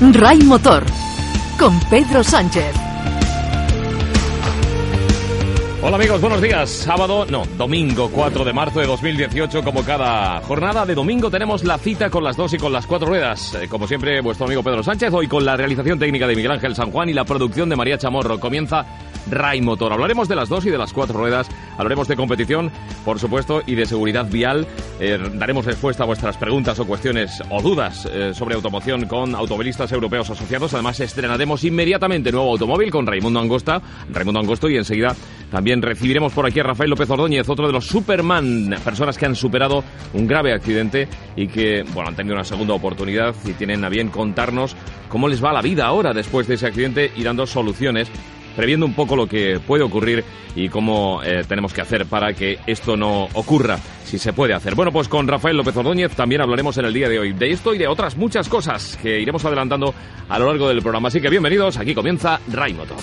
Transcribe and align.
Ray 0.00 0.38
Motor 0.44 0.84
con 1.58 1.76
Pedro 1.90 2.22
Sánchez. 2.22 2.72
Hola 5.82 5.96
amigos, 5.96 6.20
buenos 6.20 6.40
días. 6.40 6.70
Sábado, 6.70 7.26
no, 7.28 7.44
domingo 7.56 8.08
4 8.08 8.44
de 8.44 8.52
marzo 8.52 8.78
de 8.78 8.86
2018. 8.86 9.64
Como 9.64 9.82
cada 9.82 10.40
jornada 10.42 10.86
de 10.86 10.94
domingo 10.94 11.30
tenemos 11.30 11.64
la 11.64 11.78
cita 11.78 12.10
con 12.10 12.22
las 12.22 12.36
dos 12.36 12.54
y 12.54 12.58
con 12.58 12.72
las 12.72 12.86
cuatro 12.86 13.08
ruedas. 13.08 13.54
Eh, 13.56 13.66
como 13.68 13.88
siempre, 13.88 14.20
vuestro 14.20 14.46
amigo 14.46 14.62
Pedro 14.62 14.84
Sánchez, 14.84 15.12
hoy 15.12 15.26
con 15.26 15.44
la 15.44 15.56
realización 15.56 15.98
técnica 15.98 16.28
de 16.28 16.36
Miguel 16.36 16.52
Ángel 16.52 16.76
San 16.76 16.92
Juan 16.92 17.08
y 17.08 17.12
la 17.12 17.24
producción 17.24 17.68
de 17.68 17.74
María 17.74 17.98
Chamorro. 17.98 18.38
Comienza 18.38 18.86
Ray 19.30 19.60
Motor. 19.60 19.92
Hablaremos 19.92 20.28
de 20.28 20.36
las 20.36 20.48
dos 20.48 20.64
y 20.66 20.70
de 20.70 20.78
las 20.78 20.92
cuatro 20.92 21.18
ruedas, 21.18 21.48
hablaremos 21.76 22.08
de 22.08 22.16
competición, 22.16 22.70
por 23.04 23.18
supuesto, 23.18 23.62
y 23.66 23.74
de 23.74 23.86
seguridad 23.86 24.26
vial. 24.30 24.66
Eh, 25.00 25.18
daremos 25.34 25.64
respuesta 25.64 26.02
a 26.02 26.06
vuestras 26.06 26.36
preguntas 26.36 26.78
o 26.78 26.86
cuestiones 26.86 27.42
o 27.50 27.62
dudas 27.62 28.08
eh, 28.10 28.32
sobre 28.34 28.54
automoción 28.54 29.06
con 29.06 29.34
automovilistas 29.34 29.92
europeos 29.92 30.30
asociados. 30.30 30.74
Además, 30.74 31.00
estrenaremos 31.00 31.64
inmediatamente 31.64 32.32
nuevo 32.32 32.52
automóvil 32.52 32.90
con 32.90 33.06
Raimundo 33.06 33.40
Angosta, 33.40 33.80
Raimundo 34.10 34.40
Angosto, 34.40 34.68
y 34.68 34.76
enseguida 34.76 35.14
también 35.50 35.80
recibiremos 35.80 36.32
por 36.32 36.46
aquí 36.46 36.60
a 36.60 36.64
Rafael 36.64 36.90
López 36.90 37.08
Ordóñez, 37.08 37.48
otro 37.48 37.66
de 37.66 37.72
los 37.72 37.86
Superman, 37.86 38.76
personas 38.84 39.16
que 39.16 39.26
han 39.26 39.34
superado 39.34 39.82
un 40.12 40.26
grave 40.26 40.52
accidente 40.52 41.08
y 41.36 41.48
que, 41.48 41.84
bueno, 41.94 42.08
han 42.08 42.16
tenido 42.16 42.34
una 42.34 42.44
segunda 42.44 42.74
oportunidad 42.74 43.34
y 43.44 43.52
tienen 43.52 43.84
a 43.84 43.88
bien 43.88 44.08
contarnos 44.08 44.76
cómo 45.08 45.28
les 45.28 45.42
va 45.42 45.52
la 45.52 45.62
vida 45.62 45.86
ahora 45.86 46.12
después 46.12 46.46
de 46.46 46.54
ese 46.54 46.66
accidente 46.66 47.12
y 47.16 47.22
dando 47.22 47.46
soluciones 47.46 48.10
previendo 48.58 48.86
un 48.86 48.92
poco 48.92 49.14
lo 49.14 49.28
que 49.28 49.60
puede 49.64 49.84
ocurrir 49.84 50.24
y 50.56 50.68
cómo 50.68 51.22
eh, 51.22 51.44
tenemos 51.46 51.72
que 51.72 51.80
hacer 51.80 52.06
para 52.06 52.32
que 52.32 52.58
esto 52.66 52.96
no 52.96 53.28
ocurra, 53.34 53.78
si 54.04 54.18
se 54.18 54.32
puede 54.32 54.52
hacer. 54.52 54.74
Bueno, 54.74 54.90
pues 54.90 55.06
con 55.06 55.28
Rafael 55.28 55.56
López 55.56 55.76
Ordóñez 55.76 56.10
también 56.16 56.40
hablaremos 56.40 56.76
en 56.76 56.86
el 56.86 56.92
día 56.92 57.08
de 57.08 57.20
hoy 57.20 57.32
de 57.34 57.52
esto 57.52 57.72
y 57.72 57.78
de 57.78 57.86
otras 57.86 58.16
muchas 58.16 58.48
cosas 58.48 58.98
que 59.00 59.20
iremos 59.20 59.44
adelantando 59.44 59.94
a 60.28 60.38
lo 60.40 60.46
largo 60.46 60.66
del 60.66 60.82
programa. 60.82 61.06
Así 61.06 61.20
que 61.20 61.30
bienvenidos, 61.30 61.76
aquí 61.76 61.94
comienza 61.94 62.40
Ray 62.48 62.74
Motor. 62.74 62.96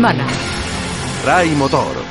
semana. 0.00 0.24
Ray 1.28 1.52
Motor 1.52 2.09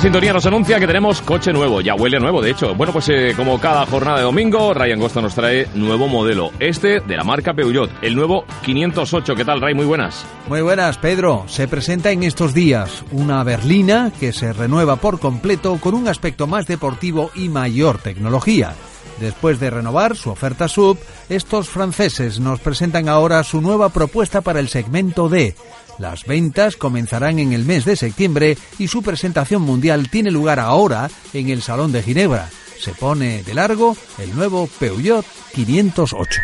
sintonía 0.00 0.32
nos 0.32 0.44
anuncia 0.44 0.78
que 0.78 0.86
tenemos 0.86 1.22
coche 1.22 1.52
nuevo, 1.52 1.80
ya 1.80 1.94
huele 1.94 2.18
nuevo, 2.18 2.42
de 2.42 2.50
hecho. 2.50 2.74
Bueno, 2.74 2.92
pues 2.92 3.08
eh, 3.08 3.32
como 3.36 3.58
cada 3.58 3.86
jornada 3.86 4.18
de 4.18 4.24
domingo, 4.24 4.74
Ryan 4.74 5.00
Costa 5.00 5.22
nos 5.22 5.34
trae 5.34 5.68
nuevo 5.74 6.06
modelo, 6.08 6.50
este 6.58 7.00
de 7.00 7.16
la 7.16 7.24
marca 7.24 7.54
Peugeot, 7.54 7.90
el 8.02 8.14
nuevo 8.14 8.44
508. 8.62 9.34
¿Qué 9.34 9.44
tal, 9.44 9.60
Ray? 9.60 9.74
Muy 9.74 9.86
buenas. 9.86 10.26
Muy 10.48 10.60
buenas, 10.60 10.98
Pedro. 10.98 11.44
Se 11.46 11.66
presenta 11.66 12.10
en 12.10 12.24
estos 12.24 12.52
días 12.52 13.04
una 13.10 13.42
berlina 13.42 14.12
que 14.20 14.32
se 14.32 14.52
renueva 14.52 14.96
por 14.96 15.18
completo 15.18 15.78
con 15.80 15.94
un 15.94 16.08
aspecto 16.08 16.46
más 16.46 16.66
deportivo 16.66 17.30
y 17.34 17.48
mayor 17.48 17.98
tecnología. 17.98 18.74
Después 19.20 19.58
de 19.58 19.70
renovar 19.70 20.14
su 20.14 20.30
oferta 20.30 20.68
sub, 20.68 20.98
estos 21.30 21.70
franceses 21.70 22.38
nos 22.38 22.60
presentan 22.60 23.08
ahora 23.08 23.42
su 23.44 23.62
nueva 23.62 23.88
propuesta 23.88 24.42
para 24.42 24.60
el 24.60 24.68
segmento 24.68 25.30
D, 25.30 25.54
las 25.98 26.24
ventas 26.24 26.76
comenzarán 26.76 27.38
en 27.38 27.52
el 27.52 27.64
mes 27.64 27.84
de 27.84 27.96
septiembre 27.96 28.56
y 28.78 28.88
su 28.88 29.02
presentación 29.02 29.62
mundial 29.62 30.08
tiene 30.10 30.30
lugar 30.30 30.60
ahora 30.60 31.10
en 31.32 31.48
el 31.48 31.62
Salón 31.62 31.92
de 31.92 32.02
Ginebra. 32.02 32.48
Se 32.78 32.92
pone 32.92 33.42
de 33.42 33.54
largo 33.54 33.96
el 34.18 34.34
nuevo 34.34 34.68
Peugeot 34.78 35.24
508. 35.54 36.40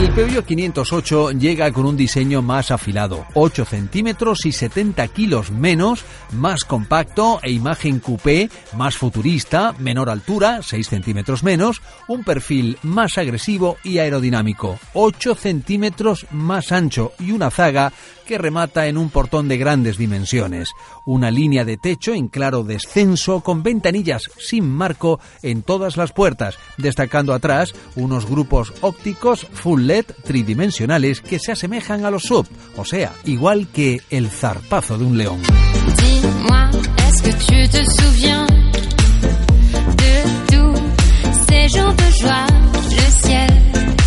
El 0.00 0.14
Peugeot 0.14 0.46
508 0.46 1.32
llega 1.32 1.70
con 1.72 1.84
un 1.84 1.94
diseño 1.94 2.40
más 2.40 2.70
afilado, 2.70 3.26
8 3.34 3.66
centímetros 3.66 4.46
y 4.46 4.52
70 4.52 5.06
kilos 5.08 5.50
menos, 5.50 6.06
más 6.32 6.64
compacto 6.64 7.38
e 7.42 7.52
imagen 7.52 8.00
coupé, 8.00 8.48
más 8.74 8.96
futurista, 8.96 9.74
menor 9.78 10.08
altura, 10.08 10.60
6 10.62 10.88
centímetros 10.88 11.42
menos, 11.42 11.82
un 12.08 12.24
perfil 12.24 12.78
más 12.82 13.18
agresivo 13.18 13.76
y 13.84 13.98
aerodinámico, 13.98 14.78
8 14.94 15.34
centímetros 15.34 16.26
más 16.30 16.72
ancho 16.72 17.12
y 17.18 17.32
una 17.32 17.50
zaga 17.50 17.92
que 18.24 18.38
remata 18.38 18.86
en 18.86 18.96
un 18.96 19.10
portón 19.10 19.48
de 19.48 19.58
grandes 19.58 19.98
dimensiones. 19.98 20.70
Una 21.04 21.32
línea 21.32 21.64
de 21.64 21.76
techo 21.76 22.14
en 22.14 22.28
claro 22.28 22.62
descenso 22.62 23.40
con 23.40 23.64
ventanillas 23.64 24.30
sin 24.38 24.70
marco 24.70 25.18
en 25.42 25.62
todas 25.64 25.96
las 25.96 26.12
puertas, 26.12 26.56
destacando 26.78 27.34
atrás 27.34 27.74
unos 27.96 28.26
grupos 28.26 28.72
ópticos 28.82 29.48
full 29.52 29.89
Tridimensionales 30.24 31.20
que 31.20 31.38
se 31.38 31.52
asemejan 31.52 32.04
a 32.04 32.10
los 32.10 32.22
sub, 32.22 32.46
o 32.76 32.84
sea, 32.84 33.12
igual 33.24 33.66
que 33.72 34.00
el 34.10 34.30
zarpazo 34.30 34.96
de 34.96 35.04
un 35.04 35.18
león. 35.18 35.40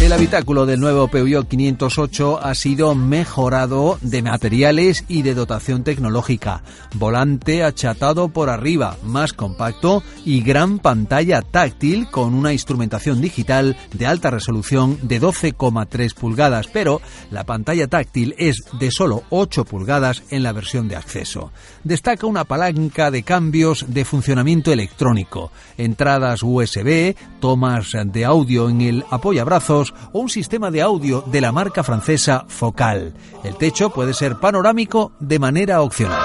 El 0.04 0.12
habitáculo 0.12 0.66
del 0.66 0.82
nuevo 0.82 1.08
Peugeot 1.08 1.48
508 1.48 2.42
ha 2.44 2.54
sido 2.56 2.94
mejorado 2.94 3.98
de 4.02 4.22
materiales 4.22 5.06
y 5.08 5.22
de 5.22 5.34
dotación 5.34 5.86
tecnológica. 5.86 6.62
Volante 6.96 7.64
achatado 7.64 8.28
por 8.28 8.50
arriba, 8.50 8.98
más 9.06 9.32
compacto 9.32 10.04
y 10.26 10.42
gran 10.42 10.80
pantalla 10.80 11.42
táctil 11.42 12.10
con 12.12 12.34
una 12.34 12.52
instrumentación 12.52 13.22
digital 13.22 13.78
de 13.94 14.06
alta 14.06 14.30
resolución 14.30 15.00
de 15.04 15.22
12,3 15.22 16.14
pulgadas, 16.14 16.68
pero 16.68 17.00
la 17.32 17.46
pantalla 17.46 17.88
táctil 17.88 18.36
es 18.38 18.58
de 18.78 18.92
solo 18.92 19.24
8 19.30 19.64
pulgadas 19.64 20.24
en 20.32 20.44
la 20.44 20.52
versión 20.52 20.90
de 20.90 20.98
acceso. 20.98 21.54
Destaca 21.86 22.28
una 22.28 22.44
palanca 22.44 23.10
de 23.10 23.24
cambios 23.24 23.86
de 23.88 24.04
funcionamiento 24.04 24.74
electrónico, 24.74 25.54
entradas 25.78 26.44
USB, 26.44 27.16
tomas 27.40 27.94
de 28.04 28.26
audio 28.26 28.70
en 28.70 28.82
el 28.82 29.06
apoyabrazos 29.10 29.93
o 30.12 30.20
un 30.20 30.30
sistema 30.30 30.72
de 30.72 30.82
audio 30.82 31.24
de 31.28 31.42
la 31.42 31.52
marca 31.52 31.84
francesa 31.84 32.46
Focal. 32.48 33.14
El 33.44 33.56
techo 33.56 33.90
puede 33.90 34.14
ser 34.14 34.38
panorámico 34.38 35.12
de 35.20 35.40
manera 35.40 35.82
opcional. 35.82 36.20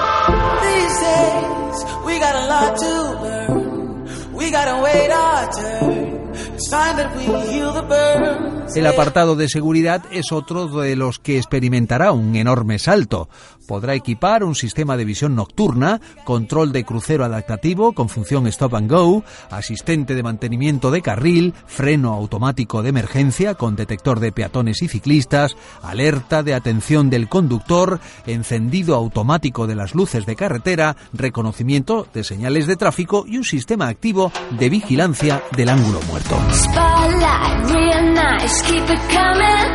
El 8.74 8.86
apartado 8.86 9.34
de 9.34 9.48
seguridad 9.48 10.04
es 10.12 10.30
otro 10.30 10.68
de 10.68 10.94
los 10.94 11.18
que 11.18 11.38
experimentará 11.38 12.12
un 12.12 12.36
enorme 12.36 12.78
salto. 12.78 13.28
Podrá 13.66 13.94
equipar 13.94 14.44
un 14.44 14.54
sistema 14.54 14.96
de 14.96 15.04
visión 15.04 15.34
nocturna, 15.34 16.00
control 16.24 16.72
de 16.72 16.84
crucero 16.84 17.24
adaptativo 17.24 17.92
con 17.92 18.08
función 18.08 18.46
stop 18.46 18.76
and 18.76 18.90
go, 18.90 19.24
asistente 19.50 20.14
de 20.14 20.22
mantenimiento 20.22 20.90
de 20.90 21.02
carril, 21.02 21.54
freno 21.66 22.14
automático 22.14 22.82
de 22.82 22.90
emergencia 22.90 23.54
con 23.54 23.76
detector 23.76 24.20
de 24.20 24.32
peatones 24.32 24.80
y 24.82 24.88
ciclistas, 24.88 25.56
alerta 25.82 26.42
de 26.42 26.54
atención 26.54 27.10
del 27.10 27.28
conductor, 27.28 28.00
encendido 28.26 28.94
automático 28.94 29.66
de 29.66 29.74
las 29.74 29.94
luces 29.94 30.24
de 30.24 30.36
carretera, 30.36 30.96
reconocimiento 31.12 32.06
de 32.14 32.24
señales 32.24 32.66
de 32.66 32.76
tráfico 32.76 33.24
y 33.26 33.38
un 33.38 33.44
sistema 33.44 33.88
activo 33.88 34.32
de 34.58 34.68
vigilancia 34.70 35.42
del 35.56 35.68
ángulo 35.70 36.00
muerto. 36.08 36.38
just 38.58 38.70
keep 38.70 38.82
it 38.82 39.10
coming. 39.10 39.68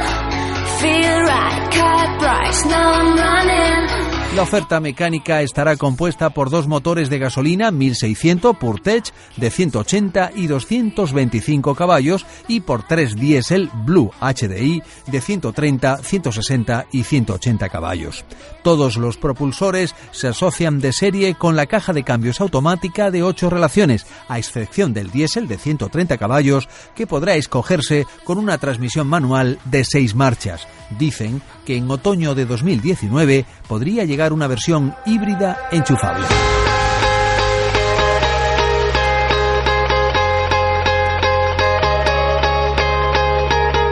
Feel 0.79 1.21
right, 1.23 1.69
cut 1.71 2.19
price, 2.19 2.65
now 2.65 2.91
I'm 2.91 3.15
running. 3.15 4.12
La 4.35 4.41
oferta 4.41 4.79
mecánica 4.79 5.43
estará 5.43 5.75
compuesta 5.75 6.31
por 6.31 6.49
dos 6.49 6.67
motores 6.67 7.11
de 7.11 7.19
gasolina 7.19 7.69
1600 7.69 8.57
Purtech 8.57 9.13
de 9.37 9.51
180 9.51 10.31
y 10.35 10.47
225 10.47 11.75
caballos 11.75 12.25
y 12.47 12.61
por 12.61 12.81
tres 12.81 13.15
diésel 13.15 13.69
Blue 13.85 14.11
HDI 14.19 14.81
de 15.05 15.21
130, 15.21 15.97
160 15.97 16.87
y 16.91 17.03
180 17.03 17.69
caballos. 17.69 18.25
Todos 18.63 18.97
los 18.97 19.17
propulsores 19.17 19.93
se 20.09 20.29
asocian 20.29 20.79
de 20.79 20.93
serie 20.93 21.35
con 21.35 21.55
la 21.55 21.67
caja 21.67 21.93
de 21.93 22.03
cambios 22.03 22.41
automática 22.41 23.11
de 23.11 23.21
8 23.21 23.51
relaciones, 23.51 24.07
a 24.27 24.39
excepción 24.39 24.95
del 24.95 25.11
diésel 25.11 25.47
de 25.47 25.59
130 25.59 26.17
caballos 26.17 26.67
que 26.95 27.05
podrá 27.05 27.35
escogerse 27.35 28.07
con 28.23 28.39
una 28.39 28.57
transmisión 28.57 29.05
manual 29.05 29.59
de 29.65 29.85
6 29.85 30.15
marchas. 30.15 30.67
Dicen 30.97 31.41
que 31.65 31.77
en 31.77 31.89
otoño 31.89 32.35
de 32.35 32.45
2019 32.45 33.45
podría 33.67 34.05
llegar 34.05 34.33
una 34.33 34.47
versión 34.47 34.95
híbrida 35.05 35.57
enchufable. 35.71 36.25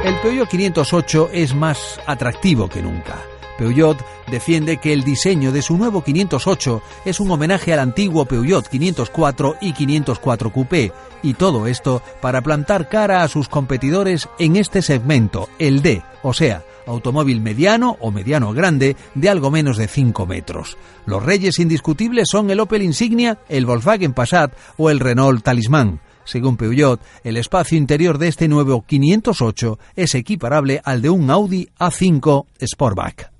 El 0.03 0.15
Peugeot 0.15 0.49
508 0.49 1.29
es 1.31 1.55
más 1.55 1.99
atractivo 2.05 2.67
que 2.67 2.81
nunca. 2.81 3.30
Peugeot 3.61 4.03
defiende 4.31 4.77
que 4.77 4.91
el 4.91 5.03
diseño 5.03 5.51
de 5.51 5.61
su 5.61 5.77
nuevo 5.77 6.03
508 6.03 6.81
es 7.05 7.19
un 7.19 7.29
homenaje 7.29 7.71
al 7.71 7.79
antiguo 7.79 8.25
Peugeot 8.25 8.67
504 8.67 9.57
y 9.61 9.73
504 9.73 10.51
Coupé, 10.51 10.91
y 11.21 11.35
todo 11.35 11.67
esto 11.67 12.01
para 12.21 12.41
plantar 12.41 12.89
cara 12.89 13.21
a 13.21 13.27
sus 13.27 13.49
competidores 13.49 14.27
en 14.39 14.55
este 14.55 14.81
segmento, 14.81 15.47
el 15.59 15.83
D, 15.83 16.01
o 16.23 16.33
sea, 16.33 16.63
automóvil 16.87 17.39
mediano 17.39 17.97
o 17.99 18.09
mediano 18.09 18.51
grande 18.51 18.95
de 19.13 19.29
algo 19.29 19.51
menos 19.51 19.77
de 19.77 19.87
5 19.87 20.25
metros. 20.25 20.75
Los 21.05 21.21
reyes 21.21 21.59
indiscutibles 21.59 22.29
son 22.31 22.49
el 22.49 22.61
Opel 22.61 22.81
Insignia, 22.81 23.37
el 23.47 23.67
Volkswagen 23.67 24.13
Passat 24.13 24.53
o 24.77 24.89
el 24.89 24.99
Renault 24.99 25.43
Talisman. 25.43 26.01
Según 26.23 26.57
Peugeot, 26.57 26.99
el 27.23 27.37
espacio 27.37 27.77
interior 27.77 28.17
de 28.17 28.27
este 28.27 28.47
nuevo 28.47 28.83
508 28.87 29.77
es 29.95 30.15
equiparable 30.15 30.81
al 30.83 31.03
de 31.03 31.11
un 31.11 31.29
Audi 31.29 31.69
A5 31.77 32.47
Sportback. 32.59 33.31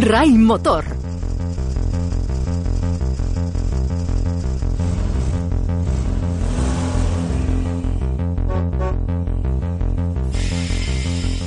RAI 0.00 0.30
Motor 0.32 0.84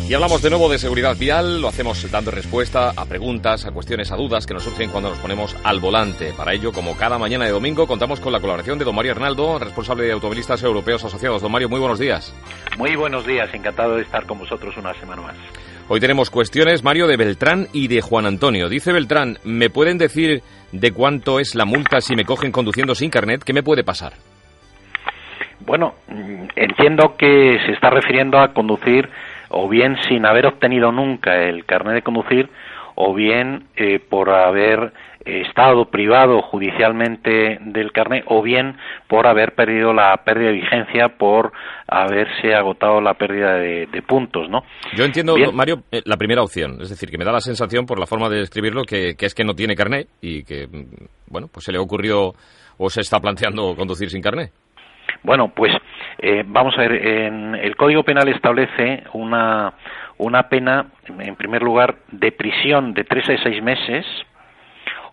Y 0.08 0.14
hablamos 0.14 0.42
de 0.42 0.50
nuevo 0.50 0.70
de 0.70 0.80
seguridad 0.80 1.18
vial, 1.18 1.60
lo 1.60 1.68
hacemos 1.68 2.10
dando 2.10 2.32
respuesta 2.32 2.94
a 2.96 3.04
preguntas, 3.04 3.66
a 3.66 3.72
cuestiones, 3.72 4.10
a 4.10 4.16
dudas 4.16 4.48
que 4.48 4.54
nos 4.54 4.64
surgen 4.64 4.90
cuando 4.90 5.10
nos 5.10 5.20
ponemos 5.20 5.54
al 5.66 5.82
volante. 5.82 6.32
Para 6.32 6.54
ello, 6.54 6.72
como 6.72 6.96
cada 6.96 7.18
mañana 7.18 7.44
de 7.44 7.52
domingo, 7.52 7.86
contamos 7.88 8.22
con 8.22 8.32
la 8.32 8.40
colaboración 8.40 8.80
de 8.80 8.86
don 8.86 8.96
Mario 8.96 9.12
Arnaldo, 9.12 9.60
responsable 9.60 10.06
de 10.06 10.14
Automovilistas 10.14 10.64
Europeos 10.64 11.04
Asociados. 11.04 11.42
Don 11.42 11.52
Mario, 11.52 11.68
muy 11.68 11.82
buenos 11.82 12.00
días. 12.00 12.34
Muy 12.78 12.96
buenos 12.96 13.26
días, 13.26 13.54
encantado 13.54 13.98
de 13.98 14.04
estar 14.04 14.26
con 14.26 14.40
vosotros 14.40 14.78
una 14.78 14.94
semana 14.94 15.24
más. 15.24 15.36
Hoy 15.90 16.02
tenemos 16.02 16.30
cuestiones, 16.30 16.84
Mario, 16.84 17.08
de 17.08 17.16
Beltrán 17.16 17.68
y 17.72 17.88
de 17.88 18.02
Juan 18.02 18.26
Antonio. 18.26 18.68
Dice 18.68 18.92
Beltrán, 18.92 19.38
¿me 19.46 19.70
pueden 19.70 19.98
decir 19.98 20.42
de 20.74 20.92
cuánto 20.92 21.40
es 21.40 21.56
la 21.56 21.64
multa 21.64 22.02
si 22.02 22.14
me 22.14 22.26
cogen 22.26 22.52
conduciendo 22.52 22.94
sin 22.94 23.10
carnet? 23.10 23.42
¿Qué 23.46 23.54
me 23.54 23.64
puede 23.64 23.86
pasar? 23.86 24.12
Bueno, 25.62 25.94
mm, 26.10 26.48
entiendo 26.58 27.16
que 27.18 27.60
se 27.66 27.72
está 27.72 27.90
refiriendo 27.90 28.38
a 28.38 28.54
conducir 28.54 29.08
o 29.48 29.70
bien 29.70 29.96
sin 30.10 30.26
haber 30.26 30.48
obtenido 30.48 30.92
nunca 30.92 31.36
el 31.44 31.64
carnet 31.64 31.94
de 31.94 32.02
conducir 32.02 32.50
o 32.96 33.14
bien 33.14 33.68
eh, 33.78 34.00
por 34.00 34.30
haber 34.30 34.92
estado 35.28 35.86
privado 35.86 36.42
judicialmente 36.42 37.60
del 37.62 37.92
carnet 37.92 38.24
o 38.28 38.42
bien 38.42 38.78
por 39.08 39.28
haber 39.28 39.54
perdido 39.56 39.94
la 39.94 40.16
pérdida 40.24 40.48
de 40.48 40.54
vigencia 40.54 41.10
por 41.18 41.52
haberse 41.88 42.54
agotado 42.54 43.02
la 43.02 43.14
pérdida 43.14 43.56
de, 43.56 43.88
puntos, 44.08 44.50
¿no? 44.50 44.64
Yo 44.96 45.04
entiendo, 45.04 45.36
Mario, 45.54 45.84
eh, 45.92 46.02
la 46.06 46.18
primera 46.18 46.42
opción, 46.42 46.78
es 46.82 46.90
decir, 46.90 47.10
que 47.10 47.18
me 47.18 47.26
da 47.26 47.32
la 47.32 47.42
sensación 47.42 47.86
por 47.86 48.00
la 48.00 48.06
forma 48.06 48.30
de 48.30 48.42
escribirlo 48.42 48.84
que, 48.84 49.16
que 49.16 49.26
es 49.26 49.36
que 49.36 49.44
no 49.44 49.54
tiene 49.54 49.76
carnet 49.76 50.08
y 50.22 50.44
que, 50.44 50.68
mm, 50.68 51.32
bueno, 51.32 51.48
pues 51.52 51.66
se 51.66 51.72
le 51.72 51.80
ocurrió 51.80 52.34
o 52.78 52.90
se 52.90 53.02
está 53.02 53.20
planteando 53.20 53.76
conducir 53.76 54.10
sin 54.10 54.22
carnet. 54.22 54.52
Bueno, 55.24 55.52
pues 55.54 55.74
eh, 56.20 56.44
vamos 56.46 56.74
a 56.78 56.82
ver, 56.82 57.06
en 57.06 57.56
el 57.56 57.76
Código 57.76 58.04
Penal 58.04 58.28
establece 58.30 59.04
una, 59.14 59.74
una 60.18 60.44
pena, 60.50 60.88
en 61.08 61.36
primer 61.36 61.62
lugar, 61.64 61.98
de 62.12 62.32
prisión 62.32 62.94
de 62.94 63.04
tres 63.04 63.30
a 63.30 63.44
seis 63.44 63.62
meses 63.64 64.06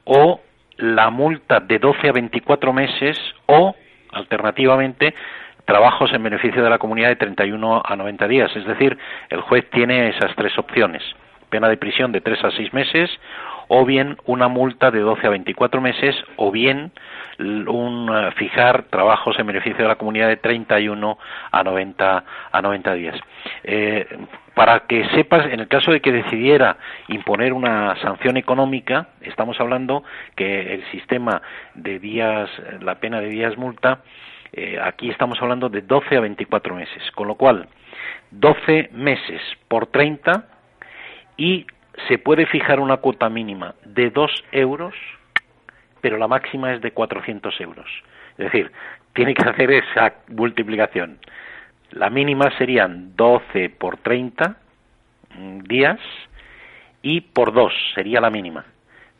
o 0.05 0.41
la 0.77 1.11
multa 1.11 1.61
de 1.61 1.79
12 1.79 2.09
a 2.09 2.13
24 2.13 2.73
meses 2.73 3.19
o, 3.47 3.75
alternativamente, 4.13 5.15
trabajos 5.65 6.13
en 6.13 6.23
beneficio 6.23 6.63
de 6.63 6.71
la 6.71 6.79
comunidad 6.79 7.09
de 7.09 7.17
31 7.17 7.83
a 7.85 7.97
90 7.97 8.29
días. 8.29 8.55
Es 8.57 8.67
decir, 8.67 8.99
el 9.31 9.41
juez 9.43 9.69
tiene 9.71 10.09
esas 10.09 10.35
tres 10.37 10.57
opciones. 10.59 11.03
Pena 11.49 11.69
de 11.69 11.77
prisión 11.77 12.13
de 12.13 12.21
tres 12.21 12.43
a 12.45 12.51
seis 12.51 12.73
meses 12.73 13.11
o 13.69 13.85
bien 13.85 14.17
una 14.27 14.49
multa 14.49 14.91
de 14.91 15.01
12 15.01 15.27
a 15.27 15.31
24 15.31 15.81
meses, 15.81 16.17
o 16.37 16.51
bien 16.51 16.93
un 17.39 18.11
eh, 18.13 18.31
fijar 18.37 18.85
trabajos 18.85 19.39
en 19.39 19.47
beneficio 19.47 19.83
de 19.83 19.89
la 19.89 19.97
comunidad 19.97 20.29
de 20.29 20.37
31 20.37 21.19
a 21.51 21.63
90 21.65 22.25
a 22.53 22.63
90 22.63 22.95
días. 22.95 23.21
Eh, 23.65 24.07
para 24.55 24.81
que 24.81 25.05
sepas, 25.11 25.47
en 25.47 25.61
el 25.61 25.69
caso 25.69 25.91
de 25.91 26.01
que 26.01 26.13
decidiera 26.13 26.79
imponer 27.09 27.53
una 27.53 27.97
sanción 28.01 28.37
económica, 28.37 29.09
estamos 29.21 29.59
hablando 29.61 30.05
que 30.37 30.75
el 30.75 30.85
sistema 30.91 31.43
de 31.75 31.99
días, 31.99 32.49
la 32.81 32.97
pena 32.97 33.21
de 33.21 33.29
días 33.29 33.57
multa, 33.57 34.03
eh, 34.53 34.79
aquí 34.81 35.11
estamos 35.11 35.39
hablando 35.43 35.69
de 35.69 35.83
12 35.83 36.17
a 36.17 36.21
24 36.21 36.77
meses, 36.77 37.03
con 37.13 37.27
lo 37.27 37.35
cual 37.35 37.67
12 38.31 38.91
meses 38.93 39.41
por 39.67 39.89
30 39.89 40.45
y 41.37 41.67
se 42.07 42.19
puede 42.19 42.47
fijar 42.47 42.79
una 42.79 42.99
cuota 42.99 43.29
mínima 43.29 43.75
de 43.85 44.11
2 44.11 44.45
euros, 44.53 44.95
pero 46.01 46.19
la 46.19 46.29
máxima 46.29 46.73
es 46.73 46.81
de 46.81 46.93
400 46.93 47.61
euros. 47.61 47.91
Es 48.39 48.53
decir, 48.53 48.71
tiene 49.15 49.35
que 49.35 49.49
hacer 49.49 49.71
esa 49.71 50.15
multiplicación. 50.29 51.19
La 51.91 52.11
mínima 52.11 52.51
serían 52.59 53.15
12 53.17 53.71
por 53.71 53.99
30 53.99 54.57
mm, 55.37 55.59
días 55.61 56.01
y 57.03 57.21
por 57.21 57.53
2 57.53 57.73
sería 57.95 58.21
la 58.21 58.31
mínima. 58.31 58.65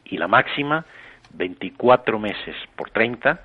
Y 0.05 0.19
la 0.19 0.29
máxima 0.29 0.85
24 1.35 2.19
meses 2.19 2.57
por 2.77 2.91
30 2.91 3.41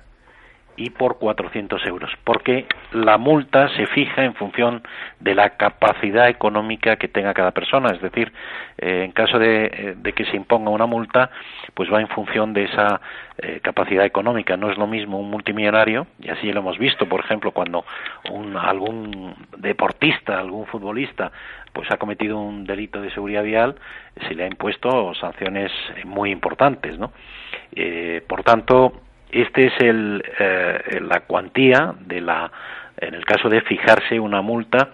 y 0.80 0.88
por 0.88 1.18
400 1.18 1.84
euros, 1.84 2.10
porque 2.24 2.64
la 2.92 3.18
multa 3.18 3.68
se 3.76 3.86
fija 3.88 4.24
en 4.24 4.32
función 4.32 4.82
de 5.18 5.34
la 5.34 5.50
capacidad 5.50 6.30
económica 6.30 6.96
que 6.96 7.06
tenga 7.06 7.34
cada 7.34 7.50
persona, 7.50 7.90
es 7.90 8.00
decir, 8.00 8.32
eh, 8.78 9.02
en 9.04 9.12
caso 9.12 9.38
eh, 9.42 9.94
de, 9.94 10.12
que 10.14 10.24
se 10.24 10.36
imponga 10.36 10.70
una 10.70 10.86
multa, 10.86 11.30
pues 11.74 11.92
va 11.92 12.00
en 12.00 12.08
función 12.08 12.54
de 12.54 12.64
esa 12.64 12.98
eh, 13.36 13.60
capacidad 13.62 14.06
económica. 14.06 14.56
No 14.56 14.70
es 14.70 14.78
lo 14.78 14.86
mismo 14.86 15.18
un 15.18 15.30
multimillonario, 15.30 16.06
y 16.18 16.30
así 16.30 16.50
lo 16.50 16.60
hemos 16.60 16.78
visto, 16.78 17.06
por 17.06 17.20
ejemplo, 17.20 17.52
cuando 17.52 17.84
un, 18.30 18.56
algún 18.56 19.34
deportista, 19.58 20.38
algún 20.38 20.64
futbolista, 20.64 21.30
pues 21.74 21.90
ha 21.90 21.98
cometido 21.98 22.38
un 22.38 22.64
delito 22.64 23.02
de 23.02 23.10
seguridad 23.10 23.42
vial, 23.42 23.76
se 24.26 24.34
le 24.34 24.44
ha 24.44 24.46
impuesto 24.46 25.12
sanciones 25.14 25.70
muy 26.06 26.30
importantes, 26.30 26.98
¿no? 26.98 27.12
por 28.26 28.42
tanto, 28.42 28.92
este 29.32 29.66
es 29.66 29.72
el, 29.80 30.22
eh, 30.38 31.00
la 31.00 31.20
cuantía 31.20 31.94
de 32.00 32.20
la, 32.20 32.50
en 32.96 33.14
el 33.14 33.24
caso 33.24 33.48
de 33.48 33.60
fijarse 33.62 34.18
una 34.18 34.42
multa 34.42 34.90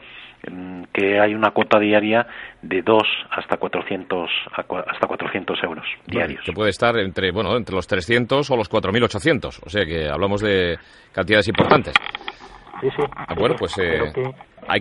mm, 0.51 0.85
que 0.93 1.21
hay 1.21 1.35
una 1.35 1.51
cuota 1.51 1.79
diaria 1.79 2.27
de 2.63 2.83
2 2.83 3.03
hasta 3.31 3.57
400 3.57 4.31
hasta 4.53 5.07
400 5.07 5.63
euros 5.65 5.87
diarios. 6.07 6.45
que 6.45 6.53
puede 6.53 6.71
estar 6.71 6.97
entre 6.99 7.31
bueno 7.31 7.57
entre 7.57 7.75
los 7.75 7.87
300 7.87 8.51
o 8.51 8.57
los 8.57 8.71
4.800, 8.71 9.61
o 9.65 9.69
sea 9.69 9.85
que 9.85 10.09
hablamos 10.09 10.41
de 10.41 10.79
cantidades 11.13 11.49
importantes. 11.49 11.95
Sí, 12.81 12.89
sí. 12.95 13.03
Ah, 13.17 13.35
bueno, 13.35 13.55
pues 13.59 13.79
eh, 13.79 14.13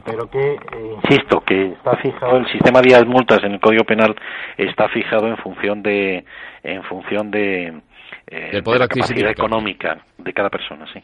pero 0.04 0.30
que, 0.30 0.54
eh, 0.54 0.58
insisto 1.04 1.42
que 1.42 1.74
está 1.74 1.96
fijado 1.98 2.38
el 2.38 2.48
sistema 2.52 2.82
de 2.82 3.06
multas 3.06 3.44
en 3.44 3.54
el 3.54 3.60
Código 3.60 3.84
Penal 3.84 4.16
está 4.58 4.90
fijado 4.90 5.28
en 5.28 5.38
función 5.38 5.82
de 5.84 6.26
en 6.64 6.84
función 6.84 7.32
de 7.32 7.82
eh, 8.28 8.62
poder 8.64 8.84
adquisitivo 8.84 9.30
económica 9.30 9.98
de 10.18 10.34
cada 10.34 10.50
persona, 10.50 10.86
sí. 10.92 11.00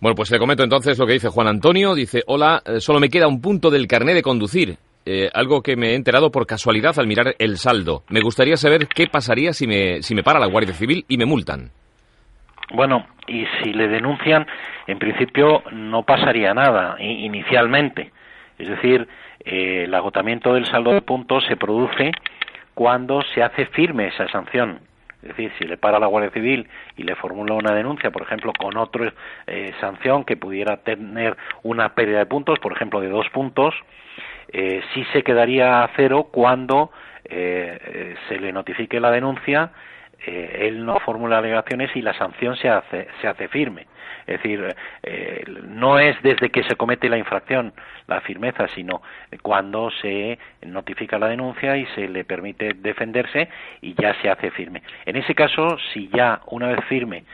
Bueno, 0.00 0.14
pues 0.16 0.30
le 0.30 0.38
comento 0.38 0.64
entonces 0.64 0.98
lo 0.98 1.06
que 1.06 1.14
dice 1.14 1.28
Juan 1.28 1.46
Antonio. 1.48 1.94
Dice, 1.94 2.22
hola, 2.26 2.60
eh, 2.64 2.80
solo 2.80 2.98
me 2.98 3.08
queda 3.08 3.28
un 3.28 3.40
punto 3.40 3.70
del 3.70 3.86
carné 3.86 4.14
de 4.14 4.22
conducir. 4.22 4.76
Eh, 5.08 5.30
algo 5.32 5.62
que 5.62 5.76
me 5.76 5.90
he 5.90 5.94
enterado 5.94 6.32
por 6.32 6.46
casualidad 6.46 6.98
al 6.98 7.06
mirar 7.06 7.36
el 7.38 7.58
saldo. 7.58 8.02
Me 8.10 8.20
gustaría 8.20 8.56
saber 8.56 8.88
qué 8.88 9.06
pasaría 9.06 9.52
si 9.52 9.68
me, 9.68 10.02
si 10.02 10.16
me 10.16 10.24
para 10.24 10.40
la 10.40 10.46
Guardia 10.46 10.74
Civil 10.74 11.04
y 11.06 11.16
me 11.16 11.26
multan. 11.26 11.70
Bueno, 12.74 13.06
y 13.28 13.46
si 13.62 13.72
le 13.72 13.86
denuncian, 13.86 14.44
en 14.88 14.98
principio 14.98 15.62
no 15.70 16.02
pasaría 16.02 16.52
nada 16.52 16.96
inicialmente. 16.98 18.10
Es 18.58 18.68
decir, 18.68 19.06
el 19.44 19.94
agotamiento 19.94 20.52
del 20.54 20.66
saldo 20.66 20.92
de 20.92 21.02
puntos 21.02 21.44
se 21.46 21.56
produce 21.56 22.10
cuando 22.74 23.22
se 23.32 23.44
hace 23.44 23.66
firme 23.66 24.08
esa 24.08 24.26
sanción. 24.26 24.80
Es 25.26 25.36
decir, 25.36 25.50
si 25.58 25.64
le 25.64 25.76
para 25.76 25.98
la 25.98 26.06
Guardia 26.06 26.30
Civil 26.30 26.68
y 26.96 27.02
le 27.02 27.16
formula 27.16 27.54
una 27.54 27.74
denuncia, 27.74 28.12
por 28.12 28.22
ejemplo, 28.22 28.52
con 28.52 28.76
otra 28.76 29.12
eh, 29.48 29.72
sanción 29.80 30.24
que 30.24 30.36
pudiera 30.36 30.76
tener 30.76 31.36
una 31.64 31.94
pérdida 31.94 32.18
de 32.18 32.26
puntos, 32.26 32.60
por 32.60 32.72
ejemplo, 32.72 33.00
de 33.00 33.08
dos 33.08 33.28
puntos, 33.30 33.74
eh, 34.52 34.82
sí 34.94 35.04
se 35.12 35.24
quedaría 35.24 35.82
a 35.82 35.90
cero 35.96 36.28
cuando 36.30 36.92
eh, 37.24 38.14
se 38.28 38.38
le 38.38 38.52
notifique 38.52 39.00
la 39.00 39.10
denuncia, 39.10 39.72
él 40.24 40.84
no 40.84 40.98
formula 41.00 41.38
alegaciones 41.38 41.94
y 41.94 42.02
la 42.02 42.14
sanción 42.14 42.56
se 42.56 42.68
hace, 42.68 43.08
se 43.20 43.28
hace 43.28 43.48
firme. 43.48 43.86
Es 44.26 44.42
decir, 44.42 44.74
eh, 45.02 45.44
no 45.68 45.98
es 45.98 46.20
desde 46.22 46.50
que 46.50 46.64
se 46.64 46.76
comete 46.76 47.08
la 47.08 47.18
infracción 47.18 47.72
la 48.06 48.20
firmeza, 48.20 48.68
sino 48.74 49.02
cuando 49.42 49.90
se 50.02 50.38
notifica 50.62 51.18
la 51.18 51.28
denuncia 51.28 51.76
y 51.76 51.86
se 51.94 52.08
le 52.08 52.24
permite 52.24 52.74
defenderse 52.74 53.48
y 53.80 53.94
ya 53.94 54.14
se 54.20 54.30
hace 54.30 54.50
firme. 54.50 54.82
En 55.04 55.16
ese 55.16 55.34
caso, 55.34 55.78
si 55.92 56.08
ya 56.08 56.40
una 56.46 56.68
vez 56.68 56.84
firme 56.86 57.24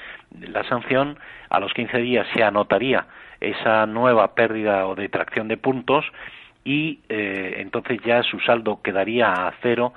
la 0.41 0.65
sanción, 0.65 1.19
a 1.51 1.61
los 1.61 1.73
15 1.75 1.99
días 1.99 2.27
se 2.35 2.43
anotaría 2.43 3.07
esa 3.41 3.87
nueva 3.87 4.35
pérdida 4.35 4.87
o 4.87 4.95
detracción 4.95 5.49
de 5.49 5.57
puntos 5.57 6.05
y 6.65 7.01
eh, 7.09 7.57
entonces 7.59 8.01
ya 8.05 8.23
su 8.23 8.39
saldo 8.41 8.81
quedaría 8.83 9.33
a 9.33 9.53
cero 9.63 9.93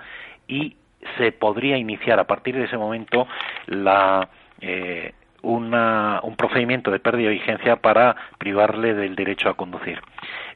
y 0.48 0.75
se 1.18 1.32
podría 1.32 1.78
iniciar 1.78 2.20
a 2.20 2.25
partir 2.25 2.56
de 2.56 2.66
ese 2.66 2.78
momento 2.78 3.28
la 3.68 4.28
eh, 4.62 5.14
un 5.46 6.36
procedimiento 6.38 6.92
de 6.92 7.00
pérdida 7.00 7.30
de 7.30 7.36
vigencia 7.36 7.75
para 7.78 8.16
privarle 8.38 8.94
del 8.94 9.16
derecho 9.16 9.50
a 9.50 9.56
conducir. 9.56 10.02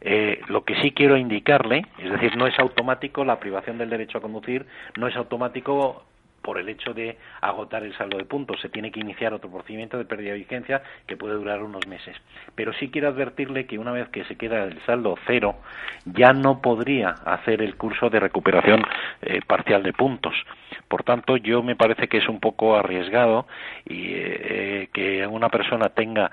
Eh, 0.02 0.42
lo 0.48 0.64
que 0.64 0.76
sí 0.82 0.92
quiero 0.92 1.18
indicarle, 1.18 1.86
es 2.00 2.12
decir, 2.12 2.36
no 2.38 2.48
es 2.48 2.58
automático 2.60 3.26
la 3.26 3.40
privación 3.40 3.78
del 3.78 3.90
derecho 3.90 4.18
a 4.18 4.22
conducir, 4.22 4.66
no 4.98 5.08
es 5.08 5.16
automático 5.16 6.04
por 6.50 6.58
el 6.58 6.68
hecho 6.68 6.96
de 6.96 7.16
agotar 7.42 7.84
el 7.84 7.96
saldo 7.96 8.18
de 8.18 8.26
puntos. 8.26 8.60
Se 8.60 8.70
tiene 8.70 8.90
que 8.92 9.00
iniciar 9.00 9.36
otro 9.36 9.52
procedimiento 9.52 10.00
de 10.00 10.06
pérdida 10.06 10.32
de 10.32 10.40
vigencia 10.40 10.82
que 11.06 11.16
puede 11.16 11.36
durar 11.36 11.62
unos 11.62 11.86
meses. 11.86 12.18
Pero 12.56 12.74
sí 12.74 12.90
quiero 12.90 13.08
advertirle 13.10 13.68
que 13.68 13.78
una 13.78 13.92
vez 13.92 14.10
que 14.10 14.24
se 14.24 14.36
queda 14.36 14.64
el 14.64 14.84
saldo 14.88 15.16
cero, 15.28 15.58
ya 16.06 16.34
no 16.34 16.60
podría 16.60 17.10
hacer 17.10 17.62
el 17.62 17.76
curso 17.76 18.10
de 18.10 18.20
recuperación 18.20 18.82
eh, 19.22 19.42
parcial 19.46 19.84
de 19.84 19.94
puntos. 19.94 20.34
Por 20.88 21.04
tanto, 21.04 21.38
yo 21.38 21.62
me 21.62 21.76
parece 21.76 22.08
que 22.08 22.18
es 22.18 22.28
un 22.28 22.40
poco 22.40 22.76
arriesgado 22.76 23.46
y 23.86 24.08
eh, 24.16 24.90
que 24.92 25.28
una 25.28 25.50
persona 25.50 25.90
tenga 25.90 26.32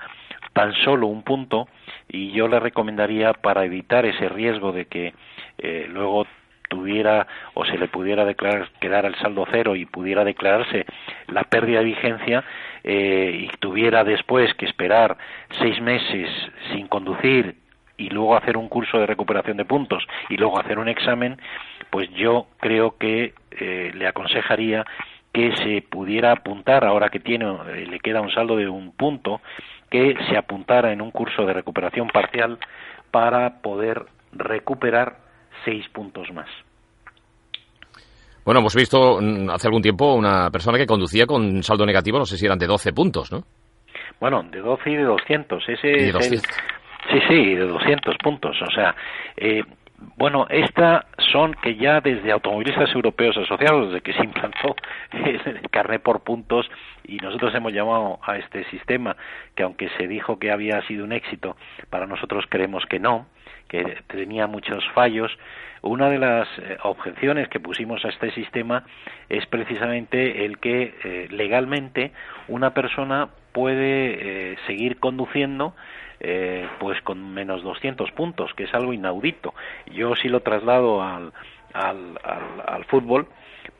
tan 0.53 0.73
solo 0.83 1.05
un 1.05 1.21
punto 1.21 1.67
y 2.09 2.31
yo 2.31 2.47
le 2.47 2.59
recomendaría 2.59 3.33
para 3.33 3.65
evitar 3.65 4.07
ese 4.07 4.29
riesgo 4.29 4.71
de 4.71 4.85
que 4.85 5.13
eh, 5.59 5.85
luego 5.87 6.25
tuviera 6.67 7.27
o 7.53 7.65
se 7.65 7.77
le 7.77 7.87
pudiera 7.87 8.25
declarar 8.25 8.69
quedar 8.79 9.05
el 9.05 9.15
saldo 9.15 9.45
cero 9.51 9.75
y 9.75 9.85
pudiera 9.85 10.23
declararse 10.23 10.85
la 11.27 11.43
pérdida 11.43 11.79
de 11.79 11.85
vigencia 11.85 12.43
eh, 12.83 13.47
y 13.51 13.57
tuviera 13.57 14.03
después 14.03 14.53
que 14.55 14.65
esperar 14.65 15.17
seis 15.59 15.81
meses 15.81 16.29
sin 16.71 16.87
conducir 16.87 17.55
y 17.97 18.09
luego 18.09 18.35
hacer 18.35 18.57
un 18.57 18.69
curso 18.69 18.99
de 18.99 19.07
recuperación 19.07 19.57
de 19.57 19.65
puntos 19.65 20.05
y 20.29 20.37
luego 20.37 20.59
hacer 20.59 20.79
un 20.79 20.87
examen, 20.87 21.37
pues 21.89 22.09
yo 22.11 22.47
creo 22.59 22.97
que 22.97 23.33
eh, 23.51 23.91
le 23.95 24.07
aconsejaría 24.07 24.85
que 25.33 25.55
se 25.57 25.81
pudiera 25.81 26.31
apuntar, 26.31 26.85
ahora 26.85 27.09
que 27.09 27.19
tiene, 27.19 27.45
eh, 27.45 27.85
le 27.87 27.99
queda 27.99 28.21
un 28.21 28.31
saldo 28.31 28.55
de 28.55 28.69
un 28.69 28.91
punto, 28.91 29.41
que 29.89 30.15
se 30.29 30.37
apuntara 30.37 30.91
en 30.91 31.01
un 31.01 31.11
curso 31.11 31.45
de 31.45 31.53
recuperación 31.53 32.07
parcial 32.07 32.57
para 33.11 33.61
poder 33.61 34.05
recuperar 34.33 35.26
seis 35.65 35.87
puntos 35.89 36.31
más. 36.33 36.49
Bueno, 38.45 38.61
hemos 38.61 38.75
visto 38.75 39.19
mm, 39.21 39.49
hace 39.49 39.67
algún 39.67 39.81
tiempo 39.81 40.15
una 40.15 40.49
persona 40.49 40.77
que 40.77 40.85
conducía 40.85 41.25
con 41.25 41.61
saldo 41.63 41.85
negativo, 41.85 42.17
no 42.17 42.25
sé 42.25 42.37
si 42.37 42.45
eran 42.45 42.57
de 42.57 42.67
12 42.67 42.93
puntos, 42.93 43.31
¿no? 43.31 43.43
Bueno, 44.19 44.41
de 44.43 44.59
12 44.59 44.89
y 44.89 44.95
de 44.95 45.03
200. 45.03 45.69
Ese 45.69 46.11
Sí, 47.09 47.19
sí, 47.29 47.55
de 47.55 47.67
200 47.67 48.17
puntos. 48.17 48.57
O 48.61 48.71
sea, 48.71 48.95
eh, 49.37 49.63
bueno, 50.17 50.45
esta 50.49 51.05
son 51.31 51.53
que 51.55 51.75
ya 51.75 52.01
desde 52.01 52.31
automovilistas 52.31 52.93
europeos 52.93 53.37
asociados, 53.37 53.87
desde 53.87 54.01
que 54.01 54.13
se 54.13 54.23
implantó 54.23 54.75
el 55.11 55.69
carnet 55.69 56.01
por 56.01 56.23
puntos, 56.23 56.69
y 57.05 57.17
nosotros 57.17 57.53
hemos 57.55 57.73
llamado 57.73 58.19
a 58.21 58.37
este 58.37 58.63
sistema, 58.69 59.15
que 59.55 59.63
aunque 59.63 59.89
se 59.97 60.07
dijo 60.07 60.37
que 60.37 60.51
había 60.51 60.81
sido 60.87 61.05
un 61.05 61.13
éxito, 61.13 61.55
para 61.89 62.05
nosotros 62.05 62.45
creemos 62.49 62.85
que 62.85 62.99
no, 62.99 63.27
que 63.67 63.97
tenía 64.07 64.47
muchos 64.47 64.83
fallos. 64.93 65.31
Una 65.81 66.09
de 66.09 66.19
las 66.19 66.47
eh, 66.59 66.77
objeciones 66.83 67.47
que 67.49 67.59
pusimos 67.59 68.03
a 68.05 68.09
este 68.09 68.31
sistema 68.31 68.83
es 69.29 69.45
precisamente 69.45 70.45
el 70.45 70.59
que 70.59 70.95
eh, 71.03 71.27
legalmente 71.29 72.11
una 72.47 72.73
persona 72.73 73.29
puede 73.51 74.51
eh, 74.51 74.57
seguir 74.67 74.99
conduciendo 74.99 75.75
pues 76.79 76.99
con 77.03 77.31
menos 77.35 77.61
200 77.61 78.11
puntos, 78.13 78.51
que 78.55 78.63
es 78.63 78.73
algo 78.73 78.91
inaudito. 78.91 79.53
Yo 79.85 80.15
sí 80.15 80.29
lo 80.29 80.39
traslado 80.39 81.03
al, 81.03 81.31
al, 81.73 82.17
al, 82.23 82.63
al 82.65 82.85
fútbol 82.85 83.27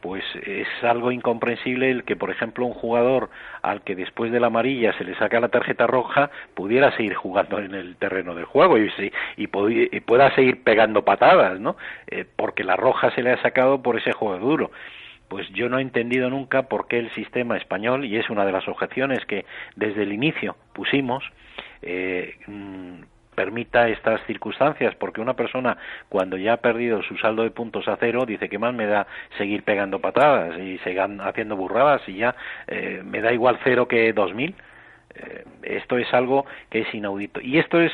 pues 0.02 0.24
es 0.46 0.68
algo 0.84 1.12
incomprensible 1.12 1.92
el 1.92 2.04
que, 2.04 2.16
por 2.16 2.32
ejemplo, 2.32 2.66
un 2.66 2.74
jugador 2.74 3.30
al 3.62 3.82
que 3.82 3.96
después 3.96 4.32
de 4.32 4.40
la 4.40 4.48
amarilla 4.48 4.98
se 4.98 5.04
le 5.04 5.16
saca 5.16 5.40
la 5.40 5.50
tarjeta 5.50 5.88
roja 5.88 6.30
pudiera 6.54 6.96
seguir 6.96 7.16
jugando 7.16 7.60
en 7.60 7.74
el 7.74 7.96
terreno 7.98 8.36
del 8.36 8.46
juego 8.46 8.78
y, 8.78 8.90
y, 9.38 9.48
pueda 9.48 10.34
seguir 10.36 10.64
pegando 10.64 11.04
patadas, 11.04 11.60
¿no? 11.60 11.78
Eh, 12.08 12.26
porque 12.36 12.64
la 12.64 12.76
roja 12.76 13.12
se 13.12 13.22
le 13.22 13.32
ha 13.32 13.42
sacado 13.42 13.82
por 13.82 13.98
ese 13.98 14.12
juego 14.12 14.38
duro 14.38 14.72
pues 15.28 15.48
yo 15.50 15.68
no 15.70 15.80
he 15.80 15.82
entendido 15.82 16.30
nunca 16.30 16.64
por 16.64 16.88
qué 16.88 17.00
el 17.00 17.12
sistema 17.12 17.58
español, 17.58 18.06
y 18.06 18.18
es 18.18 18.30
una 18.30 18.46
de 18.46 18.52
las 18.52 18.68
objeciones 18.68 19.26
que 19.26 19.46
desde 19.76 20.04
el 20.04 20.14
inicio 20.14 20.56
pusimos, 20.74 21.24
eh, 21.82 22.36
mm, 22.48 23.02
permita 23.38 23.88
estas 23.88 24.20
circunstancias, 24.26 24.96
porque 24.96 25.22
una 25.22 25.36
persona 25.36 25.78
cuando 26.10 26.38
ya 26.38 26.54
ha 26.54 26.58
perdido 26.58 27.04
su 27.04 27.18
saldo 27.18 27.44
de 27.44 27.52
puntos 27.52 27.88
a 27.88 27.96
cero 27.98 28.26
dice 28.26 28.50
que 28.50 28.58
más 28.58 28.74
me 28.74 28.88
da 28.88 29.06
seguir 29.38 29.62
pegando 29.62 30.00
patadas 30.00 30.58
y 30.58 30.80
sigan 30.80 31.22
haciendo 31.22 31.56
burradas 31.56 32.02
y 32.10 32.16
ya 32.16 32.36
eh, 32.66 33.04
me 33.06 33.22
da 33.22 33.32
igual 33.32 33.60
cero 33.64 33.88
que 33.88 34.12
dos 34.12 34.34
mil. 34.34 34.56
Eh, 35.14 35.44
esto 35.62 36.00
es 36.00 36.12
algo 36.16 36.48
que 36.72 36.80
es 36.80 36.92
inaudito. 36.96 37.40
Y 37.40 37.60
esto 37.60 37.80
es 37.80 37.92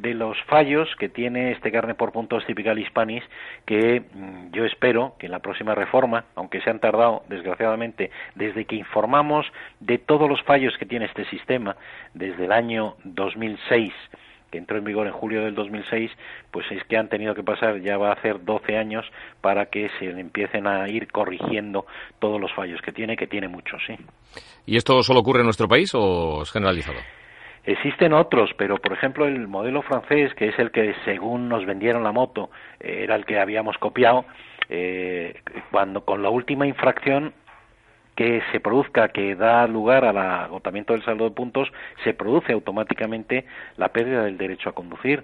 de 0.00 0.14
los 0.14 0.42
fallos 0.44 0.88
que 0.96 1.10
tiene 1.10 1.52
este 1.52 1.70
carne 1.70 1.94
por 1.94 2.12
puntos 2.12 2.46
típical 2.46 2.78
hispanis 2.78 3.22
que 3.66 4.00
mm, 4.00 4.50
yo 4.52 4.64
espero 4.64 5.14
que 5.18 5.26
en 5.26 5.32
la 5.32 5.40
próxima 5.40 5.74
reforma, 5.74 6.24
aunque 6.36 6.62
se 6.62 6.70
han 6.70 6.80
tardado 6.80 7.22
desgraciadamente 7.28 8.10
desde 8.34 8.64
que 8.64 8.76
informamos 8.76 9.44
de 9.80 9.98
todos 9.98 10.26
los 10.26 10.42
fallos 10.44 10.74
que 10.78 10.86
tiene 10.86 11.04
este 11.04 11.26
sistema 11.26 11.76
desde 12.14 12.46
el 12.46 12.52
año 12.52 12.96
2006 13.04 13.92
que 14.50 14.58
entró 14.58 14.78
en 14.78 14.84
vigor 14.84 15.06
en 15.06 15.12
julio 15.12 15.44
del 15.44 15.54
2006, 15.54 16.10
pues 16.50 16.66
es 16.70 16.82
que 16.84 16.96
han 16.96 17.08
tenido 17.08 17.34
que 17.34 17.42
pasar, 17.42 17.80
ya 17.80 17.96
va 17.96 18.10
a 18.10 18.14
hacer 18.14 18.44
12 18.44 18.76
años 18.76 19.04
para 19.40 19.66
que 19.66 19.90
se 19.98 20.10
empiecen 20.10 20.66
a 20.66 20.88
ir 20.88 21.10
corrigiendo 21.10 21.86
todos 22.18 22.40
los 22.40 22.52
fallos 22.54 22.80
que 22.82 22.92
tiene, 22.92 23.16
que 23.16 23.26
tiene 23.26 23.48
muchos, 23.48 23.82
sí. 23.86 23.96
¿Y 24.66 24.76
esto 24.76 25.02
solo 25.02 25.20
ocurre 25.20 25.40
en 25.40 25.46
nuestro 25.46 25.68
país 25.68 25.90
o 25.94 26.42
es 26.42 26.50
generalizado? 26.50 26.98
Existen 27.64 28.12
otros, 28.12 28.50
pero 28.56 28.76
por 28.76 28.92
ejemplo 28.92 29.26
el 29.26 29.48
modelo 29.48 29.82
francés, 29.82 30.32
que 30.34 30.48
es 30.48 30.58
el 30.58 30.70
que 30.70 30.94
según 31.04 31.48
nos 31.48 31.66
vendieron 31.66 32.04
la 32.04 32.12
moto, 32.12 32.50
eh, 32.78 33.00
era 33.02 33.16
el 33.16 33.24
que 33.24 33.40
habíamos 33.40 33.76
copiado, 33.78 34.24
eh, 34.68 35.40
cuando 35.72 36.04
con 36.04 36.22
la 36.22 36.30
última 36.30 36.66
infracción 36.66 37.34
que 38.16 38.42
se 38.50 38.60
produzca, 38.60 39.08
que 39.08 39.36
da 39.36 39.66
lugar 39.66 40.04
al 40.04 40.18
agotamiento 40.18 40.94
del 40.94 41.04
saldo 41.04 41.24
de 41.24 41.30
puntos, 41.30 41.70
se 42.02 42.14
produce 42.14 42.52
automáticamente 42.52 43.44
la 43.76 43.88
pérdida 43.88 44.24
del 44.24 44.38
derecho 44.38 44.70
a 44.70 44.74
conducir. 44.74 45.22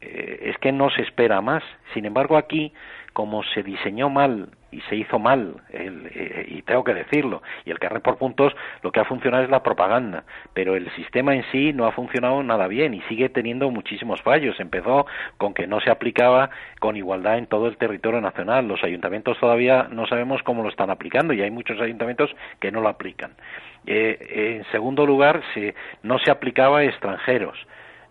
Eh, 0.00 0.50
es 0.50 0.58
que 0.58 0.72
no 0.72 0.90
se 0.90 1.02
espera 1.02 1.40
más. 1.40 1.62
Sin 1.92 2.06
embargo, 2.06 2.36
aquí, 2.36 2.72
como 3.14 3.42
se 3.44 3.62
diseñó 3.62 4.10
mal 4.10 4.48
y 4.72 4.80
se 4.82 4.96
hizo 4.96 5.20
mal, 5.20 5.54
eh, 5.70 6.46
y 6.48 6.62
tengo 6.62 6.82
que 6.82 6.92
decirlo, 6.92 7.42
y 7.64 7.70
el 7.70 7.78
carnet 7.78 8.02
por 8.02 8.18
puntos 8.18 8.52
lo 8.82 8.90
que 8.90 8.98
ha 8.98 9.04
funcionado 9.04 9.44
es 9.44 9.50
la 9.50 9.62
propaganda, 9.62 10.24
pero 10.52 10.74
el 10.74 10.90
sistema 10.96 11.32
en 11.32 11.44
sí 11.52 11.72
no 11.72 11.86
ha 11.86 11.92
funcionado 11.92 12.42
nada 12.42 12.66
bien 12.66 12.92
y 12.92 13.00
sigue 13.02 13.28
teniendo 13.28 13.70
muchísimos 13.70 14.20
fallos. 14.22 14.58
Empezó 14.58 15.06
con 15.38 15.54
que 15.54 15.68
no 15.68 15.80
se 15.80 15.90
aplicaba 15.90 16.50
con 16.80 16.96
igualdad 16.96 17.38
en 17.38 17.46
todo 17.46 17.68
el 17.68 17.76
territorio 17.76 18.20
nacional. 18.20 18.66
Los 18.66 18.82
ayuntamientos 18.82 19.38
todavía 19.38 19.86
no 19.90 20.06
sabemos 20.08 20.42
cómo 20.42 20.64
lo 20.64 20.68
están 20.68 20.90
aplicando 20.90 21.32
y 21.32 21.40
hay 21.40 21.52
muchos 21.52 21.80
ayuntamientos 21.80 22.34
que 22.58 22.72
no 22.72 22.80
lo 22.80 22.88
aplican. 22.88 23.30
Eh, 23.86 24.58
en 24.58 24.72
segundo 24.72 25.06
lugar, 25.06 25.40
se, 25.54 25.76
no 26.02 26.18
se 26.18 26.32
aplicaba 26.32 26.80
a 26.80 26.84
extranjeros 26.84 27.56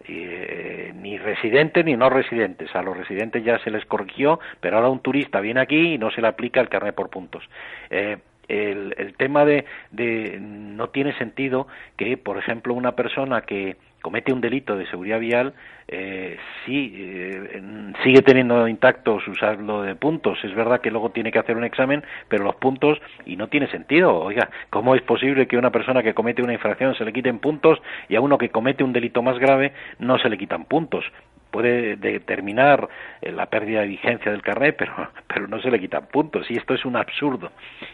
eh, 0.07 0.91
ni 0.95 1.17
residentes 1.17 1.83
ni 1.85 1.95
no 1.95 2.09
residentes. 2.09 2.73
A 2.75 2.81
los 2.81 2.97
residentes 2.97 3.43
ya 3.43 3.59
se 3.59 3.71
les 3.71 3.85
corrigió, 3.85 4.39
pero 4.59 4.77
ahora 4.77 4.89
un 4.89 4.99
turista 4.99 5.39
viene 5.39 5.61
aquí 5.61 5.93
y 5.93 5.97
no 5.97 6.11
se 6.11 6.21
le 6.21 6.27
aplica 6.27 6.61
el 6.61 6.69
carnet 6.69 6.95
por 6.95 7.09
puntos. 7.09 7.43
Eh, 7.89 8.17
el, 8.47 8.93
el, 8.97 9.15
tema 9.15 9.45
de, 9.45 9.65
de 9.91 10.37
no 10.39 10.89
tiene 10.89 11.17
sentido 11.17 11.67
que, 11.95 12.17
por 12.17 12.37
ejemplo, 12.37 12.73
una 12.73 12.93
persona 12.93 13.41
que 13.41 13.77
comete 14.03 14.33
un 14.33 14.41
delito 14.41 14.75
de 14.75 14.85
seguridad 14.87 15.19
vial, 15.19 15.53
eh, 15.87 16.37
sí 16.65 16.93
eh, 16.93 17.93
sigue 18.03 18.21
teniendo 18.21 18.67
intacto 18.67 19.19
su 19.21 19.33
saldo 19.33 19.81
de 19.81 19.95
puntos. 19.95 20.37
Es 20.43 20.53
verdad 20.53 20.81
que 20.81 20.91
luego 20.91 21.11
tiene 21.11 21.31
que 21.31 21.39
hacer 21.39 21.55
un 21.55 21.63
examen, 21.63 22.03
pero 22.27 22.43
los 22.43 22.55
puntos, 22.55 23.01
y 23.25 23.37
no 23.37 23.47
tiene 23.47 23.67
sentido. 23.67 24.13
Oiga, 24.13 24.49
¿cómo 24.69 24.93
es 24.93 25.01
posible 25.01 25.47
que 25.47 25.55
a 25.55 25.59
una 25.59 25.71
persona 25.71 26.03
que 26.03 26.13
comete 26.13 26.43
una 26.43 26.53
infracción 26.53 26.93
se 26.95 27.05
le 27.05 27.13
quiten 27.13 27.39
puntos 27.39 27.81
y 28.09 28.15
a 28.15 28.21
uno 28.21 28.37
que 28.37 28.49
comete 28.49 28.83
un 28.83 28.91
delito 28.91 29.23
más 29.23 29.39
grave 29.39 29.71
no 29.99 30.19
se 30.19 30.29
le 30.29 30.37
quitan 30.37 30.65
puntos? 30.65 31.05
puede 31.53 31.97
determinar 31.97 32.89
eh, 33.21 33.31
la 33.31 33.45
pérdida 33.45 33.81
de 33.81 33.87
vigencia 33.87 34.31
del 34.31 34.41
carnet, 34.41 34.75
pero, 34.79 35.11
pero 35.27 35.47
no 35.47 35.61
se 35.61 35.69
le 35.69 35.79
quitan 35.79 36.07
puntos 36.07 36.49
y 36.49 36.57
esto 36.57 36.73
es 36.73 36.83
un 36.83 36.97
absurdo. 36.97 37.51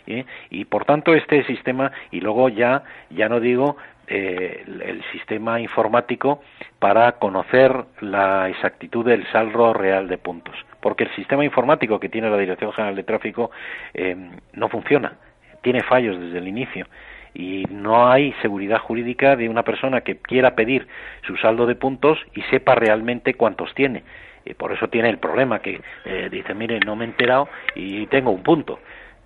¿eh? 0.08 0.26
Y 0.50 0.66
por 0.66 0.86
tanto 0.86 1.14
este 1.14 1.44
sistema, 1.44 1.92
y 2.10 2.22
luego 2.22 2.48
ya, 2.48 2.84
ya 3.10 3.28
no 3.28 3.42
digo 3.42 3.76
eh, 4.10 4.64
el 4.66 5.04
sistema 5.12 5.60
informático 5.60 6.42
para 6.80 7.14
conocer 7.14 7.86
la 8.02 8.50
exactitud 8.50 9.06
del 9.06 9.26
saldo 9.32 9.74
real 9.74 10.08
de 10.08 10.18
puntos. 10.18 10.56
Porque 10.82 11.04
el 11.04 11.16
sistema 11.16 11.46
informático 11.46 12.00
que 12.00 12.10
tiene 12.10 12.30
la 12.30 12.38
Dirección 12.38 12.74
General 12.74 12.96
de 12.96 13.04
Tráfico 13.04 13.52
eh, 13.94 14.16
no 14.54 14.70
funciona, 14.70 15.14
tiene 15.62 15.84
fallos 15.84 16.20
desde 16.20 16.40
el 16.40 16.48
inicio 16.48 16.88
y 17.34 17.66
no 17.70 18.10
hay 18.10 18.34
seguridad 18.42 18.80
jurídica 18.80 19.36
de 19.36 19.48
una 19.48 19.64
persona 19.64 20.02
que 20.02 20.18
quiera 20.18 20.56
pedir 20.56 20.88
su 21.28 21.38
saldo 21.38 21.66
de 21.66 21.76
puntos 21.76 22.18
y 22.34 22.42
sepa 22.44 22.76
realmente 22.76 23.36
cuántos 23.36 23.74
tiene. 23.76 24.04
Y 24.46 24.56
por 24.56 24.72
eso 24.72 24.88
tiene 24.88 25.10
el 25.10 25.20
problema 25.20 25.60
que 25.60 25.82
eh, 26.06 26.30
dice, 26.32 26.54
mire, 26.54 26.80
no 26.80 26.96
me 26.96 27.06
he 27.06 27.10
enterado 27.10 27.48
y 27.76 28.08
tengo 28.08 28.32
un 28.32 28.42
punto. 28.42 28.80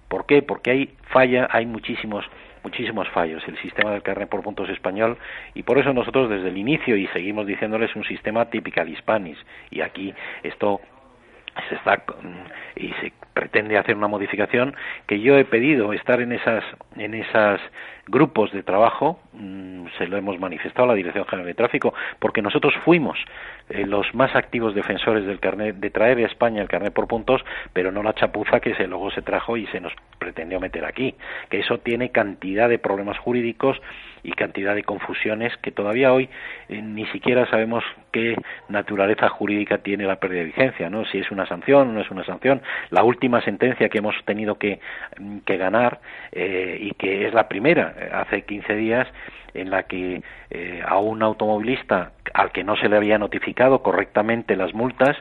¿Por 0.10 0.26
qué? 0.26 0.42
Porque 0.42 0.72
hay 0.72 0.94
falla, 1.10 1.48
hay 1.50 1.66
muchísimos 1.66 2.26
muchísimos 2.64 3.08
fallos 3.10 3.44
el 3.48 3.58
sistema 3.58 3.92
del 3.92 4.02
carnet 4.02 4.30
por 4.30 4.42
puntos 4.42 4.70
español 4.70 5.18
y 5.54 5.64
por 5.64 5.78
eso 5.78 5.94
nosotros 5.94 6.30
desde 6.30 6.50
el 6.50 6.58
inicio 6.58 6.96
y 6.96 7.08
seguimos 7.08 7.46
diciéndoles 7.46 7.96
un 7.96 8.04
sistema 8.04 8.50
típico 8.50 8.82
hispanis 8.82 9.38
y 9.70 9.82
aquí 9.82 10.14
esto 10.44 10.82
se 11.70 11.76
está 11.76 12.04
y 12.76 12.90
se 12.94 13.14
pretende 13.34 13.78
hacer 13.78 13.96
una 13.96 14.08
modificación 14.08 14.76
que 15.08 15.20
yo 15.20 15.38
he 15.38 15.46
pedido 15.46 15.94
estar 15.94 16.22
en 16.22 16.32
esas 16.32 16.64
en 16.98 17.14
esas 17.14 17.60
grupos 18.08 18.52
de 18.52 18.64
trabajo 18.64 19.20
mm, 19.34 19.86
se 19.98 20.08
lo 20.08 20.18
hemos 20.18 20.40
manifestado 20.40 20.84
a 20.84 20.88
la 20.88 20.94
Dirección 20.94 21.26
General 21.26 21.48
de 21.48 21.54
Tráfico 21.54 21.94
porque 22.20 22.42
nosotros 22.42 22.74
fuimos 22.84 23.18
eh, 23.70 23.86
los 23.86 24.14
más 24.14 24.36
activos 24.36 24.76
defensores 24.76 25.26
del 25.26 25.40
carnet 25.40 25.78
de 25.78 25.90
traer 25.90 26.18
a 26.20 26.26
España 26.26 26.62
el 26.62 26.68
carnet 26.68 26.94
por 26.94 27.08
puntos 27.08 27.44
pero 27.72 27.92
no 27.92 28.04
la 28.04 28.14
chapuza 28.14 28.60
que 28.60 28.76
se 28.76 28.88
luego 28.88 29.12
se 29.12 29.22
trajo 29.22 29.58
y 29.58 29.66
se 29.68 29.80
nos 29.80 29.94
pretendió 30.20 30.60
meter 30.60 30.86
aquí 30.86 31.16
que 31.50 31.60
eso 31.60 31.80
tiene 31.80 32.10
cantidad 32.10 32.70
de 32.70 32.80
problemas 32.80 33.18
jurídicos 33.18 33.82
y 34.24 34.32
cantidad 34.32 34.74
de 34.74 34.84
confusiones 34.84 35.56
que 35.58 35.72
todavía 35.72 36.14
hoy 36.14 36.30
eh, 36.70 36.82
ni 36.82 37.06
siquiera 37.08 37.46
sabemos 37.50 37.84
qué 38.12 38.36
naturaleza 38.70 39.30
jurídica 39.30 39.80
tiene 39.80 40.06
la 40.06 40.16
pérdida 40.16 40.40
de 40.40 40.46
vigencia, 40.46 40.90
¿no? 40.90 41.06
Si 41.06 41.20
es 41.20 41.30
una 41.30 41.46
sanción 41.46 41.90
o 41.90 41.92
no 41.94 42.02
es 42.02 42.10
una 42.10 42.24
sanción. 42.24 42.62
La 42.90 43.04
última 43.04 43.42
sentencia 43.42 43.90
que 43.90 43.98
hemos 43.98 44.16
tenido 44.26 44.58
que, 44.58 44.80
mm, 45.20 45.40
que 45.40 45.58
ganar 45.58 46.00
eh, 46.32 46.78
y 46.80 46.92
que 46.92 47.28
es 47.28 47.34
la 47.34 47.48
primera, 47.50 47.94
eh, 48.00 48.10
hace 48.14 48.44
15 48.44 48.76
días, 48.76 49.08
en 49.54 49.70
la 49.70 49.84
que 49.84 50.24
a 50.88 50.98
un 50.98 51.22
automovilista 51.22 52.12
al 52.34 52.52
que 52.52 52.64
no 52.64 52.76
se 52.76 52.90
le 52.90 52.98
había 52.98 53.20
notificado 53.20 53.84
correctamente 53.84 54.56
las 54.56 54.74
multas, 54.74 55.16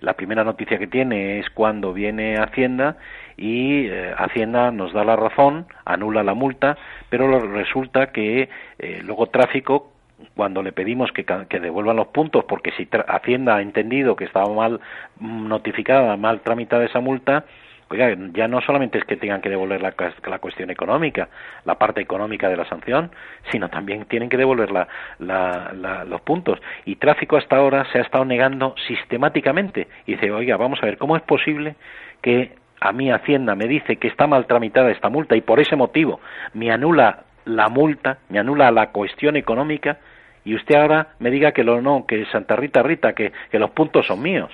la 0.00 0.14
primera 0.14 0.44
noticia 0.44 0.78
que 0.78 0.86
tiene 0.86 1.40
es 1.40 1.50
cuando 1.50 1.92
viene 1.92 2.36
Hacienda 2.36 2.96
y 3.36 3.86
eh, 3.86 4.14
Hacienda 4.16 4.70
nos 4.70 4.92
da 4.92 5.04
la 5.04 5.16
razón, 5.16 5.66
anula 5.84 6.22
la 6.22 6.34
multa, 6.34 6.76
pero 7.08 7.38
resulta 7.40 8.12
que 8.12 8.48
eh, 8.78 9.00
luego 9.04 9.26
tráfico 9.26 9.92
cuando 10.34 10.62
le 10.62 10.72
pedimos 10.72 11.10
que, 11.12 11.24
que, 11.24 11.60
devuelvan 11.60 11.96
los 11.96 12.08
puntos, 12.08 12.44
porque 12.44 12.72
si 12.72 12.88
Hacienda 13.08 13.56
ha 13.56 13.62
entendido 13.62 14.16
que 14.16 14.24
estaba 14.24 14.52
mal 14.52 14.80
notificada, 15.18 16.16
mal 16.16 16.40
tramitada 16.40 16.84
esa 16.84 17.00
multa, 17.00 17.44
oiga, 17.92 18.16
ya 18.32 18.48
no 18.48 18.60
solamente 18.62 18.98
es 18.98 19.04
que 19.04 19.16
tengan 19.16 19.40
que 19.40 19.50
devolver 19.50 19.80
la, 19.82 19.94
la, 20.26 20.38
cuestión 20.38 20.70
económica, 20.70 21.28
la 21.64 21.76
parte 21.76 22.00
económica 22.00 22.48
de 22.48 22.56
la 22.56 22.64
sanción, 22.64 23.10
sino 23.50 23.68
también 23.68 24.06
tienen 24.06 24.28
que 24.28 24.38
devolver 24.38 24.70
la, 24.70 24.88
la, 25.18 26.04
los 26.04 26.20
puntos. 26.22 26.60
Y 26.86 26.96
tráfico 26.96 27.36
hasta 27.36 27.56
ahora 27.56 27.86
se 27.92 27.98
ha 27.98 28.02
estado 28.02 28.24
negando 28.24 28.74
sistemáticamente. 28.86 29.88
Y 30.06 30.12
dice, 30.12 30.30
oiga, 30.30 30.56
vamos 30.56 30.82
a 30.82 30.86
ver, 30.86 30.96
¿cómo 30.96 31.16
es 31.16 31.22
posible 31.22 31.74
que 32.22 32.52
a 32.82 32.90
mí 32.90 33.12
Hacienda 33.12 33.54
me 33.54 33.68
dice 33.68 33.96
que 33.96 34.08
está 34.08 34.26
mal 34.26 34.46
tramitada 34.46 34.90
esta 34.90 35.08
multa 35.08 35.36
y 35.36 35.40
por 35.40 35.60
ese 35.60 35.76
motivo 35.76 36.20
me 36.52 36.72
anula 36.72 37.24
la 37.44 37.68
multa, 37.68 38.18
me 38.28 38.40
anula 38.40 38.72
la 38.72 38.90
cuestión 38.90 39.36
económica 39.36 39.98
y 40.44 40.56
usted 40.56 40.74
ahora 40.74 41.08
me 41.20 41.30
diga 41.30 41.52
que 41.52 41.62
lo 41.62 41.80
no, 41.80 42.06
que 42.06 42.26
Santa 42.26 42.56
Rita 42.56 42.82
Rita, 42.82 43.12
que, 43.12 43.32
que 43.52 43.60
los 43.60 43.70
puntos 43.70 44.06
son 44.06 44.20
míos. 44.20 44.50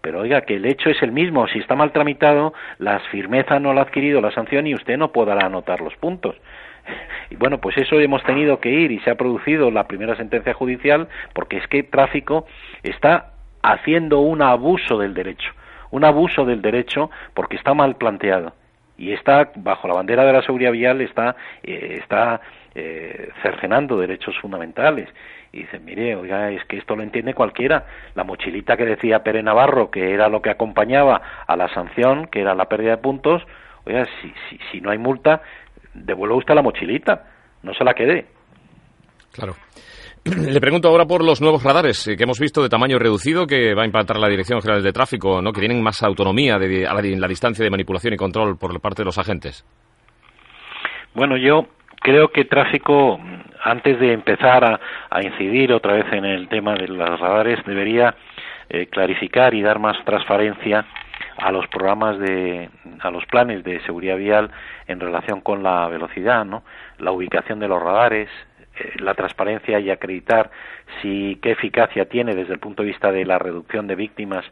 Pero 0.00 0.20
oiga, 0.20 0.42
que 0.42 0.54
el 0.54 0.66
hecho 0.66 0.88
es 0.88 1.02
el 1.02 1.10
mismo, 1.10 1.48
si 1.48 1.58
está 1.58 1.74
mal 1.74 1.90
tramitado, 1.90 2.54
la 2.78 3.00
firmeza 3.10 3.58
no 3.58 3.72
la 3.72 3.80
ha 3.80 3.84
adquirido 3.84 4.20
la 4.20 4.30
sanción 4.30 4.68
y 4.68 4.74
usted 4.74 4.96
no 4.96 5.10
podrá 5.10 5.46
anotar 5.46 5.80
los 5.80 5.94
puntos. 5.96 6.36
Y 7.30 7.36
bueno, 7.36 7.58
pues 7.58 7.76
eso 7.78 7.98
hemos 7.98 8.22
tenido 8.22 8.60
que 8.60 8.68
ir 8.68 8.92
y 8.92 9.00
se 9.00 9.10
ha 9.10 9.14
producido 9.14 9.70
la 9.70 9.88
primera 9.88 10.14
sentencia 10.14 10.52
judicial 10.52 11.08
porque 11.32 11.56
es 11.56 11.66
que 11.68 11.82
tráfico 11.82 12.46
está 12.82 13.32
haciendo 13.62 14.20
un 14.20 14.42
abuso 14.42 14.98
del 14.98 15.14
derecho 15.14 15.50
un 15.94 16.04
abuso 16.04 16.44
del 16.44 16.60
derecho 16.60 17.08
porque 17.34 17.56
está 17.56 17.72
mal 17.72 17.96
planteado. 17.96 18.52
y 18.96 19.12
está 19.12 19.50
bajo 19.56 19.88
la 19.88 19.94
bandera 19.94 20.24
de 20.24 20.32
la 20.32 20.42
seguridad 20.42 20.70
vial 20.70 21.00
está 21.00 21.34
eh, 21.62 21.98
está 22.00 22.40
eh, 22.74 23.28
cercenando 23.42 23.98
derechos 23.98 24.36
fundamentales. 24.40 25.08
Y 25.52 25.58
dicen 25.62 25.84
mire 25.84 26.16
oiga 26.16 26.50
es 26.50 26.64
que 26.64 26.78
esto 26.78 26.96
lo 26.96 27.02
entiende 27.04 27.32
cualquiera. 27.32 27.86
La 28.16 28.24
mochilita 28.24 28.76
que 28.76 28.84
decía 28.84 29.22
Pere 29.22 29.42
Navarro 29.42 29.90
que 29.90 30.12
era 30.12 30.28
lo 30.28 30.42
que 30.42 30.50
acompañaba 30.50 31.22
a 31.46 31.56
la 31.56 31.68
sanción 31.68 32.26
que 32.26 32.40
era 32.40 32.54
la 32.56 32.68
pérdida 32.68 32.96
de 32.96 32.98
puntos 32.98 33.42
oiga 33.86 34.06
si 34.20 34.32
si, 34.48 34.58
si 34.70 34.80
no 34.80 34.90
hay 34.90 34.98
multa 34.98 35.42
devuelva 35.94 36.36
usted 36.36 36.54
la 36.54 36.62
mochilita 36.62 37.24
no 37.62 37.72
se 37.72 37.84
la 37.84 37.94
quede 37.94 38.26
claro 39.32 39.54
le 40.52 40.60
pregunto 40.60 40.88
ahora 40.88 41.04
por 41.04 41.22
los 41.22 41.42
nuevos 41.42 41.62
radares 41.62 42.08
eh, 42.08 42.16
que 42.16 42.24
hemos 42.24 42.40
visto 42.40 42.62
de 42.62 42.70
tamaño 42.70 42.98
reducido 42.98 43.46
que 43.46 43.74
va 43.74 43.82
a 43.82 43.86
implantar 43.86 44.18
la 44.18 44.28
Dirección 44.28 44.62
General 44.62 44.82
de 44.82 44.92
Tráfico, 44.92 45.42
¿no? 45.42 45.52
que 45.52 45.60
tienen 45.60 45.82
más 45.82 46.02
autonomía 46.02 46.58
de, 46.58 46.86
a 46.86 46.94
la, 46.94 47.02
la 47.02 47.28
distancia 47.28 47.62
de 47.62 47.70
manipulación 47.70 48.14
y 48.14 48.16
control 48.16 48.56
por 48.56 48.80
parte 48.80 49.02
de 49.02 49.06
los 49.06 49.18
agentes. 49.18 49.66
Bueno, 51.14 51.36
yo 51.36 51.66
creo 52.00 52.28
que 52.28 52.46
tráfico, 52.46 53.20
antes 53.62 54.00
de 54.00 54.14
empezar 54.14 54.64
a, 54.64 54.80
a, 55.10 55.22
incidir 55.22 55.72
otra 55.72 55.92
vez 55.92 56.06
en 56.12 56.24
el 56.24 56.48
tema 56.48 56.74
de 56.74 56.88
los 56.88 57.20
radares, 57.20 57.58
debería 57.66 58.14
eh, 58.70 58.86
clarificar 58.86 59.52
y 59.52 59.60
dar 59.60 59.78
más 59.78 60.02
transparencia 60.06 60.86
a 61.36 61.52
los 61.52 61.66
programas 61.68 62.18
de, 62.18 62.70
a 63.00 63.10
los 63.10 63.24
planes 63.26 63.62
de 63.62 63.80
seguridad 63.82 64.16
vial 64.16 64.50
en 64.86 65.00
relación 65.00 65.40
con 65.40 65.62
la 65.62 65.86
velocidad, 65.88 66.44
¿no? 66.44 66.62
La 66.98 67.12
ubicación 67.12 67.58
de 67.58 67.68
los 67.68 67.82
radares, 67.82 68.28
la 68.96 69.14
transparencia 69.14 69.78
y 69.78 69.90
acreditar 69.90 70.50
si 71.00 71.38
qué 71.42 71.52
eficacia 71.52 72.06
tiene 72.06 72.34
desde 72.34 72.52
el 72.52 72.58
punto 72.58 72.82
de 72.82 72.88
vista 72.88 73.12
de 73.12 73.24
la 73.24 73.38
reducción 73.38 73.86
de 73.86 73.94
víctimas 73.94 74.44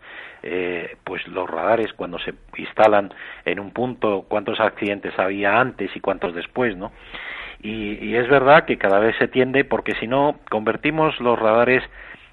eh, 0.43 0.97
pues 1.05 1.27
los 1.29 1.49
radares 1.49 1.93
cuando 1.93 2.19
se 2.19 2.35
instalan 2.57 3.13
en 3.45 3.61
un 3.61 3.73
punto 3.73 4.25
cuántos 4.29 4.61
accidentes 4.61 5.19
había 5.19 5.61
antes 5.61 5.95
y 5.95 6.01
cuántos 6.01 6.35
después 6.35 6.77
no 6.77 6.93
y 7.65 8.17
es 8.17 8.29
verdad 8.29 8.65
que 8.65 8.77
cada 8.77 8.99
vez 8.99 9.15
se 9.19 9.29
tiende 9.29 9.65
porque 9.65 9.95
si 10.01 10.09
no 10.09 10.41
convertimos 10.51 11.21
los 11.21 11.39
radares 11.39 11.85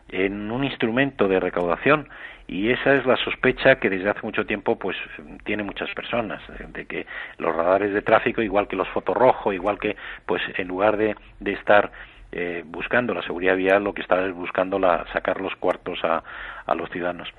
en 0.10 0.52
un 0.52 0.64
instrumento 0.64 1.28
de 1.28 1.40
recaudación 1.40 2.10
y 2.50 2.72
esa 2.72 2.96
es 2.96 3.06
la 3.06 3.16
sospecha 3.18 3.76
que 3.76 3.92
desde 3.92 4.10
hace 4.10 4.22
mucho 4.24 4.44
tiempo 4.44 4.78
pues 4.78 4.98
tiene 5.44 5.62
muchas 5.62 5.90
personas 5.94 6.42
de 6.70 6.86
que 6.86 7.06
los 7.38 7.56
radares 7.56 7.94
de 7.94 8.02
tráfico 8.02 8.42
igual 8.42 8.68
que 8.68 8.76
los 8.76 8.88
fotorrojos 8.90 9.54
igual 9.54 9.78
que 9.78 9.96
pues 10.26 10.42
en 10.58 10.68
lugar 10.68 10.98
de, 10.98 11.16
de 11.40 11.54
estar 11.54 11.92
eh, 12.32 12.64
buscando 12.66 13.14
la 13.14 13.22
seguridad 13.22 13.56
vial 13.56 13.84
lo 13.84 13.94
que 13.94 14.02
está 14.02 14.26
es 14.26 14.34
buscando 14.34 14.80
la, 14.80 15.06
sacar 15.14 15.40
los 15.42 15.56
cuartos 15.58 16.04
a, 16.04 16.24
a 16.66 16.76
los 16.76 16.90
ciudadanos. 16.90 17.30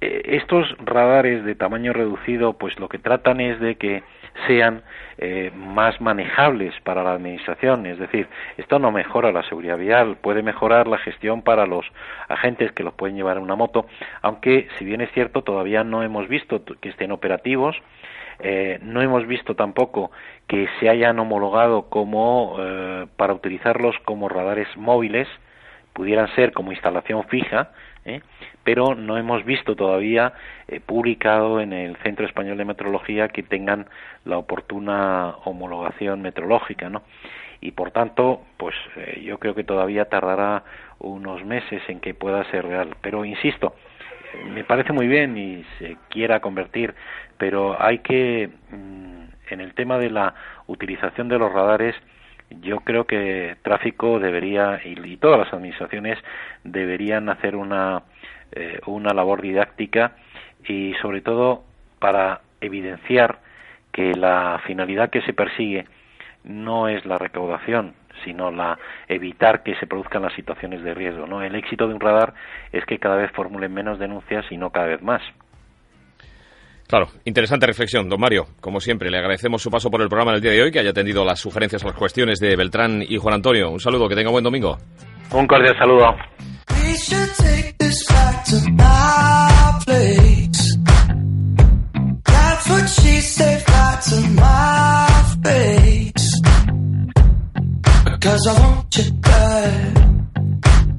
Eh, 0.00 0.22
estos 0.24 0.66
radares 0.78 1.44
de 1.44 1.54
tamaño 1.54 1.92
reducido 1.92 2.54
pues 2.54 2.78
lo 2.78 2.88
que 2.88 2.98
tratan 2.98 3.42
es 3.42 3.60
de 3.60 3.74
que 3.74 4.02
sean 4.46 4.82
eh, 5.18 5.50
más 5.54 6.00
manejables 6.00 6.74
para 6.84 7.02
la 7.02 7.12
administración. 7.12 7.86
Es 7.86 7.98
decir, 7.98 8.28
esto 8.56 8.78
no 8.78 8.92
mejora 8.92 9.32
la 9.32 9.42
seguridad 9.42 9.76
vial, 9.76 10.16
puede 10.20 10.42
mejorar 10.42 10.86
la 10.86 10.98
gestión 10.98 11.42
para 11.42 11.66
los 11.66 11.84
agentes 12.28 12.72
que 12.72 12.84
los 12.84 12.94
pueden 12.94 13.16
llevar 13.16 13.36
en 13.36 13.42
una 13.42 13.56
moto, 13.56 13.86
aunque 14.22 14.68
si 14.78 14.84
bien 14.84 15.00
es 15.00 15.10
cierto 15.12 15.42
todavía 15.42 15.84
no 15.84 16.02
hemos 16.02 16.28
visto 16.28 16.62
que 16.80 16.90
estén 16.90 17.12
operativos, 17.12 17.76
eh, 18.40 18.78
no 18.82 19.02
hemos 19.02 19.26
visto 19.26 19.56
tampoco 19.56 20.12
que 20.46 20.68
se 20.78 20.88
hayan 20.88 21.18
homologado 21.18 21.88
como 21.88 22.56
eh, 22.60 23.06
para 23.16 23.34
utilizarlos 23.34 23.96
como 24.04 24.28
radares 24.28 24.68
móviles, 24.76 25.26
pudieran 25.92 26.32
ser 26.36 26.52
como 26.52 26.70
instalación 26.70 27.24
fija, 27.24 27.72
¿eh? 28.08 28.22
pero 28.64 28.94
no 28.94 29.16
hemos 29.16 29.44
visto 29.44 29.76
todavía 29.76 30.32
eh, 30.66 30.80
publicado 30.80 31.60
en 31.60 31.72
el 31.72 31.96
Centro 31.98 32.26
Español 32.26 32.58
de 32.58 32.64
Metrología 32.64 33.28
que 33.28 33.42
tengan 33.42 33.86
la 34.24 34.38
oportuna 34.38 35.36
homologación 35.44 36.22
metrológica, 36.22 36.88
¿no? 36.88 37.02
Y 37.60 37.72
por 37.72 37.90
tanto, 37.90 38.42
pues 38.56 38.74
eh, 38.96 39.22
yo 39.24 39.38
creo 39.38 39.54
que 39.54 39.64
todavía 39.64 40.04
tardará 40.06 40.62
unos 41.00 41.44
meses 41.44 41.82
en 41.88 42.00
que 42.00 42.14
pueda 42.14 42.44
ser 42.50 42.64
real. 42.66 42.96
Pero 43.00 43.24
insisto, 43.24 43.74
me 44.46 44.64
parece 44.64 44.92
muy 44.92 45.08
bien 45.08 45.36
y 45.36 45.64
se 45.78 45.96
quiera 46.08 46.40
convertir, 46.40 46.94
pero 47.36 47.80
hay 47.82 47.98
que, 47.98 48.50
mm, 48.70 49.24
en 49.50 49.60
el 49.60 49.74
tema 49.74 49.98
de 49.98 50.10
la 50.10 50.34
utilización 50.66 51.28
de 51.28 51.38
los 51.38 51.52
radares, 51.52 51.96
yo 52.50 52.80
creo 52.80 53.06
que 53.06 53.56
tráfico 53.62 54.18
debería 54.18 54.80
y, 54.84 55.16
todas 55.18 55.38
las 55.38 55.52
administraciones 55.52 56.18
deberían 56.64 57.28
hacer 57.28 57.56
una 57.56 58.02
eh, 58.52 58.80
una 58.86 59.12
labor 59.12 59.42
didáctica 59.42 60.16
y 60.66 60.94
sobre 61.02 61.20
todo 61.20 61.64
para 61.98 62.40
evidenciar 62.60 63.40
que 63.92 64.14
la 64.14 64.60
finalidad 64.66 65.10
que 65.10 65.22
se 65.22 65.34
persigue 65.34 65.86
no 66.44 66.88
es 66.88 67.04
la 67.04 67.18
recaudación 67.18 67.94
sino 68.24 68.50
la 68.50 68.78
evitar 69.08 69.62
que 69.62 69.74
se 69.76 69.86
produzcan 69.86 70.22
las 70.22 70.32
situaciones 70.32 70.82
de 70.82 70.94
riesgo 70.94 71.26
no 71.26 71.42
el 71.42 71.54
éxito 71.54 71.86
de 71.86 71.94
un 71.94 72.00
radar 72.00 72.32
es 72.72 72.84
que 72.86 72.98
cada 72.98 73.16
vez 73.16 73.30
formulen 73.32 73.74
menos 73.74 73.98
denuncias 73.98 74.50
y 74.50 74.56
no 74.56 74.70
cada 74.70 74.86
vez 74.86 75.02
más 75.02 75.22
Claro, 76.88 77.10
interesante 77.26 77.66
reflexión, 77.66 78.08
don 78.08 78.18
Mario. 78.18 78.46
Como 78.62 78.80
siempre, 78.80 79.10
le 79.10 79.18
agradecemos 79.18 79.60
su 79.60 79.70
paso 79.70 79.90
por 79.90 80.00
el 80.00 80.08
programa 80.08 80.32
el 80.34 80.40
día 80.40 80.52
de 80.52 80.62
hoy, 80.62 80.72
que 80.72 80.78
haya 80.78 80.90
atendido 80.90 81.22
las 81.22 81.38
sugerencias 81.38 81.84
a 81.84 81.88
las 81.88 81.96
cuestiones 81.96 82.40
de 82.40 82.56
Beltrán 82.56 83.04
y 83.06 83.18
Juan 83.18 83.34
Antonio. 83.34 83.70
Un 83.70 83.78
saludo, 83.78 84.08
que 84.08 84.14
tenga 84.14 84.30
un 84.30 84.32
buen 84.32 84.44
domingo. 84.44 84.78
Un 85.30 85.46
cordial 85.46 85.76
saludo. 85.78 86.16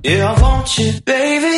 Yeah, 0.04 0.34
I 0.34 0.42
want 0.42 0.78
you, 0.78 0.92
baby, 1.04 1.58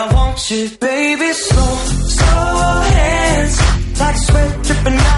I 0.00 0.14
want 0.14 0.48
you, 0.48 0.70
baby, 0.78 1.32
slow, 1.32 1.74
slow 2.06 2.80
hands, 2.94 3.98
like 3.98 4.16
sweat 4.16 4.62
dripping 4.62 4.94
out. 4.94 5.17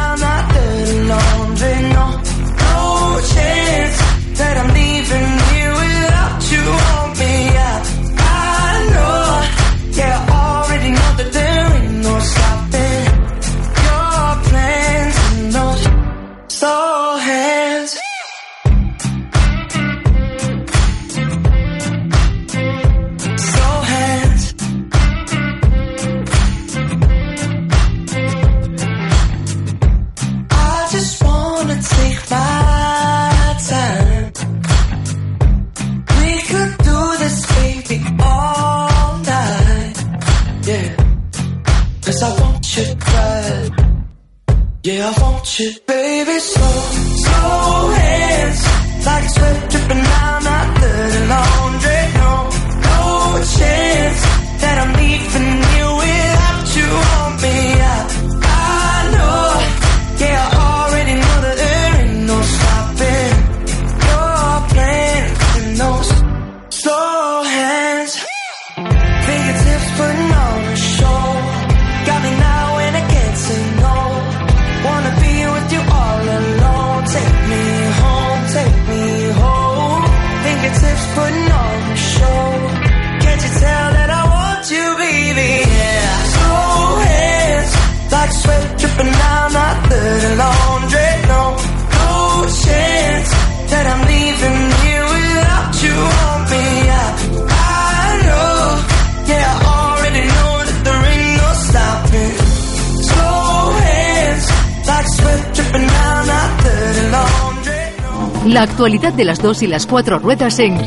De 109.16 109.25
las 109.25 109.42
dos 109.42 109.62
y 109.62 109.66
las 109.66 109.87
cuatro 109.87 110.18
ruedas 110.18 110.59
en 110.61 110.79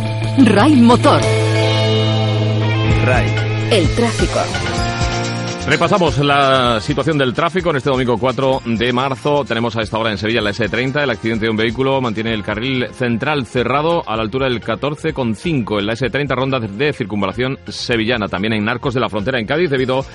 RAI 0.45 0.75
Motor. 0.77 1.21
RAI. 3.05 3.25
El 3.71 3.87
tráfico. 3.95 4.39
Repasamos 5.67 6.17
la 6.19 6.79
situación 6.81 7.17
del 7.17 7.33
tráfico 7.33 7.69
en 7.69 7.77
este 7.77 7.89
domingo 7.89 8.17
4 8.17 8.61
de 8.65 8.91
marzo. 8.91 9.45
Tenemos 9.45 9.75
a 9.77 9.81
esta 9.81 9.97
hora 9.97 10.11
en 10.11 10.17
Sevilla 10.17 10.41
la 10.41 10.51
S30. 10.51 11.03
El 11.03 11.09
accidente 11.09 11.45
de 11.45 11.51
un 11.51 11.57
vehículo 11.57 12.01
mantiene 12.01 12.33
el 12.33 12.43
carril 12.43 12.87
central 12.93 13.45
cerrado 13.45 14.07
a 14.07 14.15
la 14.15 14.23
altura 14.23 14.47
del 14.47 14.61
14,5 14.61 15.79
en 15.79 15.85
la 15.85 15.93
S30 15.93 16.35
ronda 16.35 16.59
de 16.59 16.93
circunvalación 16.93 17.57
sevillana. 17.67 18.27
También 18.27 18.53
en 18.53 18.65
Narcos 18.65 18.93
de 18.93 18.99
la 18.99 19.09
Frontera 19.09 19.39
en 19.39 19.45
Cádiz 19.45 19.69
debido 19.69 20.05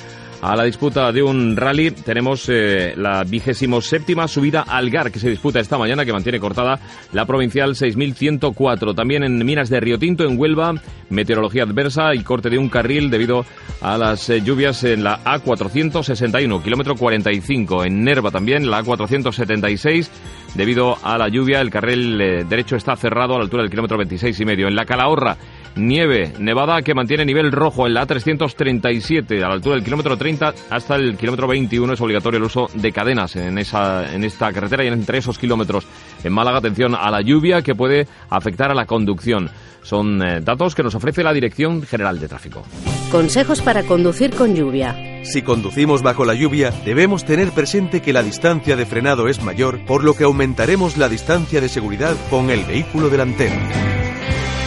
a 0.40 0.54
la 0.54 0.64
disputa 0.64 1.10
de 1.10 1.22
un 1.22 1.56
rally 1.56 1.90
tenemos 1.90 2.48
eh, 2.48 2.94
la 2.96 3.24
vigésimo 3.24 3.80
séptima 3.80 4.28
subida 4.28 4.62
al 4.62 4.88
GAR 4.88 5.10
que 5.10 5.18
se 5.18 5.28
disputa 5.28 5.58
esta 5.58 5.78
mañana 5.78 6.04
que 6.04 6.12
mantiene 6.12 6.38
cortada 6.38 6.78
la 7.12 7.26
provincial 7.26 7.74
6104. 7.74 8.94
También 8.94 9.24
en 9.24 9.44
Minas 9.44 9.68
de 9.68 9.80
Río 9.80 9.98
Tinto, 9.98 10.24
en 10.24 10.38
Huelva, 10.38 10.74
meteorología 11.10 11.64
adversa 11.64 12.14
y 12.14 12.22
corte 12.22 12.50
de 12.50 12.58
un 12.58 12.68
carril 12.68 13.10
debido 13.10 13.44
a 13.80 13.98
las 13.98 14.30
eh, 14.30 14.40
lluvias 14.40 14.84
en 14.84 15.04
la 15.04 15.22
A461, 15.24 16.62
kilómetro 16.62 16.94
45. 16.94 17.84
En 17.84 18.04
Nerva 18.04 18.30
también, 18.30 18.70
la 18.70 18.82
A476, 18.82 20.08
debido 20.54 20.96
a 21.02 21.18
la 21.18 21.28
lluvia, 21.28 21.60
el 21.60 21.70
carril 21.70 22.20
eh, 22.20 22.44
derecho 22.44 22.76
está 22.76 22.96
cerrado 22.96 23.34
a 23.34 23.38
la 23.38 23.44
altura 23.44 23.62
del 23.62 23.70
kilómetro 23.70 23.98
26 23.98 24.38
y 24.38 24.44
medio. 24.44 24.68
En 24.68 24.76
la 24.76 24.84
Calahorra, 24.84 25.36
nieve, 25.78 26.32
nevada 26.38 26.82
que 26.82 26.94
mantiene 26.94 27.24
nivel 27.24 27.52
rojo 27.52 27.86
en 27.86 27.94
la 27.94 28.06
A337 28.06 29.42
a 29.42 29.48
la 29.48 29.54
altura 29.54 29.76
del 29.76 29.84
kilómetro 29.84 30.16
30 30.16 30.54
hasta 30.70 30.96
el 30.96 31.16
kilómetro 31.16 31.46
21 31.46 31.92
es 31.92 32.00
obligatorio 32.00 32.38
el 32.38 32.44
uso 32.44 32.68
de 32.74 32.92
cadenas 32.92 33.36
en, 33.36 33.58
esa, 33.58 34.12
en 34.12 34.24
esta 34.24 34.52
carretera 34.52 34.84
y 34.84 34.88
entre 34.88 35.18
esos 35.18 35.38
kilómetros. 35.38 35.86
En 36.24 36.32
Málaga, 36.32 36.58
atención 36.58 36.94
a 36.94 37.10
la 37.10 37.20
lluvia 37.22 37.62
que 37.62 37.74
puede 37.74 38.06
afectar 38.28 38.70
a 38.70 38.74
la 38.74 38.86
conducción. 38.86 39.50
Son 39.82 40.22
eh, 40.22 40.40
datos 40.42 40.74
que 40.74 40.82
nos 40.82 40.94
ofrece 40.94 41.22
la 41.22 41.32
Dirección 41.32 41.82
General 41.82 42.18
de 42.18 42.28
Tráfico. 42.28 42.64
Consejos 43.10 43.62
para 43.62 43.84
conducir 43.84 44.34
con 44.34 44.54
lluvia. 44.54 45.22
Si 45.22 45.42
conducimos 45.42 46.02
bajo 46.02 46.24
la 46.24 46.34
lluvia, 46.34 46.72
debemos 46.84 47.24
tener 47.24 47.52
presente 47.52 48.02
que 48.02 48.12
la 48.12 48.22
distancia 48.22 48.76
de 48.76 48.86
frenado 48.86 49.28
es 49.28 49.42
mayor, 49.42 49.84
por 49.86 50.04
lo 50.04 50.14
que 50.14 50.24
aumentaremos 50.24 50.96
la 50.96 51.08
distancia 51.08 51.60
de 51.60 51.68
seguridad 51.68 52.16
con 52.28 52.50
el 52.50 52.64
vehículo 52.64 53.08
delantero. 53.08 53.54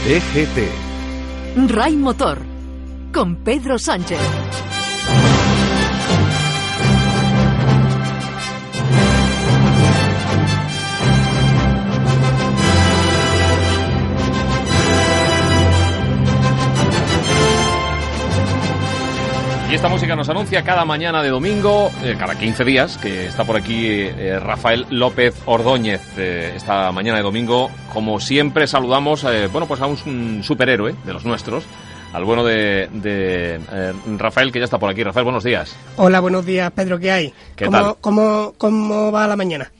DGT 0.08 0.91
Ray 1.54 1.98
Motor 1.98 2.40
con 3.12 3.36
Pedro 3.36 3.78
Sánchez. 3.78 4.71
Y 19.72 19.76
esta 19.76 19.88
música 19.88 20.18
nos 20.18 20.28
anuncia 20.28 20.64
cada 20.64 20.84
mañana 20.84 21.24
de 21.24 21.30
domingo, 21.30 21.90
eh, 22.04 22.18
cada 22.20 22.38
15 22.38 22.66
días, 22.66 22.98
que 22.98 23.28
está 23.28 23.46
por 23.46 23.56
aquí 23.56 23.88
eh, 23.88 24.38
Rafael 24.38 24.86
López 24.90 25.34
Ordóñez. 25.46 26.02
Eh, 26.18 26.52
esta 26.58 26.92
mañana 26.92 27.20
de 27.20 27.24
domingo, 27.24 27.72
como 27.94 28.20
siempre, 28.20 28.68
saludamos 28.68 29.26
bueno, 29.50 29.68
pues 29.68 29.80
a 29.80 29.86
un 29.86 30.44
superhéroe 30.44 30.94
de 31.06 31.14
los 31.14 31.24
nuestros, 31.24 31.64
al 32.12 32.26
bueno 32.26 32.44
de, 32.44 33.62
Rafael, 34.18 34.52
que 34.52 34.60
ya 34.60 34.66
está 34.66 34.78
por 34.78 34.90
aquí. 34.90 35.06
Rafael, 35.06 35.24
buenos 35.24 35.46
días. 35.46 35.74
Hola, 35.96 36.20
buenos 36.20 36.46
días, 36.46 36.70
Pedro, 36.72 37.00
¿qué 37.00 37.10
hay? 37.10 37.34
¿Qué 37.56 37.64
¿Cómo, 37.64 37.78
tal? 37.78 37.96
Cómo, 38.02 38.54
¿Cómo 38.58 39.10
va 39.14 39.26
la 39.26 39.38
mañana? 39.38 39.72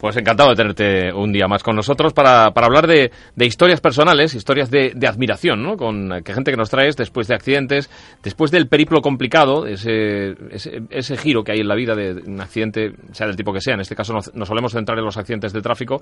Pues 0.00 0.16
encantado 0.16 0.48
de 0.48 0.56
tenerte 0.56 1.12
un 1.12 1.30
día 1.30 1.46
más 1.46 1.62
con 1.62 1.76
nosotros 1.76 2.14
para, 2.14 2.52
para 2.52 2.68
hablar 2.68 2.86
de, 2.86 3.10
de, 3.36 3.46
historias 3.46 3.82
personales, 3.82 4.34
historias 4.34 4.70
de, 4.70 4.92
de, 4.96 5.06
admiración, 5.06 5.62
¿no? 5.62 5.76
Con 5.76 6.22
que 6.24 6.32
gente 6.32 6.50
que 6.50 6.56
nos 6.56 6.70
traes 6.70 6.96
después 6.96 7.28
de 7.28 7.34
accidentes, 7.34 7.90
después 8.22 8.50
del 8.50 8.66
periplo 8.66 9.02
complicado, 9.02 9.66
ese, 9.66 10.30
ese, 10.52 10.84
ese 10.88 11.18
giro 11.18 11.44
que 11.44 11.52
hay 11.52 11.60
en 11.60 11.68
la 11.68 11.74
vida 11.74 11.94
de 11.94 12.12
un 12.26 12.40
accidente, 12.40 12.94
sea 13.12 13.26
del 13.26 13.36
tipo 13.36 13.52
que 13.52 13.60
sea. 13.60 13.74
En 13.74 13.80
este 13.80 13.94
caso 13.94 14.14
nos, 14.14 14.34
nos 14.34 14.48
solemos 14.48 14.72
centrar 14.72 14.98
en 14.98 15.04
los 15.04 15.18
accidentes 15.18 15.52
de 15.52 15.60
tráfico, 15.60 16.00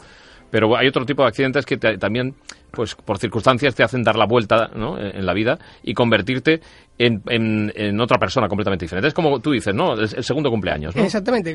pero 0.49 0.77
hay 0.77 0.87
otro 0.87 1.05
tipo 1.05 1.23
de 1.23 1.29
accidentes 1.29 1.67
que 1.67 1.77
te, 1.77 1.99
también, 1.99 2.37
pues 2.71 2.95
por 2.95 3.19
circunstancias, 3.19 3.75
te 3.75 3.83
hacen 3.83 4.05
dar 4.05 4.15
la 4.15 4.27
vuelta 4.27 4.71
¿no? 4.77 4.97
en, 4.97 5.17
en 5.17 5.27
la 5.27 5.35
vida 5.35 5.59
y 5.83 5.93
convertirte 5.95 6.61
en, 6.99 7.23
en, 7.29 7.73
en, 7.75 8.01
otra 8.01 8.19
persona 8.19 8.49
completamente 8.49 8.85
diferente. 8.85 9.09
Es 9.09 9.15
como 9.15 9.41
tú 9.41 9.53
dices, 9.53 9.75
¿no? 9.75 9.95
El, 9.95 10.01
el 10.01 10.25
segundo 10.25 10.51
cumpleaños, 10.51 10.95
¿no? 10.95 11.05
Exactamente, 11.05 11.55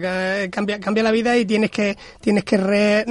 cambia, 0.49 0.79
cambia 0.79 1.03
la 1.03 1.11
vida 1.11 1.37
y 1.37 1.45
tienes 1.45 1.69
que, 1.69 1.97
tienes 2.21 2.43
que 2.43 2.57
re, 2.57 3.05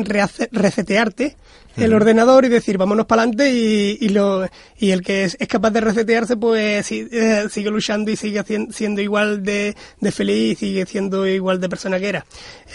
resetearte 0.51 1.37
el 1.77 1.95
ordenador 1.95 2.45
y 2.45 2.49
decir 2.49 2.77
vámonos 2.77 3.07
para 3.07 3.23
adelante 3.23 3.51
y, 3.51 3.97
y, 4.01 4.09
lo, 4.11 4.47
y 4.79 4.91
el 4.91 5.03
que 5.03 5.25
es, 5.25 5.37
es 5.41 5.49
capaz 5.49 5.71
de 5.71 5.81
resetearse 5.81 6.37
pues 6.37 6.87
si, 6.87 7.09
eh, 7.11 7.47
sigue 7.51 7.71
luchando 7.71 8.11
y 8.11 8.17
sigue 8.17 8.43
siendo 8.71 9.01
igual 9.01 9.43
de, 9.43 9.75
de, 10.01 10.13
feliz 10.13 10.63
y 10.63 10.67
sigue 10.67 10.87
siendo 10.87 11.27
igual 11.27 11.61
de 11.61 11.69
persona 11.69 11.99
que 11.99 12.09
era. 12.09 12.27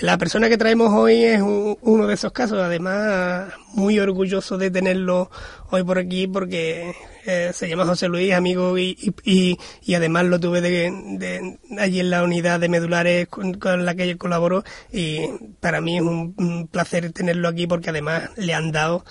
La 0.01 0.17
persona 0.17 0.49
que 0.49 0.57
traemos 0.57 0.91
hoy 0.93 1.23
es 1.23 1.41
un, 1.41 1.77
uno 1.81 2.07
de 2.07 2.15
esos 2.15 2.31
casos, 2.31 2.59
además 2.59 3.49
muy 3.73 3.99
orgulloso 3.99 4.57
de 4.57 4.71
tenerlo 4.71 5.29
hoy 5.69 5.83
por 5.83 5.97
aquí 5.97 6.27
porque 6.27 6.93
eh, 7.25 7.51
se 7.53 7.67
llama 7.67 7.85
José 7.85 8.07
Luis, 8.07 8.33
amigo 8.33 8.77
y, 8.77 9.13
y, 9.23 9.57
y 9.83 9.93
además 9.93 10.25
lo 10.25 10.39
tuve 10.39 10.61
de, 10.61 10.91
de, 11.17 11.59
allí 11.79 11.99
en 11.99 12.09
la 12.09 12.23
unidad 12.23 12.59
de 12.59 12.69
medulares 12.69 13.27
con, 13.27 13.53
con 13.55 13.85
la 13.85 13.95
que 13.95 14.07
yo 14.07 14.17
colaboro 14.17 14.63
y 14.91 15.21
para 15.59 15.81
mí 15.81 15.97
es 15.97 16.03
un, 16.03 16.33
un 16.37 16.67
placer 16.67 17.11
tenerlo 17.11 17.47
aquí 17.47 17.67
porque 17.67 17.89
además 17.89 18.29
le 18.37 18.53
han 18.53 18.71
dado 18.71 19.03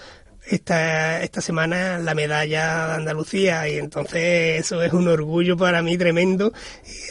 esta, 0.49 1.23
esta 1.23 1.41
semana 1.41 1.99
la 1.99 2.15
medalla 2.15 2.89
de 2.89 2.95
Andalucía 2.95 3.69
y 3.69 3.79
entonces 3.79 4.61
eso 4.61 4.83
es 4.83 4.93
un 4.93 5.09
orgullo 5.09 5.57
para 5.57 5.83
mí 5.83 5.97
tremendo 5.99 6.53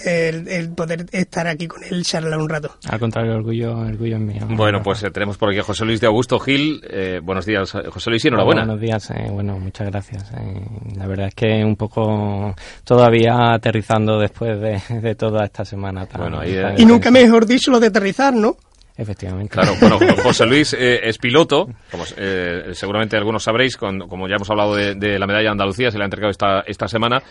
el, 0.06 0.48
el 0.48 0.70
poder 0.70 1.06
estar 1.12 1.48
aquí 1.48 1.68
con 1.68 1.84
él 1.84 2.04
charlar 2.04 2.40
un 2.40 2.50
rato. 2.50 2.78
Al 2.90 3.00
contrario, 3.00 3.32
el 3.32 3.38
orgullo, 3.40 3.84
el 3.84 3.94
orgullo 3.94 4.16
es 4.16 4.22
mío. 4.22 4.48
Bueno, 4.50 4.82
pues 4.84 5.04
eh, 5.04 5.12
tenemos 5.12 5.38
por 5.38 5.50
aquí 5.50 5.60
a 5.60 5.64
José 5.64 5.86
Luis 5.86 6.02
de 6.02 6.08
Augusto 6.08 6.40
Gil. 6.40 6.82
Eh, 6.90 7.20
buenos 7.22 7.46
días, 7.46 7.72
José 7.72 8.10
Luis, 8.10 8.24
y 8.26 8.28
enhorabuena. 8.30 8.66
Buenos 8.66 8.82
días, 8.82 9.10
eh, 9.12 9.28
bueno, 9.32 9.60
muchas 9.60 9.90
gracias. 9.90 10.32
la 10.96 11.08
verdad 11.08 11.28
es 11.28 11.36
que 11.36 11.64
un 11.64 11.76
poco 11.76 12.56
todavía 12.84 13.54
aterrizando 13.54 14.20
después 14.20 14.60
de, 14.60 14.82
de 15.02 15.16
toda 15.16 15.46
esta 15.46 15.66
semana. 15.66 16.06
Tan, 16.06 16.22
bueno, 16.22 16.40
ahí, 16.40 16.58
y 16.78 16.86
nunca 16.86 17.12
mejor 17.12 17.46
dicho 17.46 17.72
lo 17.72 17.80
de 17.80 17.88
aterrizar, 17.88 18.34
¿no? 18.34 18.58
Efectivamente. 18.98 19.54
Claro, 19.54 19.74
bueno, 19.80 20.00
José 20.24 20.46
Luis 20.46 20.74
eh, 20.74 21.02
es 21.04 21.18
piloto, 21.18 21.68
como 21.92 22.06
eh, 22.16 22.70
seguramente 22.74 23.18
algunos 23.18 23.44
sabréis, 23.44 23.76
con, 23.76 24.08
como 24.08 24.28
ya 24.28 24.36
hemos 24.36 24.50
hablado 24.50 24.76
de, 24.76 24.96
de, 24.96 25.20
la 25.20 25.28
medalla 25.28 25.46
de 25.46 25.52
Andalucía, 25.52 25.92
se 25.92 25.98
le 25.98 26.04
ha 26.04 26.06
entregado 26.06 26.32
esta, 26.32 26.62
esta 26.62 26.88
semana. 26.88 27.22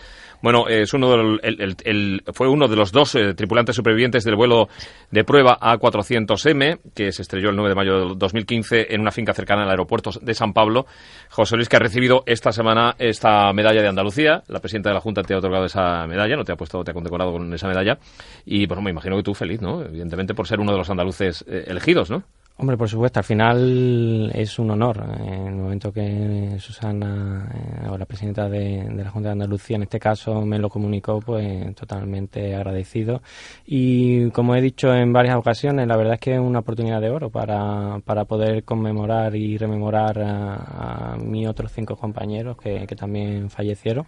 Bueno, 0.45 0.67
es 0.67 0.93
uno 0.93 1.09
del, 1.09 1.39
el, 1.83 2.23
fue 2.31 2.47
uno 2.47 2.67
de 2.67 2.75
los 2.75 2.91
dos 2.91 3.15
eh, 3.15 3.33
tripulantes 3.33 3.75
supervivientes 3.75 4.23
del 4.23 4.35
vuelo 4.35 4.69
de 5.09 5.23
prueba 5.23 5.57
A400M, 5.59 6.81
que 6.93 7.11
se 7.11 7.23
estrelló 7.23 7.49
el 7.49 7.55
9 7.55 7.69
de 7.69 7.75
mayo 7.75 8.09
de 8.09 8.15
2015 8.15 8.93
en 8.93 9.01
una 9.01 9.09
finca 9.09 9.33
cercana 9.33 9.63
al 9.63 9.71
aeropuerto 9.71 10.11
de 10.21 10.35
San 10.35 10.53
Pablo. 10.53 10.85
José 11.31 11.55
Luis, 11.55 11.67
que 11.67 11.77
ha 11.77 11.79
recibido 11.79 12.21
esta 12.27 12.51
semana 12.51 12.93
esta 12.99 13.51
medalla 13.53 13.81
de 13.81 13.87
Andalucía. 13.87 14.43
La 14.47 14.59
presidenta 14.59 14.91
de 14.91 14.93
la 14.93 15.01
Junta 15.01 15.23
te 15.23 15.33
ha 15.33 15.39
otorgado 15.39 15.65
esa 15.65 16.05
medalla, 16.05 16.35
no 16.35 16.43
te 16.43 16.51
ha 16.51 16.55
puesto, 16.55 16.83
te 16.83 16.91
ha 16.91 16.93
condecorado 16.93 17.31
con 17.31 17.51
esa 17.51 17.67
medalla. 17.67 17.97
Y, 18.45 18.67
bueno, 18.67 18.83
me 18.83 18.91
imagino 18.91 19.17
que 19.17 19.23
tú 19.23 19.33
feliz, 19.33 19.63
¿no? 19.63 19.81
Evidentemente 19.81 20.35
por 20.35 20.47
ser 20.47 20.59
uno 20.59 20.73
de 20.73 20.77
los 20.77 20.91
andaluces 20.91 21.43
eh, 21.47 21.63
elegidos, 21.65 22.11
¿no? 22.11 22.21
Hombre, 22.57 22.77
por 22.77 22.87
supuesto, 22.87 23.19
al 23.19 23.25
final 23.25 24.31
es 24.33 24.57
un 24.59 24.71
honor. 24.71 25.03
En 25.19 25.47
el 25.47 25.55
momento 25.55 25.91
que 25.91 26.55
Susana, 26.57 27.51
eh, 27.53 27.89
o 27.89 27.97
la 27.97 28.05
presidenta 28.05 28.47
de, 28.47 28.89
la 28.95 29.09
Junta 29.11 29.27
de 29.27 29.33
Andalucía, 29.33 29.75
en 29.75 29.83
este 29.83 29.99
caso, 29.99 30.41
me 30.45 30.57
lo 30.57 30.69
comunicó, 30.69 31.19
pues 31.19 31.75
totalmente 31.75 32.55
agradecido. 32.55 33.21
Y 33.65 34.29
como 34.31 34.55
he 34.55 34.61
dicho 34.61 34.93
en 34.95 35.11
varias 35.11 35.35
ocasiones, 35.35 35.85
la 35.85 35.97
verdad 35.97 36.13
es 36.13 36.21
que 36.21 36.35
es 36.35 36.39
una 36.39 36.59
oportunidad 36.59 37.01
de 37.01 37.09
oro 37.09 37.29
para, 37.29 37.99
para 38.05 38.23
poder 38.23 38.63
conmemorar 38.63 39.35
y 39.35 39.57
rememorar 39.57 40.17
a, 40.19 41.15
a 41.15 41.17
otros 41.49 41.73
cinco 41.73 41.97
compañeros 41.97 42.55
que, 42.55 42.87
que 42.87 42.95
también 42.95 43.49
fallecieron 43.49 44.05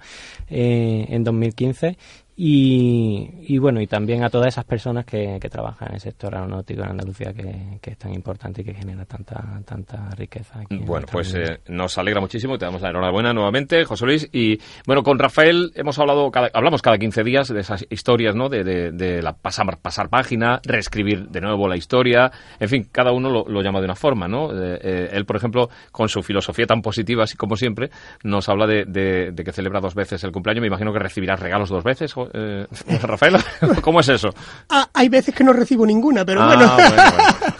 eh, 0.49 1.05
en 1.09 1.23
2015 1.25 1.97
y, 2.39 3.31
y, 3.47 3.57
bueno, 3.57 3.81
y 3.81 3.87
también 3.87 4.23
a 4.23 4.29
todas 4.29 4.49
esas 4.49 4.63
personas 4.63 5.05
que, 5.05 5.39
que, 5.41 5.49
trabajan 5.49 5.87
en 5.87 5.95
el 5.95 5.99
sector 5.99 6.35
aeronáutico 6.35 6.83
en 6.83 6.91
Andalucía, 6.91 7.33
que, 7.33 7.79
que 7.81 7.89
es 7.89 7.97
tan 7.97 8.13
importante 8.13 8.61
y 8.61 8.63
que 8.63 8.75
genera 8.75 9.05
tanta, 9.05 9.59
tanta 9.65 10.11
riqueza. 10.11 10.59
Aquí 10.59 10.77
bueno, 10.77 11.07
pues 11.11 11.33
eh, 11.33 11.61
nos 11.67 11.97
alegra 11.97 12.21
muchísimo, 12.21 12.59
te 12.59 12.65
damos 12.65 12.83
la 12.83 12.89
enhorabuena 12.89 13.33
nuevamente, 13.33 13.83
José 13.85 14.05
Luis. 14.05 14.29
Y 14.31 14.59
bueno, 14.85 15.01
con 15.01 15.17
Rafael 15.17 15.71
hemos 15.73 15.97
hablado, 15.97 16.29
cada, 16.29 16.51
hablamos 16.53 16.83
cada 16.83 16.99
15 16.99 17.23
días 17.23 17.47
de 17.47 17.59
esas 17.59 17.87
historias, 17.89 18.35
¿no? 18.35 18.49
De, 18.49 18.63
de, 18.63 18.91
de 18.91 19.23
la 19.23 19.33
pasar, 19.33 19.65
pasar 19.81 20.09
página, 20.09 20.61
reescribir 20.63 21.29
de 21.29 21.41
nuevo 21.41 21.67
la 21.67 21.75
historia, 21.75 22.31
en 22.59 22.69
fin, 22.69 22.87
cada 22.91 23.13
uno 23.13 23.31
lo, 23.31 23.45
lo 23.47 23.63
llama 23.63 23.79
de 23.79 23.85
una 23.85 23.95
forma, 23.95 24.27
¿no? 24.27 24.51
Eh, 24.51 24.79
eh, 24.81 25.09
él, 25.11 25.25
por 25.25 25.37
ejemplo, 25.37 25.69
con 25.91 26.07
su 26.07 26.21
filosofía 26.21 26.65
tan 26.65 26.81
positiva, 26.81 27.23
así 27.23 27.35
como 27.35 27.55
siempre, 27.55 27.89
nos 28.23 28.47
habla 28.47 28.67
de, 28.67 28.85
de, 28.85 29.43
que 29.43 29.51
celebra 29.51 29.79
dos 29.79 29.95
veces 29.95 30.23
el 30.23 30.31
cumpleaños. 30.31 30.61
Me 30.61 30.67
imagino 30.67 30.93
que 30.93 30.99
recibirás 30.99 31.39
regalos 31.39 31.69
dos 31.69 31.83
veces, 31.83 32.13
eh, 32.33 32.67
Rafael? 33.01 33.35
¿Cómo 33.81 33.99
es 33.99 34.09
eso? 34.09 34.29
Ah, 34.69 34.89
hay 34.93 35.09
veces 35.09 35.33
que 35.35 35.43
no 35.43 35.53
recibo 35.53 35.85
ninguna, 35.85 36.25
pero 36.25 36.41
Ah, 36.41 36.47
bueno. 36.47 36.73
bueno, 36.75 36.93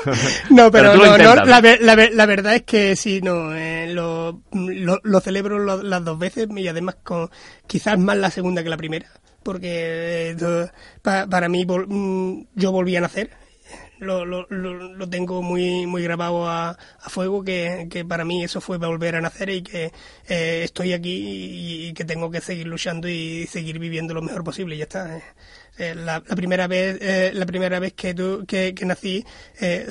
bueno. 0.06 0.21
no, 0.49 0.71
pero, 0.71 0.95
no, 0.95 1.17
la, 1.17 1.45
la 1.80 1.95
ve- 1.95 2.10
la 2.13 2.25
verdad 2.25 2.56
es 2.56 2.63
que 2.63 2.95
sí, 2.95 3.21
no, 3.21 3.53
eh, 3.56 3.88
lo, 3.93 4.41
lo, 4.53 4.99
lo 5.03 5.19
celebro 5.19 5.60
lo- 5.60 5.84
las 5.84 6.03
dos 6.03 6.17
veces 6.19 6.47
y 6.56 6.67
además 6.67 6.95
con 7.03 7.30
quizás 7.67 7.97
más 7.99 8.17
la 8.17 8.32
segunda 8.32 8.63
que 8.63 8.69
la 8.69 8.77
primera, 8.77 9.08
porque 9.43 10.30
eh, 10.32 10.36
do- 10.36 10.69
pa- 11.01 11.27
para 11.27 11.49
mí 11.49 11.65
vol- 11.65 11.88
mm, 11.88 12.47
yo 12.56 12.71
volví 12.71 12.95
a 12.95 13.01
nacer. 13.01 13.30
Lo, 14.00 14.26
lo, 14.26 14.46
lo, 14.50 15.10
tengo 15.10 15.42
muy 15.42 15.88
muy 15.88 16.04
grabado 16.04 16.48
a, 16.48 16.70
a 16.70 17.10
fuego 17.10 17.44
que, 17.44 17.88
que 17.90 18.06
para 18.06 18.26
mí 18.26 18.44
eso 18.44 18.62
fue 18.62 18.78
volver 18.78 19.16
a 19.16 19.22
nacer 19.22 19.50
y 19.50 19.64
que 19.64 19.92
eh, 20.28 20.62
estoy 20.64 20.94
aquí 20.94 21.10
y, 21.10 21.88
y 21.88 21.94
que 21.94 22.06
tengo 22.06 22.30
que 22.30 22.40
seguir 22.40 22.68
luchando 22.68 23.08
y 23.10 23.48
seguir 23.48 23.80
viviendo 23.80 24.14
lo 24.14 24.22
mejor 24.22 24.44
posible 24.44 24.76
y 24.76 24.78
ya 24.80 24.84
está 24.84 25.18
eh. 25.18 25.24
Eh, 25.80 25.94
la, 25.94 26.24
la 26.28 26.36
primera 26.36 26.66
vez 26.68 26.98
eh, 27.02 27.32
la 27.34 27.46
primera 27.46 27.80
vez 27.80 27.94
que, 27.94 28.13
tu- 28.16 28.46
que, 28.48 28.74
nací 28.84 29.24
eh, 29.62 29.88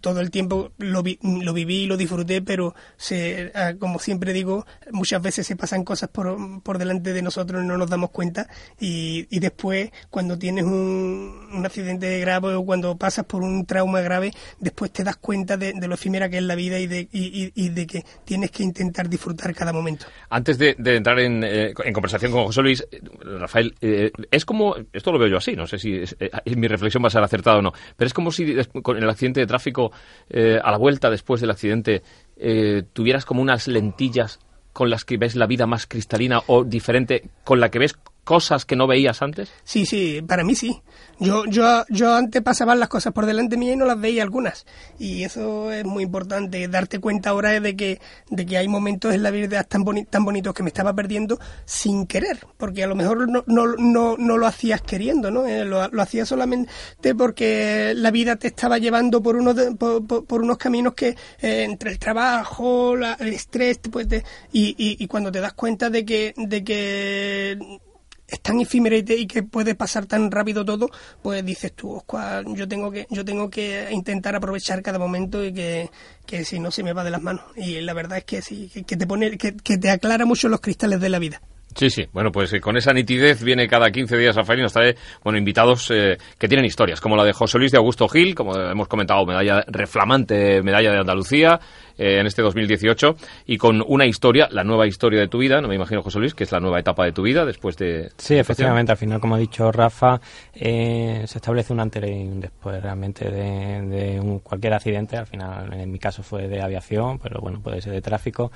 todo 0.00 0.20
el 0.20 0.30
tiempo 0.32 0.72
lo, 0.78 1.02
vi- 1.04 1.18
lo 1.22 1.52
viví 1.52 1.86
lo 1.86 1.96
disfruté 1.96 2.42
pero 2.42 2.74
se, 2.96 3.52
ah, 3.54 3.74
como 3.78 4.00
siempre 4.00 4.32
digo 4.32 4.66
muchas 4.90 5.22
veces 5.22 5.46
se 5.46 5.54
pasan 5.54 5.84
cosas 5.84 6.08
por, 6.08 6.36
por 6.64 6.78
delante 6.78 7.12
de 7.12 7.22
nosotros 7.22 7.62
no 7.64 7.78
nos 7.78 7.88
damos 7.88 8.10
cuenta. 8.10 8.48
Y, 8.80 9.28
y 9.30 9.38
después 9.38 9.90
cuando 10.10 10.36
tienes 10.38 10.64
un, 10.64 11.48
un 11.52 11.64
accidente 11.64 12.18
grave 12.18 12.54
o 12.54 12.64
cuando 12.64 12.96
pasas 12.96 13.24
por 13.24 13.42
un 13.42 13.64
trauma 13.64 14.00
grave 14.00 14.32
después 14.58 14.90
te 14.90 15.04
das 15.04 15.16
cuenta 15.18 15.56
de, 15.56 15.72
de 15.72 15.86
lo 15.86 15.94
efímera 15.94 16.28
que 16.28 16.38
es 16.38 16.42
la 16.42 16.56
vida 16.56 16.80
y 16.80 16.86
de, 16.88 17.08
y, 17.12 17.68
de 17.68 17.86
que 17.86 18.04
tienes 18.24 18.50
que 18.50 18.64
intentar 18.64 19.08
disfrutar 19.08 19.54
cada 19.54 19.72
momento. 19.72 20.06
Antes 20.30 20.58
de, 20.58 20.74
de 20.78 20.96
entrar 20.96 21.20
en, 21.20 21.44
en 21.44 21.92
conversación 21.92 22.32
con 22.32 22.46
José 22.46 22.62
Luis, 22.62 22.84
Rafael, 23.20 23.74
es 23.80 24.44
como, 24.44 24.74
esto 24.92 25.12
lo 25.12 25.18
veo 25.18 25.27
yo 25.28 25.36
así, 25.38 25.54
no 25.54 25.66
sé 25.66 25.78
si 25.78 25.94
es- 25.94 26.16
eh, 26.20 26.30
mi 26.56 26.66
reflexión 26.68 27.02
va 27.02 27.08
a 27.08 27.10
ser 27.10 27.22
acertada 27.22 27.58
o 27.58 27.62
no, 27.62 27.72
pero 27.96 28.06
es 28.06 28.14
como 28.14 28.30
si 28.32 28.56
con 28.82 28.96
el 28.96 29.08
accidente 29.08 29.40
de 29.40 29.46
tráfico, 29.46 29.92
eh, 30.30 30.58
a 30.62 30.70
la 30.70 30.78
vuelta 30.78 31.10
después 31.10 31.40
del 31.40 31.50
accidente, 31.50 32.02
eh, 32.36 32.82
tuvieras 32.92 33.24
como 33.24 33.42
unas 33.42 33.68
lentillas 33.68 34.40
con 34.72 34.90
las 34.90 35.04
que 35.04 35.16
ves 35.16 35.34
la 35.34 35.46
vida 35.46 35.66
más 35.66 35.86
cristalina 35.86 36.40
o 36.46 36.64
diferente, 36.64 37.24
con 37.44 37.58
la 37.60 37.68
que 37.70 37.78
ves 37.80 37.98
cosas 38.28 38.66
que 38.66 38.76
no 38.76 38.86
veías 38.86 39.22
antes. 39.22 39.48
Sí, 39.64 39.86
sí, 39.86 40.20
para 40.20 40.44
mí 40.44 40.54
sí. 40.54 40.82
Yo, 41.18 41.46
yo, 41.46 41.84
yo 41.88 42.14
antes 42.14 42.42
pasaban 42.42 42.78
las 42.78 42.90
cosas 42.90 43.14
por 43.14 43.24
delante 43.24 43.56
mía 43.56 43.72
y 43.72 43.76
no 43.76 43.86
las 43.86 43.98
veía 43.98 44.22
algunas. 44.22 44.66
Y 44.98 45.24
eso 45.24 45.72
es 45.72 45.82
muy 45.84 46.04
importante, 46.04 46.68
darte 46.68 47.00
cuenta 47.00 47.30
ahora 47.30 47.58
de 47.58 47.74
que, 47.74 48.00
de 48.30 48.44
que 48.44 48.58
hay 48.58 48.68
momentos 48.68 49.14
en 49.14 49.22
la 49.22 49.30
vida 49.30 49.64
tan, 49.64 49.82
boni- 49.82 50.06
tan 50.06 50.24
bonitos 50.26 50.52
que 50.52 50.62
me 50.62 50.68
estaba 50.68 50.92
perdiendo 50.94 51.40
sin 51.64 52.06
querer. 52.06 52.38
Porque 52.58 52.84
a 52.84 52.86
lo 52.86 52.94
mejor 52.94 53.26
no, 53.28 53.42
no, 53.46 53.66
no, 53.78 54.16
no 54.18 54.36
lo 54.36 54.46
hacías 54.46 54.82
queriendo, 54.82 55.30
¿no? 55.30 55.46
Eh, 55.46 55.64
lo, 55.64 55.80
hacías 56.02 56.28
solamente 56.28 56.68
porque 57.16 57.94
la 57.96 58.10
vida 58.10 58.36
te 58.36 58.48
estaba 58.48 58.76
llevando 58.78 59.22
por, 59.22 59.36
unos 59.36 59.56
por, 59.78 60.42
unos 60.42 60.58
caminos 60.58 60.92
que 60.94 61.16
eh, 61.40 61.62
entre 61.64 61.90
el 61.92 61.98
trabajo, 61.98 62.94
la- 62.94 63.14
el 63.18 63.32
estrés, 63.32 63.78
pues 63.90 64.06
y, 64.52 64.68
y, 64.78 65.02
y 65.02 65.06
cuando 65.06 65.32
te 65.32 65.40
das 65.40 65.54
cuenta 65.54 65.88
de 65.90 66.04
que, 66.04 66.34
de 66.36 66.62
que 66.62 67.78
es 68.28 68.40
tan 68.40 68.60
efímera 68.60 68.96
y, 68.96 69.26
que 69.26 69.42
puede 69.42 69.74
pasar 69.74 70.06
tan 70.06 70.30
rápido 70.30 70.64
todo, 70.64 70.90
pues 71.22 71.44
dices 71.44 71.72
tú, 71.72 71.92
"Oscua, 71.92 72.42
yo 72.46 72.68
tengo 72.68 72.90
que 72.90 73.06
yo 73.10 73.24
tengo 73.24 73.48
que 73.48 73.88
intentar 73.90 74.36
aprovechar 74.36 74.82
cada 74.82 74.98
momento 74.98 75.44
y 75.44 75.52
que, 75.52 75.90
que 76.26 76.44
si 76.44 76.60
no 76.60 76.70
se 76.70 76.82
me 76.82 76.92
va 76.92 77.04
de 77.04 77.10
las 77.10 77.22
manos. 77.22 77.44
Y 77.56 77.80
la 77.80 77.94
verdad 77.94 78.18
es 78.18 78.24
que 78.24 78.42
sí, 78.42 78.70
que, 78.86 78.96
te 78.96 79.06
pone 79.06 79.38
que, 79.38 79.56
que 79.56 79.78
te 79.78 79.90
aclara 79.90 80.26
mucho 80.26 80.48
los 80.48 80.60
cristales 80.60 81.00
de 81.00 81.08
la 81.08 81.18
vida. 81.18 81.40
Sí, 81.78 81.90
sí. 81.90 82.06
Bueno, 82.12 82.32
pues 82.32 82.52
eh, 82.52 82.60
con 82.60 82.76
esa 82.76 82.92
nitidez 82.92 83.42
viene 83.42 83.68
cada 83.68 83.90
15 83.90 84.16
días 84.16 84.34
Rafael 84.34 84.58
y 84.58 84.62
nos 84.62 84.72
trae 84.72 84.96
bueno, 85.22 85.38
invitados 85.38 85.88
eh, 85.90 86.18
que 86.36 86.48
tienen 86.48 86.64
historias, 86.64 87.00
como 87.00 87.16
la 87.16 87.24
de 87.24 87.32
José 87.32 87.58
Luis 87.58 87.70
de 87.70 87.78
Augusto 87.78 88.08
Gil, 88.08 88.34
como 88.34 88.56
hemos 88.56 88.88
comentado, 88.88 89.24
medalla 89.24 89.64
reflamante, 89.68 90.60
medalla 90.62 90.90
de 90.90 90.98
Andalucía 90.98 91.60
eh, 91.98 92.18
en 92.20 92.26
este 92.26 92.40
2018, 92.42 93.16
y 93.46 93.58
con 93.58 93.82
una 93.86 94.06
historia, 94.06 94.48
la 94.50 94.64
nueva 94.64 94.86
historia 94.86 95.20
de 95.20 95.28
tu 95.28 95.38
vida, 95.38 95.60
no 95.60 95.68
me 95.68 95.74
imagino, 95.74 96.02
José 96.02 96.18
Luis, 96.20 96.34
que 96.34 96.44
es 96.44 96.52
la 96.52 96.60
nueva 96.60 96.78
etapa 96.80 97.04
de 97.04 97.12
tu 97.12 97.22
vida 97.22 97.44
después 97.44 97.76
de... 97.76 98.10
Sí, 98.16 98.34
efectivamente, 98.36 98.92
al 98.92 98.98
final, 98.98 99.20
como 99.20 99.34
ha 99.34 99.38
dicho 99.38 99.70
Rafa, 99.72 100.20
eh, 100.54 101.24
se 101.26 101.38
establece 101.38 101.72
un 101.72 101.80
antes 101.80 102.02
y 102.08 102.12
un 102.22 102.40
después 102.40 102.82
realmente 102.82 103.30
de, 103.30 103.82
de 103.82 104.20
un- 104.20 104.38
cualquier 104.40 104.74
accidente. 104.74 105.16
Al 105.16 105.26
final, 105.26 105.72
en 105.74 105.90
mi 105.90 105.98
caso 105.98 106.22
fue 106.22 106.48
de 106.48 106.62
aviación, 106.62 107.18
pero 107.18 107.40
bueno, 107.40 107.60
puede 107.60 107.80
ser 107.82 107.92
de 107.92 108.00
tráfico. 108.02 108.50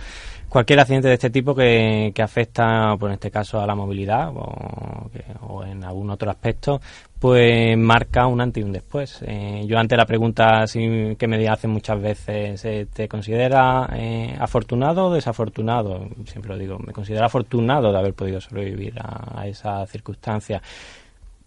Cualquier 0.49 0.81
accidente 0.81 1.09
de 1.09 1.15
este 1.15 1.31
tipo 1.31 1.55
que, 1.55 2.13
que 2.15 2.23
afecta, 2.23 2.97
pues 2.99 3.11
en 3.11 3.15
este 3.15 3.31
caso, 3.31 3.61
a 3.61 3.67
la 3.67 3.75
movilidad 3.75 4.29
o, 4.35 5.11
que- 5.13 5.25
o 5.41 5.65
en 5.65 5.83
algún 5.85 6.11
otro 6.11 6.31
aspecto, 6.31 6.81
pues 7.23 7.79
marca 7.79 8.27
un 8.27 8.41
antes 8.41 8.61
y 8.61 8.65
un 8.67 8.73
después. 8.73 9.21
Eh, 9.25 9.63
yo 9.69 9.79
ante 9.79 9.97
la 9.97 10.07
pregunta 10.07 10.65
que 10.73 11.29
me 11.29 11.49
hacen 11.49 11.71
muchas 11.71 12.03
veces, 12.03 12.65
eh, 12.65 12.89
¿te 12.93 13.07
considera 13.07 13.89
eh, 13.95 14.37
afortunado 14.41 15.07
o 15.07 15.15
desafortunado? 15.15 16.09
Siempre 16.27 16.51
lo 16.51 16.59
digo, 16.59 16.81
me 16.81 16.93
considero 16.93 17.25
afortunado 17.25 17.93
de 17.93 17.99
haber 17.99 18.15
podido 18.15 18.41
sobrevivir 18.41 18.95
a, 18.99 19.47
esa 19.47 19.87
circunstancia. 19.87 20.61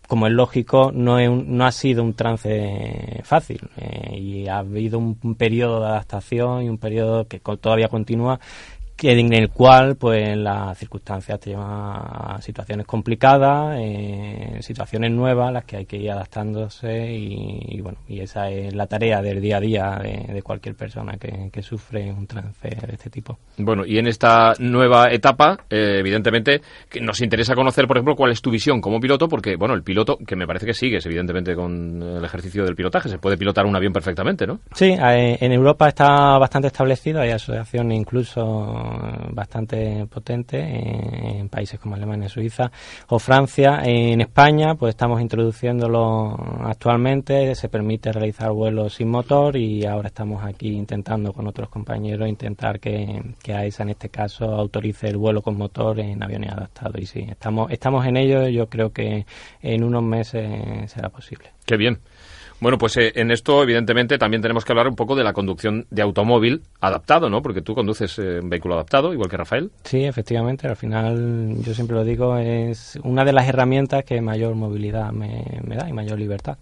Como 0.07 0.27
es 0.27 0.33
lógico, 0.33 0.91
no, 0.93 1.19
es 1.19 1.27
un- 1.27 1.57
no 1.57 1.65
ha 1.65 1.71
sido 1.73 2.03
un 2.03 2.13
trance 2.13 3.19
fácil 3.25 3.59
eh, 3.75 4.17
y 4.17 4.47
ha 4.47 4.59
habido 4.59 4.97
un, 4.97 5.17
un 5.23 5.35
periodo 5.35 5.81
de 5.81 5.87
adaptación 5.87 6.63
y 6.63 6.69
un 6.69 6.77
periodo 6.77 7.27
que 7.27 7.39
todavía 7.39 7.89
continúa 7.89 8.39
que 8.95 9.11
en 9.11 9.33
el 9.33 9.49
cual 9.49 9.97
pues 9.97 10.37
las 10.37 10.77
circunstancias 10.77 11.39
te 11.39 11.49
llevan 11.51 11.67
a 11.69 12.41
situaciones 12.41 12.85
complicadas, 12.85 13.77
eh, 13.79 14.57
situaciones 14.61 15.11
nuevas, 15.11 15.51
las 15.51 15.65
que 15.65 15.77
hay 15.77 15.85
que 15.85 15.97
ir 15.97 16.11
adaptándose 16.11 17.11
y, 17.13 17.59
y, 17.67 17.81
bueno, 17.81 17.97
y 18.07 18.21
esa 18.21 18.49
es 18.49 18.73
la 18.73 18.87
tarea 18.87 19.21
del 19.21 19.41
día 19.41 19.57
a 19.57 19.59
día 19.59 19.99
de, 20.01 20.33
de 20.33 20.41
cualquier 20.41 20.75
persona 20.75 21.17
que, 21.17 21.49
que 21.51 21.61
sufre 21.61 22.11
un 22.11 22.25
trance 22.25 22.69
de 22.69 22.93
este 22.93 23.09
tipo. 23.09 23.37
Bueno, 23.57 23.85
y 23.85 23.97
en 23.97 24.07
esta 24.07 24.53
nueva 24.59 25.11
etapa, 25.11 25.57
eh, 25.69 25.97
evidentemente, 25.99 26.61
que 26.89 27.01
nos 27.01 27.21
interesa 27.21 27.53
conocer, 27.53 27.87
por 27.87 27.97
ejemplo, 27.97 28.15
cuál 28.15 28.31
es 28.31 28.41
tu 28.41 28.51
visión 28.51 28.79
como 28.79 28.99
piloto, 28.99 29.27
porque, 29.27 29.55
bueno, 29.57 29.73
el 29.73 29.83
piloto, 29.83 30.17
que 30.25 30.35
me 30.35 30.47
parece 30.47 30.65
que 30.65 30.73
sigues, 30.73 31.05
evidentemente, 31.05 31.55
con 31.55 32.01
el 32.01 32.23
ejercicio 32.23 32.63
del 32.63 32.75
pilotaje, 32.75 33.09
se 33.09 33.17
puede 33.17 33.37
pilotar 33.37 33.65
un 33.65 33.75
avión 33.75 33.91
perfectamente, 33.91 34.47
¿no? 34.47 34.59
Sí, 34.73 34.85
eh, 34.85 35.37
en 35.39 35.51
Europa 35.51 35.89
está 35.89 36.37
bastante 36.37 36.67
establecido, 36.67 37.21
hay 37.21 37.31
asociaciones 37.31 37.97
incluso 37.97 38.84
bastante 39.31 40.05
potentes 40.07 40.63
eh, 40.63 41.39
en 41.39 41.49
países 41.49 41.79
como 41.79 41.95
Alemania, 41.95 42.29
Suiza 42.29 42.71
o 43.07 43.19
Francia. 43.19 43.81
En 43.83 44.21
España, 44.21 44.75
pues 44.75 44.91
estamos 44.91 45.21
introduciéndolo 45.21 46.35
actualmente, 46.63 47.55
se 47.55 47.69
permite 47.69 48.11
realizar 48.11 48.51
vuelos 48.51 48.95
sin 48.95 49.09
motor 49.09 49.55
y 49.57 49.85
ahora 49.85 50.07
estamos 50.07 50.43
aquí 50.43 50.69
intentando 50.69 51.33
con 51.33 51.47
otros 51.47 51.69
compañeros 51.69 52.27
intentar 52.27 52.79
que, 52.79 53.35
que 53.41 53.53
AESA 53.53 53.83
en 53.83 53.89
este 53.89 54.09
caso 54.09 54.45
autorice 54.45 55.07
el 55.07 55.17
vuelo 55.17 55.41
con 55.41 55.57
motor 55.57 55.99
en 55.99 56.21
aviones 56.21 56.51
adaptados. 56.51 56.99
Y 56.99 57.05
sí, 57.05 57.25
estamos, 57.29 57.71
estamos 57.71 58.05
en 58.05 58.17
ello, 58.17 58.47
yo 58.47 58.67
creo 58.67 58.91
que 58.91 59.25
en 59.61 59.83
unos 59.83 60.03
meses 60.03 60.91
será 60.91 61.09
posible. 61.09 61.51
Qué 61.65 61.77
bien. 61.77 61.99
Bueno, 62.61 62.77
pues 62.77 62.95
eh, 62.97 63.11
en 63.15 63.31
esto, 63.31 63.61
evidentemente, 63.63 64.17
también 64.17 64.41
tenemos 64.41 64.63
que 64.63 64.71
hablar 64.71 64.87
un 64.87 64.95
poco 64.95 65.15
de 65.15 65.23
la 65.23 65.33
conducción 65.33 65.85
de 65.89 66.01
automóvil 66.01 66.61
adaptado, 66.79 67.29
¿no? 67.29 67.41
Porque 67.41 67.61
tú 67.61 67.75
conduces 67.75 68.17
eh, 68.17 68.39
un 68.41 68.49
vehículo 68.49 68.75
adaptado, 68.75 69.13
igual 69.13 69.29
que 69.29 69.37
Rafael. 69.37 69.71
Sí, 69.83 70.03
efectivamente, 70.05 70.67
al 70.67 70.77
final 70.77 71.57
yo 71.61 71.73
siempre 71.73 71.95
lo 71.97 72.03
digo, 72.05 72.37
es 72.37 72.97
una 73.03 73.25
de 73.25 73.33
las 73.33 73.47
herramientas 73.47 74.03
que 74.05 74.21
mayor 74.21 74.55
movilidad 74.55 75.11
me, 75.11 75.43
me 75.67 75.75
da 75.75 75.89
y 75.89 75.93
mayor 75.93 76.17
libertad. 76.17 76.57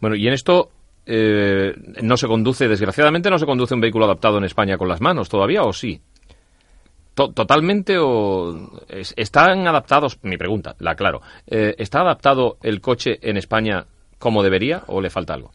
Bueno, 0.00 0.16
y 0.16 0.26
en 0.26 0.32
esto 0.32 0.70
eh, 1.06 1.74
no 2.02 2.16
se 2.16 2.26
conduce, 2.26 2.66
desgraciadamente, 2.66 3.28
no 3.28 3.38
se 3.38 3.46
conduce 3.46 3.74
un 3.74 3.80
vehículo 3.82 4.06
adaptado 4.06 4.38
en 4.38 4.44
España 4.44 4.78
con 4.78 4.88
las 4.88 5.02
manos 5.02 5.28
todavía, 5.28 5.62
¿o 5.62 5.72
sí? 5.74 6.00
To- 7.14 7.30
¿Totalmente 7.32 7.96
o 7.98 8.80
es- 8.88 9.14
están 9.16 9.68
adaptados? 9.68 10.18
Mi 10.22 10.36
pregunta, 10.36 10.74
la 10.80 10.92
aclaro. 10.92 11.20
Eh, 11.46 11.74
¿Está 11.78 12.00
adaptado 12.00 12.56
el 12.62 12.80
coche 12.80 13.18
en 13.22 13.36
España 13.36 13.84
como 14.18 14.42
debería 14.42 14.82
o 14.86 15.00
le 15.00 15.10
falta 15.10 15.34
algo? 15.34 15.52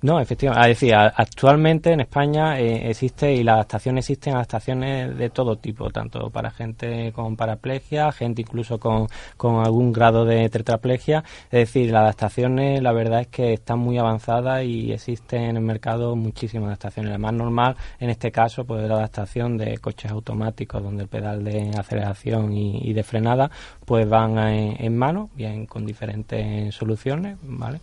No, 0.00 0.20
efectivamente. 0.20 0.70
Es 0.70 0.80
decir, 0.80 0.94
actualmente 0.94 1.92
en 1.92 2.00
España 2.00 2.60
eh, 2.60 2.88
existe 2.88 3.34
y 3.34 3.42
las 3.42 3.54
adaptaciones 3.54 4.04
existen 4.04 4.34
adaptaciones 4.36 5.18
de 5.18 5.28
todo 5.30 5.56
tipo, 5.56 5.90
tanto 5.90 6.30
para 6.30 6.52
gente 6.52 7.12
con 7.12 7.34
paraplegia, 7.34 8.12
gente 8.12 8.42
incluso 8.42 8.78
con, 8.78 9.08
con 9.36 9.56
algún 9.56 9.92
grado 9.92 10.24
de 10.24 10.48
tetraplegia. 10.50 11.24
Es 11.46 11.66
decir, 11.66 11.90
las 11.90 12.02
adaptaciones, 12.02 12.80
la 12.80 12.92
verdad 12.92 13.22
es 13.22 13.26
que 13.26 13.54
están 13.54 13.80
muy 13.80 13.98
avanzadas 13.98 14.62
y 14.62 14.92
existen 14.92 15.42
en 15.42 15.56
el 15.56 15.62
mercado 15.64 16.14
muchísimas 16.14 16.68
adaptaciones. 16.68 17.10
La 17.10 17.18
más 17.18 17.32
normal, 17.32 17.74
en 17.98 18.10
este 18.10 18.30
caso, 18.30 18.64
pues 18.64 18.88
la 18.88 18.94
adaptación 18.94 19.56
de 19.56 19.78
coches 19.78 20.12
automáticos, 20.12 20.80
donde 20.80 21.02
el 21.02 21.08
pedal 21.08 21.42
de 21.42 21.72
aceleración 21.76 22.52
y, 22.52 22.88
y 22.88 22.92
de 22.92 23.02
frenada, 23.02 23.50
pues 23.84 24.08
van 24.08 24.38
en, 24.38 24.76
en 24.78 24.96
mano, 24.96 25.28
bien 25.34 25.66
con 25.66 25.84
diferentes 25.84 26.72
soluciones, 26.72 27.36
¿vale? 27.42 27.80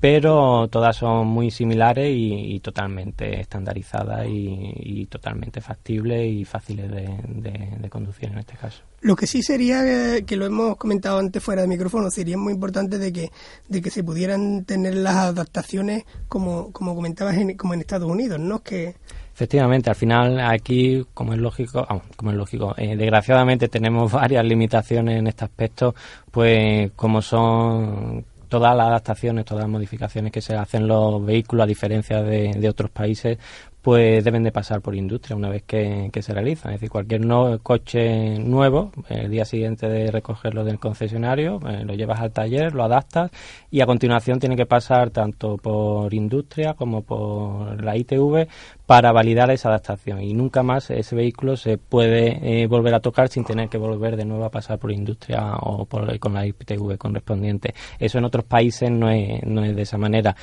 Pero 0.00 0.68
todas 0.68 0.96
son 0.96 1.26
muy 1.26 1.50
similares 1.50 2.08
y, 2.10 2.60
totalmente 2.60 3.40
estandarizadas 3.40 4.26
y, 4.28 5.06
totalmente 5.06 5.60
factibles 5.60 6.30
y 6.30 6.44
fáciles 6.44 6.90
de, 6.90 7.88
conducir 7.88 8.28
en 8.28 8.38
este 8.38 8.54
caso. 8.54 8.82
Lo 9.00 9.16
que 9.16 9.26
sí 9.26 9.42
sería, 9.42 10.16
eh, 10.16 10.24
que 10.24 10.36
lo 10.36 10.44
hemos 10.44 10.76
comentado 10.76 11.18
antes 11.18 11.42
fuera 11.42 11.62
de 11.62 11.68
micrófono, 11.68 12.10
sería 12.10 12.36
muy 12.36 12.52
importante 12.52 12.98
de 12.98 13.12
que, 13.12 13.30
de 13.68 13.80
que 13.80 13.90
se 13.90 14.04
pudieran 14.04 14.64
tener 14.64 14.94
las 14.94 15.16
adaptaciones 15.16 16.04
como, 16.28 16.70
como 16.72 16.94
comentabas, 16.94 17.36
en, 17.36 17.56
como 17.56 17.74
en 17.74 17.80
Estados 17.80 18.10
Unidos, 18.10 18.38
¿no? 18.38 18.62
Que, 18.62 18.96
Efectivamente, 19.38 19.88
al 19.88 19.94
final 19.94 20.40
aquí, 20.40 21.06
como 21.14 21.32
es 21.32 21.38
lógico, 21.38 21.86
como 22.16 22.32
es 22.32 22.36
lógico, 22.36 22.74
eh, 22.76 22.96
desgraciadamente 22.96 23.68
tenemos 23.68 24.10
varias 24.12 24.44
limitaciones 24.44 25.16
en 25.16 25.28
este 25.28 25.44
aspecto, 25.44 25.94
pues 26.32 26.90
como 26.96 27.22
son 27.22 28.24
todas 28.48 28.76
las 28.76 28.88
adaptaciones, 28.88 29.44
todas 29.44 29.64
las 29.64 29.70
modificaciones 29.70 30.32
que 30.32 30.40
se 30.40 30.54
hacen 30.54 30.86
los 30.86 31.24
vehículos, 31.24 31.64
a 31.64 31.66
diferencia 31.66 32.22
de, 32.22 32.52
de 32.54 32.68
otros 32.68 32.90
países, 32.90 33.38
pues 33.82 34.24
deben 34.24 34.42
de 34.42 34.52
pasar 34.52 34.80
por 34.80 34.94
industria 34.94 35.36
una 35.36 35.48
vez 35.48 35.62
que, 35.62 36.10
se 36.20 36.34
realizan. 36.34 36.72
Es 36.72 36.80
decir, 36.80 36.90
cualquier 36.90 37.22
coche 37.62 38.38
nuevo, 38.38 38.90
el 39.08 39.30
día 39.30 39.44
siguiente 39.44 39.88
de 39.88 40.10
recogerlo 40.10 40.64
del 40.64 40.80
concesionario, 40.80 41.60
eh, 41.68 41.84
lo 41.84 41.94
llevas 41.94 42.20
al 42.20 42.32
taller, 42.32 42.74
lo 42.74 42.82
adaptas 42.82 43.30
y 43.70 43.80
a 43.80 43.86
continuación 43.86 44.40
tiene 44.40 44.56
que 44.56 44.66
pasar 44.66 45.10
tanto 45.10 45.56
por 45.58 46.12
industria 46.12 46.74
como 46.74 47.02
por 47.02 47.82
la 47.82 47.96
ITV 47.96 48.48
para 48.84 49.12
validar 49.12 49.50
esa 49.50 49.68
adaptación 49.68 50.22
y 50.22 50.34
nunca 50.34 50.62
más 50.62 50.90
ese 50.90 51.14
vehículo 51.14 51.56
se 51.56 51.78
puede 51.78 52.62
eh, 52.62 52.66
volver 52.66 52.94
a 52.94 53.00
tocar 53.00 53.28
sin 53.28 53.44
tener 53.44 53.68
que 53.68 53.78
volver 53.78 54.16
de 54.16 54.24
nuevo 54.24 54.44
a 54.44 54.50
pasar 54.50 54.78
por 54.78 54.90
industria 54.90 55.56
o 55.60 55.84
por, 55.84 56.18
con 56.18 56.34
la 56.34 56.46
ITV 56.46 56.98
correspondiente. 56.98 57.74
Eso 57.98 58.18
en 58.18 58.24
otros 58.24 58.44
países 58.44 58.90
no 58.90 59.08
es, 59.10 59.42
no 59.44 59.64
es 59.64 59.76
de 59.76 59.82
esa 59.82 59.98
manera 59.98 60.34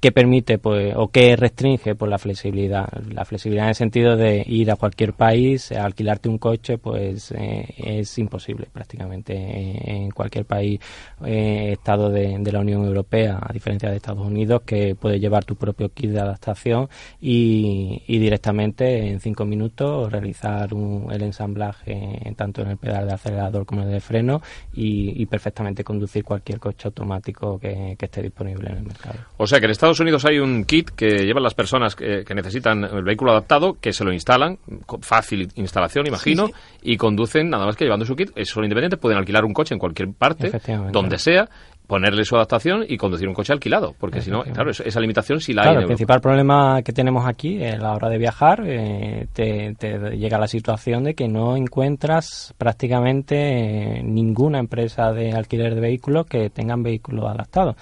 que 0.00 0.12
permite 0.12 0.58
pues 0.58 0.94
o 0.96 1.08
que 1.08 1.36
restringe 1.36 1.94
pues 1.94 2.10
la 2.10 2.18
flexibilidad. 2.18 2.88
La 3.12 3.24
flexibilidad 3.24 3.66
en 3.66 3.70
el 3.70 3.74
sentido 3.74 4.16
de 4.16 4.42
ir 4.46 4.70
a 4.70 4.76
cualquier 4.76 5.12
país 5.12 5.72
alquilarte 5.72 6.28
un 6.28 6.38
coche 6.38 6.78
pues 6.78 7.32
eh, 7.32 7.66
es 7.76 8.18
imposible 8.18 8.68
prácticamente 8.72 9.34
en 9.34 10.10
cualquier 10.10 10.46
país 10.46 10.80
eh, 11.24 11.72
estado 11.72 12.08
de, 12.08 12.40
la 12.50 12.60
Unión 12.60 12.84
Europea 12.84 13.38
a 13.40 13.52
diferencia 13.52 13.90
de 13.90 13.96
Estados 13.96 14.26
Unidos 14.26 14.62
que 14.64 14.96
puedes 14.96 15.20
llevar 15.20 15.44
tu 15.44 15.54
propio 15.54 15.90
kit 15.90 16.10
de 16.10 16.20
adaptación 16.20 16.88
y, 17.20 18.02
directamente 18.20 19.08
en 19.08 19.20
cinco 19.20 19.44
minutos 19.44 20.10
realizar 20.10 20.70
el 20.72 21.22
ensamblaje 21.22 22.34
tanto 22.36 22.62
en 22.62 22.70
el 22.70 22.76
pedal 22.76 23.06
de 23.06 23.14
acelerador 23.14 23.64
como 23.64 23.82
en 23.82 23.88
el 23.88 23.94
de 23.94 24.00
freno 24.00 24.42
y, 24.72 25.24
perfectamente 25.26 25.84
conducir 25.84 26.24
cualquier 26.24 26.58
coche 26.58 26.88
automático 26.88 27.58
que, 27.58 27.94
que 27.96 28.06
esté 28.06 28.22
disponible 28.22 28.70
en 28.70 28.76
el 28.78 28.82
mercado. 28.82 29.18
O 29.36 29.46
sea 29.46 29.60
que 29.60 29.66
en 29.66 29.70
Estados 29.90 30.00
Unidos 30.00 30.24
hay 30.24 30.38
un 30.38 30.64
kit 30.64 30.90
que 30.90 31.24
llevan 31.24 31.42
las 31.42 31.54
personas 31.54 31.96
que, 31.96 32.24
necesitan 32.34 32.84
el 32.84 33.02
vehículo 33.02 33.32
adaptado, 33.32 33.76
que 33.80 33.92
se 33.92 34.04
lo 34.04 34.12
instalan, 34.12 34.58
fácil 35.00 35.48
instalación, 35.56 36.06
imagino, 36.06 36.48
y 36.82 36.96
conducen 36.96 37.50
nada 37.50 37.66
más 37.66 37.76
que 37.76 37.84
llevando 37.84 38.06
su 38.06 38.14
kit. 38.14 38.30
Son 38.44 38.62
independientes, 38.62 39.00
pueden 39.00 39.18
alquilar 39.18 39.44
un 39.44 39.52
coche 39.52 39.74
en 39.74 39.80
cualquier 39.80 40.12
parte, 40.12 40.52
donde 40.92 41.18
sea, 41.18 41.48
ponerle 41.90 42.24
su 42.24 42.36
adaptación 42.36 42.84
y 42.88 42.96
conducir 42.96 43.26
un 43.26 43.34
coche 43.34 43.52
alquilado, 43.52 43.96
porque 43.98 44.20
si 44.20 44.30
no, 44.30 44.44
claro, 44.44 44.70
esa 44.70 45.00
limitación 45.00 45.40
sí 45.40 45.52
la 45.52 45.62
hay. 45.62 45.76
el 45.78 45.86
principal 45.86 46.20
problema 46.20 46.82
que 46.82 46.92
tenemos 46.92 47.26
aquí 47.26 47.64
a 47.64 47.76
la 47.78 47.94
hora 47.94 48.08
de 48.08 48.16
viajar, 48.16 48.62
eh, 48.64 49.26
te, 49.32 49.74
llega 50.16 50.38
la 50.38 50.46
situación 50.46 51.02
de 51.02 51.14
que 51.14 51.26
no 51.26 51.56
encuentras 51.56 52.54
prácticamente 52.56 53.98
eh, 53.98 54.02
ninguna 54.04 54.60
empresa 54.60 55.10
de 55.10 55.32
alquiler 55.32 55.74
de 55.74 55.80
vehículos 55.80 56.26
que 56.26 56.48
tengan 56.48 56.84
vehículos 56.84 57.24
adaptados. 57.28 57.74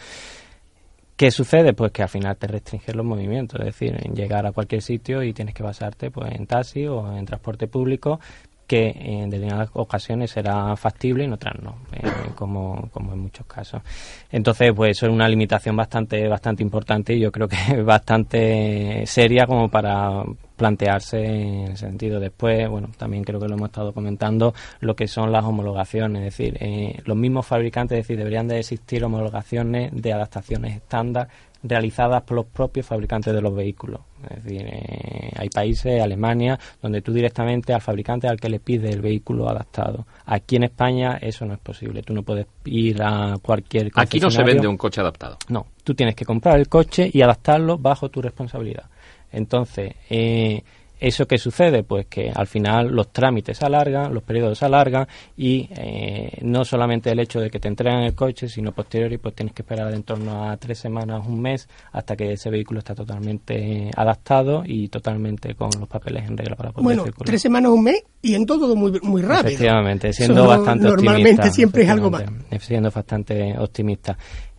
¿Qué 1.18 1.32
sucede? 1.32 1.72
Pues 1.72 1.90
que 1.90 2.04
al 2.04 2.08
final 2.08 2.36
te 2.36 2.46
restringen 2.46 2.96
los 2.96 3.04
movimientos, 3.04 3.58
es 3.58 3.66
decir, 3.66 3.92
en 4.00 4.14
llegar 4.14 4.46
a 4.46 4.52
cualquier 4.52 4.82
sitio 4.82 5.24
y 5.24 5.32
tienes 5.32 5.52
que 5.52 5.64
basarte 5.64 6.12
pues, 6.12 6.30
en 6.30 6.46
taxi 6.46 6.86
o 6.86 7.12
en 7.12 7.26
transporte 7.26 7.66
público, 7.66 8.20
que 8.68 8.94
en 8.94 9.30
determinadas 9.30 9.70
ocasiones 9.72 10.30
será 10.30 10.76
factible 10.76 11.24
y 11.24 11.26
en 11.26 11.32
otras 11.32 11.54
no, 11.62 11.76
eh, 11.94 12.06
como, 12.36 12.90
como 12.92 13.14
en 13.14 13.20
muchos 13.20 13.46
casos. 13.46 13.82
Entonces, 14.30 14.72
pues 14.76 14.90
eso 14.90 15.06
es 15.06 15.12
una 15.12 15.26
limitación 15.26 15.74
bastante, 15.74 16.28
bastante 16.28 16.62
importante 16.62 17.14
y 17.14 17.20
yo 17.20 17.32
creo 17.32 17.48
que 17.48 17.82
bastante 17.82 19.04
seria 19.06 19.46
como 19.46 19.70
para 19.70 20.22
plantearse 20.58 21.24
en 21.24 21.72
ese 21.72 21.86
sentido. 21.86 22.20
Después, 22.20 22.68
bueno, 22.68 22.90
también 22.98 23.24
creo 23.24 23.40
que 23.40 23.48
lo 23.48 23.54
hemos 23.54 23.70
estado 23.70 23.94
comentando, 23.94 24.52
lo 24.80 24.94
que 24.94 25.06
son 25.06 25.32
las 25.32 25.44
homologaciones, 25.44 26.18
es 26.18 26.36
decir, 26.36 26.58
eh, 26.60 27.00
los 27.06 27.16
mismos 27.16 27.46
fabricantes, 27.46 27.98
es 27.98 28.04
decir, 28.04 28.18
deberían 28.18 28.48
de 28.48 28.58
existir 28.58 29.02
homologaciones 29.02 29.90
de 29.94 30.12
adaptaciones 30.12 30.76
estándar 30.76 31.28
realizadas 31.62 32.22
por 32.22 32.36
los 32.36 32.46
propios 32.46 32.86
fabricantes 32.86 33.34
de 33.34 33.40
los 33.40 33.54
vehículos. 33.54 34.00
Es 34.30 34.44
decir, 34.44 34.66
eh, 34.66 35.32
hay 35.36 35.48
países, 35.48 36.00
Alemania, 36.00 36.58
donde 36.80 37.02
tú 37.02 37.12
directamente 37.12 37.72
al 37.72 37.80
fabricante 37.80 38.28
al 38.28 38.38
que 38.38 38.48
le 38.48 38.60
pides 38.60 38.94
el 38.94 39.00
vehículo 39.00 39.48
adaptado. 39.48 40.06
Aquí 40.26 40.56
en 40.56 40.64
España 40.64 41.18
eso 41.20 41.44
no 41.44 41.54
es 41.54 41.60
posible. 41.60 42.02
Tú 42.02 42.14
no 42.14 42.22
puedes 42.22 42.46
ir 42.64 43.02
a 43.02 43.36
cualquier 43.42 43.90
Aquí 43.94 44.20
no 44.20 44.30
se 44.30 44.42
vende 44.42 44.66
un 44.66 44.76
coche 44.76 45.00
adaptado. 45.00 45.38
No, 45.48 45.66
tú 45.84 45.94
tienes 45.94 46.14
que 46.14 46.24
comprar 46.24 46.58
el 46.58 46.68
coche 46.68 47.10
y 47.12 47.22
adaptarlo 47.22 47.78
bajo 47.78 48.08
tu 48.08 48.22
responsabilidad. 48.22 48.84
Entonces, 49.30 49.94
eh, 50.08 50.62
¿Eso 51.00 51.26
qué 51.26 51.38
sucede? 51.38 51.82
Pues 51.82 52.06
que 52.06 52.30
al 52.34 52.46
final 52.46 52.88
los 52.88 53.12
trámites 53.12 53.58
se 53.58 53.66
alargan, 53.66 54.12
los 54.12 54.22
periodos 54.22 54.58
se 54.58 54.64
alargan 54.64 55.06
y 55.36 55.68
eh, 55.76 56.38
no 56.42 56.64
solamente 56.64 57.10
el 57.10 57.20
hecho 57.20 57.40
de 57.40 57.50
que 57.50 57.60
te 57.60 57.68
entregan 57.68 58.02
el 58.02 58.14
coche, 58.14 58.48
sino 58.48 58.72
posteriori 58.72 59.18
pues 59.18 59.34
tienes 59.34 59.54
que 59.54 59.62
esperar 59.62 59.92
en 59.94 60.02
torno 60.02 60.50
a 60.50 60.56
tres 60.56 60.78
semanas, 60.78 61.26
un 61.26 61.40
mes, 61.40 61.68
hasta 61.92 62.16
que 62.16 62.32
ese 62.32 62.50
vehículo 62.50 62.80
está 62.80 62.94
totalmente 62.94 63.90
adaptado 63.96 64.62
y 64.64 64.88
totalmente 64.88 65.54
con 65.54 65.70
los 65.78 65.88
papeles 65.88 66.28
en 66.28 66.36
regla 66.36 66.56
para 66.56 66.72
poder 66.72 66.84
bueno, 66.84 67.04
tres 67.24 67.42
semanas, 67.42 67.70
un 67.70 67.84
mes 67.84 68.02
y 68.20 68.34
en 68.34 68.46
todo 68.46 68.74
muy, 68.74 68.98
muy 69.02 69.22
rápido. 69.22 69.48
Efectivamente, 69.48 70.12
siendo 70.12 70.46
bastante 70.46 70.88
optimista. 70.88 71.12
Normalmente 71.12 71.50
siempre 71.50 71.82
es 71.84 71.90
algo 71.90 72.10
más. 72.10 72.24
Siendo 72.60 72.90
bastante 72.90 73.56
optimista 73.56 74.18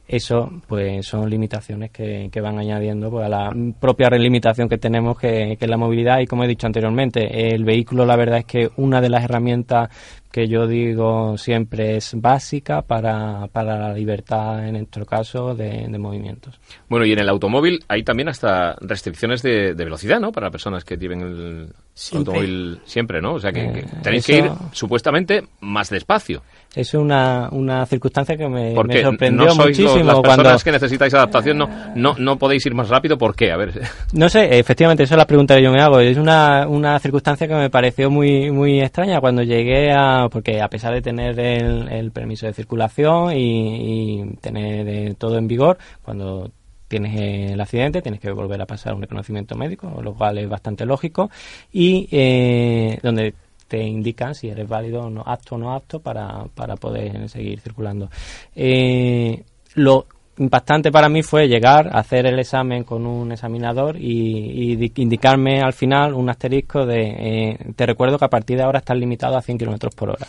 eso 0.10 0.52
pues 0.68 1.06
son 1.06 1.30
limitaciones 1.30 1.92
que, 1.92 2.30
que 2.32 2.42
van 2.42 2.58
añadiendo 2.58 3.12
pues, 3.12 3.26
a 3.28 3.30
la 3.30 3.54
propia 3.80 4.10
limitación 4.10 4.68
que 4.68 4.80
tenemos 4.80 5.18
que, 5.20 5.56
que 5.58 5.66
es 5.66 5.70
la 5.70 5.78
movilidad 5.78 6.20
y 6.20 6.26
como 6.26 6.44
he 6.44 6.48
dicho 6.48 6.66
anteriormente 6.66 7.54
el 7.54 7.64
vehículo 7.64 8.06
la 8.06 8.16
verdad 8.16 8.40
es 8.40 8.46
que 8.46 8.70
una 8.78 9.02
de 9.02 9.10
las 9.10 9.24
herramientas 9.24 9.90
que 10.32 10.48
yo 10.48 10.68
digo 10.68 11.38
siempre 11.38 11.98
es 11.98 12.14
básica 12.16 12.84
para, 12.84 13.48
para 13.48 13.78
la 13.80 13.94
libertad, 13.94 14.66
en 14.68 14.74
nuestro 14.74 15.06
caso, 15.06 15.56
de, 15.56 15.88
movimientos. 15.98 16.60
Bueno, 16.88 17.06
y 17.06 17.14
en 17.14 17.20
el 17.20 17.30
automóvil 17.30 17.84
hay 17.88 18.04
también 18.04 18.30
hasta 18.30 18.76
restricciones 18.80 19.42
de, 19.42 19.74
velocidad, 19.74 20.20
¿no? 20.20 20.32
Para 20.32 20.52
personas 20.52 20.86
que 20.86 20.98
lleven 20.98 21.22
el 21.22 21.74
automóvil 22.14 22.80
siempre, 22.86 23.22
¿no? 23.22 23.34
O 23.34 23.40
sea, 23.40 23.52
que, 23.52 23.62
eh, 23.64 23.86
tenéis 24.04 24.26
que 24.26 24.38
ir 24.38 24.52
supuestamente 24.72 25.44
más 25.62 25.90
despacio. 25.90 26.44
Es 26.76 26.94
una, 26.94 27.50
una 27.52 27.86
circunstancia 27.88 28.38
que 28.38 28.48
me, 28.48 28.76
me 28.84 29.02
sorprendió 29.02 29.46
no 29.46 29.54
sois 29.54 29.80
muchísimo. 29.80 30.04
las 30.04 30.20
personas 30.20 30.64
que 30.64 30.72
necesitáis 30.72 31.14
adaptación 31.16 31.58
no, 31.58 31.68
no, 31.96 32.16
no 32.18 32.38
podéis 32.38 32.64
ir 32.68 32.76
más 32.76 32.90
rápido, 32.90 33.18
¿por 33.18 33.36
qué? 33.36 33.52
A 33.52 33.58
ver. 33.58 33.82
No 34.14 34.30
sé, 34.30 34.60
efectivamente, 34.60 35.04
esa 35.04 35.16
es 35.16 35.18
la 35.18 35.26
pregunta 35.26 35.56
que 35.56 35.64
yo 35.64 35.72
me 35.72 35.82
hago. 35.82 36.00
Es 36.00 36.18
una, 36.18 36.68
una 36.68 37.00
circunstancia 37.00 37.48
que 37.48 37.56
me 37.56 37.70
pareció 37.70 38.10
muy, 38.10 38.52
muy 38.52 38.82
extraña 38.82 39.20
cuando 39.20 39.42
llegué 39.42 39.92
a 39.92 40.28
porque 40.30 40.62
a 40.62 40.68
pesar 40.68 40.94
de 40.94 41.02
tener 41.02 41.40
el, 41.40 42.12
permiso 42.12 42.46
de 42.46 42.54
circulación 42.54 43.34
y, 43.36 44.36
tener 44.42 44.88
eh, 44.88 45.16
todo 45.18 45.38
en 45.38 45.48
vigor, 45.48 45.78
cuando 46.04 46.52
tienes 46.88 47.52
el 47.52 47.62
accidente, 47.62 48.02
tienes 48.02 48.20
que 48.20 48.32
volver 48.32 48.62
a 48.62 48.66
pasar 48.66 48.94
un 48.94 49.02
reconocimiento 49.02 49.56
médico, 49.56 50.02
lo 50.04 50.14
cual 50.14 50.38
es 50.40 50.50
bastante 50.50 50.86
lógico, 50.86 51.30
y 51.72 52.08
eh, 52.12 53.00
donde 53.02 53.34
te 53.70 53.82
indican 53.82 54.36
si 54.36 54.50
eres 54.50 54.68
válido 54.68 55.04
o 55.04 55.10
no, 55.10 55.24
apto 55.26 55.56
o 55.56 55.58
no 55.58 55.74
apto 55.74 56.02
para, 56.02 56.46
para 56.56 56.76
poder 56.76 57.30
seguir 57.30 57.62
circulando. 57.62 58.10
Eh, 58.56 59.42
lo 59.76 60.08
impactante 60.38 60.92
para 60.92 61.10
mí 61.10 61.22
fue 61.22 61.48
llegar 61.48 61.88
a 61.88 62.00
hacer 62.00 62.26
el 62.26 62.40
examen 62.40 62.84
con 62.84 63.06
un 63.06 63.32
examinador 63.32 63.98
y, 63.98 64.92
indicarme 64.96 65.62
al 65.62 65.74
final 65.74 66.14
un 66.14 66.30
asterisco 66.30 66.86
de 66.86 67.02
eh, 67.02 67.58
te 67.76 67.86
recuerdo 67.86 68.18
que 68.18 68.26
a 68.26 68.30
partir 68.30 68.58
de 68.58 68.64
ahora 68.64 68.80
estás 68.80 68.98
limitado 68.98 69.38
a 69.38 69.42
100 69.42 69.58
kilómetros 69.58 69.94
por 69.94 70.10
hora 70.10 70.28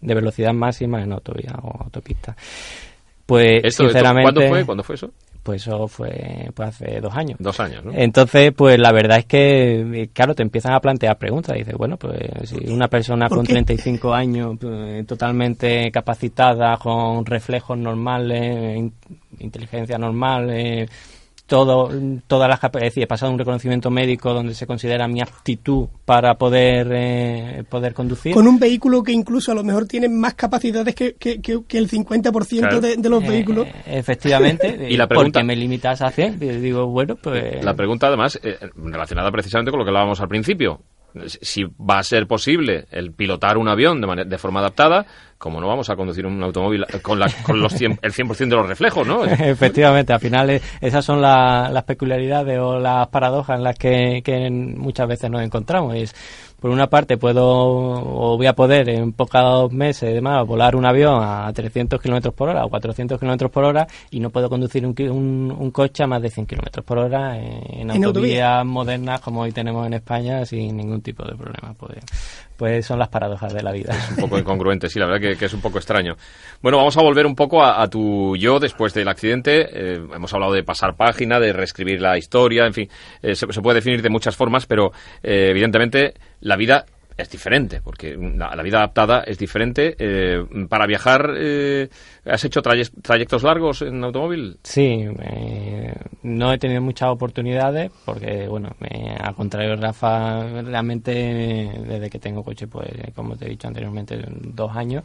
de 0.00 0.14
velocidad 0.14 0.52
máxima 0.52 1.02
en 1.02 1.12
autovía 1.12 1.54
o 1.62 1.84
autopista. 1.84 2.36
Pues 3.26 3.74
sinceramente, 3.74 4.22
¿cuándo 4.22 4.48
fue? 4.48 4.64
¿Cuándo 4.64 4.84
fue 4.84 4.94
eso? 4.94 5.10
Pues 5.42 5.62
eso 5.62 5.86
fue 5.86 6.48
pues 6.54 6.68
hace 6.70 7.00
dos 7.00 7.14
años. 7.14 7.36
Dos 7.40 7.58
años, 7.60 7.84
¿no? 7.84 7.92
Entonces, 7.94 8.52
pues 8.52 8.78
la 8.78 8.92
verdad 8.92 9.18
es 9.18 9.26
que, 9.26 10.10
claro, 10.12 10.34
te 10.34 10.42
empiezan 10.42 10.74
a 10.74 10.80
plantear 10.80 11.16
preguntas. 11.18 11.56
Dices, 11.56 11.74
bueno, 11.74 11.96
pues 11.96 12.18
si 12.44 12.68
una 12.68 12.88
persona 12.88 13.28
con 13.28 13.44
35 13.44 14.12
años, 14.12 14.56
pues, 14.60 15.06
totalmente 15.06 15.90
capacitada, 15.92 16.76
con 16.78 17.24
reflejos 17.24 17.78
normales, 17.78 18.90
inteligencia 19.38 19.98
normal, 19.98 20.50
eh, 20.50 20.88
todo, 21.46 21.90
todas 22.26 22.48
las 22.48 22.62
es 22.64 22.80
decir, 22.80 23.04
he 23.04 23.06
pasado 23.06 23.32
un 23.32 23.38
reconocimiento 23.38 23.90
médico 23.90 24.34
donde 24.34 24.54
se 24.54 24.66
considera 24.66 25.06
mi 25.06 25.20
aptitud 25.20 25.88
para 26.04 26.34
poder 26.34 26.88
eh, 26.92 27.64
poder 27.68 27.94
conducir. 27.94 28.34
Con 28.34 28.48
un 28.48 28.58
vehículo 28.58 29.02
que 29.02 29.12
incluso 29.12 29.52
a 29.52 29.54
lo 29.54 29.62
mejor 29.62 29.86
tiene 29.86 30.08
más 30.08 30.34
capacidades 30.34 30.94
que, 30.94 31.14
que, 31.14 31.40
que, 31.40 31.78
el 31.78 31.88
50% 31.88 32.80
de, 32.80 32.96
de, 32.96 33.08
los 33.08 33.22
eh, 33.22 33.28
vehículos. 33.28 33.68
efectivamente, 33.86 34.86
y 34.90 34.96
la 34.96 35.06
pregunta, 35.06 35.40
porque 35.40 35.46
me 35.46 35.56
limitas 35.56 36.02
a 36.02 36.10
100, 36.10 36.38
digo, 36.38 36.86
bueno, 36.88 37.16
pues... 37.16 37.64
La 37.64 37.74
pregunta 37.74 38.08
además, 38.08 38.38
eh, 38.42 38.58
relacionada 38.76 39.30
precisamente 39.30 39.70
con 39.70 39.78
lo 39.78 39.84
que 39.84 39.90
hablábamos 39.90 40.20
al 40.20 40.28
principio, 40.28 40.80
si 41.26 41.64
va 41.64 41.98
a 41.98 42.02
ser 42.02 42.26
posible 42.26 42.86
el 42.90 43.12
pilotar 43.12 43.58
un 43.58 43.68
avión 43.68 44.00
de, 44.00 44.38
forma 44.38 44.60
adaptada, 44.60 45.06
como 45.38 45.60
no 45.60 45.68
vamos 45.68 45.90
a 45.90 45.96
conducir 45.96 46.26
un 46.26 46.42
automóvil 46.42 46.84
con, 47.02 47.18
la, 47.18 47.30
con 47.44 47.60
los 47.60 47.72
el 47.80 47.98
100% 47.98 48.36
de 48.36 48.56
los 48.56 48.66
reflejos, 48.66 49.06
¿no? 49.06 49.24
Efectivamente, 49.26 50.12
al 50.12 50.20
final 50.20 50.50
eh, 50.50 50.60
esas 50.80 51.04
son 51.04 51.20
las 51.20 51.84
peculiaridades 51.84 52.58
o 52.58 52.78
las 52.78 53.08
paradojas 53.08 53.58
en 53.58 53.64
las 53.64 53.76
que, 53.76 54.22
que 54.24 54.50
muchas 54.50 55.08
veces 55.08 55.30
nos 55.30 55.42
encontramos. 55.42 55.94
Es, 55.94 56.14
por 56.60 56.70
una 56.70 56.88
parte 56.88 57.16
puedo 57.16 57.44
o 57.46 58.36
voy 58.36 58.46
a 58.46 58.54
poder 58.54 58.88
en 58.88 59.12
pocos 59.12 59.72
meses 59.72 60.14
demás 60.14 60.46
volar 60.46 60.76
un 60.76 60.86
avión 60.86 61.20
a 61.22 61.52
300 61.52 62.00
kilómetros 62.00 62.34
por 62.34 62.48
hora 62.48 62.64
o 62.64 62.68
400 62.68 63.18
kilómetros 63.18 63.50
por 63.50 63.64
hora 63.64 63.86
y 64.10 64.20
no 64.20 64.30
puedo 64.30 64.48
conducir 64.48 64.86
un, 64.86 64.94
un, 65.56 65.70
coche 65.70 66.04
a 66.04 66.06
más 66.06 66.22
de 66.22 66.30
100 66.30 66.46
kilómetros 66.46 66.84
por 66.84 66.98
hora 66.98 67.38
en, 67.38 67.90
autovías 67.90 68.64
modernas 68.64 69.20
como 69.20 69.42
hoy 69.42 69.52
tenemos 69.52 69.86
en 69.86 69.94
España 69.94 70.44
sin 70.44 70.76
ningún 70.76 71.02
tipo 71.02 71.24
de 71.24 71.34
problema. 71.34 71.74
Pues, 71.78 71.98
pues 72.56 72.86
son 72.86 72.98
las 72.98 73.08
paradojas 73.08 73.52
de 73.52 73.62
la 73.62 73.72
vida. 73.72 73.94
Es 73.94 74.10
un 74.10 74.16
poco 74.16 74.38
incongruente, 74.38 74.88
sí, 74.88 74.98
la 74.98 75.06
verdad 75.06 75.36
que, 75.38 75.44
es 75.44 75.54
un 75.54 75.60
poco 75.60 75.78
extraño. 75.78 76.16
Bueno, 76.62 76.78
vamos 76.78 76.96
a 76.96 77.02
volver 77.02 77.26
un 77.26 77.34
poco 77.34 77.62
a, 77.62 77.86
tu 77.88 78.36
yo 78.36 78.58
después 78.58 78.94
del 78.94 79.08
accidente. 79.08 79.68
Eh, 79.70 80.00
hemos 80.14 80.32
hablado 80.32 80.52
de 80.52 80.62
pasar 80.62 80.96
página, 80.96 81.38
de 81.38 81.52
reescribir 81.52 82.00
la 82.00 82.16
historia, 82.16 82.66
en 82.66 82.72
fin, 82.72 82.88
eh, 83.22 83.34
se, 83.34 83.46
puede 83.46 83.76
definir 83.76 84.02
de 84.02 84.10
muchas 84.10 84.36
formas, 84.36 84.66
pero 84.66 84.92
eh, 85.22 85.48
evidentemente 85.50 86.14
la 86.40 86.56
vida 86.56 86.86
es 87.16 87.30
diferente, 87.30 87.80
porque 87.82 88.14
la, 88.14 88.62
vida 88.62 88.78
adaptada 88.78 89.22
es 89.22 89.38
diferente. 89.38 89.96
Eh, 89.98 90.44
para 90.68 90.86
viajar, 90.86 91.32
eh, 91.38 91.88
¿has 92.26 92.44
hecho 92.44 92.60
trayectos 92.60 93.42
largos 93.42 93.82
en 93.82 94.04
automóvil? 94.04 94.58
Sí, 94.62 95.06
eh, 95.22 95.94
no 96.24 96.52
he 96.52 96.58
tenido 96.58 96.82
muchas 96.82 97.08
oportunidades, 97.08 97.90
porque, 98.04 98.46
bueno, 98.48 98.68
al 99.18 99.34
contrario 99.34 99.76
Rafa, 99.76 100.62
realmente 100.62 101.12
desde 101.86 102.10
que 102.10 102.18
tengo 102.18 102.44
coche, 102.44 102.66
pues, 102.66 102.90
como 103.14 103.36
te 103.36 103.46
he 103.46 103.50
dicho 103.50 103.66
anteriormente, 103.66 104.22
dos 104.28 104.76
años. 104.76 105.04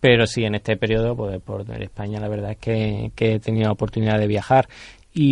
Pero 0.00 0.26
sí, 0.26 0.44
en 0.44 0.56
este 0.56 0.76
periodo, 0.76 1.14
pues 1.14 1.40
por 1.40 1.64
España, 1.80 2.18
la 2.18 2.28
verdad 2.28 2.52
es 2.52 2.58
que, 2.58 3.12
que 3.14 3.34
he 3.34 3.38
tenido 3.38 3.70
oportunidad 3.70 4.18
de 4.18 4.26
viajar 4.26 4.66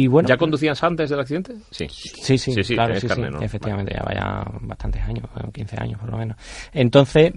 bueno, 0.08 0.28
¿Ya 0.28 0.36
conducías 0.36 0.82
antes 0.84 1.08
del 1.08 1.20
accidente? 1.20 1.54
Sí. 1.70 1.86
Sí, 1.88 2.36
sí, 2.36 2.74
claro, 2.74 2.94
sí, 3.00 3.06
efectivamente, 3.40 3.94
ya 3.96 4.02
vaya 4.02 4.44
bastantes 4.60 5.02
años, 5.02 5.24
15 5.52 5.76
años 5.80 5.98
por 5.98 6.10
lo 6.10 6.18
menos. 6.18 6.36
Entonces, 6.72 7.32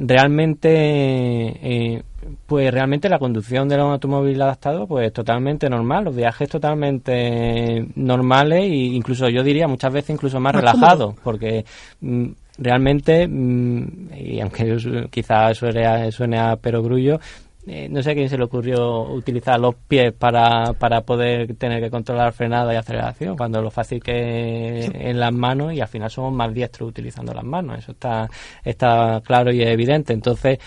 realmente, 0.00 0.70
eh, 0.72 2.02
pues 2.46 2.70
realmente 2.72 3.10
la 3.10 3.18
conducción 3.18 3.68
de 3.68 3.74
un 3.74 3.92
automóvil 3.92 4.40
adaptado, 4.40 4.86
pues 4.86 5.12
totalmente 5.12 5.68
normal, 5.68 6.04
los 6.04 6.16
viajes 6.16 6.48
totalmente 6.48 7.86
normales 7.94 8.62
e 8.62 8.74
incluso 8.74 9.28
yo 9.28 9.42
diría 9.42 9.68
muchas 9.68 9.92
veces 9.92 10.10
incluso 10.10 10.40
más, 10.40 10.54
relajados, 10.54 11.14
porque 11.22 11.64
mm, 12.00 12.26
realmente, 12.56 13.26
mm, 13.28 14.14
y 14.16 14.40
aunque 14.40 14.76
quizás 15.10 15.58
suene, 15.58 16.10
suene 16.10 16.38
a 16.38 16.56
perogrullo, 16.56 17.20
eh, 17.66 17.88
no 17.88 18.02
sé 18.02 18.10
a 18.10 18.14
quién 18.14 18.28
se 18.28 18.36
le 18.36 18.44
ocurrió 18.44 19.02
utilizar 19.02 19.60
los 19.60 19.74
pies 19.74 20.12
para, 20.12 20.72
para 20.72 21.02
poder 21.02 21.54
tener 21.54 21.80
que 21.80 21.90
controlar 21.90 22.32
frenada 22.32 22.74
y 22.74 22.76
aceleración, 22.76 23.36
cuando 23.36 23.62
lo 23.62 23.70
fácil 23.70 24.02
que 24.02 24.80
es 24.80 24.90
en 24.92 25.20
las 25.20 25.32
manos 25.32 25.72
y 25.72 25.80
al 25.80 25.88
final 25.88 26.10
somos 26.10 26.32
más 26.32 26.52
diestros 26.52 26.88
utilizando 26.88 27.32
las 27.32 27.44
manos. 27.44 27.78
Eso 27.78 27.92
está, 27.92 28.28
está 28.64 29.20
claro 29.24 29.52
y 29.52 29.62
evidente. 29.62 30.12
Entonces, 30.12 30.58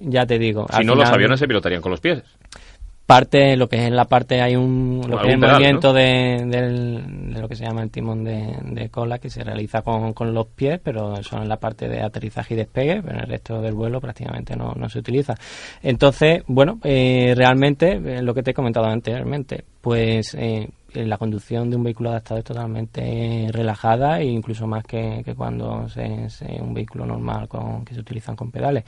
ya 0.00 0.24
te 0.24 0.38
digo. 0.38 0.66
Si 0.74 0.84
no, 0.84 0.94
los 0.94 1.10
aviones 1.10 1.38
se 1.38 1.46
pilotarían 1.46 1.82
con 1.82 1.90
los 1.90 2.00
pies 2.00 2.22
parte 3.08 3.56
lo 3.56 3.70
que 3.70 3.76
es 3.76 3.84
en 3.84 3.96
la 3.96 4.04
parte 4.04 4.42
hay 4.42 4.54
un 4.54 5.00
lo 5.08 5.18
que 5.18 5.28
es 5.28 5.32
el 5.32 5.40
movimiento 5.40 5.94
de, 5.94 6.44
de, 6.44 7.40
lo 7.40 7.48
que 7.48 7.56
se 7.56 7.64
llama 7.64 7.82
el 7.82 7.90
timón 7.90 8.22
de, 8.22 8.90
cola 8.90 9.18
que 9.18 9.30
se 9.30 9.42
realiza 9.42 9.80
con, 9.80 10.12
con, 10.12 10.34
los 10.34 10.48
pies 10.48 10.78
pero 10.84 11.22
son 11.22 11.40
en 11.40 11.48
la 11.48 11.56
parte 11.56 11.88
de 11.88 12.02
aterrizaje 12.02 12.52
y 12.52 12.58
despegue 12.58 13.00
pero 13.00 13.14
en 13.16 13.24
el 13.24 13.30
resto 13.30 13.62
del 13.62 13.72
vuelo 13.72 13.98
prácticamente 13.98 14.54
no, 14.56 14.74
no 14.76 14.90
se 14.90 14.98
utiliza 14.98 15.34
entonces 15.82 16.42
bueno 16.48 16.80
eh, 16.84 17.32
realmente 17.34 17.92
eh, 17.92 18.20
lo 18.20 18.34
que 18.34 18.42
te 18.42 18.50
he 18.50 18.54
comentado 18.54 18.84
anteriormente 18.88 19.64
pues 19.80 20.34
eh, 20.34 20.68
la 20.94 21.18
conducción 21.18 21.70
de 21.70 21.76
un 21.76 21.84
vehículo 21.84 22.10
adaptado 22.10 22.38
es 22.38 22.44
totalmente 22.44 23.48
relajada 23.50 24.20
e 24.20 24.26
incluso 24.26 24.66
más 24.66 24.84
que, 24.84 25.22
cuando 25.36 25.86
es 25.86 26.42
un 26.60 26.72
vehículo 26.72 27.04
normal 27.04 27.46
con, 27.48 27.84
que 27.84 27.94
se 27.94 28.00
utilizan 28.00 28.34
con 28.34 28.50
pedales. 28.50 28.84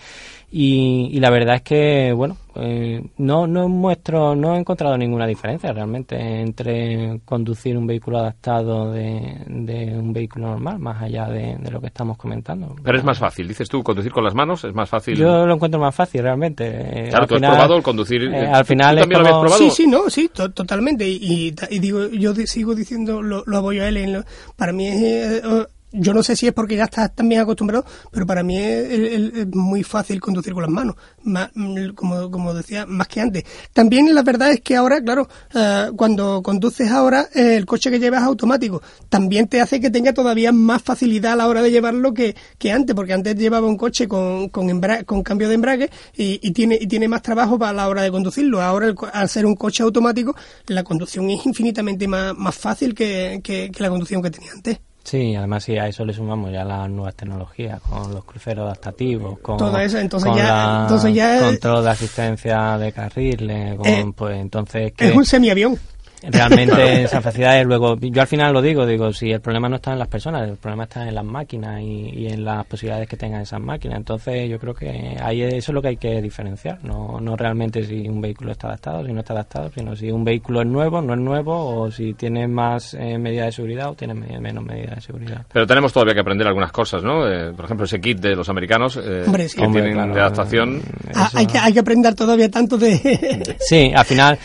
Y, 0.51 1.19
la 1.21 1.31
verdad 1.31 1.57
es 1.57 1.63
que, 1.63 2.13
bueno, 2.13 2.37
eh, 2.61 3.03
no, 3.19 3.47
no 3.47 3.69
muestro, 3.69 4.35
no 4.37 4.55
he 4.55 4.59
encontrado 4.59 4.97
ninguna 4.97 5.27
diferencia 5.27 5.73
realmente 5.73 6.17
entre 6.17 7.21
conducir 7.25 7.77
un 7.77 7.87
vehículo 7.87 8.19
adaptado 8.19 8.93
de, 8.93 9.97
un 9.97 10.13
vehículo 10.13 10.49
normal, 10.49 10.79
más 10.79 11.03
allá 11.03 11.27
de, 11.27 11.59
lo 11.71 11.81
que 11.81 11.87
estamos 11.87 12.17
comentando. 12.17 12.77
Pero 12.83 12.99
es 12.99 13.05
más 13.05 13.19
fácil, 13.19 13.49
dices 13.49 13.69
tú, 13.69 13.83
conducir 13.83 14.13
con 14.13 14.25
las 14.25 14.35
manos 14.35 14.65
es 14.65 14.75
más 14.75 14.89
fácil. 14.89 15.17
Yo 15.17 15.47
lo 15.47 15.55
encuentro 15.55 15.81
más 15.81 15.95
fácil 15.95 16.23
realmente. 16.23 17.09
Claro, 17.11 17.27
tú 17.27 17.35
has 17.37 17.41
probado 17.41 17.77
el 17.77 17.83
conducir. 17.83 18.23
Eh, 18.25 18.47
al 18.47 18.65
final 18.65 18.99
es 18.99 19.07
probado? 19.07 19.49
Sí, 19.49 19.71
sí, 19.71 19.87
no, 19.87 20.11
sí, 20.11 20.29
totalmente. 20.29 21.09
Y, 21.09 21.53
digo, 21.81 22.09
yo 22.09 22.35
sigo 22.35 22.75
diciendo, 22.75 23.23
lo, 23.23 23.43
lo 23.47 23.59
apoyo 23.59 23.83
a 23.83 23.89
él, 23.89 24.25
para 24.57 24.73
mí 24.73 24.87
es... 24.87 25.03
Eh, 25.03 25.67
yo 25.93 26.15
no 26.15 26.23
sé 26.23 26.37
si 26.37 26.47
es 26.47 26.53
porque 26.53 26.77
ya 26.77 26.85
estás 26.85 27.15
también 27.15 27.41
acostumbrado, 27.41 27.85
pero 28.11 28.27
para 28.27 28.43
mí 28.43 28.57
es, 28.57 29.47
muy 29.53 29.83
fácil 29.83 30.21
conducir 30.21 30.53
con 30.53 30.63
las 30.63 30.71
manos, 30.71 30.97
mm, 31.25 31.91
como, 31.95 32.55
decía, 32.55 32.87
más 32.87 33.09
que 33.09 33.21
antes. 33.21 33.45
También 33.73 34.15
la 34.15 34.23
verdad 34.23 34.51
es 34.51 34.61
que 34.61 34.77
ahora, 34.77 35.03
claro, 35.03 35.29
eh, 35.55 35.91
cuando 35.97 36.43
conduces 36.43 36.91
ahora, 36.91 37.29
eh, 37.35 37.57
el 37.57 37.67
coche 37.67 37.91
que 37.91 37.99
llevas 37.99 38.23
automático, 38.23 38.83
también 39.09 39.49
te 39.49 39.61
hace 39.61 39.81
que 39.81 39.91
tenga 39.91 40.13
todavía 40.13 40.53
más 40.53 40.83
facilidad 40.83 41.33
a 41.33 41.37
la 41.37 41.49
hora 41.49 41.63
de 41.63 41.71
llevarlo 41.71 42.15
que, 42.15 42.37
que 42.59 42.73
antes, 42.73 42.95
porque 42.95 43.13
antes 43.13 43.37
llevaba 43.37 43.67
un 43.67 43.77
coche 43.77 44.07
con, 44.09 44.49
con, 44.49 45.23
cambio 45.23 45.49
de 45.49 45.55
embrague 45.55 45.91
y, 46.17 46.51
tiene, 46.53 46.79
y 46.81 46.87
tiene 46.87 47.09
más 47.09 47.23
trabajo 47.23 47.59
para 47.59 47.73
la 47.73 47.89
hora 47.89 48.03
de 48.03 48.11
conducirlo. 48.11 48.63
Ahora, 48.63 48.95
al 49.13 49.29
ser 49.29 49.47
un 49.47 49.55
coche 49.55 49.83
automático, 49.83 50.35
la 50.67 50.85
conducción 50.85 51.29
es 51.31 51.45
infinitamente 51.47 52.07
más, 52.07 52.37
más 52.37 52.55
fácil 52.55 52.95
que, 52.95 53.41
que 53.43 53.71
la 53.79 53.91
conducción 53.91 54.23
que 54.23 54.31
tenía 54.31 54.53
antes. 54.53 54.79
Sí, 55.03 55.35
además 55.35 55.65
si 55.65 55.77
a 55.77 55.89
eso 55.89 56.05
le 56.05 56.13
sumamos 56.13 56.53
ya 56.53 56.65
las 56.65 56.89
nuevas 56.89 57.15
tecnologías, 57.15 57.81
con 57.81 58.13
los 58.13 58.25
cruceros 58.25 58.65
adaptativos, 58.67 59.39
con, 59.41 59.57
Todo 59.57 59.79
eso, 59.79 59.99
entonces 59.99 60.31
ya, 60.37 60.83
entonces 60.83 61.15
ya 61.15 61.41
control 61.41 61.85
de 61.85 61.91
asistencia 61.91 62.79
de 62.79 62.93
carriles, 62.93 63.79
eh, 63.85 64.13
pues 64.15 64.39
entonces... 64.39 64.93
Es 64.99 65.15
un 65.17 65.25
semiavión 65.25 65.79
realmente 66.23 67.03
esa 67.05 67.21
facilidad 67.21 67.63
luego 67.65 67.97
yo 68.01 68.21
al 68.21 68.29
final 68.29 68.53
lo 68.53 68.63
digo 68.63 68.87
digo 68.87 69.13
si 69.13 69.31
el 69.31 69.41
problema 69.41 69.69
no 69.69 69.77
está 69.77 69.93
en 69.93 69.99
las 69.99 70.09
personas 70.09 70.49
el 70.49 70.57
problema 70.57 70.85
está 70.85 71.09
en 71.09 71.15
las 71.15 71.25
máquinas 71.25 71.81
y, 71.83 72.27
en 72.27 72.45
las 72.45 72.67
posibilidades 72.67 73.09
que 73.09 73.17
tengan 73.17 73.43
esas 73.43 73.61
máquinas. 73.61 73.99
Entonces 73.99 74.49
yo 74.49 74.59
creo 74.59 74.75
que 74.75 75.17
ahí 75.21 75.43
eso 75.43 75.73
es 75.73 75.75
lo 75.75 75.83
que 75.83 75.89
hay 75.89 75.97
que 75.97 76.21
diferenciar. 76.21 76.79
No 76.85 77.19
no 77.21 77.37
realmente 77.37 77.85
si 77.85 78.09
un 78.09 78.21
vehículo 78.21 78.53
está 78.53 78.69
adaptado 78.69 79.05
si 79.05 79.13
no 79.13 79.21
está 79.21 79.33
adaptado 79.33 79.71
sino 79.75 79.97
si 79.97 80.11
un 80.11 80.25
vehículo 80.25 80.61
es 80.61 80.67
nuevo 80.67 81.01
no 81.01 81.15
es 81.15 81.21
nuevo 81.21 81.83
o 81.83 81.91
si 81.91 82.15
tiene 82.15 82.47
más 82.47 82.95
eh, 82.95 83.19
medidas 83.19 83.47
de 83.47 83.53
seguridad 83.53 83.91
o 83.91 83.95
tiene 83.95 84.15
menos 84.15 84.65
medidas 84.65 84.97
de 84.97 85.01
seguridad. 85.01 85.47
Pero 85.53 85.67
tenemos 85.67 85.93
todavía 85.93 86.15
que 86.15 86.21
aprender 86.21 86.47
algunas 86.47 86.73
cosas 86.73 87.03
no 87.03 87.27
eh, 87.29 87.53
por 87.53 87.65
ejemplo 87.65 87.85
ese 87.85 88.01
kit 88.01 88.19
de 88.19 88.35
los 88.35 88.49
americanos 88.49 88.99
eh, 89.03 89.25
que 89.33 89.69
tienen 89.69 90.13
de 90.13 90.21
adaptación. 90.21 90.83
Ah, 91.15 91.31
hay, 91.35 91.47
que, 91.47 91.59
hay 91.59 91.73
que 91.73 91.81
aprender 91.81 92.15
todavía 92.15 92.51
tanto 92.51 92.77
de 92.77 93.57
sí 93.59 93.93
al 93.95 94.05
final 94.05 94.39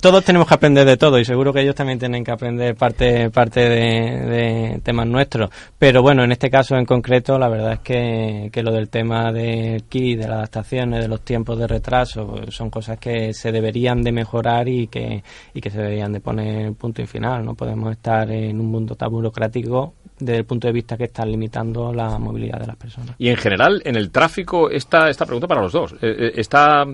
todos 0.00 0.24
tenemos 0.24 0.48
que 0.48 0.54
aprender 0.54 0.86
de 0.86 0.96
todo 0.96 1.18
y 1.18 1.24
seguro 1.24 1.52
que 1.52 1.60
ellos 1.60 1.74
también 1.74 1.98
tienen 1.98 2.24
que 2.24 2.30
aprender 2.30 2.74
parte 2.74 3.30
parte 3.30 3.60
de, 3.60 4.80
temas 4.82 5.06
nuestros. 5.06 5.50
Pero 5.78 6.02
bueno, 6.02 6.24
en 6.24 6.32
este 6.32 6.50
caso 6.50 6.76
en 6.76 6.84
concreto, 6.84 7.38
la 7.38 7.48
verdad 7.48 7.74
es 7.74 7.80
que, 7.80 8.50
que 8.52 8.62
lo 8.62 8.72
del 8.72 8.88
tema 8.88 9.32
de 9.32 9.82
kit, 9.88 10.20
de 10.20 10.28
las 10.28 10.38
adaptaciones, 10.38 11.02
de 11.02 11.08
los 11.08 11.22
tiempos 11.22 11.58
de 11.58 11.66
retraso, 11.66 12.26
pues 12.26 12.54
son 12.54 12.70
cosas 12.70 12.98
que 12.98 13.32
se 13.32 13.52
deberían 13.52 14.02
de 14.02 14.12
mejorar 14.12 14.68
y 14.68 14.88
que, 14.88 15.22
y 15.54 15.60
que 15.60 15.70
se 15.70 15.78
deberían 15.78 16.12
de 16.12 16.20
poner 16.20 16.72
punto 16.74 17.02
y 17.02 17.06
final. 17.06 17.44
No 17.44 17.54
podemos 17.54 17.92
estar 17.92 18.30
en 18.30 18.60
un 18.60 18.66
mundo 18.66 18.94
tan 18.94 19.10
burocrático 19.10 19.94
desde 20.18 20.38
el 20.38 20.44
punto 20.44 20.66
de 20.66 20.72
vista 20.72 20.96
que 20.96 21.04
están 21.04 21.30
limitando 21.30 21.92
la 21.92 22.18
movilidad 22.18 22.58
de 22.58 22.66
las 22.66 22.76
personas. 22.76 23.14
Y 23.18 23.28
en 23.28 23.36
general, 23.36 23.80
en 23.84 23.96
el 23.96 24.10
tráfico, 24.10 24.70
esta, 24.70 25.08
esta 25.08 25.24
pregunta 25.24 25.46
para 25.46 25.62
los 25.62 25.72
dos, 25.72 25.92
eh, 25.94 25.96
eh, 26.02 26.32
¿está 26.36 26.84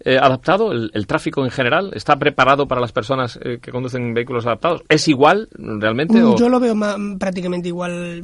eh, 0.00 0.18
adaptado 0.18 0.72
el, 0.72 1.06
tráfico 1.06 1.44
en 1.44 1.50
general? 1.50 1.90
¿Está 1.94 2.16
preparado 2.22 2.68
para 2.68 2.80
las 2.80 2.92
personas 2.92 3.36
que 3.60 3.72
conducen 3.72 4.14
vehículos 4.14 4.46
adaptados? 4.46 4.82
¿Es 4.88 5.08
igual 5.08 5.48
realmente? 5.52 6.14
Mm, 6.14 6.36
yo 6.36 6.48
lo 6.48 6.60
veo 6.60 6.76
prácticamente 7.18 7.66
igual. 7.66 8.22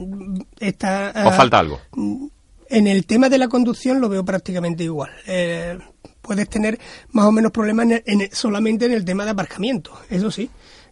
Está, 0.61 1.13
¿O 1.27 1.33
falta 1.33 1.59
algo? 1.59 1.81
En 2.71 2.87
el 2.87 3.07
tema 3.07 3.29
de 3.29 3.39
la 3.39 3.49
conducción 3.49 4.01
lo 4.01 4.09
veo 4.09 4.25
prácticamente 4.25 4.85
igual. 4.85 5.11
puedes 6.23 6.49
tener 6.49 6.79
más 7.11 7.27
o 7.27 7.33
menos 7.33 7.51
problemas 7.51 7.89
solamente 8.31 8.87
en 8.87 8.93
el 8.93 9.05
tema 9.05 9.25
de 9.25 9.31
aparcamiento, 9.31 9.93
eso 10.11 10.31
sí 10.31 10.49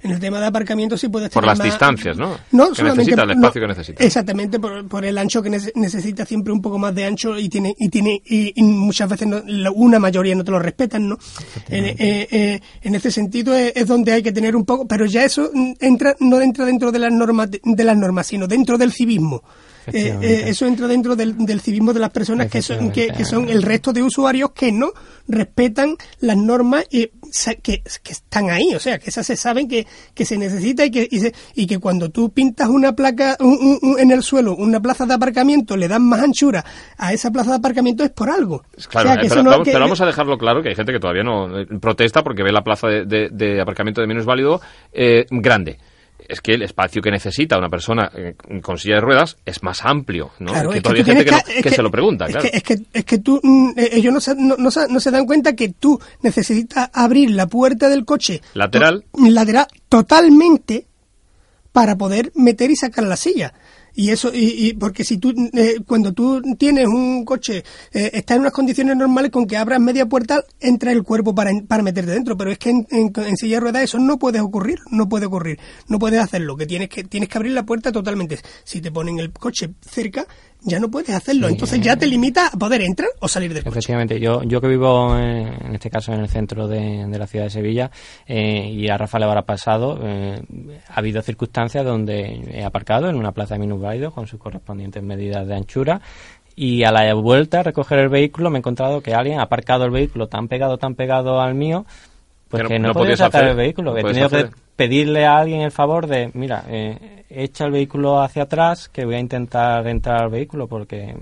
En 0.07 0.13
el 0.13 0.21
tema 0.21 0.41
de 0.41 0.47
aparcamiento 0.47 0.97
sí 0.97 1.09
puedes 1.09 1.29
Por 1.31 1.43
tener 1.43 1.49
las 1.53 1.59
más- 1.59 1.65
distancias, 1.67 2.17
¿no? 2.17 2.37
No, 2.53 2.71
Que 2.71 2.77
solamente 2.77 3.03
necesita, 3.11 3.23
el 3.23 3.29
no, 3.29 3.35
espacio 3.35 3.61
que 3.63 3.69
necesita. 3.69 4.05
Exactamente, 4.05 4.59
por, 4.59 4.89
por 4.89 5.05
el 5.05 5.19
ancho 5.19 5.43
que 5.43 5.51
nece- 5.51 5.73
necesita 5.75 6.25
siempre 6.25 6.53
un 6.53 6.63
poco 6.63 6.79
más 6.79 6.95
de 6.95 7.05
ancho 7.05 7.39
y 7.39 7.49
tiene 7.49 7.75
y 7.79 7.89
tiene 7.89 8.23
y, 8.25 8.53
y 8.55 8.63
muchas 8.63 9.09
veces 9.09 9.29
no- 9.29 9.43
la- 9.47 9.71
una 9.71 9.99
mayoría 9.99 10.35
no 10.35 10.45
te 10.45 10.51
lo 10.51 10.59
respetan, 10.59 11.09
¿no? 11.09 11.19
En, 11.69 11.85
eh, 11.87 11.97
eh, 12.31 12.61
en 12.83 12.95
ese 12.95 13.11
sentido 13.11 13.55
es, 13.55 13.73
es 13.77 13.87
donde 13.87 14.13
hay 14.13 14.23
que 14.23 14.33
tener 14.33 14.57
un 14.57 14.65
poco, 14.65 14.87
pero 14.87 15.05
ya 15.07 15.25
eso 15.25 15.51
entra 15.81 16.15
no 16.21 16.41
entra 16.41 16.65
dentro 16.65 16.91
de 16.93 16.99
las 16.99 17.13
normas 17.13 17.51
de 17.51 17.85
las 17.85 17.97
normas, 17.97 18.27
sino 18.27 18.47
dentro 18.47 18.79
del 18.79 18.93
civismo. 18.93 19.43
Eh, 19.93 20.19
eh, 20.21 20.45
eso 20.49 20.67
entra 20.67 20.87
dentro 20.89 21.15
del, 21.17 21.37
del 21.47 21.61
civismo 21.61 21.93
de 21.93 22.01
las 22.01 22.11
personas 22.11 22.49
que 22.51 22.61
son, 22.63 22.91
que, 22.91 23.25
son 23.25 23.49
el 23.49 23.63
resto 23.63 23.93
de 23.93 24.03
usuarios 24.03 24.51
que 24.53 24.73
no 24.73 24.93
respetan 25.29 25.97
las 26.21 26.37
normas 26.37 26.85
y 26.91 27.11
que, 27.63 27.83
que 28.03 28.13
están 28.13 28.51
ahí, 28.51 28.75
o 28.75 28.81
sea, 28.81 28.99
que 28.99 29.11
esas 29.11 29.27
se 29.27 29.37
saben 29.37 29.69
que, 29.69 29.87
que 30.15 30.25
se 30.25 30.39
necesita 30.39 30.85
y 30.85 30.91
que, 30.91 31.07
y, 31.11 31.19
se- 31.21 31.35
y 31.55 31.67
que 31.67 31.79
cuando 31.79 32.11
tú 32.11 32.31
pintas 32.31 32.69
una 32.69 32.95
placa 32.95 33.37
un- 33.41 33.59
un- 33.61 33.79
un- 33.83 33.99
en 33.99 34.11
el 34.13 34.23
suelo, 34.23 34.55
una 34.55 34.81
plaza 34.81 35.05
de 35.07 35.15
aparcamiento, 35.15 35.77
le 35.77 35.89
das 35.89 36.01
más 36.01 36.21
anchura 36.21 36.65
a 36.97 37.13
esa 37.13 37.31
plaza 37.31 37.51
de 37.51 37.57
aparcamiento 37.57 38.05
es 38.05 38.11
por 38.11 38.31
algo. 38.31 38.65
Claro, 38.89 39.11
O 39.11 39.13
sea, 39.13 39.21
que 39.21 39.27
eso 39.27 39.35
pero, 39.35 39.43
no- 39.45 39.51
vamos, 39.51 39.65
que- 39.65 39.73
pero 39.73 39.85
vamos 39.85 40.01
a 40.01 40.07
dejarlo 40.07 40.39
claro 40.39 40.63
que 40.63 40.69
hay 40.71 40.75
gente 40.77 40.93
que 40.93 41.01
todavía 41.01 41.25
no 41.25 41.59
eh, 41.61 41.67
protesta 41.81 42.23
porque 42.23 42.43
ve 42.43 42.53
la 42.53 42.63
plaza 42.63 42.87
de, 42.89 43.05
de- 43.05 43.29
de 43.31 43.61
aparcamiento 43.61 44.01
de 44.01 44.07
menos 44.07 44.25
válido 44.25 44.61
eh, 44.93 45.27
grande. 45.31 45.79
Es 46.29 46.41
que 46.41 46.55
el 46.55 46.63
espacio 46.63 47.01
que 47.03 47.11
necesita 47.11 47.57
una 47.59 47.69
persona 47.69 48.11
eh, 48.15 48.35
con 48.63 48.79
silla 48.79 48.97
de 48.97 49.01
ruedas 49.01 49.37
es 49.45 49.63
más 49.63 49.85
amplio, 49.85 50.31
¿no? 50.39 50.53
Claro, 50.53 50.71
que 50.71 50.79
es 50.79 50.83
todavía 50.83 51.03
hay 51.03 51.07
gente 51.11 51.25
que, 51.25 51.71
no- 51.71 51.77
se 51.77 51.83
lo 51.83 51.91
pregunta, 51.91 52.27
es 52.27 52.33
claro. 52.33 52.49
Que, 52.51 52.57
es, 52.57 52.63
que, 52.63 52.77
es 52.93 53.05
que 53.05 53.19
tú, 53.19 53.41
mm, 53.43 53.71
eh, 53.77 53.89
ellos 53.93 54.13
no 54.13 54.21
se, 54.21 54.35
no, 54.35 54.57
no 54.57 54.71
se- 54.71 54.89
no 54.89 54.99
se 55.01 55.11
dan 55.11 55.27
cuenta 55.27 55.55
que 55.55 55.69
tú 55.71 56.01
necesitas 56.23 56.91
abrir 56.93 57.31
la 57.31 57.47
puerta 57.47 57.89
del 57.89 58.05
coche 58.05 58.41
Lateral. 58.55 59.05
to- 59.13 59.21
lateral 59.31 59.67
totalmente 59.89 60.87
para 61.73 61.97
poder 61.97 62.33
meter 62.35 62.71
y 62.71 62.77
sacar 62.77 63.05
la 63.05 63.17
silla. 63.17 63.53
Y 63.99 64.11
eso, 64.11 64.31
y, 64.33 64.69
y 64.69 64.73
porque 64.75 65.03
si 65.05 65.17
tú, 65.17 65.33
eh, 65.55 65.77
cuando 65.87 66.13
tú 66.13 66.43
tienes 66.59 66.87
un 66.87 67.25
coche, 67.25 67.65
eh, 67.93 68.11
está 68.13 68.35
en 68.35 68.43
unas 68.43 68.53
condiciones 68.53 68.95
normales 68.97 69.31
con 69.31 69.47
que 69.47 69.57
abras 69.57 69.81
media 69.81 70.05
puerta, 70.07 70.45
entra 70.61 70.93
el 70.93 71.03
cuerpo 71.03 71.35
para, 71.35 71.51
para 71.67 71.83
meterte 71.83 72.11
dentro. 72.13 72.37
Pero 72.37 72.53
es 72.53 72.59
que 72.59 72.71
en, 72.71 72.87
en- 72.91 73.11
en 73.17 73.37
silla 73.39 73.57
de 73.57 73.61
ruedas 73.61 73.83
eso 73.85 73.99
no 73.99 74.19
puede 74.19 74.41
ocurrir, 74.41 74.79
no 74.91 75.09
puede 75.09 75.25
ocurrir. 75.27 75.59
No 75.89 75.99
puedes 75.99 76.21
hacerlo, 76.21 76.57
que 76.57 76.67
tienes 76.67 76.91
que, 76.91 77.05
tienes 77.05 77.29
que 77.31 77.39
abrir 77.39 77.53
la 77.53 77.65
puerta 77.65 77.91
totalmente. 77.91 78.39
Si 78.65 78.83
te 78.83 78.93
ponen 78.93 79.19
el 79.19 79.33
coche 79.33 79.71
cerca, 79.81 80.27
ya 80.67 80.81
no 80.81 80.91
puedes 80.91 81.11
hacerlo. 81.11 81.49
Entonces 81.49 81.81
ya 81.81 81.97
te 81.97 82.07
limita 82.07 82.49
a 82.49 82.59
poder 82.59 82.83
entrar 82.83 83.09
o 83.21 83.29
salir 83.29 83.55
del 83.55 83.63
coche. 83.63 83.79
Efectivamente, 83.79 84.21
yo, 84.21 84.43
yo 84.43 84.61
que 84.61 84.69
vivo 84.69 85.17
eh, 85.17 85.57
en 85.65 85.75
este 85.75 85.89
caso 85.89 86.13
en 86.13 86.21
el 86.21 86.29
centro 86.29 86.69
de, 86.69 87.07
de 87.07 87.19
la 87.19 87.27
ciudad 87.27 87.47
de 87.47 87.51
Sevilla 87.51 87.91
eh, 88.27 88.71
y 88.71 88.89
a 88.89 88.99
Rafa 88.99 89.19
le 89.19 89.25
habrá 89.25 89.43
pasado, 89.43 89.99
eh, 90.03 90.43
ha 90.89 90.99
habido 90.99 91.23
circunstancias 91.23 91.85
donde 91.85 92.43
he 92.53 92.65
aparcado 92.65 93.09
en 93.09 93.17
una 93.17 93.33
plaza 93.33 93.55
de 93.55 93.61
minusválidos 93.61 94.13
con 94.13 94.27
sus 94.27 94.41
correspondientes 94.41 95.03
medidas 95.03 95.47
de 95.47 95.55
anchura 95.55 96.01
y 96.57 96.85
a 96.85 96.91
la 96.91 97.13
vuelta 97.15 97.61
a 97.61 97.63
recoger 97.63 97.99
el 97.99 98.09
vehículo 98.09 98.51
me 98.51 98.59
he 98.59 98.61
encontrado 98.61 99.03
que 99.03 99.15
alguien 99.15 99.39
ha 99.39 99.43
aparcado 99.43 99.85
el 99.85 99.91
vehículo 99.91 100.27
tan 100.27 100.49
pegado, 100.49 100.79
tan 100.79 100.95
pegado 100.95 101.41
al 101.41 101.55
mío, 101.55 101.85
pues 102.57 102.63
Que 102.63 102.63
no- 102.65 102.69
que 102.69 102.79
no, 102.79 102.83
no 102.87 102.91
he 102.91 102.95
podido 102.95 103.05
podías 103.05 103.19
sacar 103.19 103.41
hacer- 103.43 103.51
el 103.51 103.57
vehículo. 103.57 103.93
no 103.93 103.99
He 103.99 104.03
tenido 104.05 104.29
que 104.29 104.47
pedirle 104.77 105.25
a 105.27 105.39
alguien 105.39 105.63
el 105.63 105.71
favor 105.71 106.07
de, 106.07 106.31
mira, 106.35 106.65
eh, 106.69 107.25
echa 107.31 107.65
el 107.65 107.73
vehículo 107.73 108.21
hacia 108.21 108.43
atrás 108.43 108.89
que 108.89 109.05
voy 109.05 109.17
a 109.17 109.19
intentar 109.19 109.87
entrar 109.89 110.25
al 110.25 110.31
vehículo 110.31 110.67
porque 110.69 111.11
eh, 111.11 111.15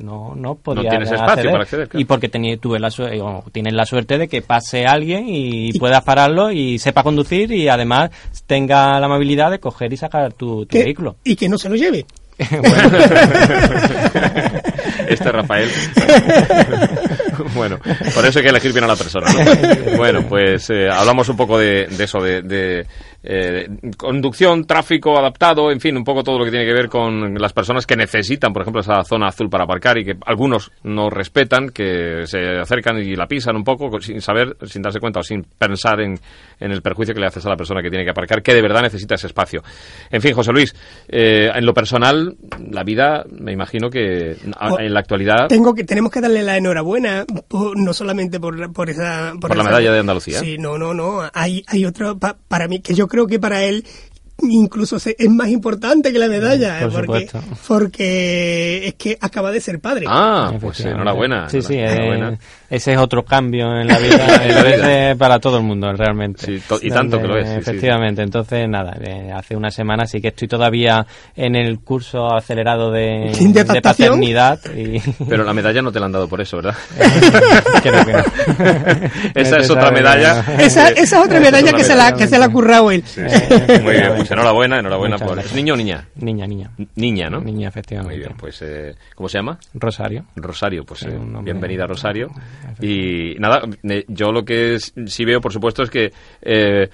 no, 0.00 0.34
no 0.34 0.56
podía 0.56 0.90
tienes 0.90 1.10
espacio 1.12 1.30
acceder. 1.32 1.50
para 1.52 1.62
acceder, 1.62 1.88
claro. 1.88 2.00
Y 2.00 2.04
porque 2.04 2.28
tenía, 2.28 2.56
tuve 2.56 2.78
la 2.80 2.90
suerte, 2.90 3.20
o 3.20 3.44
tienes 3.52 3.74
la 3.74 3.84
suerte 3.84 4.18
de 4.18 4.28
que 4.28 4.42
pase 4.42 4.86
alguien 4.86 5.26
y, 5.28 5.72
puedas 5.78 6.02
pararlo 6.04 6.50
y 6.50 6.78
sepa 6.78 7.02
conducir 7.04 7.52
y 7.52 7.68
además 7.68 8.10
tenga 8.46 8.98
la 8.98 9.06
amabilidad 9.06 9.50
de 9.50 9.60
coger 9.60 9.92
y 9.92 9.96
sacar 9.96 10.32
tu, 10.32 10.66
tu 10.66 10.76
Que- 10.76 10.84
vehículo. 10.84 11.16
Y 11.24 11.36
que 11.36 11.48
no 11.48 11.58
se 11.58 11.68
lo 11.68 11.76
lleve. 11.76 12.04
Este 15.10 15.32
Rafael. 15.32 15.68
bueno, 17.54 17.78
por 18.14 18.24
eso 18.24 18.38
hay 18.38 18.44
que 18.44 18.50
elegir 18.50 18.72
bien 18.72 18.84
a 18.84 18.88
la 18.88 18.96
persona. 18.96 19.26
¿no? 19.32 19.96
Bueno, 19.96 20.22
pues 20.28 20.70
eh, 20.70 20.88
hablamos 20.88 21.28
un 21.28 21.36
poco 21.36 21.58
de, 21.58 21.86
de 21.86 22.04
eso, 22.04 22.20
de, 22.20 22.42
de, 22.42 22.86
eh, 23.22 23.68
conducción, 23.96 24.64
tráfico 24.64 25.18
adaptado, 25.18 25.70
en 25.70 25.80
fin, 25.80 25.96
un 25.96 26.04
poco 26.04 26.22
todo 26.22 26.38
lo 26.38 26.44
que 26.44 26.50
tiene 26.50 26.66
que 26.66 26.72
ver 26.72 26.88
con 26.88 27.34
las 27.34 27.52
personas 27.52 27.86
que 27.86 27.96
necesitan, 27.96 28.52
por 28.52 28.62
ejemplo, 28.62 28.80
esa 28.80 29.02
zona 29.04 29.28
azul 29.28 29.48
para 29.50 29.64
aparcar 29.64 29.98
y 29.98 30.04
que 30.04 30.14
algunos 30.26 30.70
no 30.84 31.10
respetan, 31.10 31.68
que 31.70 32.22
se 32.26 32.58
acercan 32.58 32.98
y 32.98 33.14
la 33.16 33.26
pisan 33.26 33.56
un 33.56 33.64
poco 33.64 34.00
sin 34.00 34.20
saber, 34.20 34.56
sin 34.64 34.82
darse 34.82 35.00
cuenta 35.00 35.20
o 35.20 35.22
sin 35.22 35.42
pensar 35.44 36.00
en, 36.00 36.18
en 36.58 36.70
el 36.72 36.82
perjuicio 36.82 37.14
que 37.14 37.20
le 37.20 37.26
haces 37.26 37.44
a 37.44 37.50
la 37.50 37.56
persona 37.56 37.82
que 37.82 37.90
tiene 37.90 38.04
que 38.04 38.10
aparcar, 38.10 38.42
que 38.42 38.54
de 38.54 38.62
verdad 38.62 38.82
necesita 38.82 39.14
ese 39.16 39.26
espacio. 39.26 39.62
En 40.10 40.22
fin, 40.22 40.32
José 40.32 40.52
Luis, 40.52 40.74
eh, 41.08 41.50
en 41.54 41.66
lo 41.66 41.74
personal, 41.74 42.36
la 42.70 42.84
vida, 42.84 43.24
me 43.30 43.52
imagino 43.52 43.90
que 43.90 44.36
a- 44.58 44.82
en 44.82 44.94
la 44.94 45.00
actualidad... 45.00 45.46
Tengo 45.48 45.74
que, 45.74 45.84
tenemos 45.84 46.10
que 46.10 46.20
darle 46.20 46.42
la 46.42 46.56
enhorabuena, 46.56 47.24
por- 47.48 47.78
no 47.78 47.92
solamente 47.92 48.40
por, 48.40 48.72
por 48.72 48.88
esa... 48.88 49.32
Por 49.40 49.50
la 49.54 49.62
esa- 49.62 49.70
medalla 49.70 49.92
de 49.92 49.98
Andalucía. 50.00 50.38
Sí, 50.38 50.56
no, 50.58 50.78
no, 50.78 50.94
no. 50.94 51.20
Hay, 51.34 51.62
hay 51.66 51.84
otro, 51.84 52.18
pa- 52.18 52.36
para 52.48 52.66
mí, 52.68 52.80
que 52.80 52.94
yo 52.94 53.08
creo 53.10 53.26
que 53.26 53.38
para 53.38 53.62
él 53.64 53.84
incluso 54.42 54.98
se- 54.98 55.16
es 55.18 55.28
más 55.28 55.48
importante 55.48 56.10
que 56.14 56.18
la 56.18 56.28
medalla, 56.28 56.88
Por 56.88 56.88
eh, 56.88 57.06
porque, 57.06 57.28
porque 57.68 58.86
es 58.86 58.94
que 58.94 59.18
acaba 59.20 59.50
de 59.52 59.60
ser 59.60 59.80
padre. 59.80 60.06
Ah, 60.08 60.52
pues 60.58 60.80
enhorabuena. 60.80 61.48
Sí, 61.50 61.60
sí, 61.60 61.74
enhorabuena. 61.74 62.30
eh, 62.30 62.38
ese 62.70 62.92
es 62.92 62.98
otro 62.98 63.24
cambio 63.24 63.78
en 63.80 63.88
la 63.88 63.98
vida, 63.98 64.16
En 64.44 64.54
la 64.54 64.62
vida. 64.62 65.08
ese 65.10 65.16
para 65.16 65.38
todo 65.38 65.58
el 65.58 65.64
mundo, 65.64 65.92
realmente. 65.92 66.46
Sí, 66.46 66.62
to- 66.66 66.78
y 66.80 66.88
tanto 66.90 67.20
que 67.20 67.26
lo 67.28 67.36
es, 67.38 67.48
sí, 67.48 67.54
sí. 67.54 67.60
Efectivamente, 67.60 68.22
entonces 68.22 68.68
nada, 68.68 68.96
eh, 69.02 69.30
hace 69.34 69.56
una 69.56 69.70
semana 69.70 70.06
sí 70.06 70.20
que 70.20 70.28
estoy 70.28 70.48
todavía 70.48 71.06
en 71.36 71.56
el 71.56 71.80
curso 71.80 72.32
acelerado 72.34 72.90
de, 72.90 73.32
¿De 73.38 73.52
de 73.52 73.60
adaptación? 73.60 74.08
paternidad 74.10 74.60
y 74.76 75.00
Pero 75.28 75.44
la 75.44 75.52
medalla 75.52 75.82
no 75.82 75.90
te 75.92 76.00
la 76.00 76.06
han 76.06 76.12
dado 76.12 76.28
por 76.28 76.40
eso, 76.40 76.56
¿verdad? 76.58 76.74
creo 77.82 78.04
que 78.04 78.12
no. 78.12 78.22
Esa 79.34 79.56
es 79.58 79.70
otra 79.70 79.90
medalla. 79.90 80.40
Esa, 80.58 80.88
esa 80.90 81.00
es 81.20 81.24
otra 81.26 81.40
medalla 81.40 81.72
que 81.72 81.84
se, 81.84 81.94
la, 81.94 82.12
que 82.14 82.26
se 82.26 82.38
la 82.38 82.46
ha 82.46 82.48
currado 82.48 82.90
él. 82.90 83.02
Sí, 83.04 83.20
sí. 83.28 83.80
Muy 83.82 83.94
bien, 83.94 84.12
pues 84.16 84.30
enhorabuena, 84.30 84.78
enhorabuena. 84.78 85.16
Muchas 85.16 85.26
Por... 85.28 85.36
gracias. 85.36 85.52
¿Es 85.52 85.56
niño 85.56 85.74
o 85.74 85.76
niña? 85.76 86.06
Niña, 86.16 86.46
niña. 86.46 86.70
Niña, 86.96 87.30
¿no? 87.30 87.40
Niña, 87.40 87.68
efectivamente. 87.68 88.14
Muy 88.16 88.24
bien, 88.24 88.36
pues 88.38 88.60
eh, 88.62 88.94
¿cómo 89.14 89.28
se 89.28 89.38
llama? 89.38 89.58
Rosario. 89.74 90.24
Rosario, 90.36 90.84
pues 90.84 91.00
Sí, 91.00 91.06
eh, 91.08 91.18
bienvenida 91.42 91.86
Rosario. 91.86 92.30
Y 92.80 93.36
nada, 93.38 93.62
yo 94.08 94.32
lo 94.32 94.44
que 94.44 94.78
sí 94.78 95.24
veo, 95.24 95.40
por 95.40 95.52
supuesto, 95.52 95.82
es 95.82 95.90
que 95.90 96.12
eh, 96.42 96.88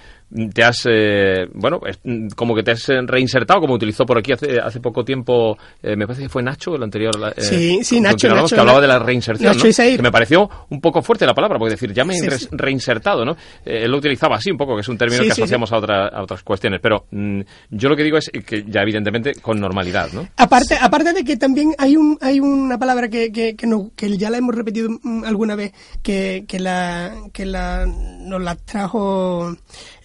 te 0.53 0.63
has, 0.63 0.85
eh, 0.89 1.45
bueno, 1.53 1.79
mm, 2.03 2.27
como 2.35 2.53
que 2.53 2.63
te 2.63 2.71
has 2.71 2.89
eh, 2.89 2.99
reinsertado, 3.05 3.61
como 3.61 3.73
utilizó 3.75 4.05
por 4.05 4.17
aquí 4.17 4.33
hace, 4.33 4.59
hace 4.59 4.79
poco 4.81 5.05
tiempo, 5.05 5.57
eh, 5.81 5.95
me 5.95 6.05
parece 6.05 6.23
que 6.23 6.29
fue 6.29 6.43
Nacho, 6.43 6.75
el 6.75 6.83
anterior. 6.83 7.13
eh, 7.35 7.41
Sí, 7.41 7.79
sí, 7.83 8.01
Nacho, 8.01 8.27
que 8.49 8.59
hablaba 8.59 8.81
de 8.81 8.87
la 8.87 8.99
reinserción, 8.99 9.53
Nacho 9.53 9.63
¿no? 9.65 9.69
Isair. 9.69 9.95
Que 9.97 10.03
me 10.03 10.11
pareció 10.11 10.49
un 10.69 10.81
poco 10.81 11.01
fuerte 11.01 11.25
la 11.25 11.33
palabra, 11.33 11.57
porque 11.57 11.71
decir, 11.75 11.93
ya 11.93 12.03
me 12.03 12.15
he 12.15 12.19
Sí, 12.19 12.27
re- 12.27 12.39
sí. 12.39 12.47
reinsertado, 12.51 13.23
¿no? 13.23 13.37
Él 13.65 13.89
lo 13.89 13.97
utilizaba 13.97 14.35
así 14.35 14.51
un 14.51 14.57
poco, 14.57 14.75
que 14.75 14.81
es 14.81 14.87
un 14.89 14.97
término 14.97 15.21
Sí, 15.23 15.27
que 15.27 15.33
asociamos 15.33 15.71
A, 15.71 15.77
otra- 15.77 16.07
a 16.07 16.21
otras 16.23 16.43
cuestiones, 16.43 16.79
pero 16.81 17.05
mm, 17.11 17.41
yo 17.71 17.89
lo 17.89 17.95
que 17.95 18.03
digo 18.03 18.17
es 18.17 18.29
que 18.45 18.63
ya 18.67 18.81
evidentemente 18.81 19.33
con 19.41 19.59
normalidad, 19.59 20.11
¿no? 20.11 20.27
Aparte, 20.37 20.75
aparte 20.79 21.13
de 21.13 21.23
que 21.23 21.37
también 21.37 21.73
hay 21.77 21.95
un 21.95 22.17
hay 22.21 22.39
una 22.39 22.77
palabra 22.77 23.07
que, 23.09 23.31
que, 23.31 23.55
que, 23.55 23.65
no- 23.67 23.91
que 23.95 24.17
ya 24.17 24.29
la 24.29 24.37
hemos 24.39 24.53
repetido 24.55 24.89
mm, 25.01 25.23
alguna 25.23 25.55
vez 25.55 25.71
que, 26.03 26.45
que 26.47 26.59
la 26.59 27.13
que 27.33 27.45
la 27.45 27.85
nos 27.85 28.41
la 28.41 28.55
trajo 28.55 29.55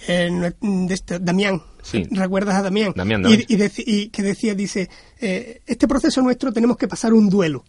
eh, 0.09 0.31
de 0.61 1.19
Damián. 1.21 1.63
Sí. 1.83 2.05
¿Recuerdas 2.11 2.55
a 2.57 2.63
Damián? 2.63 2.93
Damián, 2.95 3.21
Y, 3.21 3.57
Damián. 3.57 3.73
y 3.79 4.09
que 4.09 4.23
decía, 4.23 4.55
dice, 4.55 4.89
eh, 5.21 5.61
este 5.67 5.89
proceso 5.89 6.23
nuestro 6.23 6.53
tenemos 6.53 6.77
que 6.77 6.87
pasar 6.89 7.13
un 7.13 7.29
duelo. 7.29 7.65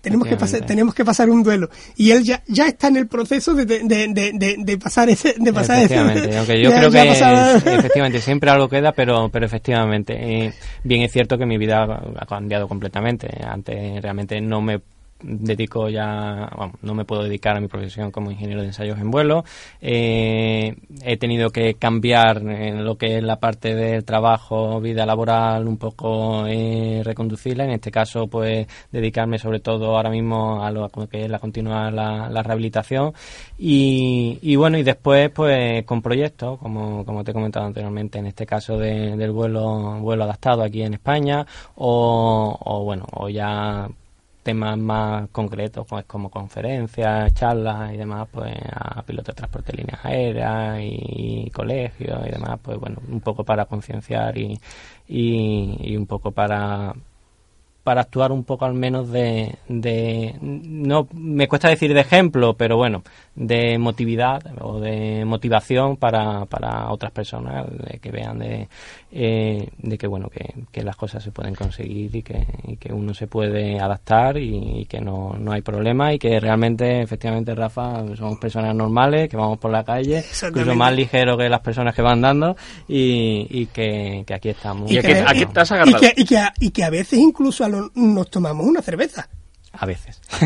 Tenemos 0.00 0.26
que, 0.28 0.36
pasar, 0.36 0.62
tenemos 0.64 0.94
que 0.94 1.04
pasar 1.04 1.28
un 1.28 1.42
duelo. 1.42 1.68
Y 1.94 2.12
él 2.12 2.24
ya, 2.24 2.42
ya 2.48 2.66
está 2.68 2.88
en 2.88 2.96
el 2.96 3.06
proceso 3.06 3.52
de, 3.54 3.66
de, 3.66 3.82
de, 3.84 4.56
de- 4.58 4.78
pasar 4.78 5.10
ese... 5.10 5.34
De 5.38 5.52
pasar 5.52 5.76
ese 5.82 5.94
efectivamente, 5.94 6.36
aunque 6.38 6.62
yo 6.62 6.70
ya- 6.70 6.76
creo 6.78 6.88
ya 6.90 7.02
que 7.02 7.10
es- 7.10 7.66
efectivamente 7.78 8.20
siempre 8.22 8.48
algo 8.50 8.66
queda, 8.70 8.92
pero 8.92 9.28
pero 9.28 9.44
efectivamente 9.44 10.14
eh, 10.46 10.54
bien 10.84 11.02
es 11.02 11.12
cierto 11.12 11.36
que 11.36 11.44
mi 11.44 11.58
vida 11.58 11.82
ha 12.18 12.24
cambiado 12.24 12.66
completamente. 12.66 13.28
Antes 13.46 14.00
realmente 14.00 14.40
no 14.40 14.62
me 14.62 14.80
dedico 15.22 15.88
ya, 15.88 16.50
vamos, 16.56 16.76
no 16.82 16.94
me 16.94 17.04
puedo 17.04 17.22
dedicar 17.24 17.56
a 17.56 17.60
mi 17.60 17.68
profesión 17.68 18.10
como 18.10 18.30
ingeniero 18.30 18.60
de 18.62 18.68
ensayos 18.68 18.98
en 18.98 19.10
vuelo. 19.10 19.44
Eh, 19.80 20.76
he 21.02 21.16
tenido 21.16 21.50
que 21.50 21.74
cambiar 21.74 22.38
en 22.38 22.84
lo 22.84 22.96
que 22.96 23.18
es 23.18 23.22
la 23.22 23.40
parte 23.40 23.74
del 23.74 24.04
trabajo, 24.04 24.80
vida 24.80 25.04
laboral, 25.06 25.66
un 25.68 25.76
poco 25.76 26.46
eh, 26.46 27.02
reconducirla. 27.04 27.64
En 27.64 27.70
este 27.72 27.90
caso, 27.90 28.26
pues 28.28 28.66
dedicarme 28.92 29.38
sobre 29.38 29.60
todo 29.60 29.96
ahora 29.96 30.10
mismo 30.10 30.64
a 30.64 30.70
lo 30.70 30.88
que 31.10 31.24
es 31.24 31.30
la 31.30 31.38
continuar 31.38 31.92
la, 31.92 32.28
la 32.28 32.42
rehabilitación 32.42 33.12
y, 33.58 34.38
y 34.42 34.56
bueno 34.56 34.78
y 34.78 34.82
después 34.82 35.30
pues 35.30 35.84
con 35.84 36.02
proyectos 36.02 36.58
como, 36.58 37.04
como 37.04 37.24
te 37.24 37.30
he 37.30 37.34
comentado 37.34 37.66
anteriormente 37.66 38.18
en 38.18 38.26
este 38.26 38.46
caso 38.46 38.78
de- 38.78 39.16
del 39.16 39.30
vuelo 39.32 39.98
vuelo 40.00 40.24
adaptado 40.24 40.62
aquí 40.62 40.82
en 40.82 40.94
España 40.94 41.46
o, 41.76 42.56
o 42.60 42.84
bueno 42.84 43.06
o 43.12 43.28
ya 43.28 43.88
temas 44.42 44.78
más 44.78 45.28
concretos, 45.30 45.86
pues 45.88 46.04
como 46.06 46.30
conferencias, 46.30 47.32
charlas 47.34 47.92
y 47.92 47.96
demás, 47.96 48.28
pues 48.32 48.54
a 48.72 49.02
pilotos 49.02 49.34
de 49.34 49.38
transporte 49.38 49.72
de 49.72 49.78
líneas 49.78 50.04
aéreas 50.04 50.78
y, 50.82 51.50
colegios 51.50 52.26
y 52.26 52.30
demás, 52.30 52.58
pues 52.62 52.78
bueno, 52.78 52.98
un 53.08 53.20
poco 53.20 53.44
para 53.44 53.66
concienciar 53.66 54.36
y, 54.38 54.58
y, 55.08 55.96
un 55.96 56.06
poco 56.06 56.32
para 56.32 56.94
para 57.82 58.02
actuar 58.02 58.32
un 58.32 58.44
poco 58.44 58.64
al 58.64 58.74
menos 58.74 59.10
de, 59.10 59.56
de, 59.68 60.36
no 60.40 61.08
me 61.12 61.48
cuesta 61.48 61.68
decir 61.68 61.94
de 61.94 62.00
ejemplo 62.00 62.54
pero 62.54 62.76
bueno 62.76 63.02
de 63.34 63.78
motividad 63.78 64.42
o 64.60 64.80
de 64.80 65.24
motivación 65.24 65.96
para, 65.96 66.44
para 66.46 66.90
otras 66.90 67.10
personas 67.10 67.66
de 67.70 67.98
que 67.98 68.10
vean 68.10 68.38
de, 68.38 68.68
eh, 69.12 69.68
de 69.78 69.98
que 69.98 70.06
bueno 70.06 70.28
que, 70.28 70.54
que, 70.70 70.82
las 70.82 70.96
cosas 70.96 71.22
se 71.22 71.30
pueden 71.30 71.54
conseguir 71.54 72.14
y 72.14 72.22
que, 72.22 72.46
y 72.64 72.76
que 72.76 72.92
uno 72.92 73.14
se 73.14 73.26
puede 73.26 73.80
adaptar 73.80 74.36
y, 74.36 74.84
que 74.86 75.00
no, 75.00 75.36
no, 75.38 75.52
hay 75.52 75.62
problema 75.62 76.12
y 76.12 76.18
que 76.18 76.38
realmente 76.38 77.00
efectivamente 77.00 77.54
Rafa 77.54 78.04
somos 78.16 78.38
personas 78.38 78.74
normales 78.74 79.28
que 79.28 79.36
vamos 79.36 79.58
por 79.58 79.70
la 79.70 79.84
calle 79.84 80.22
incluso 80.48 80.74
más 80.74 80.92
ligero 80.92 81.36
que 81.38 81.48
las 81.48 81.60
personas 81.60 81.94
que 81.94 82.02
van 82.02 82.20
dando 82.20 82.56
y, 82.88 83.46
y 83.48 83.66
que, 83.66 84.24
aquí 84.32 84.50
estamos. 84.50 84.90
Y, 84.90 85.00
que, 85.00 85.14
a, 85.14 85.34
y, 85.34 86.24
que, 86.24 86.42
y 86.60 86.70
que 86.70 86.84
a 86.84 86.90
veces 86.90 87.18
incluso 87.18 87.64
nos 87.94 88.30
tomamos 88.30 88.66
una 88.66 88.82
cerveza 88.82 89.28
a 89.72 89.86
veces. 89.86 90.20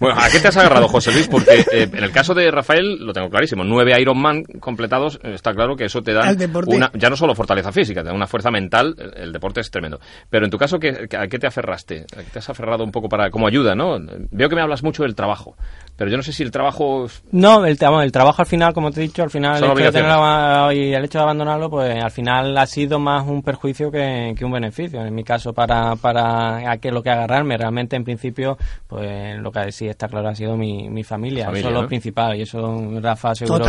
bueno, 0.00 0.20
¿a 0.20 0.28
qué 0.30 0.38
te 0.38 0.48
has 0.48 0.56
agarrado, 0.56 0.86
José 0.88 1.12
Luis? 1.12 1.28
Porque 1.28 1.64
eh, 1.72 1.88
en 1.92 2.04
el 2.04 2.12
caso 2.12 2.34
de 2.34 2.50
Rafael, 2.50 2.98
lo 2.98 3.12
tengo 3.12 3.30
clarísimo, 3.30 3.64
nueve 3.64 3.98
Ironman 4.00 4.44
completados, 4.60 5.18
eh, 5.22 5.32
está 5.34 5.54
claro 5.54 5.76
que 5.76 5.86
eso 5.86 6.02
te 6.02 6.12
da 6.12 6.34
una, 6.66 6.90
ya 6.94 7.08
no 7.08 7.16
solo 7.16 7.34
fortaleza 7.34 7.72
física, 7.72 8.02
te 8.02 8.08
da 8.08 8.14
una 8.14 8.26
fuerza 8.26 8.50
mental, 8.50 8.94
el, 9.16 9.32
deporte 9.32 9.60
es 9.60 9.70
tremendo. 9.70 9.98
Pero 10.28 10.44
en 10.44 10.50
tu 10.50 10.58
caso, 10.58 10.78
¿qué, 10.78 11.08
¿a 11.18 11.26
qué 11.26 11.38
te 11.38 11.46
aferraste? 11.46 12.04
¿A 12.16 12.18
qué 12.22 12.30
te 12.32 12.38
has 12.38 12.50
aferrado 12.50 12.84
un 12.84 12.92
poco 12.92 13.08
para 13.08 13.30
como 13.30 13.46
ayuda, 13.46 13.74
no? 13.74 13.98
Veo 14.30 14.48
que 14.48 14.56
me 14.56 14.62
hablas 14.62 14.82
mucho 14.82 15.02
del 15.02 15.14
trabajo, 15.14 15.56
pero 15.96 16.10
yo 16.10 16.16
no 16.16 16.22
sé 16.22 16.32
si 16.32 16.42
el 16.42 16.50
trabajo... 16.50 17.06
No, 17.32 17.64
el, 17.64 17.78
el 17.80 18.12
trabajo 18.12 18.42
al 18.42 18.46
final, 18.46 18.74
como 18.74 18.90
te 18.90 19.00
he 19.00 19.04
dicho, 19.04 19.22
al 19.22 19.30
final 19.30 19.56
el 19.56 19.70
hecho, 19.70 19.90
de 19.92 20.74
y 20.74 20.94
el 20.94 21.04
hecho 21.04 21.18
de 21.18 21.22
abandonarlo, 21.22 21.70
pues 21.70 22.02
al 22.02 22.10
final 22.10 22.56
ha 22.56 22.66
sido 22.66 22.98
más 22.98 23.26
un 23.26 23.42
perjuicio 23.42 23.90
que, 23.90 24.34
un 24.42 24.52
beneficio. 24.52 25.04
En 25.04 25.14
mi 25.14 25.24
caso, 25.24 25.52
para, 25.52 25.96
para 25.96 26.70
aquel 26.70 26.89
lo 26.92 27.02
que 27.02 27.10
agarrarme. 27.10 27.56
Realmente, 27.56 27.96
en 27.96 28.04
principio, 28.04 28.56
pues 28.86 29.38
lo 29.38 29.50
que 29.50 29.72
sí 29.72 29.86
está 29.86 30.08
claro 30.08 30.28
ha 30.28 30.34
sido 30.34 30.56
mi, 30.56 30.88
mi 30.88 31.02
familia. 31.04 31.50
Eso 31.52 31.68
es 31.68 31.74
lo 31.74 31.86
principal. 31.86 32.36
Y 32.36 32.42
eso 32.42 33.00
Rafa 33.00 33.34
seguro 33.34 33.66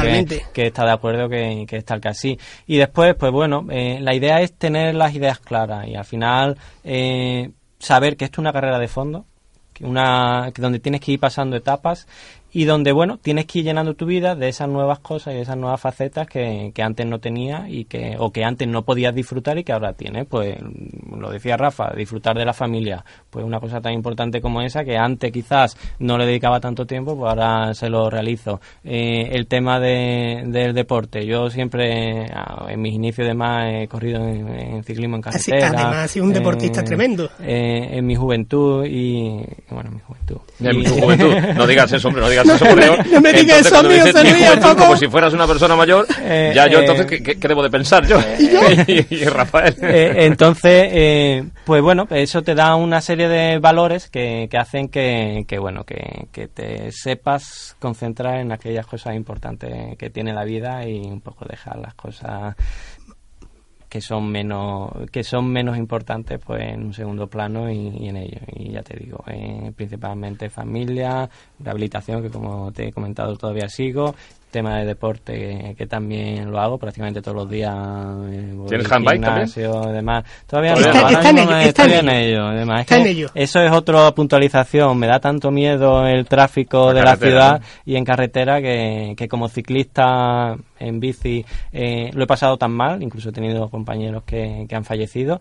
que, 0.54 0.68
está 0.68 0.86
de 0.86 0.92
acuerdo 0.92 1.30
que, 1.30 1.66
que 1.68 1.78
está 1.78 1.96
el 1.96 2.02
que 2.02 2.10
así. 2.10 2.38
Y 2.68 2.78
después, 2.78 3.16
pues 3.16 3.32
bueno, 3.32 3.66
eh, 3.70 4.00
la 4.02 4.16
idea 4.16 4.42
es 4.42 4.54
tener 4.54 4.96
las 4.96 5.14
ideas 5.16 5.40
claras 5.40 5.88
y 5.88 5.96
al 5.96 6.06
final 6.06 6.58
eh, 6.84 7.52
saber 7.80 8.18
que 8.18 8.26
esto 8.26 8.36
es 8.36 8.40
una 8.40 8.54
carrera 8.54 8.80
de 8.80 8.88
fondo, 8.88 9.26
una 9.82 10.52
donde 10.56 10.80
tienes 10.80 11.02
que 11.02 11.14
ir 11.14 11.20
pasando 11.20 11.56
etapas 11.56 12.08
y 12.54 12.66
donde, 12.66 12.92
bueno, 12.92 13.18
tienes 13.18 13.46
que 13.46 13.60
ir 13.60 13.66
llenando 13.66 13.94
tu 13.94 14.06
vida 14.06 14.36
de 14.36 14.50
esas 14.50 14.68
nuevas 14.68 15.00
cosas 15.00 15.34
y 15.34 15.38
de 15.38 15.44
esas 15.44 15.58
nuevas 15.58 15.80
facetas 15.80 16.28
que, 16.28 16.72
que 16.74 16.84
antes 16.84 17.06
no 17.06 17.20
tenía 17.20 17.66
y 17.70 17.86
que, 17.86 18.16
o 18.20 18.32
que 18.32 18.44
antes 18.44 18.68
no 18.68 18.84
podías 18.84 19.16
disfrutar 19.16 19.58
y 19.58 19.64
que 19.64 19.72
ahora 19.72 19.94
tienes. 19.94 20.28
Pues, 20.28 20.58
lo 21.18 21.32
decía 21.32 21.58
Rafa, 21.58 21.92
disfrutar 21.96 22.38
de 22.38 22.46
la 22.46 22.54
familia, 22.54 23.04
pues 23.30 23.46
una 23.46 23.60
cosa 23.60 23.80
tan 23.80 23.94
importante 23.94 24.42
como 24.42 24.62
esa 24.62 24.84
que 24.84 24.98
antes 24.98 25.32
quizás 25.32 25.78
no 26.00 26.18
le 26.18 26.26
dedicaba 26.26 26.60
tanto 26.60 26.86
tiempo, 26.86 27.18
pues 27.18 27.30
ahora 27.30 27.74
se 27.74 27.90
lo 27.90 28.10
realizo. 28.10 28.60
Eh, 28.84 29.30
el 29.32 29.48
tema 29.48 29.80
de, 29.80 30.44
del 30.48 30.74
deporte, 30.74 31.26
yo 31.26 31.50
siempre, 31.50 32.26
ah, 32.34 32.66
en 32.70 32.82
mis 32.82 32.94
inicios 32.94 33.28
de 33.28 33.34
más, 33.34 33.74
he 33.74 33.88
corrido 33.88 34.28
en, 34.28 34.84
ciclismo 34.84 35.16
en 35.16 35.22
carretera. 35.22 35.68
además, 35.68 35.96
ha 35.96 36.08
sido 36.08 36.26
un 36.26 36.34
deportista 36.34 36.84
tremendo. 36.84 37.30
Eh, 37.40 37.90
en 37.92 38.06
mi 38.06 38.16
juventud 38.16 38.86
y, 38.86 39.42
bueno, 39.70 39.90
en 39.90 39.96
mi 39.96 40.02
juventud. 40.02 40.38
En 40.60 40.84
tu 40.84 40.94
juventud, 41.02 41.34
no 41.56 41.68
digas 41.68 41.92
eso, 41.94 42.08
hombre, 42.08 42.24
no 42.24 42.30
digas 42.30 42.41
no 43.12 43.22
me 43.22 43.34
digas 43.34 43.62
eso, 43.62 43.82
se 43.82 44.76
Como 44.76 44.98
si 44.98 45.08
fueras 45.08 45.34
una 45.34 45.48
persona 45.48 45.76
mayor, 45.76 46.06
eh, 46.22 46.52
ya 46.56 46.68
yo 46.68 46.80
eh, 46.80 46.82
entonces, 46.82 47.06
¿qué, 47.08 47.48
debo 47.48 47.64
de 47.64 47.70
pensar 47.70 48.06
yo? 48.06 48.20
¿Y, 48.40 49.26
Rafael. 49.26 49.76
Eh, 49.82 50.26
entonces, 50.26 51.44
pues 51.66 51.82
bueno, 51.82 52.08
eso 52.10 52.42
te 52.42 52.56
da 52.56 52.76
una 52.76 53.02
serie 53.02 53.28
de 53.28 53.60
valores 53.60 54.10
que, 54.10 54.48
que 54.50 54.58
hacen 54.58 54.90
que, 54.90 55.46
que 55.48 55.60
bueno, 55.60 55.84
que, 55.84 56.28
que 56.32 56.48
te 56.48 56.92
sepas 56.92 57.76
concentrar 57.80 58.40
en 58.40 58.52
aquellas 58.52 58.86
cosas 58.86 59.16
importantes 59.16 59.98
que 59.98 60.10
tiene 60.10 60.34
la 60.34 60.44
vida 60.44 60.88
y 60.88 61.00
un 61.00 61.22
poco 61.22 61.46
dejar 61.46 61.78
las 61.78 61.94
cosas 61.94 62.56
que 63.92 64.00
son 64.00 64.32
menos 64.32 64.90
que 65.12 65.22
son 65.22 65.52
menos 65.52 65.78
importantes 65.78 66.40
pues 66.40 66.62
en 66.62 66.86
un 66.86 66.94
segundo 66.94 67.28
plano 67.28 67.70
y, 67.70 68.08
en 68.08 68.16
ello. 68.16 68.40
Y 68.56 68.72
ya 68.72 68.82
te 68.84 68.96
digo 68.98 69.22
eh, 69.28 69.74
principalmente 69.76 70.50
familia 70.50 71.30
rehabilitación 71.60 72.22
que 72.22 72.30
como 72.30 72.72
te 72.72 72.88
he 72.88 72.94
comentado 72.94 73.36
todavía 73.36 73.68
sigo 73.68 74.16
tema 74.52 74.78
de 74.78 74.86
deporte 74.86 75.76
que, 75.78 75.88
también 75.88 76.52
lo 76.52 76.60
hago 76.60 76.78
prácticamente 76.78 77.22
todos 77.22 77.36
los 77.36 77.50
días. 77.50 77.74
Eh, 78.30 78.56
¿Tienes 78.68 78.92
handbike 78.92 79.22
también? 79.22 79.94
Demás. 79.94 80.24
Todavía 80.46 80.74
no, 80.74 80.80
está, 80.80 81.30
en 81.30 81.40
ello, 82.10 82.52
está 82.78 82.98
en 82.98 83.08
ello. 83.08 83.30
Eso 83.34 83.60
es 83.62 83.72
otra 83.72 84.12
puntualización. 84.12 84.98
Me 84.98 85.08
da 85.08 85.20
tanto 85.20 85.50
miedo 85.52 86.06
el 86.06 86.26
tráfico 86.26 86.94
de 86.94 87.02
la 87.02 87.16
ciudad 87.16 87.62
y 87.86 87.96
en 87.96 88.06
carretera 88.06 88.62
que, 88.62 89.16
que 89.18 89.28
como 89.28 89.48
ciclista 89.48 90.56
en 90.80 91.00
bici 91.00 91.46
eh, 91.72 92.12
lo 92.14 92.24
he 92.24 92.28
pasado 92.28 92.58
tan 92.58 92.72
mal, 92.72 93.02
incluso 93.02 93.30
he 93.30 93.34
tenido 93.34 93.70
compañeros 93.70 94.24
que, 94.24 94.66
que 94.68 94.76
han 94.76 94.84
fallecido 94.84 95.40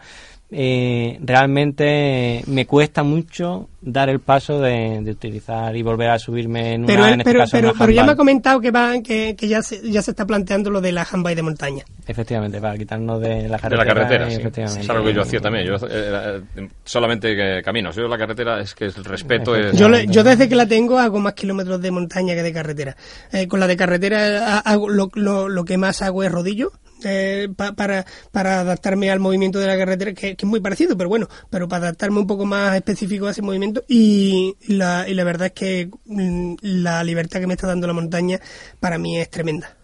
eh, 0.53 1.19
realmente 1.23 2.43
me 2.49 2.67
cuesta 2.67 3.05
mucho 3.05 3.69
dar 3.83 4.11
el 4.11 4.20
paso 4.20 4.61
de, 4.61 5.03
utilizar 5.11 5.74
y 5.74 5.83
volver 5.83 6.11
a 6.11 6.18
subirme 6.18 6.74
en 6.74 6.85
una 6.85 6.87
pero, 6.87 7.07
en 7.07 7.20
este 7.20 7.33
pero, 7.33 7.45
pero, 7.51 7.72
pero 7.78 7.93
ya 7.93 8.05
me 8.05 8.12
ha 8.12 8.16
comentado 8.16 8.61
que 8.61 8.70
va 8.70 9.01
que, 9.03 9.35
que, 9.37 9.49
ya 9.49 9.62
se, 9.62 9.91
ya 9.91 10.03
se 10.03 10.11
está 10.11 10.26
planteando 10.26 10.70
lo 10.70 10.81
de 10.81 10.93
la 10.93 11.07
handbike 11.11 11.37
de 11.37 11.43
montaña. 11.43 11.85
Efectivamente 12.07 12.61
para 12.61 12.76
quitarnos 12.76 13.20
de 13.20 13.49
la 13.49 13.59
carretera 13.59 13.85
de 13.85 13.89
la 13.89 13.95
carretera 13.95 14.68
sí. 14.68 14.81
es 14.81 14.91
algo 14.91 15.05
que 15.05 15.14
yo 15.14 15.22
hacía 15.22 15.41
también 15.41 15.66
yo 15.66 15.76
eh, 15.89 16.43
eh, 16.57 16.68
solamente 16.85 17.62
camino 17.62 17.91
yo 17.93 18.07
la 18.07 18.18
carretera 18.18 18.61
es 18.61 18.74
que 18.74 18.85
el 18.85 19.05
respeto 19.05 19.57
es 19.57 19.76
yo, 19.76 19.89
yo 19.89 20.24
desde 20.24 20.49
que 20.49 20.57
la 20.57 20.66
tengo 20.66 20.99
hago 20.99 21.18
más 21.18 21.35
kilómetros 21.35 21.81
de 21.81 21.91
montaña 21.91 22.35
que 22.35 22.43
de 22.43 22.53
carretera. 22.53 22.97
Eh, 23.33 23.49
con 23.49 23.61
la 23.61 23.66
de 23.66 23.76
carretera 23.76 24.59
hago, 24.59 24.89
lo, 24.89 25.11
lo, 25.14 25.49
lo 25.49 25.64
que 25.64 25.78
más 25.78 26.03
hago 26.03 26.22
es 26.22 26.31
rodillo 26.31 26.72
eh, 27.05 27.49
para, 27.57 28.05
para 28.31 28.61
adaptarme 28.61 29.11
al 29.11 29.20
movimiento 29.20 29.59
de 29.59 29.66
la 29.66 29.76
carretera, 29.76 30.12
que, 30.12 30.37
es 30.39 30.45
muy 30.45 30.61
parecido, 30.61 30.97
pero 30.97 31.09
bueno, 31.09 31.28
pero 31.49 31.68
para 31.68 31.85
adaptarme 31.85 32.18
un 32.18 32.26
poco 32.26 32.45
más 32.45 32.76
específico 32.76 33.26
a 33.26 33.31
ese 33.31 33.43
movimiento 33.43 33.70
y 33.89 34.57
la, 34.66 35.09
y 35.09 35.14
la 35.14 35.25
verdad 35.25 35.49
es 35.49 35.53
que 35.53 35.91
mm, 36.07 36.55
la 36.62 37.03
libertad 37.05 37.41
que 37.41 37.47
me 37.47 37.55
está 37.55 37.66
dando 37.66 37.87
la 37.87 37.93
montaña 37.93 38.41
para 38.79 38.99
mí 38.99 39.18
es 39.18 39.31
tremenda. 39.31 39.77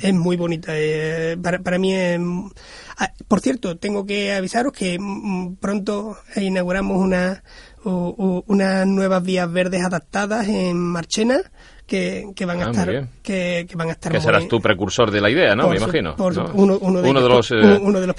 Es 0.00 0.14
muy 0.14 0.36
bonita. 0.36 0.72
Eh, 0.74 1.36
para, 1.42 1.58
para 1.58 1.78
mí 1.78 1.92
es... 1.92 2.20
Ah, 2.98 3.12
por 3.26 3.40
cierto, 3.40 3.78
tengo 3.78 4.06
que 4.06 4.32
avisaros 4.32 4.72
que 4.72 4.98
mm, 4.98 5.56
pronto 5.56 6.18
inauguramos 6.36 6.98
una, 6.98 7.42
unas 7.84 8.86
nuevas 8.86 9.22
vías 9.22 9.50
verdes 9.50 9.84
adaptadas 9.84 10.48
en 10.48 10.76
Marchena 10.76 11.40
que, 11.88 12.44
van 12.46 12.60
a 12.60 12.66
ah, 12.66 12.70
estar 12.70 13.08
que, 13.22 13.66
van 13.74 13.88
a 13.88 13.92
estar 13.92 14.12
que 14.12 14.20
serás 14.20 14.46
tú 14.46 14.60
precursor 14.60 15.10
de 15.10 15.22
la 15.22 15.30
idea 15.30 15.56
no 15.56 15.68
me 15.68 15.76
imagino 15.76 16.14
uno, 16.18 16.78
uno, 16.82 17.20
de, 17.20 17.28
los, 17.28 17.50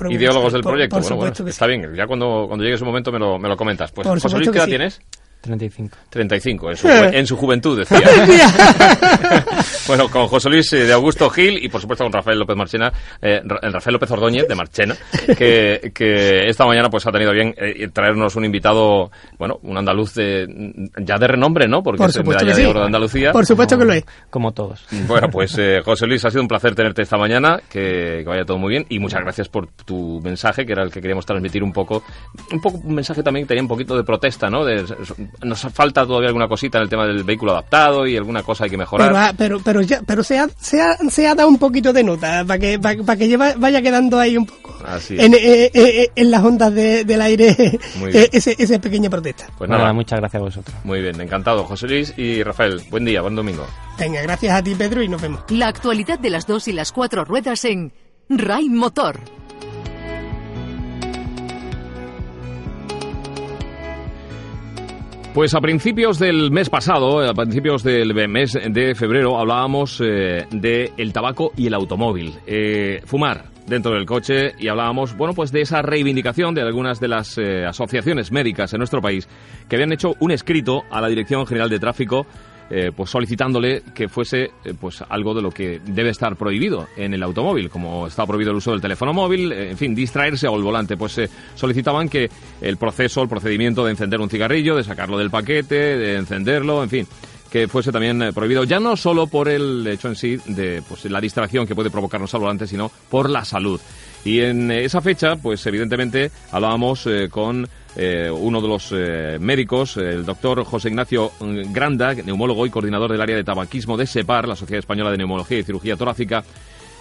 ideólogos 0.09 0.53
del 0.53 0.63
proyecto. 0.63 0.99
bueno, 1.15 1.34
está 1.47 1.67
bien. 1.67 1.93
Ya 1.95 2.07
cuando 2.07 2.45
cuando 2.47 2.63
llegue 2.63 2.78
su 2.78 2.86
momento 2.86 3.11
me 3.11 3.20
lo, 3.20 3.38
me 3.38 3.47
lo 3.47 3.55
comentas. 3.55 3.91
Pues 3.91 4.07
José 4.07 4.38
Luis 4.38 4.49
qué 4.49 4.57
edad 4.57 4.65
tienes 4.65 5.01
35. 5.42 5.98
35, 6.10 6.70
en 6.70 6.76
su, 6.76 6.88
en 6.90 7.28
su 7.28 7.38
juventud, 7.38 7.80
decía. 7.80 8.00
bueno, 9.88 10.10
con 10.10 10.28
José 10.28 10.50
Luis 10.50 10.72
eh, 10.74 10.86
de 10.86 10.94
Augusto 10.94 11.30
Gil 11.30 11.64
y 11.64 11.70
por 11.70 11.80
supuesto 11.80 12.04
con 12.04 12.12
Rafael 12.12 12.38
López 12.38 12.58
Marchena, 12.58 12.92
eh, 13.22 13.42
Rafael 13.44 13.94
López 13.94 14.12
Ordóñez 14.12 14.48
de 14.48 14.56
Marchena, 14.56 14.96
que, 15.38 15.92
que 15.94 16.48
esta 16.48 16.66
mañana 16.66 16.90
pues 16.90 17.08
ha 17.08 17.12
tenido 17.12 17.32
bien 17.32 17.54
eh, 17.58 17.88
traernos 17.94 18.36
un 18.36 18.46
invitado, 18.46 19.12
bueno, 19.38 19.60
un 19.64 19.78
andaluz 19.78 20.14
de, 20.16 20.46
ya 20.98 21.18
de 21.18 21.28
renombre, 21.28 21.68
¿no? 21.68 21.82
Porque 21.82 22.04
es 22.04 22.26
medalla 22.26 22.56
de 22.56 22.68
oro 22.68 22.80
de 22.82 22.86
Andalucía. 22.88 23.32
Por 23.32 23.46
supuesto 23.46 23.78
que 23.78 23.86
lo 23.86 23.94
es. 23.94 24.06
Como 24.30 24.52
todos. 24.52 24.86
Bueno, 25.08 25.30
pues 25.32 25.56
eh, 25.60 25.80
José 25.84 26.06
Luis, 26.06 26.24
ha 26.26 26.30
sido 26.30 26.42
un 26.42 26.48
placer 26.48 26.76
tenerte 26.76 27.04
esta 27.04 27.18
mañana, 27.18 27.60
que, 27.70 28.22
que, 28.24 28.26
vaya 28.26 28.44
todo 28.44 28.58
muy 28.58 28.72
bien 28.72 28.86
y 28.90 29.00
muchas 29.00 29.22
gracias 29.22 29.48
por 29.48 29.68
tu 29.86 30.20
mensaje, 30.22 30.66
que 30.66 30.74
era 30.74 30.84
el 30.84 30.92
que 30.92 31.02
queríamos 31.02 31.26
transmitir 31.26 31.64
un 31.64 31.72
poco, 31.72 32.04
un 32.52 32.62
poco 32.62 32.78
un 32.84 32.96
mensaje 32.96 33.24
también 33.24 33.46
que 33.46 33.50
tenía 33.50 33.64
un 33.64 33.70
poquito 33.70 33.96
de 33.96 34.04
protesta, 34.04 34.50
¿no? 34.50 34.66
De, 34.66 34.86
nos 35.41 35.61
falta 35.61 36.05
todavía 36.05 36.27
alguna 36.27 36.47
cosita 36.47 36.77
en 36.77 36.84
el 36.84 36.89
tema 36.89 37.05
del 37.05 37.23
vehículo 37.23 37.51
adaptado 37.51 38.07
y 38.07 38.15
alguna 38.17 38.43
cosa 38.43 38.65
hay 38.65 38.69
que 38.69 38.77
mejorar. 38.77 39.07
Pero, 39.07 39.19
ah, 39.19 39.34
pero, 39.38 39.59
pero, 39.59 39.82
ya, 39.82 40.01
pero 40.05 40.23
se, 40.23 40.39
ha, 40.39 40.47
se, 40.59 40.82
ha, 40.82 40.97
se 41.09 41.27
ha 41.27 41.36
dado 41.36 41.49
un 41.49 41.57
poquito 41.57 41.93
de 41.93 42.03
nota 42.03 42.43
para 42.45 42.59
que, 42.59 42.80
para, 42.80 43.15
que 43.15 43.38
vaya 43.38 43.82
quedando 43.82 44.19
ahí 44.19 44.38
un 44.38 44.45
poco 44.45 44.69
en, 45.09 45.34
eh, 45.34 45.38
eh, 45.38 45.71
eh, 45.73 46.11
en, 46.15 46.32
las 46.32 46.43
ondas 46.43 46.73
del 46.73 47.21
aire 47.21 47.80
ese, 48.32 48.55
esa 48.57 48.80
pequeña 48.80 49.09
protesta. 49.09 49.47
Pues 49.57 49.69
nada, 49.69 49.91
muchas 49.93 50.19
gracias 50.19 50.41
a 50.41 50.43
vosotros. 50.43 50.77
Muy 50.84 51.01
bien, 51.01 51.19
encantado. 51.19 51.63
José 51.65 51.88
Luis 51.88 52.13
y 52.17 52.43
Rafael, 52.43 52.82
buen 52.89 53.05
día, 53.05 53.21
buen 53.21 53.36
domingo. 53.36 53.65
Venga, 53.97 54.21
gracias 54.21 54.55
a 54.55 54.63
ti 54.63 54.75
Pedro 54.75 55.03
y 55.03 55.09
nos 55.09 55.21
vemos. 55.21 55.41
La 55.49 55.67
actualidad 55.67 56.19
de 56.19 56.30
las 56.30 56.47
dos 56.47 56.67
y 56.67 56.73
las 56.73 56.91
cuatro 56.91 57.25
ruedas 57.25 57.65
en 57.65 57.91
Ray 58.30 58.69
Motor. 58.69 59.39
Pues 65.34 65.53
a 65.53 65.61
principios 65.61 66.17
del 66.17 66.49
mes 66.49 66.71
pasado, 66.71 67.21
a 67.21 67.34
principios 67.34 67.84
del 67.84 68.13
mes 68.27 68.57
de 68.67 68.95
febrero, 68.95 69.39
hablábamos 69.39 70.01
eh, 70.03 70.47
de 70.49 70.91
el 70.97 71.13
tabaco 71.13 71.51
y 71.55 71.67
el 71.67 71.75
automóvil. 71.75 72.34
Eh, 72.47 73.01
fumar 73.05 73.45
dentro 73.67 73.93
del 73.93 74.07
coche 74.07 74.53
y 74.57 74.67
hablábamos, 74.67 75.15
bueno, 75.15 75.36
pues 75.36 75.51
de 75.51 75.61
esa 75.61 75.84
reivindicación 75.84 76.55
de 76.55 76.63
algunas 76.63 76.99
de 76.99 77.07
las 77.07 77.38
eh, 77.38 77.63
asociaciones 77.63 78.32
médicas 78.32 78.73
en 78.73 78.80
nuestro 78.80 79.01
país 79.01 79.30
que 79.69 79.75
habían 79.75 79.93
hecho 79.93 80.15
un 80.19 80.32
escrito 80.32 80.84
a 80.89 80.99
la 80.99 81.07
Dirección 81.07 81.45
General 81.45 81.69
de 81.69 81.80
Tráfico 81.80 82.25
eh, 82.72 82.91
pues 82.95 83.09
solicitándole 83.09 83.82
que 83.95 84.07
fuese 84.07 84.51
eh, 84.63 84.76
pues 84.80 85.03
algo 85.09 85.34
de 85.34 85.41
lo 85.41 85.49
que 85.49 85.82
debe 85.84 86.11
estar 86.11 86.36
prohibido 86.36 86.88
en 86.95 87.15
el 87.15 87.24
automóvil, 87.24 87.67
como 87.67 88.05
está 88.05 88.28
prohibido 88.28 88.51
el 88.51 88.57
uso 88.57 88.72
del 88.72 88.82
teléfono 88.82 89.11
móvil, 89.11 89.51
eh, 89.51 89.72
en 89.72 89.78
fin, 89.78 89.95
distraerse 89.95 90.45
al 90.45 90.61
volante, 90.61 90.95
pues 90.95 91.20
solicitaban 91.55 92.07
que 92.07 92.30
el 92.61 92.78
proceso, 92.78 93.24
el 93.24 93.30
procedimiento 93.30 93.84
de 93.84 93.91
encender 93.91 94.22
un 94.22 94.30
cigarrillo, 94.30 94.76
de 94.76 94.84
sacarlo 94.84 95.17
del 95.17 95.32
paquete, 95.32 95.76
de 95.76 96.17
encenderlo, 96.17 96.84
en 96.84 96.89
fin, 96.89 97.07
que 97.49 97.67
fuese 97.67 97.91
también 97.91 98.32
prohibido, 98.36 98.63
ya 98.65 98.80
no 98.80 98.95
solo 98.95 99.26
por 99.26 99.49
el 99.49 99.88
hecho 99.88 100.07
en 100.07 100.15
sí 100.15 100.38
de 100.45 100.84
pues, 100.88 101.05
la 101.05 101.20
distracción 101.20 101.65
que 101.65 101.74
puede 101.74 101.89
provocarnos 101.89 102.32
al 102.36 102.41
volante, 102.41 102.67
sino 102.67 102.91
por 103.09 103.32
la 103.32 103.45
salud. 103.45 103.82
Y 104.24 104.41
en 104.41 104.70
esa 104.70 105.01
fecha, 105.01 105.38
pues 105.38 105.65
evidentemente 105.65 106.30
hablábamos 106.51 107.07
con 107.32 107.67
eh, 107.96 108.30
uno 108.32 108.62
de 108.62 108.68
los 108.68 108.92
eh, 108.92 109.38
médicos, 109.40 109.98
el 109.98 110.26
doctor 110.26 110.64
José 110.64 110.90
Ignacio 110.90 111.32
Granda, 111.40 112.14
neumólogo 112.14 112.66
y 112.66 112.70
coordinador 112.70 113.12
del 113.12 113.22
área 113.22 113.36
de 113.36 113.44
tabaquismo 113.44 113.98
de 113.98 114.06
SEPAR, 114.06 114.48
la 114.48 114.56
Sociedad 114.56 114.80
Española 114.80 115.12
de 115.12 115.18
Neumología 115.18 115.60
y 115.60 115.64
Cirugía 115.64 115.96
Torácica, 115.96 116.44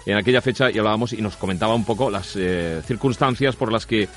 en 0.05 0.17
aquella 0.17 0.41
fecha 0.41 0.71
y 0.71 0.77
hablábamos 0.79 1.13
y 1.13 1.21
nos 1.21 1.35
comentaba 1.35 1.75
un 1.75 1.85
poco 1.85 2.09
las 2.09 2.35
eh, 2.35 2.81
circunstancias 2.85 3.55
por 3.55 3.71
las 3.71 3.85
que 3.85 4.07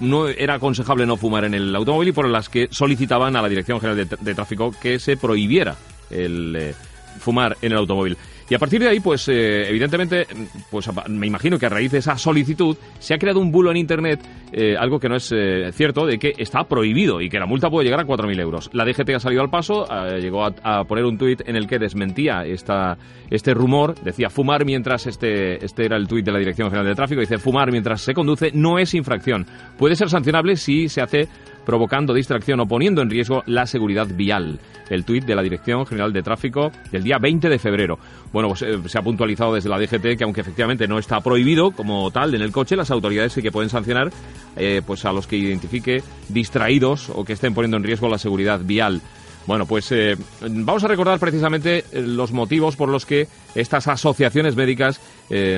no 0.00 0.28
era 0.28 0.54
aconsejable 0.54 1.06
no 1.06 1.16
fumar 1.16 1.44
en 1.44 1.54
el 1.54 1.74
automóvil 1.74 2.08
y 2.08 2.12
por 2.12 2.28
las 2.28 2.48
que 2.48 2.68
solicitaban 2.70 3.34
a 3.34 3.42
la 3.42 3.48
Dirección 3.48 3.80
General 3.80 4.08
de 4.20 4.34
Tráfico 4.34 4.72
que 4.80 4.98
se 4.98 5.16
prohibiera 5.16 5.76
el 6.10 6.74
fumar 7.18 7.56
en 7.60 7.72
el 7.72 7.78
automóvil. 7.78 8.16
Y 8.50 8.54
a 8.54 8.58
partir 8.58 8.80
de 8.80 8.88
ahí, 8.88 9.00
pues 9.00 9.28
eh, 9.28 9.68
evidentemente, 9.68 10.26
pues 10.70 10.88
me 11.08 11.26
imagino 11.26 11.58
que 11.58 11.66
a 11.66 11.68
raíz 11.68 11.92
de 11.92 11.98
esa 11.98 12.16
solicitud 12.16 12.76
se 12.98 13.12
ha 13.12 13.18
creado 13.18 13.40
un 13.40 13.50
bulo 13.50 13.70
en 13.70 13.76
Internet, 13.76 14.20
eh, 14.52 14.74
algo 14.78 14.98
que 14.98 15.08
no 15.08 15.16
es 15.16 15.30
eh, 15.32 15.70
cierto, 15.72 16.06
de 16.06 16.18
que 16.18 16.32
está 16.38 16.64
prohibido 16.64 17.20
y 17.20 17.28
que 17.28 17.38
la 17.38 17.44
multa 17.44 17.68
puede 17.68 17.84
llegar 17.84 18.00
a 18.00 18.06
4.000 18.06 18.40
euros. 18.40 18.70
La 18.72 18.86
DGT 18.86 19.10
ha 19.16 19.20
salido 19.20 19.42
al 19.42 19.50
paso, 19.50 19.86
llegó 20.18 20.44
a, 20.44 20.84
poner 20.84 21.04
un 21.04 21.18
tuit 21.18 21.42
en 21.46 21.56
el 21.56 21.66
que 21.66 21.78
desmentía 21.78 22.44
esta, 22.46 22.96
este 23.30 23.52
rumor, 23.52 23.94
decía 24.02 24.30
fumar 24.30 24.64
mientras, 24.64 25.06
este, 25.06 25.62
este 25.62 25.84
era 25.84 25.96
el 25.96 26.08
tuit 26.08 26.24
de 26.24 26.32
la 26.32 26.38
Dirección 26.38 26.68
General 26.68 26.86
de 26.86 26.94
Tráfico, 26.94 27.20
dice 27.20 27.36
fumar 27.36 27.70
mientras 27.70 28.00
se 28.00 28.14
conduce 28.14 28.50
no 28.54 28.78
es 28.78 28.94
infracción. 28.94 29.46
Puede 29.76 29.94
ser 29.94 30.08
sancionable 30.08 30.56
si 30.56 30.88
se 30.88 31.02
hace 31.02 31.28
provocando 31.68 32.14
distracción 32.14 32.60
o 32.60 32.66
poniendo 32.66 33.02
en 33.02 33.10
riesgo 33.10 33.42
la 33.44 33.66
seguridad 33.66 34.06
vial. 34.06 34.58
El 34.88 35.04
tuit 35.04 35.26
de 35.26 35.34
la 35.34 35.42
Dirección 35.42 35.84
General 35.84 36.14
de 36.14 36.22
Tráfico 36.22 36.72
del 36.90 37.02
día 37.02 37.18
20 37.18 37.50
de 37.50 37.58
febrero. 37.58 37.98
Bueno, 38.32 38.48
pues 38.48 38.62
eh, 38.62 38.78
se 38.86 38.96
ha 38.96 39.02
puntualizado 39.02 39.52
desde 39.52 39.68
la 39.68 39.78
DGT 39.78 40.16
que 40.16 40.24
aunque 40.24 40.40
efectivamente 40.40 40.88
no 40.88 40.98
está 40.98 41.20
prohibido 41.20 41.72
como 41.72 42.10
tal 42.10 42.34
en 42.34 42.40
el 42.40 42.52
coche, 42.52 42.74
las 42.74 42.90
autoridades 42.90 43.34
sí 43.34 43.42
que 43.42 43.52
pueden 43.52 43.68
sancionar 43.68 44.10
eh, 44.56 44.80
pues 44.86 45.04
a 45.04 45.12
los 45.12 45.26
que 45.26 45.36
identifique 45.36 46.02
distraídos 46.30 47.10
o 47.10 47.22
que 47.22 47.34
estén 47.34 47.52
poniendo 47.52 47.76
en 47.76 47.84
riesgo 47.84 48.08
la 48.08 48.16
seguridad 48.16 48.60
vial. 48.64 49.02
Bueno, 49.46 49.66
pues 49.66 49.92
eh, 49.92 50.16
vamos 50.40 50.84
a 50.84 50.88
recordar 50.88 51.18
precisamente 51.18 51.84
los 51.92 52.32
motivos 52.32 52.76
por 52.76 52.88
los 52.88 53.04
que 53.04 53.28
estas 53.54 53.88
asociaciones 53.88 54.56
médicas 54.56 55.02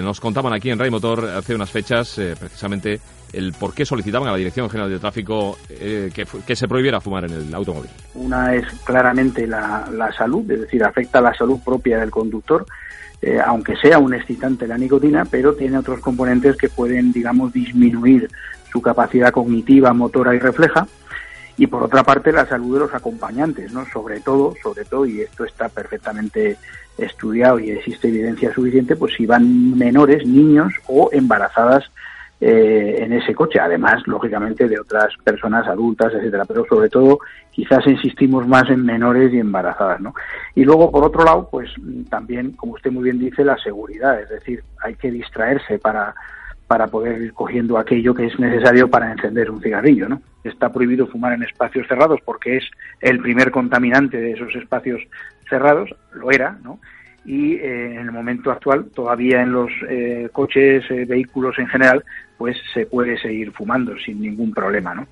nos 0.02 0.18
contaban 0.18 0.52
aquí 0.52 0.70
en 0.70 0.78
Ray 0.80 0.90
Motor 0.90 1.28
hace 1.28 1.54
unas 1.54 1.70
fechas, 1.70 2.20
precisamente 2.38 3.00
el 3.32 3.52
por 3.52 3.74
qué 3.74 3.84
solicitaban 3.84 4.28
a 4.28 4.32
la 4.32 4.38
Dirección 4.38 4.68
General 4.68 4.90
de 4.90 4.98
Tráfico 4.98 5.58
eh, 5.68 6.10
que, 6.14 6.56
se 6.56 6.68
prohibiera 6.68 7.00
fumar 7.00 7.24
en 7.24 7.32
el 7.32 7.54
automóvil. 7.54 7.90
Una 8.14 8.54
es 8.54 8.66
claramente 8.84 9.46
la, 9.46 10.12
salud, 10.16 10.50
es 10.50 10.62
decir, 10.62 10.84
afecta 10.84 11.18
a 11.18 11.22
la 11.22 11.34
salud 11.34 11.58
propia 11.64 11.98
del 11.98 12.10
conductor, 12.10 12.66
eh, 13.22 13.38
aunque 13.44 13.76
sea 13.76 13.98
un 13.98 14.14
excitante 14.14 14.66
la 14.66 14.78
nicotina, 14.78 15.24
pero 15.24 15.54
tiene 15.54 15.78
otros 15.78 16.00
componentes 16.00 16.56
que 16.56 16.68
pueden, 16.68 17.12
digamos, 17.12 17.52
disminuir 17.52 18.28
su 18.72 18.80
capacidad 18.80 19.32
cognitiva, 19.32 19.92
motora 19.92 20.34
y 20.34 20.38
refleja. 20.38 20.86
Y 21.56 21.66
por 21.66 21.82
otra 21.82 22.02
parte, 22.02 22.32
la 22.32 22.46
salud 22.46 22.74
de 22.74 22.80
los 22.80 22.94
acompañantes, 22.94 23.70
¿no? 23.72 23.84
Sobre 23.92 24.20
todo, 24.20 24.54
sobre 24.62 24.84
todo, 24.86 25.04
y 25.04 25.20
esto 25.20 25.44
está 25.44 25.68
perfectamente 25.68 26.56
estudiado 26.96 27.58
y 27.58 27.70
existe 27.70 28.08
evidencia 28.08 28.52
suficiente, 28.52 28.96
pues 28.96 29.14
si 29.14 29.26
van 29.26 29.76
menores, 29.76 30.26
niños 30.26 30.72
o 30.86 31.10
embarazadas 31.12 31.90
eh, 32.40 32.96
en 32.98 33.12
ese 33.12 33.34
coche, 33.34 33.60
además, 33.60 34.02
lógicamente, 34.06 34.68
de 34.68 34.80
otras 34.80 35.14
personas 35.22 35.66
adultas, 35.68 36.14
etcétera, 36.14 36.44
pero 36.46 36.64
sobre 36.68 36.88
todo 36.88 37.18
quizás 37.50 37.86
insistimos 37.86 38.46
más 38.48 38.70
en 38.70 38.84
menores 38.84 39.32
y 39.32 39.38
embarazadas, 39.38 40.00
¿no? 40.00 40.14
Y 40.54 40.64
luego, 40.64 40.90
por 40.90 41.04
otro 41.04 41.24
lado, 41.24 41.48
pues 41.50 41.70
también, 42.08 42.52
como 42.52 42.72
usted 42.72 42.90
muy 42.90 43.04
bien 43.04 43.18
dice, 43.18 43.44
la 43.44 43.58
seguridad, 43.58 44.20
es 44.20 44.30
decir, 44.30 44.64
hay 44.82 44.94
que 44.94 45.10
distraerse 45.10 45.78
para 45.78 46.14
para 46.70 46.86
poder 46.86 47.20
ir 47.20 47.32
cogiendo 47.32 47.78
aquello 47.78 48.14
que 48.14 48.26
es 48.26 48.38
necesario 48.38 48.88
para 48.88 49.10
encender 49.10 49.50
un 49.50 49.60
cigarrillo, 49.60 50.08
¿no? 50.08 50.22
Está 50.44 50.72
prohibido 50.72 51.08
fumar 51.08 51.32
en 51.32 51.42
espacios 51.42 51.84
cerrados 51.88 52.20
porque 52.24 52.58
es 52.58 52.64
el 53.00 53.18
primer 53.18 53.50
contaminante 53.50 54.18
de 54.18 54.34
esos 54.34 54.54
espacios 54.54 55.02
cerrados, 55.48 55.90
lo 56.12 56.30
era, 56.30 56.58
¿no? 56.62 56.78
Y 57.30 57.54
eh, 57.54 57.92
en 57.92 58.00
el 58.00 58.10
momento 58.10 58.50
actual 58.50 58.86
todavía 58.92 59.40
en 59.42 59.52
los 59.52 59.70
eh, 59.88 60.28
coches, 60.32 60.82
eh, 60.90 61.04
vehículos 61.04 61.56
en 61.60 61.68
general, 61.68 62.02
pues 62.36 62.56
se 62.74 62.86
puede 62.86 63.16
seguir 63.20 63.52
fumando 63.52 63.96
sin 64.04 64.20
ningún 64.20 64.52
problema, 64.52 64.96
¿no? 64.96 65.06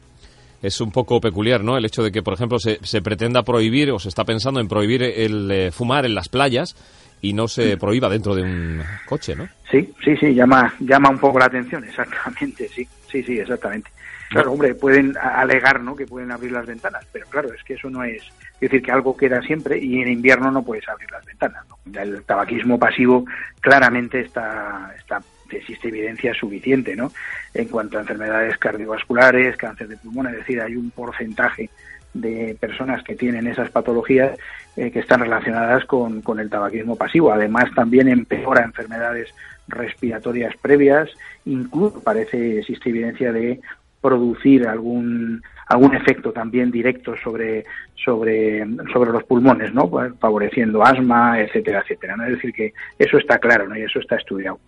Es 0.60 0.80
un 0.80 0.90
poco 0.90 1.20
peculiar, 1.20 1.62
¿no? 1.62 1.76
El 1.76 1.84
hecho 1.84 2.02
de 2.02 2.10
que, 2.10 2.22
por 2.22 2.34
ejemplo, 2.34 2.58
se, 2.58 2.80
se 2.82 3.02
pretenda 3.02 3.44
prohibir 3.44 3.92
o 3.92 4.00
se 4.00 4.08
está 4.08 4.24
pensando 4.24 4.58
en 4.58 4.66
prohibir 4.66 5.04
el 5.04 5.70
fumar 5.70 6.06
en 6.06 6.16
las 6.16 6.28
playas 6.28 6.74
y 7.22 7.34
no 7.34 7.46
se 7.46 7.76
prohíba 7.76 8.08
dentro 8.08 8.34
de 8.34 8.42
un 8.42 8.82
coche, 9.06 9.36
¿no? 9.36 9.46
Sí, 9.70 9.88
sí, 10.04 10.16
sí, 10.16 10.34
llama, 10.34 10.74
llama 10.80 11.10
un 11.10 11.18
poco 11.18 11.38
la 11.38 11.44
atención, 11.44 11.84
exactamente, 11.88 12.66
sí, 12.66 12.84
sí, 13.08 13.22
sí, 13.22 13.38
exactamente. 13.38 13.90
Claro, 14.30 14.52
hombre, 14.52 14.74
pueden 14.74 15.16
alegar, 15.16 15.80
¿no? 15.80 15.96
Que 15.96 16.06
pueden 16.06 16.30
abrir 16.30 16.52
las 16.52 16.66
ventanas, 16.66 17.06
pero 17.12 17.26
claro, 17.26 17.52
es 17.52 17.62
que 17.64 17.74
eso 17.74 17.88
no 17.88 18.04
es, 18.04 18.22
es 18.22 18.60
decir, 18.60 18.82
que 18.82 18.92
algo 18.92 19.16
queda 19.16 19.40
siempre 19.40 19.78
y 19.78 20.00
en 20.02 20.08
invierno 20.08 20.50
no 20.50 20.62
puedes 20.62 20.86
abrir 20.88 21.10
las 21.10 21.24
ventanas. 21.24 21.64
El 21.94 22.22
tabaquismo 22.24 22.78
pasivo 22.78 23.24
claramente 23.60 24.20
está, 24.20 24.94
está 24.98 25.22
existe 25.50 25.88
evidencia 25.88 26.34
suficiente, 26.34 26.94
¿no? 26.94 27.10
En 27.54 27.68
cuanto 27.68 27.96
a 27.96 28.02
enfermedades 28.02 28.58
cardiovasculares, 28.58 29.56
cáncer 29.56 29.88
de 29.88 29.96
pulmón, 29.96 30.26
es 30.26 30.36
decir, 30.36 30.60
hay 30.60 30.76
un 30.76 30.90
porcentaje 30.90 31.70
de 32.14 32.56
personas 32.58 33.02
que 33.02 33.14
tienen 33.14 33.46
esas 33.46 33.70
patologías 33.70 34.38
eh, 34.76 34.90
que 34.90 35.00
están 35.00 35.20
relacionadas 35.20 35.84
con, 35.84 36.22
con 36.22 36.40
el 36.40 36.50
tabaquismo 36.50 36.96
pasivo. 36.96 37.32
Además, 37.32 37.70
también 37.74 38.08
empeora 38.08 38.64
enfermedades 38.64 39.34
respiratorias 39.68 40.54
previas, 40.60 41.10
incluso 41.44 42.02
parece 42.02 42.60
existe 42.60 42.88
evidencia 42.88 43.32
de 43.32 43.60
producir 44.08 44.66
algún 44.66 45.42
algún 45.66 45.94
efecto 45.94 46.32
también 46.32 46.70
directo 46.70 47.14
sobre 47.22 47.64
sobre 47.94 48.66
sobre 48.92 49.10
los 49.12 49.24
pulmones, 49.24 49.74
¿no? 49.74 49.88
Pues, 49.90 50.12
favoreciendo 50.18 50.82
asma, 50.82 51.40
etcétera, 51.40 51.80
etcétera. 51.82 52.16
¿no? 52.16 52.24
Es 52.24 52.32
decir 52.36 52.52
que 52.54 52.72
eso 52.98 53.18
está 53.18 53.38
claro, 53.38 53.68
¿no? 53.68 53.76
Y 53.76 53.82
eso 53.82 53.98
está 54.00 54.16
estudiado. 54.16 54.58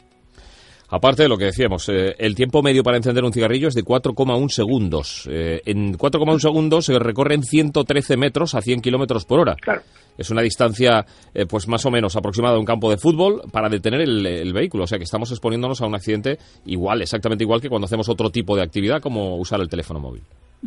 Aparte 0.90 1.22
de 1.22 1.28
lo 1.28 1.38
que 1.38 1.44
decíamos, 1.44 1.88
eh, 1.88 2.16
el 2.18 2.34
tiempo 2.34 2.62
medio 2.62 2.82
para 2.82 2.96
encender 2.96 3.22
un 3.22 3.32
cigarrillo 3.32 3.68
es 3.68 3.74
de 3.74 3.84
4,1 3.84 4.48
segundos. 4.48 5.28
Eh, 5.30 5.60
en 5.64 5.94
4,1 5.96 6.40
segundos 6.40 6.86
se 6.86 6.98
recorren 6.98 7.44
113 7.44 8.16
metros 8.16 8.56
a 8.56 8.60
100 8.60 8.80
kilómetros 8.80 9.24
por 9.24 9.38
hora. 9.38 9.54
Claro. 9.54 9.82
Es 10.18 10.30
una 10.30 10.42
distancia, 10.42 11.04
eh, 11.32 11.46
pues 11.48 11.68
más 11.68 11.86
o 11.86 11.92
menos 11.92 12.16
aproximada 12.16 12.56
a 12.56 12.58
un 12.58 12.64
campo 12.64 12.90
de 12.90 12.96
fútbol 12.96 13.42
para 13.52 13.68
detener 13.68 14.00
el, 14.00 14.52
vehículo. 14.52 14.84
O 14.84 14.86
sea 14.88 14.98
que 14.98 15.04
estamos 15.04 15.30
exponiéndonos 15.30 15.80
a 15.80 15.86
un 15.86 15.94
accidente 15.94 16.38
igual, 16.66 17.02
exactamente 17.02 17.44
igual 17.44 17.60
que 17.60 17.68
cuando 17.68 17.86
hacemos 17.86 18.08
otro 18.08 18.30
tipo 18.30 18.56
de 18.56 18.62
actividad 18.62 19.00
como 19.00 19.36
usar 19.36 19.60
el 19.60 19.68
teléfono 19.68 20.00
móvil. 20.00 20.22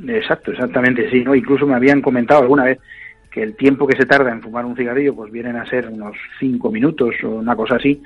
Exacto, 0.07 0.51
exactamente, 0.51 1.09
sí. 1.11 1.21
¿no? 1.21 1.35
Incluso 1.35 1.67
me 1.67 1.75
habían 1.75 2.01
comentado 2.01 2.41
alguna 2.41 2.63
vez 2.63 2.79
que 3.29 3.43
el 3.43 3.55
tiempo 3.57 3.85
que 3.85 3.97
se 3.97 4.05
tarda 4.05 4.31
en 4.31 4.41
fumar 4.41 4.63
un 4.63 4.75
cigarrillo 4.75 5.13
pues 5.13 5.31
vienen 5.31 5.57
a 5.57 5.65
ser 5.65 5.89
unos 5.89 6.15
5 6.39 6.71
minutos 6.71 7.13
o 7.23 7.29
una 7.29 7.55
cosa 7.55 7.75
así 7.75 8.01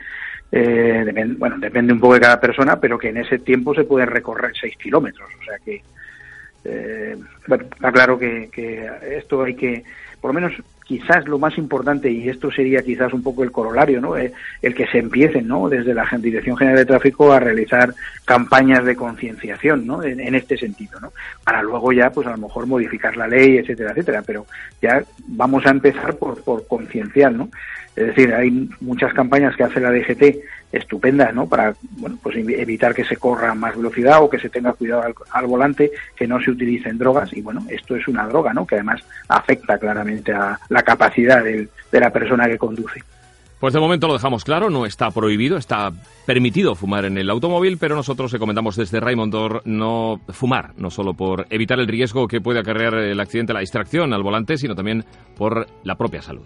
eh, 0.52 1.36
bueno, 1.38 1.58
depende 1.60 1.94
un 1.94 2.00
poco 2.00 2.14
de 2.16 2.22
cada 2.22 2.40
persona, 2.40 2.80
pero 2.80 2.98
que 2.98 3.10
en 3.10 3.18
ese 3.18 3.40
tiempo 3.40 3.74
se 3.74 3.84
puede 3.84 4.06
recorrer 4.06 4.54
6 4.60 4.78
kilómetros. 4.78 5.30
O 5.40 5.44
sea 5.44 5.60
que, 5.60 5.82
eh, 6.64 7.18
bueno, 7.48 7.66
está 7.66 7.92
claro 7.92 8.18
que, 8.18 8.50
que 8.52 8.90
esto 9.18 9.44
hay 9.44 9.56
que, 9.56 9.84
por 10.22 10.34
lo 10.34 10.40
menos 10.40 10.54
quizás 10.88 11.28
lo 11.28 11.38
más 11.38 11.58
importante, 11.58 12.10
y 12.10 12.30
esto 12.30 12.50
sería 12.50 12.82
quizás 12.82 13.12
un 13.14 13.22
poco 13.22 13.44
el 13.44 13.52
corolario, 13.52 14.00
¿no? 14.00 14.16
Eh, 14.18 14.32
el 14.62 14.74
que 14.74 14.88
se 14.88 15.00
empiecen, 15.00 15.46
¿no? 15.46 15.68
Desde 15.68 15.94
la 15.94 16.08
Dirección 16.18 16.56
General 16.56 16.80
de 16.80 16.86
Tráfico 16.86 17.34
a 17.34 17.40
realizar 17.40 17.94
campañas 18.24 18.86
de 18.86 18.96
concienciación, 18.96 19.86
¿no? 19.86 20.02
En, 20.02 20.34
este 20.34 20.58
sentido, 20.58 21.00
¿no? 21.02 21.12
Para 21.44 21.62
luego 21.62 21.92
ya, 21.92 22.10
pues 22.10 22.26
a 22.28 22.32
lo 22.32 22.38
mejor 22.38 22.68
modificar 22.68 23.18
la 23.18 23.28
ley, 23.28 23.58
etcétera, 23.58 23.92
etcétera. 23.92 24.24
Pero 24.26 24.46
ya 24.82 25.04
vamos 25.28 25.66
a 25.66 25.72
empezar 25.72 26.16
por, 26.16 26.42
por 26.44 26.66
concienciar, 26.68 27.34
¿no? 27.34 27.50
Es 27.98 28.08
decir, 28.08 28.34
hay 28.34 28.70
muchas 28.80 29.12
campañas 29.14 29.56
que 29.58 29.64
hace 29.64 29.82
la 29.82 29.92
DGT 29.92 30.38
estupendas, 30.72 31.34
¿no? 31.34 31.48
Para, 31.48 31.76
bueno, 31.98 32.18
pues 32.22 32.38
evitar 32.38 32.94
que 32.94 33.06
se 33.06 33.18
corra 33.18 33.54
más 33.56 33.76
velocidad 33.76 34.22
o 34.22 34.30
que 34.30 34.40
se 34.40 34.50
tenga 34.50 34.74
cuidado 34.74 35.04
al, 35.32 35.48
volante, 35.48 35.92
que 36.16 36.28
no 36.28 36.42
se 36.42 36.52
utilicen 36.52 36.98
drogas. 36.98 37.32
Y 37.34 37.42
bueno, 37.42 37.66
esto 37.70 37.96
es 37.96 38.08
una 38.08 38.28
droga, 38.28 38.54
¿no? 38.54 38.66
Que 38.66 38.76
además 38.76 39.02
afecta 39.28 39.78
claramente 39.78 40.34
a 40.34 40.60
la 40.70 40.84
capacidad 40.84 41.44
de 41.44 41.70
la 41.92 42.12
persona 42.12 42.48
que 42.48 42.58
conduce. 42.58 43.02
Pues 43.60 43.74
de 43.74 43.80
momento 43.80 44.08
lo 44.08 44.14
dejamos 44.14 44.44
claro, 44.44 44.70
no 44.70 44.86
está 44.86 45.10
prohibido, 45.10 45.58
está 45.58 45.92
permitido 46.28 46.76
fumar 46.76 47.06
en 47.06 47.18
el 47.18 47.28
automóvil, 47.28 47.80
pero 47.80 47.96
nosotros 47.96 48.32
recomendamos 48.32 48.76
desde 48.76 49.00
Raimondor 49.00 49.64
no 49.66 50.22
fumar, 50.30 50.74
no 50.78 50.92
solo 50.92 51.16
por 51.16 51.48
evitar 51.50 51.80
el 51.80 51.88
riesgo 51.88 52.28
que 52.28 52.40
puede 52.40 52.60
acarrear 52.60 52.94
el 52.94 53.20
accidente, 53.20 53.54
la 53.54 53.62
distracción 53.62 54.14
al 54.14 54.22
volante, 54.22 54.58
sino 54.58 54.76
también 54.76 55.06
por 55.36 55.66
la 55.84 55.96
propia 55.96 56.22
salud. 56.22 56.46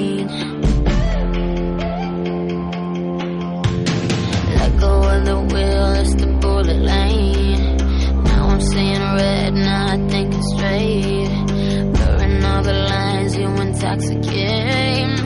red, 9.15 9.53
not 9.53 10.09
thinking 10.09 10.43
straight. 10.55 11.29
Blurring 11.93 12.45
all 12.45 12.63
the 12.63 12.73
lines, 12.73 13.37
you 13.37 13.47
intoxicate 13.47 15.20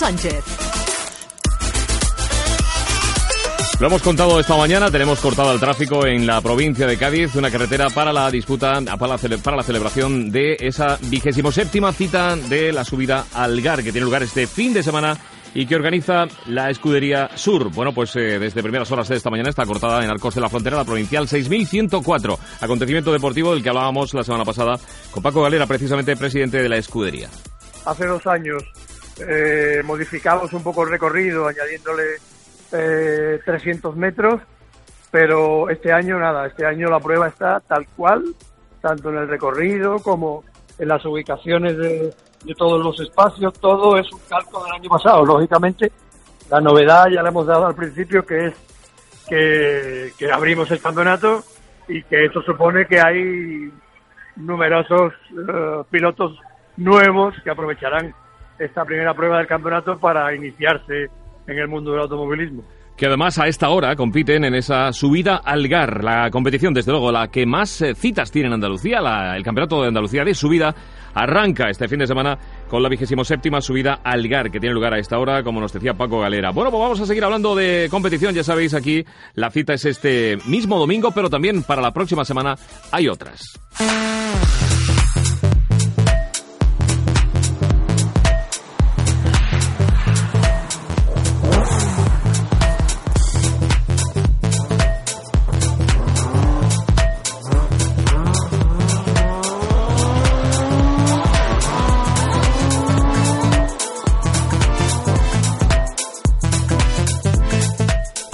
Sánchez. 0.00 0.42
Lo 3.78 3.86
hemos 3.86 4.00
contado 4.00 4.40
esta 4.40 4.56
mañana, 4.56 4.90
tenemos 4.90 5.20
cortado 5.20 5.52
el 5.52 5.60
tráfico 5.60 6.06
en 6.06 6.26
la 6.26 6.40
provincia 6.40 6.86
de 6.86 6.96
Cádiz, 6.96 7.34
una 7.34 7.50
carretera 7.50 7.90
para 7.90 8.10
la 8.10 8.30
disputa, 8.30 8.80
para 8.98 9.18
la, 9.18 9.38
para 9.42 9.58
la 9.58 9.62
celebración 9.62 10.30
de 10.30 10.56
esa 10.58 10.98
vigésimo 11.02 11.52
séptima 11.52 11.92
cita 11.92 12.34
de 12.34 12.72
la 12.72 12.82
subida 12.82 13.26
al 13.34 13.60
GAR, 13.60 13.82
que 13.82 13.92
tiene 13.92 14.06
lugar 14.06 14.22
este 14.22 14.46
fin 14.46 14.72
de 14.72 14.82
semana 14.82 15.18
y 15.52 15.66
que 15.66 15.76
organiza 15.76 16.24
la 16.46 16.70
Escudería 16.70 17.28
Sur. 17.34 17.70
Bueno, 17.70 17.92
pues 17.92 18.16
eh, 18.16 18.38
desde 18.38 18.62
primeras 18.62 18.90
horas 18.90 19.06
de 19.08 19.16
esta 19.16 19.28
mañana 19.28 19.50
está 19.50 19.66
cortada 19.66 20.02
en 20.02 20.08
Arcos 20.08 20.34
de 20.34 20.40
la 20.40 20.48
Frontera 20.48 20.78
la 20.78 20.84
provincial 20.84 21.28
6104, 21.28 22.38
acontecimiento 22.62 23.12
deportivo 23.12 23.52
del 23.52 23.62
que 23.62 23.68
hablábamos 23.68 24.14
la 24.14 24.24
semana 24.24 24.46
pasada 24.46 24.78
con 25.10 25.22
Paco 25.22 25.42
Galera, 25.42 25.66
precisamente 25.66 26.16
presidente 26.16 26.62
de 26.62 26.70
la 26.70 26.78
Escudería. 26.78 27.28
Hace 27.84 28.06
dos 28.06 28.26
años 28.26 28.62
eh, 29.26 29.82
modificamos 29.84 30.52
un 30.52 30.62
poco 30.62 30.84
el 30.84 30.90
recorrido 30.90 31.48
añadiéndole 31.48 32.16
eh, 32.72 33.40
300 33.44 33.96
metros, 33.96 34.40
pero 35.10 35.68
este 35.70 35.92
año 35.92 36.18
nada, 36.18 36.46
este 36.46 36.64
año 36.64 36.88
la 36.88 37.00
prueba 37.00 37.28
está 37.28 37.60
tal 37.60 37.86
cual, 37.96 38.24
tanto 38.80 39.10
en 39.10 39.16
el 39.16 39.28
recorrido 39.28 39.98
como 39.98 40.44
en 40.78 40.88
las 40.88 41.04
ubicaciones 41.04 41.76
de, 41.76 42.14
todos 42.56 42.82
los 42.82 42.98
espacios, 43.00 43.52
todo 43.60 43.98
es 43.98 44.10
un 44.12 44.20
calco 44.28 44.64
del 44.64 44.72
año 44.72 44.88
pasado. 44.88 45.26
Lógicamente, 45.26 45.92
la 46.50 46.60
novedad 46.60 47.06
ya 47.08 47.22
le 47.22 47.28
hemos 47.28 47.46
dado 47.46 47.66
al 47.66 47.74
principio 47.74 48.24
que 48.24 48.46
es 48.46 48.54
que, 49.28 50.30
abrimos 50.32 50.70
el 50.70 50.80
campeonato 50.80 51.44
y 51.86 52.02
que 52.04 52.24
eso 52.24 52.40
supone 52.42 52.86
que 52.86 52.98
hay 52.98 53.70
numerosos 54.36 55.12
eh, 55.32 55.82
pilotos 55.90 56.38
nuevos 56.76 57.34
que 57.44 57.50
aprovecharán 57.50 58.14
esta 58.60 58.84
primera 58.84 59.14
prueba 59.14 59.38
del 59.38 59.46
campeonato 59.46 59.98
para 59.98 60.34
iniciarse 60.34 61.06
en 61.46 61.58
el 61.58 61.66
mundo 61.66 61.92
del 61.92 62.02
automovilismo 62.02 62.62
que 63.00 63.06
además 63.06 63.38
a 63.38 63.48
esta 63.48 63.70
hora 63.70 63.96
compiten 63.96 64.44
en 64.44 64.54
esa 64.54 64.92
subida 64.92 65.36
al 65.36 65.66
GAR, 65.68 66.04
la 66.04 66.30
competición, 66.30 66.74
desde 66.74 66.92
luego, 66.92 67.10
la 67.10 67.28
que 67.28 67.46
más 67.46 67.80
eh, 67.80 67.94
citas 67.94 68.30
tiene 68.30 68.48
en 68.48 68.52
Andalucía, 68.52 68.98
el 69.34 69.42
Campeonato 69.42 69.80
de 69.80 69.88
Andalucía 69.88 70.22
de 70.22 70.34
subida, 70.34 70.74
arranca 71.14 71.70
este 71.70 71.88
fin 71.88 72.00
de 72.00 72.06
semana 72.06 72.36
con 72.68 72.82
la 72.82 72.90
vigésimo 72.90 73.24
séptima 73.24 73.62
subida 73.62 74.00
al 74.04 74.28
GAR, 74.28 74.50
que 74.50 74.60
tiene 74.60 74.74
lugar 74.74 74.92
a 74.92 74.98
esta 74.98 75.18
hora, 75.18 75.42
como 75.42 75.62
nos 75.62 75.72
decía 75.72 75.94
Paco 75.94 76.20
Galera. 76.20 76.50
Bueno, 76.50 76.70
pues 76.70 76.82
vamos 76.82 77.00
a 77.00 77.06
seguir 77.06 77.24
hablando 77.24 77.54
de 77.54 77.88
competición, 77.90 78.34
ya 78.34 78.44
sabéis, 78.44 78.74
aquí 78.74 79.02
la 79.32 79.50
cita 79.50 79.72
es 79.72 79.86
este 79.86 80.36
mismo 80.46 80.78
domingo, 80.78 81.10
pero 81.10 81.30
también 81.30 81.62
para 81.62 81.80
la 81.80 81.92
próxima 81.92 82.26
semana 82.26 82.54
hay 82.92 83.08
otras. 83.08 83.58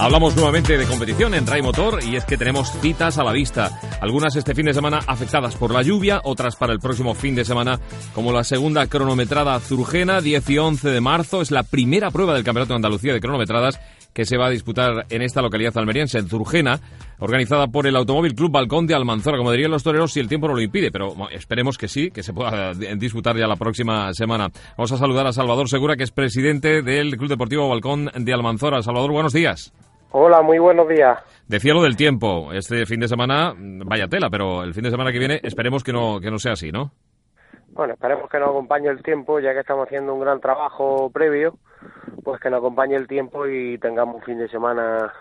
Hablamos 0.07 0.37
nuevamente 0.37 0.77
de 0.77 0.85
competición 0.85 1.33
en 1.33 1.45
Ray 1.45 1.61
Motor 1.61 1.99
y 2.01 2.15
es 2.15 2.23
que 2.23 2.37
tenemos 2.37 2.71
citas 2.79 3.17
a 3.17 3.25
la 3.25 3.33
vista. 3.33 3.77
Algunas 3.99 4.37
este 4.37 4.55
fin 4.55 4.65
de 4.65 4.73
semana 4.73 5.01
afectadas 5.05 5.57
por 5.57 5.73
la 5.73 5.81
lluvia, 5.81 6.21
otras 6.23 6.55
para 6.55 6.71
el 6.71 6.79
próximo 6.79 7.13
fin 7.13 7.35
de 7.35 7.43
semana, 7.43 7.77
como 8.15 8.31
la 8.31 8.45
segunda 8.45 8.87
cronometrada 8.87 9.59
Zurgena, 9.59 10.21
10 10.21 10.49
y 10.49 10.57
11 10.59 10.91
de 10.91 11.01
marzo. 11.01 11.41
Es 11.41 11.51
la 11.51 11.63
primera 11.63 12.09
prueba 12.09 12.33
del 12.33 12.45
Campeonato 12.45 12.69
de 12.69 12.77
Andalucía 12.77 13.11
de 13.11 13.19
cronometradas 13.19 13.81
que 14.13 14.23
se 14.23 14.37
va 14.37 14.47
a 14.47 14.49
disputar 14.49 15.05
en 15.09 15.21
esta 15.23 15.41
localidad 15.41 15.77
almeriense, 15.77 16.19
en 16.19 16.29
Zurgena, 16.29 16.79
organizada 17.19 17.67
por 17.67 17.85
el 17.85 17.97
Automóvil 17.97 18.33
Club 18.33 18.49
Balcón 18.49 18.87
de 18.87 18.95
Almanzora, 18.95 19.37
como 19.37 19.51
dirían 19.51 19.71
los 19.71 19.83
toreros, 19.83 20.13
si 20.13 20.21
el 20.21 20.29
tiempo 20.29 20.47
no 20.47 20.55
lo 20.55 20.61
impide, 20.61 20.89
pero 20.89 21.29
esperemos 21.31 21.77
que 21.77 21.89
sí, 21.89 22.11
que 22.11 22.23
se 22.23 22.31
pueda 22.31 22.73
disputar 22.97 23.37
ya 23.37 23.45
la 23.45 23.57
próxima 23.57 24.13
semana. 24.13 24.49
Vamos 24.77 24.93
a 24.93 24.97
saludar 24.97 25.27
a 25.27 25.33
Salvador 25.33 25.67
Segura, 25.67 25.97
que 25.97 26.03
es 26.03 26.11
presidente 26.11 26.81
del 26.81 27.17
Club 27.17 27.27
Deportivo 27.27 27.67
Balcón 27.67 28.09
de 28.15 28.33
Almanzora. 28.33 28.81
Salvador, 28.81 29.11
buenos 29.11 29.33
días. 29.33 29.73
Hola, 30.11 30.41
muy 30.41 30.57
buenos 30.57 30.87
días. 30.87 31.19
Decía 31.47 31.73
lo 31.73 31.83
del 31.83 31.97
tiempo. 31.97 32.53
Este 32.53 32.85
fin 32.85 32.99
de 32.99 33.07
semana, 33.07 33.53
vaya 33.57 34.07
tela, 34.07 34.29
pero 34.29 34.63
el 34.63 34.73
fin 34.73 34.83
de 34.83 34.91
semana 34.91 35.11
que 35.11 35.19
viene 35.19 35.39
esperemos 35.43 35.83
que 35.83 35.91
no, 35.91 36.19
que 36.21 36.31
no 36.31 36.39
sea 36.39 36.53
así, 36.53 36.71
¿no? 36.71 36.91
Bueno, 37.69 37.93
esperemos 37.93 38.29
que 38.29 38.39
nos 38.39 38.49
acompañe 38.49 38.87
el 38.87 39.03
tiempo, 39.03 39.39
ya 39.39 39.53
que 39.53 39.59
estamos 39.59 39.85
haciendo 39.85 40.13
un 40.13 40.21
gran 40.21 40.39
trabajo 40.39 41.11
previo, 41.11 41.59
pues 42.23 42.39
que 42.39 42.49
nos 42.49 42.59
acompañe 42.59 42.95
el 42.95 43.07
tiempo 43.07 43.45
y 43.47 43.77
tengamos 43.77 44.15
un 44.15 44.21
fin 44.23 44.39
de 44.39 44.47
semana 44.47 45.13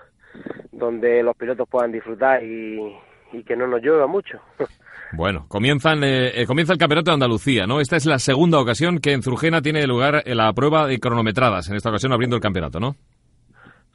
donde 0.72 1.22
los 1.22 1.36
pilotos 1.36 1.68
puedan 1.68 1.92
disfrutar 1.92 2.42
y, 2.42 2.96
que 3.44 3.56
no 3.56 3.66
nos 3.66 3.82
llueva 3.82 4.06
mucho. 4.06 4.40
Bueno, 5.12 5.46
comienzan, 5.46 6.02
eh, 6.02 6.42
eh, 6.42 6.46
comienza 6.46 6.72
el 6.72 6.80
Campeonato 6.80 7.12
de 7.12 7.14
Andalucía, 7.14 7.64
¿no? 7.64 7.80
Esta 7.80 7.94
es 7.94 8.06
la 8.06 8.18
segunda 8.18 8.58
ocasión 8.58 8.98
que 8.98 9.12
en 9.12 9.22
Zurgena 9.22 9.62
tiene 9.62 9.86
lugar 9.86 10.24
la 10.26 10.52
prueba 10.52 10.84
de 10.88 10.98
cronometradas, 10.98 11.70
en 11.70 11.76
esta 11.76 11.90
ocasión 11.90 12.12
abriendo 12.12 12.34
el 12.34 12.42
campeonato, 12.42 12.80
¿no? 12.80 12.96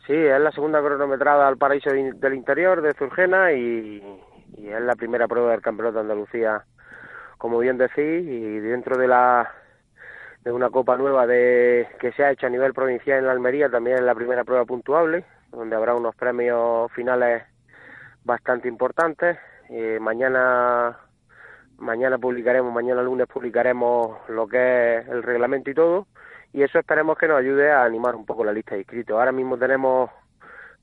Sí, 0.08 0.14
es 0.14 0.42
la 0.42 0.52
segunda 0.52 0.82
cronometrada 0.82 1.48
al 1.48 1.58
paraíso 1.58 1.92
del 1.92 2.34
interior 2.34 2.82
de 2.82 2.94
Zurgena 2.96 3.54
y, 3.54 4.02
es 4.58 4.82
la 4.82 4.96
primera 4.96 5.28
prueba 5.28 5.52
del 5.52 5.62
Campeonato 5.62 5.96
de 5.96 6.02
Andalucía, 6.02 6.66
como 7.38 7.60
bien 7.60 7.78
decís, 7.78 7.98
y 7.98 8.60
dentro 8.60 8.98
de 8.98 9.08
la 9.08 9.52
de 10.44 10.52
una 10.52 10.72
copa 10.72 10.98
nueva 10.98 11.28
de 11.28 11.88
que 12.00 12.12
se 12.14 12.24
ha 12.24 12.32
hecho 12.32 12.48
a 12.48 12.50
nivel 12.50 12.74
provincial 12.74 13.20
en 13.20 13.28
la 13.28 13.32
Almería, 13.32 13.70
también 13.70 13.98
es 13.98 14.04
la 14.04 14.16
primera 14.16 14.44
prueba 14.44 14.66
puntuable, 14.66 15.24
donde 15.52 15.76
habrá 15.76 15.94
unos 15.94 16.16
premios 16.16 16.92
finales 16.94 17.44
bastante 18.24 18.68
importantes. 18.68 19.38
Eh, 19.70 20.00
mañana 20.02 20.98
mañana 21.78 22.18
publicaremos, 22.18 22.74
mañana 22.74 23.04
lunes 23.04 23.28
publicaremos 23.28 24.18
lo 24.30 24.48
que 24.48 24.98
es 24.98 25.08
el 25.10 25.22
reglamento 25.22 25.70
y 25.70 25.76
todo 25.76 26.08
y 26.54 26.64
eso 26.64 26.80
esperemos 26.80 27.18
que 27.18 27.28
nos 27.28 27.40
ayude 27.40 27.72
a 27.72 27.84
animar 27.84 28.16
un 28.16 28.26
poco 28.26 28.44
la 28.44 28.54
lista 28.54 28.76
de 28.76 28.82
inscritos. 28.82 29.18
Ahora 29.18 29.32
mismo 29.32 29.58
tenemos 29.58 30.10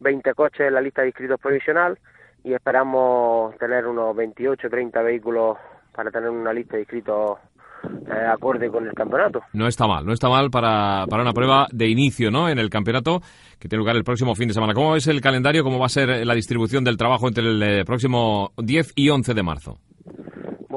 20 0.01 0.35
coches 0.35 0.61
en 0.69 0.75
la 0.75 0.81
lista 0.81 1.03
de 1.03 1.09
inscritos 1.09 1.41
provisional 1.41 1.99
y 2.45 2.55
esperamos 2.55 3.57
tener 3.59 3.87
unos 3.87 4.15
28 4.17 4.69
30 4.71 5.03
vehículos 5.03 5.59
para 5.93 6.11
tener 6.11 6.31
una 6.31 6.53
lista 6.53 6.77
de 6.77 6.83
inscritos 6.83 7.39
eh, 7.85 8.27
acorde 8.33 8.71
con 8.71 8.87
el 8.87 8.95
campeonato. 8.95 9.43
No 9.53 9.67
está 9.67 9.87
mal, 9.87 10.07
no 10.07 10.13
está 10.13 10.29
mal 10.29 10.51
para, 10.51 11.07
para 11.09 11.23
una 11.23 11.33
prueba 11.33 11.67
de 11.71 11.89
inicio 11.89 12.31
¿no? 12.31 12.49
en 12.49 12.59
el 12.59 12.71
campeonato 12.71 13.21
que 13.59 13.69
tiene 13.69 13.81
lugar 13.81 13.97
el 13.97 14.05
próximo 14.05 14.35
fin 14.35 14.49
de 14.49 14.55
semana. 14.55 14.75
¿Cómo 14.75 14.97
es 14.97 15.07
el 15.07 15.21
calendario? 15.21 15.65
¿Cómo 15.65 15.79
va 15.79 15.87
a 15.87 15.91
ser 15.91 16.27
la 16.27 16.35
distribución 16.35 16.85
del 16.85 16.97
trabajo 16.97 17.29
entre 17.29 17.45
el 17.45 17.63
eh, 17.63 17.85
próximo 17.85 18.53
10 18.57 18.93
y 18.97 19.11
11 19.11 19.35
de 19.35 19.43
marzo? 19.43 19.79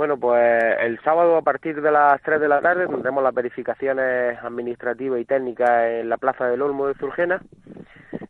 Bueno, 0.01 0.17
pues 0.17 0.77
el 0.79 0.99
sábado 1.01 1.37
a 1.37 1.43
partir 1.43 1.79
de 1.79 1.91
las 1.91 2.19
3 2.23 2.41
de 2.41 2.47
la 2.47 2.59
tarde 2.59 2.87
tendremos 2.87 3.21
las 3.21 3.35
verificaciones 3.35 4.35
administrativas 4.41 5.21
y 5.21 5.25
técnicas 5.25 5.91
en 5.91 6.09
la 6.09 6.17
Plaza 6.17 6.47
del 6.47 6.63
Olmo 6.63 6.87
de 6.87 6.95
Zurgena 6.95 7.39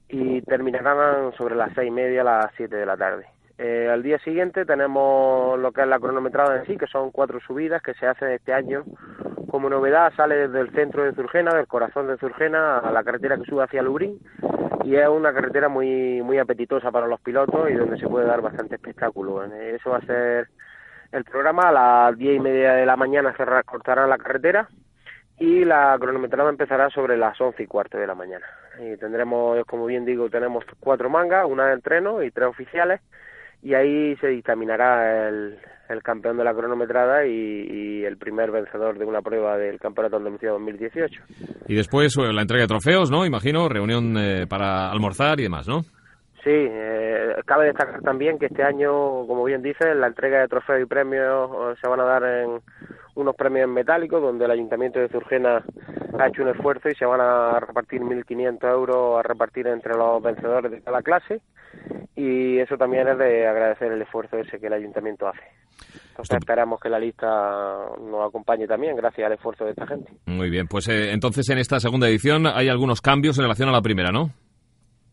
y 0.09 0.41
terminarán 0.41 1.32
sobre 1.38 1.55
las 1.55 1.72
seis 1.74 1.88
y 1.88 1.91
media 1.91 2.24
a 2.24 2.26
las 2.26 2.47
7 2.57 2.76
de 2.76 2.86
la 2.86 2.97
tarde. 2.97 3.26
Eh, 3.57 3.88
al 3.89 4.03
día 4.03 4.19
siguiente 4.19 4.65
tenemos 4.65 5.57
lo 5.57 5.72
que 5.72 5.84
es 5.84 5.88
la 5.88 5.97
cronometrada 5.97 6.57
en 6.57 6.65
sí, 6.65 6.76
que 6.76 6.88
son 6.88 7.09
cuatro 7.09 7.39
subidas 7.39 7.82
que 7.82 7.93
se 7.93 8.05
hacen 8.05 8.32
este 8.32 8.51
año. 8.51 8.84
Como 9.49 9.69
novedad 9.69 10.11
sale 10.17 10.49
desde 10.49 10.59
el 10.59 10.72
centro 10.72 11.05
de 11.05 11.13
Zurgena, 11.13 11.53
del 11.53 11.67
corazón 11.67 12.05
de 12.07 12.17
Zurgena, 12.17 12.80
a 12.80 12.91
la 12.91 13.05
carretera 13.05 13.38
que 13.38 13.45
sube 13.45 13.63
hacia 13.63 13.82
Lubrín 13.82 14.19
y 14.84 14.97
es 14.97 15.07
una 15.07 15.32
carretera 15.32 15.69
muy 15.69 16.22
muy 16.22 16.38
apetitosa 16.38 16.91
para 16.91 17.07
los 17.07 17.22
pilotos 17.22 17.69
y 17.69 17.76
donde 17.76 17.97
se 17.97 18.09
puede 18.09 18.26
dar 18.26 18.41
bastante 18.41 18.76
espectáculo. 18.76 19.45
Eso 19.45 19.91
va 19.91 19.99
a 19.99 20.05
ser 20.05 20.49
el 21.12 21.24
programa 21.24 21.70
a 21.70 21.72
las 21.72 22.18
diez 22.18 22.38
y 22.38 22.39
media 22.39 22.74
de 22.74 22.86
la 22.86 22.95
mañana 22.95 23.34
se 23.36 23.45
recortará 23.45 24.07
la 24.07 24.18
carretera 24.18 24.68
y 25.39 25.66
la 25.66 25.97
cronometrada 25.99 26.49
empezará 26.49 26.89
sobre 26.89 27.18
las 27.18 27.39
once 27.41 27.64
y 27.64 27.68
cuarto 27.68 27.97
de 27.97 28.05
la 28.05 28.14
mañana. 28.14 28.45
Y 28.80 28.95
tendremos, 28.97 29.66
como 29.66 29.88
bien 29.88 30.05
digo, 30.05 30.30
tenemos 30.30 30.64
cuatro 30.80 31.09
mangas, 31.09 31.45
una 31.49 31.66
de 31.68 31.74
entreno 31.74 32.22
y 32.22 32.30
tres 32.30 32.47
oficiales, 32.47 33.01
y 33.64 33.74
ahí 33.74 34.16
se 34.18 34.28
dictaminará 34.28 35.30
el, 35.30 35.57
campeón 36.03 36.38
de 36.38 36.43
la 36.43 36.53
cronometrada 36.53 37.26
y, 37.26 38.03
el 38.05 38.18
primer 38.18 38.51
vencedor 38.51 38.97
de 38.97 39.05
una 39.05 39.22
prueba 39.22 39.57
del 39.57 39.80
Campeonato 39.80 40.18
Andalucía 40.18 40.51
2018. 40.51 41.22
Y 41.68 41.76
después 41.76 42.16
eh, 42.18 42.34
la 42.34 42.41
entrega 42.41 42.64
de 42.64 42.68
trofeos, 42.68 43.12
¿no? 43.12 43.26
Imagino, 43.26 43.68
reunión 43.68 44.16
eh, 44.18 44.47
para 44.47 44.91
almorzar 44.91 45.39
y 45.39 45.43
demás, 45.43 45.68
¿no? 45.68 45.82
Sí, 46.43 46.49
eh, 46.49 47.35
cabe 47.45 47.65
destacar 47.65 48.01
también 48.01 48.39
que 48.39 48.47
este 48.47 48.63
año, 48.63 49.27
como 49.27 49.43
bien 49.43 49.61
dice, 49.61 49.93
la 49.93 50.07
entrega 50.07 50.39
de 50.39 50.47
trofeos 50.47 50.81
y 50.81 50.85
premios 50.85 51.51
eh, 51.51 51.75
se 51.79 51.87
van 51.87 51.99
a 51.99 52.03
dar 52.03 52.23
en 52.23 52.61
unos 53.13 53.35
premios 53.35 53.65
en 53.65 53.73
metálico, 53.73 54.19
donde 54.19 54.45
el 54.45 54.51
Ayuntamiento 54.51 54.99
de 54.99 55.09
Zurgena 55.09 55.63
ha 56.17 56.27
hecho 56.27 56.41
un 56.41 56.49
esfuerzo 56.49 56.89
y 56.89 56.95
se 56.95 57.05
van 57.05 57.21
a 57.21 57.59
repartir 57.59 58.01
1.500 58.01 58.71
euros 58.71 59.19
a 59.19 59.23
repartir 59.23 59.67
entre 59.67 59.95
los 59.95 60.21
vencedores 60.23 60.71
de 60.71 60.81
cada 60.81 61.03
clase. 61.03 61.41
Y 62.15 62.57
eso 62.59 62.75
también 62.75 63.07
es 63.07 63.17
de 63.19 63.47
agradecer 63.47 63.91
el 63.91 64.01
esfuerzo 64.01 64.37
ese 64.37 64.59
que 64.59 64.67
el 64.67 64.73
Ayuntamiento 64.73 65.27
hace. 65.27 65.41
Entonces 66.09 66.37
esperamos 66.39 66.79
que 66.79 66.89
la 66.89 66.99
lista 66.99 67.27
nos 67.99 68.27
acompañe 68.27 68.67
también 68.67 68.95
gracias 68.95 69.27
al 69.27 69.33
esfuerzo 69.33 69.65
de 69.65 69.71
esta 69.71 69.85
gente. 69.85 70.11
Muy 70.25 70.49
bien, 70.49 70.67
pues 70.67 70.87
eh, 70.89 71.11
entonces 71.11 71.47
en 71.49 71.59
esta 71.59 71.79
segunda 71.79 72.07
edición 72.07 72.47
hay 72.47 72.68
algunos 72.68 73.01
cambios 73.01 73.38
en 73.38 73.43
relación 73.43 73.69
a 73.69 73.72
la 73.72 73.81
primera, 73.81 74.11
¿no? 74.11 74.31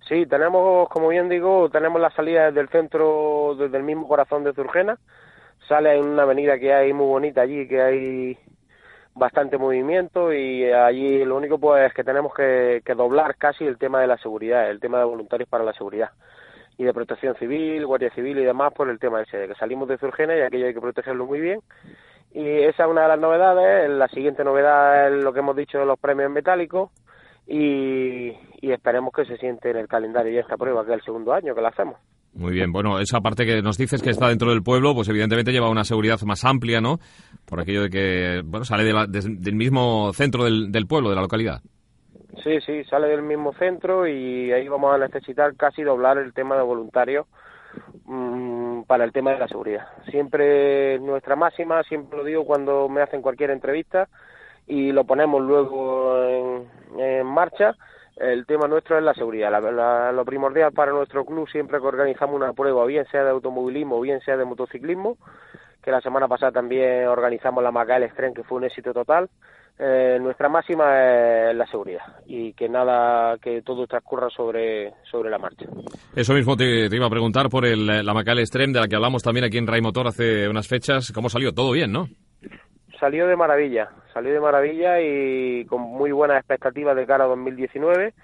Sí, 0.08 0.24
tenemos, 0.24 0.88
como 0.88 1.08
bien 1.08 1.28
digo, 1.28 1.68
tenemos 1.68 2.00
la 2.00 2.10
salida 2.10 2.46
desde 2.46 2.60
el 2.62 2.68
centro, 2.70 3.54
desde 3.58 3.76
el 3.76 3.82
mismo 3.82 4.08
corazón 4.08 4.42
de 4.42 4.54
Zurgena. 4.54 4.98
Sale 5.68 5.96
en 5.96 6.04
una 6.06 6.22
avenida 6.22 6.58
que 6.58 6.72
hay 6.72 6.94
muy 6.94 7.06
bonita 7.06 7.42
allí, 7.42 7.68
que 7.68 7.82
hay 7.82 8.38
bastante 9.14 9.58
movimiento 9.58 10.32
y 10.32 10.64
allí 10.72 11.24
lo 11.24 11.36
único 11.36 11.58
pues 11.58 11.88
es 11.88 11.92
que 11.92 12.04
tenemos 12.04 12.32
que, 12.32 12.80
doblar 12.96 13.36
casi 13.36 13.66
el 13.66 13.76
tema 13.76 14.00
de 14.00 14.06
la 14.06 14.16
seguridad, 14.16 14.70
el 14.70 14.80
tema 14.80 14.98
de 14.98 15.04
voluntarios 15.04 15.48
para 15.48 15.64
la 15.64 15.74
seguridad 15.74 16.10
y 16.78 16.84
de 16.84 16.94
protección 16.94 17.34
civil, 17.34 17.84
guardia 17.84 18.10
civil 18.14 18.38
y 18.38 18.44
demás 18.44 18.72
por 18.72 18.88
el 18.88 18.98
tema 18.98 19.20
ese, 19.20 19.36
de 19.36 19.48
que 19.48 19.54
salimos 19.56 19.88
de 19.88 19.98
Zurgena 19.98 20.34
y 20.36 20.40
aquello 20.40 20.68
hay 20.68 20.74
que 20.74 20.80
protegerlo 20.80 21.26
muy 21.26 21.40
bien. 21.40 21.60
Y 22.32 22.46
esa 22.60 22.84
es 22.84 22.90
una 22.90 23.02
de 23.02 23.08
las 23.08 23.18
novedades. 23.18 23.90
La 23.90 24.08
siguiente 24.08 24.44
novedad 24.44 25.08
es 25.08 25.22
lo 25.22 25.32
que 25.32 25.40
hemos 25.40 25.56
dicho 25.56 25.78
de 25.78 25.86
los 25.86 25.98
premios 25.98 26.30
metálicos 26.30 26.90
y, 27.48 28.36
esperemos 28.60 29.12
que 29.14 29.24
se 29.24 29.38
siente 29.38 29.70
en 29.70 29.78
el 29.78 29.88
calendario 29.88 30.32
ya 30.32 30.40
esta 30.40 30.56
prueba, 30.56 30.84
que 30.84 30.92
es 30.92 30.98
el 30.98 31.04
segundo 31.04 31.32
año 31.32 31.54
que 31.54 31.62
la 31.62 31.68
hacemos. 31.68 31.96
Muy 32.34 32.52
bien, 32.52 32.70
bueno, 32.70 33.00
esa 33.00 33.20
parte 33.20 33.46
que 33.46 33.62
nos 33.62 33.78
dices 33.78 34.02
que 34.02 34.10
está 34.10 34.28
dentro 34.28 34.50
del 34.50 34.62
pueblo, 34.62 34.94
pues 34.94 35.08
evidentemente 35.08 35.50
lleva 35.50 35.70
una 35.70 35.84
seguridad 35.84 36.20
más 36.26 36.44
amplia, 36.44 36.80
¿no? 36.80 36.98
Por 37.46 37.60
aquello 37.60 37.82
de 37.82 37.90
que, 37.90 38.42
bueno, 38.44 38.64
sale 38.64 38.84
del 38.84 39.54
mismo 39.54 40.12
centro 40.12 40.44
del, 40.44 40.86
pueblo, 40.86 41.08
de 41.08 41.16
la 41.16 41.22
localidad. 41.22 41.62
Sí, 42.44 42.60
sí, 42.64 42.84
sale 42.84 43.08
del 43.08 43.22
mismo 43.22 43.54
centro 43.54 44.06
y 44.06 44.52
ahí 44.52 44.68
vamos 44.68 44.94
a 44.94 44.98
necesitar 44.98 45.56
casi 45.56 45.82
doblar 45.82 46.18
el 46.18 46.34
tema 46.34 46.56
de 46.56 46.62
voluntarios 46.62 47.26
mm, 48.04 48.82
para 48.82 49.04
el 49.04 49.12
tema 49.12 49.32
de 49.32 49.38
la 49.38 49.48
seguridad. 49.48 49.88
Siempre 50.10 51.00
nuestra 51.00 51.34
máxima, 51.34 51.82
siempre 51.84 52.18
lo 52.18 52.24
digo 52.24 52.44
cuando 52.44 52.88
me 52.88 53.00
hacen 53.00 53.22
cualquier 53.22 53.50
entrevista 53.50 54.08
y 54.68 54.92
lo 54.92 55.04
ponemos 55.04 55.42
luego 55.42 56.22
en, 56.96 57.26
marcha. 57.26 57.74
El 58.16 58.46
tema 58.46 58.66
nuestro 58.66 58.98
es 58.98 59.04
la 59.04 59.14
seguridad. 59.14 59.50
lo 60.12 60.24
primordial 60.24 60.72
para 60.72 60.92
nuestro 60.92 61.24
club 61.24 61.48
siempre 61.48 61.78
que 61.78 61.86
organizamos 61.86 62.36
una 62.36 62.52
prueba, 62.52 62.84
bien 62.84 63.06
sea 63.10 63.24
de 63.24 63.30
automovilismo 63.30 63.96
o 63.96 64.00
bien 64.00 64.20
sea 64.20 64.36
de 64.36 64.44
motociclismo, 64.44 65.16
que 65.82 65.90
la 65.92 66.00
semana 66.00 66.26
pasada 66.26 66.52
también 66.52 67.06
organizamos 67.06 67.62
la 67.62 67.70
Macael 67.70 68.02
Extreme, 68.02 68.34
que 68.34 68.42
fue 68.42 68.58
un 68.58 68.64
éxito 68.64 68.92
total. 68.92 69.28
Eh, 69.80 70.18
nuestra 70.20 70.48
máxima 70.48 71.50
es 71.50 71.56
la 71.56 71.64
seguridad 71.68 72.02
y 72.26 72.52
que 72.54 72.68
nada, 72.68 73.38
que 73.38 73.62
todo 73.62 73.86
transcurra 73.86 74.28
sobre, 74.28 74.92
sobre 75.08 75.30
la 75.30 75.38
marcha. 75.38 75.66
Eso 76.16 76.34
mismo 76.34 76.56
te, 76.56 76.86
iba 76.86 77.06
a 77.06 77.10
preguntar 77.10 77.48
por 77.48 77.64
el, 77.64 77.86
la 77.86 78.12
Macael 78.12 78.40
Extreme, 78.40 78.72
de 78.72 78.80
la 78.80 78.88
que 78.88 78.96
hablamos 78.96 79.22
también 79.22 79.44
aquí 79.44 79.56
en 79.56 79.68
Ray 79.68 79.80
Motor 79.80 80.08
hace 80.08 80.48
unas 80.48 80.66
fechas. 80.66 81.12
¿Cómo 81.12 81.28
salió? 81.28 81.54
Todo 81.54 81.70
bien, 81.70 81.92
¿no? 81.92 82.08
Salió 83.00 83.26
de 83.26 83.36
maravilla, 83.36 83.90
salió 84.12 84.32
de 84.32 84.40
maravilla 84.40 85.00
y 85.00 85.64
con 85.66 85.80
muy 85.80 86.10
buenas 86.12 86.38
expectativas 86.38 86.96
de 86.96 87.06
cara 87.06 87.24
a 87.24 87.28
2019, 87.28 88.14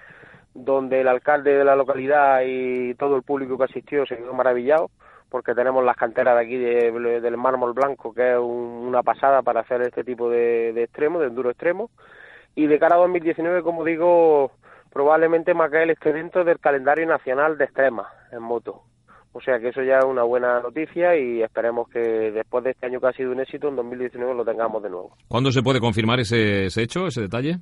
donde 0.53 1.01
el 1.01 1.07
alcalde 1.07 1.57
de 1.57 1.63
la 1.63 1.75
localidad 1.75 2.41
y 2.45 2.93
todo 2.95 3.15
el 3.15 3.23
público 3.23 3.57
que 3.57 3.65
asistió 3.65 4.05
se 4.05 4.17
quedó 4.17 4.33
maravillado 4.33 4.89
porque 5.29 5.53
tenemos 5.53 5.83
las 5.83 5.97
canteras 5.97 6.35
de 6.35 6.41
aquí 6.41 6.57
del 6.57 7.37
mármol 7.37 7.73
blanco, 7.73 8.13
que 8.13 8.33
es 8.33 8.39
una 8.39 9.03
pasada 9.03 9.41
para 9.41 9.61
hacer 9.61 9.81
este 9.81 10.03
tipo 10.03 10.29
de, 10.29 10.71
de 10.73 10.83
extremo, 10.83 11.19
de 11.19 11.27
enduro 11.27 11.49
extremo. 11.49 11.89
Y 12.55 12.67
de 12.67 12.79
cara 12.79 12.95
a 12.95 12.99
2019, 12.99 13.61
como 13.61 13.83
digo, 13.83 14.51
probablemente 14.93 15.53
Macael 15.53 15.89
esté 15.89 16.13
dentro 16.13 16.45
del 16.45 16.59
calendario 16.59 17.05
nacional 17.05 17.57
de 17.57 17.65
extremas 17.65 18.07
en 18.31 18.41
moto. 18.41 18.83
O 19.35 19.41
sea 19.41 19.59
que 19.59 19.67
eso 19.67 19.83
ya 19.83 19.97
es 19.97 20.05
una 20.05 20.23
buena 20.23 20.61
noticia 20.61 21.13
y 21.17 21.43
esperemos 21.43 21.89
que 21.89 21.99
después 21.99 22.63
de 22.63 22.71
este 22.71 22.85
año 22.85 23.01
que 23.01 23.07
ha 23.07 23.11
sido 23.11 23.33
un 23.33 23.41
éxito, 23.41 23.67
en 23.67 23.75
2019 23.75 24.33
lo 24.33 24.45
tengamos 24.45 24.81
de 24.81 24.89
nuevo. 24.89 25.11
¿Cuándo 25.27 25.51
se 25.51 25.61
puede 25.61 25.81
confirmar 25.81 26.21
ese, 26.21 26.67
ese 26.67 26.83
hecho, 26.83 27.05
ese 27.07 27.23
detalle? 27.23 27.57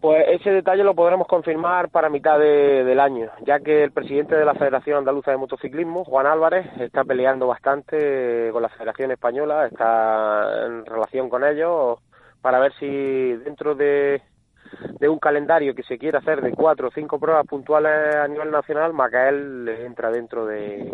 Pues 0.00 0.24
ese 0.28 0.50
detalle 0.50 0.82
lo 0.82 0.92
podremos 0.92 1.28
confirmar 1.28 1.88
para 1.90 2.10
mitad 2.10 2.36
del 2.40 2.98
año, 2.98 3.30
ya 3.46 3.60
que 3.60 3.84
el 3.84 3.92
presidente 3.92 4.34
de 4.34 4.44
la 4.44 4.54
Federación 4.54 4.98
Andaluza 4.98 5.30
de 5.30 5.36
Motociclismo, 5.36 6.04
Juan 6.04 6.26
Álvarez, 6.26 6.66
está 6.80 7.04
peleando 7.04 7.46
bastante 7.46 8.50
con 8.50 8.62
la 8.62 8.68
Federación 8.70 9.12
Española, 9.12 9.68
está 9.68 10.66
en 10.66 10.84
relación 10.84 11.30
con 11.30 11.44
ellos 11.44 12.00
para 12.42 12.58
ver 12.58 12.72
si 12.80 12.86
dentro 13.44 13.76
de, 13.76 14.20
un 15.08 15.18
calendario 15.18 15.74
que 15.74 15.82
se 15.82 15.98
quiere 15.98 16.18
hacer 16.18 16.40
de 16.40 16.52
cuatro 16.52 16.88
o 16.88 16.90
cinco 16.90 17.18
pruebas 17.18 17.46
puntuales 17.46 18.14
a 18.16 18.28
nivel 18.28 18.50
nacional, 18.50 18.92
Macael 18.92 19.68
entra 19.68 20.10
dentro 20.10 20.46
del 20.46 20.90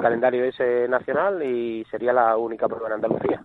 calendario 0.00 0.44
ese 0.44 0.88
nacional 0.88 1.42
y 1.42 1.84
sería 1.90 2.12
la 2.12 2.36
única 2.36 2.68
prueba 2.68 2.88
en 2.88 2.94
Andalucía. 2.94 3.44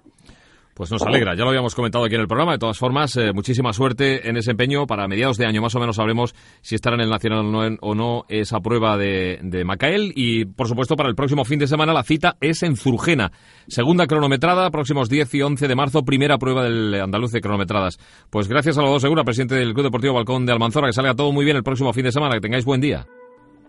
Pues 0.80 0.94
nos 0.94 1.06
alegra, 1.06 1.36
ya 1.36 1.44
lo 1.44 1.50
habíamos 1.50 1.76
comentado 1.76 2.06
aquí 2.06 2.16
en 2.16 2.22
el 2.22 2.28
programa. 2.30 2.54
De 2.54 2.58
todas 2.58 2.80
formas, 2.80 3.14
eh, 3.18 3.34
muchísima 3.34 3.74
suerte 3.74 4.30
en 4.30 4.38
ese 4.38 4.52
empeño. 4.52 4.88
Para 4.88 5.10
mediados 5.10 5.38
de 5.38 5.46
año 5.46 5.62
más 5.62 5.76
o 5.76 5.80
menos 5.82 5.98
sabremos 5.98 6.34
si 6.62 6.76
estará 6.76 6.96
en 6.96 7.02
el 7.02 7.10
Nacional 7.10 7.78
o 7.82 7.96
no 7.96 8.24
esa 8.30 8.62
prueba 8.62 8.96
de, 8.96 9.40
de, 9.44 9.66
Macael. 9.66 10.14
Y, 10.16 10.46
por 10.46 10.70
supuesto, 10.70 10.96
para 10.96 11.10
el 11.10 11.16
próximo 11.16 11.44
fin 11.44 11.60
de 11.60 11.68
semana 11.68 11.92
la 11.92 12.04
cita 12.04 12.38
es 12.40 12.64
en 12.64 12.78
Zurgena. 12.78 13.30
Segunda 13.68 14.08
cronometrada, 14.08 14.72
próximos 14.72 15.10
10 15.10 15.34
y 15.36 15.42
11 15.42 15.68
de 15.68 15.76
marzo, 15.76 16.06
primera 16.06 16.38
prueba 16.38 16.64
del 16.64 16.96
andaluz 16.96 17.34
de 17.34 17.42
cronometradas. 17.42 17.98
Pues 18.30 18.48
gracias 18.48 18.78
a 18.78 18.82
los 18.82 18.90
dos, 18.90 19.02
Segura, 19.02 19.26
presidente 19.26 19.56
del 19.56 19.74
Club 19.74 19.88
Deportivo 19.88 20.14
Balcón 20.14 20.46
de 20.46 20.54
Almanzora. 20.54 20.88
Que 20.88 20.94
salga 20.94 21.14
todo 21.14 21.34
muy 21.34 21.44
bien 21.44 21.58
el 21.58 21.64
próximo 21.64 21.92
fin 21.92 22.06
de 22.06 22.14
semana. 22.14 22.36
Que 22.36 22.40
tengáis 22.40 22.64
buen 22.64 22.80
día. 22.80 23.06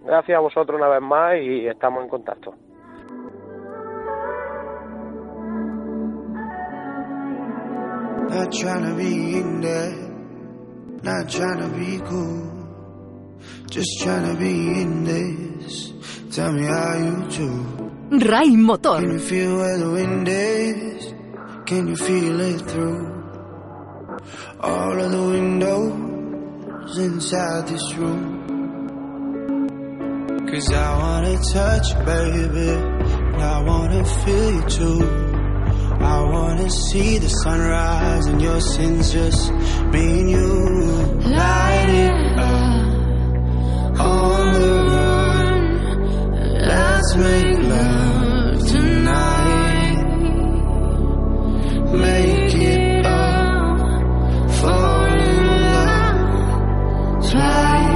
Gracias 0.04 0.38
a 0.38 0.40
vosotros 0.40 0.78
una 0.78 0.88
vez 0.88 1.02
más 1.02 1.34
y 1.42 1.66
estamos 1.66 2.04
en 2.04 2.08
contacto. 2.08 2.54
Not 8.28 8.52
trying 8.52 8.84
to 8.84 8.94
be 8.94 9.38
in 9.38 9.60
there, 9.60 9.94
not 11.02 11.30
trying 11.30 11.60
to 11.60 11.68
be 11.78 11.98
cool. 12.04 12.50
Just 13.70 14.00
trying 14.02 14.34
to 14.34 14.38
be 14.38 14.82
in 14.82 15.04
this. 15.04 15.92
Tell 16.32 16.52
me 16.52 16.64
how 16.64 16.94
you 16.96 17.28
do. 17.30 17.80
Ray 18.10 18.50
Motor. 18.56 19.00
Can 19.00 19.12
you 19.12 19.18
feel 19.20 19.56
where 19.56 19.78
the 19.78 19.90
wind 19.90 20.28
is? 20.28 21.14
Can 21.66 21.86
you 21.88 21.96
feel 21.96 22.40
it 22.40 22.60
through 22.62 23.06
all 24.60 25.00
of 25.00 25.12
the 25.12 25.22
windows 25.22 26.98
inside 26.98 27.68
this 27.68 27.94
room? 27.94 28.40
Cause 30.50 30.72
I 30.72 30.98
wanna 30.98 31.38
touch 31.52 31.94
baby. 32.04 32.70
And 33.32 33.42
I 33.42 33.62
wanna 33.62 34.04
feel 34.04 34.52
you 34.54 34.62
too. 34.68 35.29
I 36.00 36.20
wanna 36.22 36.68
see 36.70 37.18
the 37.18 37.28
sunrise 37.28 38.26
and 38.26 38.40
your 38.40 38.60
sins 38.60 39.12
just 39.12 39.52
me 39.92 40.20
and 40.20 40.30
you. 40.30 40.48
Light 41.30 41.88
it 41.88 42.38
up 42.38 44.00
on 44.00 44.52
the 44.54 44.70
run. 44.94 45.62
Let's 46.72 47.16
make 47.16 47.58
love 47.74 48.68
tonight. 48.68 49.98
Make 52.06 52.54
it 52.54 53.06
up, 53.06 53.78
fall 54.60 55.12
in 55.12 55.46
love. 55.76 57.30
Try. 57.30 57.89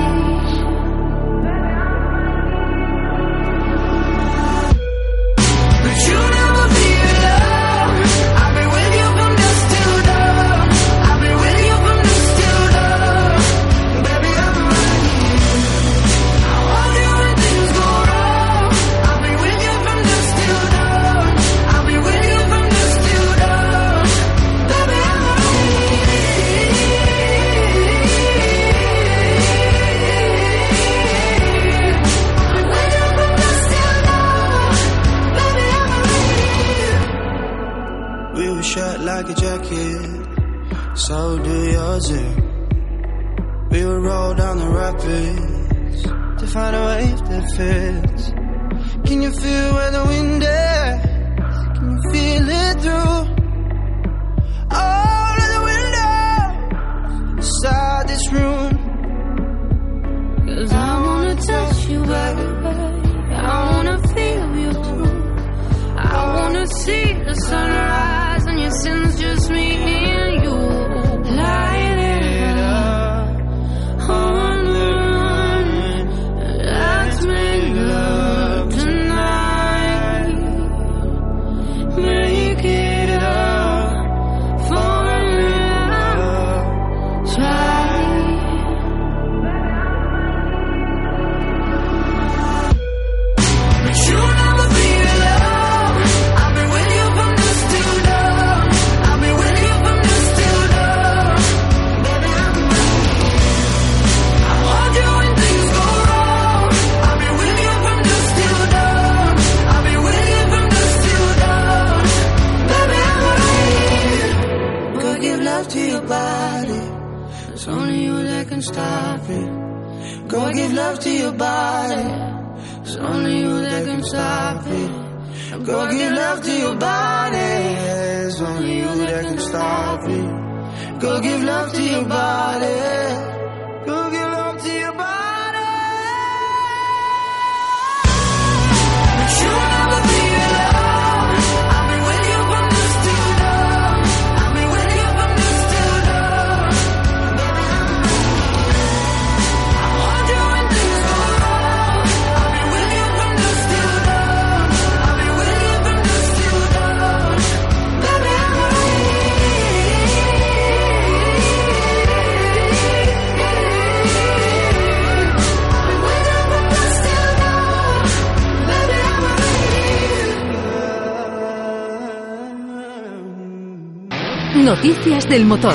Noticias 175.04 175.28
del 175.28 175.44
motor. 175.44 175.74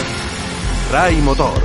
RAI 0.92 1.22
Motor. 1.22 1.62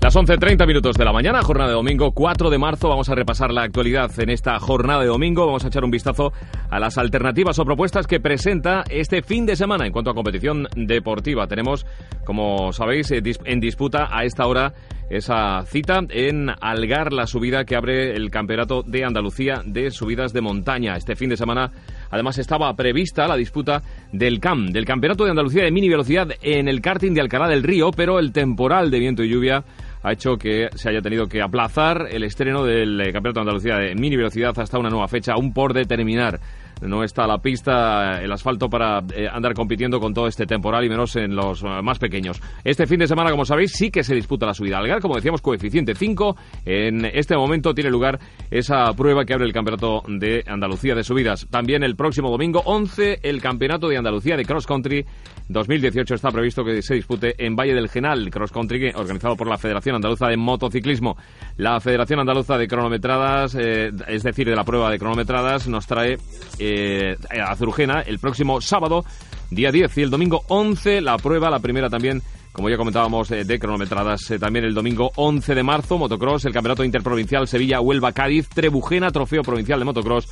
Las 0.00 0.16
11.30 0.16 0.66
minutos 0.66 0.96
de 0.96 1.04
la 1.04 1.12
mañana, 1.12 1.42
jornada 1.42 1.68
de 1.68 1.76
domingo 1.76 2.12
4 2.12 2.48
de 2.48 2.58
marzo. 2.58 2.88
Vamos 2.88 3.10
a 3.10 3.14
repasar 3.14 3.52
la 3.52 3.62
actualidad 3.64 4.10
en 4.18 4.30
esta 4.30 4.58
jornada 4.58 5.00
de 5.00 5.08
domingo. 5.08 5.44
Vamos 5.44 5.64
a 5.64 5.68
echar 5.68 5.84
un 5.84 5.90
vistazo 5.90 6.32
a 6.70 6.80
las 6.80 6.96
alternativas 6.96 7.58
o 7.58 7.64
propuestas 7.64 8.06
que 8.06 8.18
presenta 8.18 8.82
este 8.88 9.22
fin 9.22 9.44
de 9.44 9.56
semana 9.56 9.86
en 9.86 9.92
cuanto 9.92 10.10
a 10.10 10.14
competición 10.14 10.68
deportiva. 10.74 11.46
Tenemos, 11.46 11.86
como 12.24 12.72
sabéis, 12.72 13.10
eh, 13.10 13.22
en 13.44 13.60
disputa 13.60 14.08
a 14.10 14.24
esta 14.24 14.46
hora 14.46 14.72
esa 15.12 15.62
cita 15.66 16.00
en 16.08 16.50
Algar, 16.60 17.12
la 17.12 17.26
subida 17.26 17.64
que 17.64 17.76
abre 17.76 18.16
el 18.16 18.30
Campeonato 18.30 18.82
de 18.82 19.04
Andalucía 19.04 19.62
de 19.64 19.90
Subidas 19.90 20.32
de 20.32 20.40
Montaña. 20.40 20.96
Este 20.96 21.16
fin 21.16 21.28
de 21.28 21.36
semana, 21.36 21.70
además, 22.10 22.38
estaba 22.38 22.74
prevista 22.74 23.28
la 23.28 23.36
disputa 23.36 23.82
del 24.10 24.40
CAM, 24.40 24.72
del 24.72 24.86
Campeonato 24.86 25.24
de 25.24 25.30
Andalucía 25.30 25.64
de 25.64 25.70
Mini 25.70 25.90
Velocidad 25.90 26.28
en 26.40 26.66
el 26.66 26.80
karting 26.80 27.12
de 27.12 27.20
Alcalá 27.20 27.46
del 27.46 27.62
Río, 27.62 27.90
pero 27.90 28.18
el 28.18 28.32
temporal 28.32 28.90
de 28.90 29.00
viento 29.00 29.22
y 29.22 29.28
lluvia 29.28 29.64
ha 30.02 30.12
hecho 30.12 30.36
que 30.36 30.68
se 30.74 30.90
haya 30.90 31.00
tenido 31.00 31.26
que 31.26 31.40
aplazar 31.40 32.08
el 32.10 32.24
estreno 32.24 32.64
del 32.64 33.00
eh, 33.00 33.12
Campeonato 33.12 33.40
de 33.40 33.50
Andalucía 33.50 33.76
de 33.76 33.94
mini 33.94 34.16
velocidad 34.16 34.58
hasta 34.58 34.78
una 34.78 34.90
nueva 34.90 35.08
fecha, 35.08 35.32
aún 35.34 35.52
por 35.52 35.72
determinar. 35.72 36.40
No 36.80 37.04
está 37.04 37.28
la 37.28 37.38
pista, 37.38 38.20
el 38.20 38.32
asfalto 38.32 38.68
para 38.68 39.04
eh, 39.14 39.28
andar 39.30 39.54
compitiendo 39.54 40.00
con 40.00 40.12
todo 40.12 40.26
este 40.26 40.46
temporal 40.46 40.84
y 40.84 40.88
menos 40.88 41.14
en 41.14 41.36
los 41.36 41.62
eh, 41.62 41.66
más 41.82 42.00
pequeños. 42.00 42.40
Este 42.64 42.86
fin 42.86 42.98
de 42.98 43.06
semana, 43.06 43.30
como 43.30 43.44
sabéis, 43.44 43.72
sí 43.72 43.90
que 43.90 44.02
se 44.02 44.16
disputa 44.16 44.46
la 44.46 44.54
subida 44.54 44.78
al 44.78 44.84
Algar, 44.84 45.00
como 45.00 45.14
decíamos, 45.14 45.40
coeficiente 45.40 45.94
5. 45.94 46.36
En 46.64 47.04
este 47.04 47.36
momento 47.36 47.72
tiene 47.72 47.90
lugar 47.90 48.18
esa 48.50 48.92
prueba 48.94 49.24
que 49.24 49.32
abre 49.32 49.46
el 49.46 49.52
Campeonato 49.52 50.02
de 50.08 50.42
Andalucía 50.46 50.96
de 50.96 51.04
Subidas. 51.04 51.46
También 51.50 51.84
el 51.84 51.94
próximo 51.94 52.30
domingo 52.30 52.62
11, 52.64 53.20
el 53.22 53.40
Campeonato 53.40 53.88
de 53.88 53.98
Andalucía 53.98 54.36
de 54.36 54.44
Cross 54.44 54.66
Country 54.66 55.06
2018 55.52 56.14
está 56.14 56.30
previsto 56.30 56.64
que 56.64 56.82
se 56.82 56.94
dispute 56.94 57.34
en 57.38 57.54
Valle 57.54 57.74
del 57.74 57.88
Genal, 57.88 58.30
Cross 58.30 58.52
Country, 58.52 58.92
organizado 58.94 59.36
por 59.36 59.48
la 59.48 59.58
Federación 59.58 59.96
Andaluza 59.96 60.28
de 60.28 60.36
Motociclismo. 60.36 61.16
La 61.56 61.80
Federación 61.80 62.20
Andaluza 62.20 62.56
de 62.56 62.66
Cronometradas, 62.68 63.54
eh, 63.54 63.90
es 64.08 64.22
decir, 64.22 64.48
de 64.48 64.56
la 64.56 64.64
prueba 64.64 64.90
de 64.90 64.98
cronometradas, 64.98 65.68
nos 65.68 65.86
trae 65.86 66.18
eh, 66.58 67.16
a 67.30 67.54
Zurgena 67.56 68.00
el 68.00 68.18
próximo 68.18 68.60
sábado, 68.60 69.04
día 69.50 69.70
10, 69.70 69.98
y 69.98 70.02
el 70.02 70.10
domingo 70.10 70.42
11, 70.48 71.00
la 71.00 71.16
prueba, 71.18 71.50
la 71.50 71.60
primera 71.60 71.88
también 71.88 72.22
como 72.52 72.68
ya 72.68 72.76
comentábamos, 72.76 73.30
eh, 73.30 73.44
de 73.44 73.58
cronometradas. 73.58 74.34
También 74.38 74.66
el 74.66 74.74
domingo 74.74 75.10
11 75.16 75.54
de 75.54 75.62
marzo, 75.62 75.96
motocross, 75.96 76.44
el 76.44 76.52
Campeonato 76.52 76.84
Interprovincial 76.84 77.48
Sevilla-Huelva-Cádiz, 77.48 78.50
Trebujena, 78.50 79.10
Trofeo 79.10 79.42
Provincial 79.42 79.78
de 79.78 79.84
Motocross, 79.86 80.28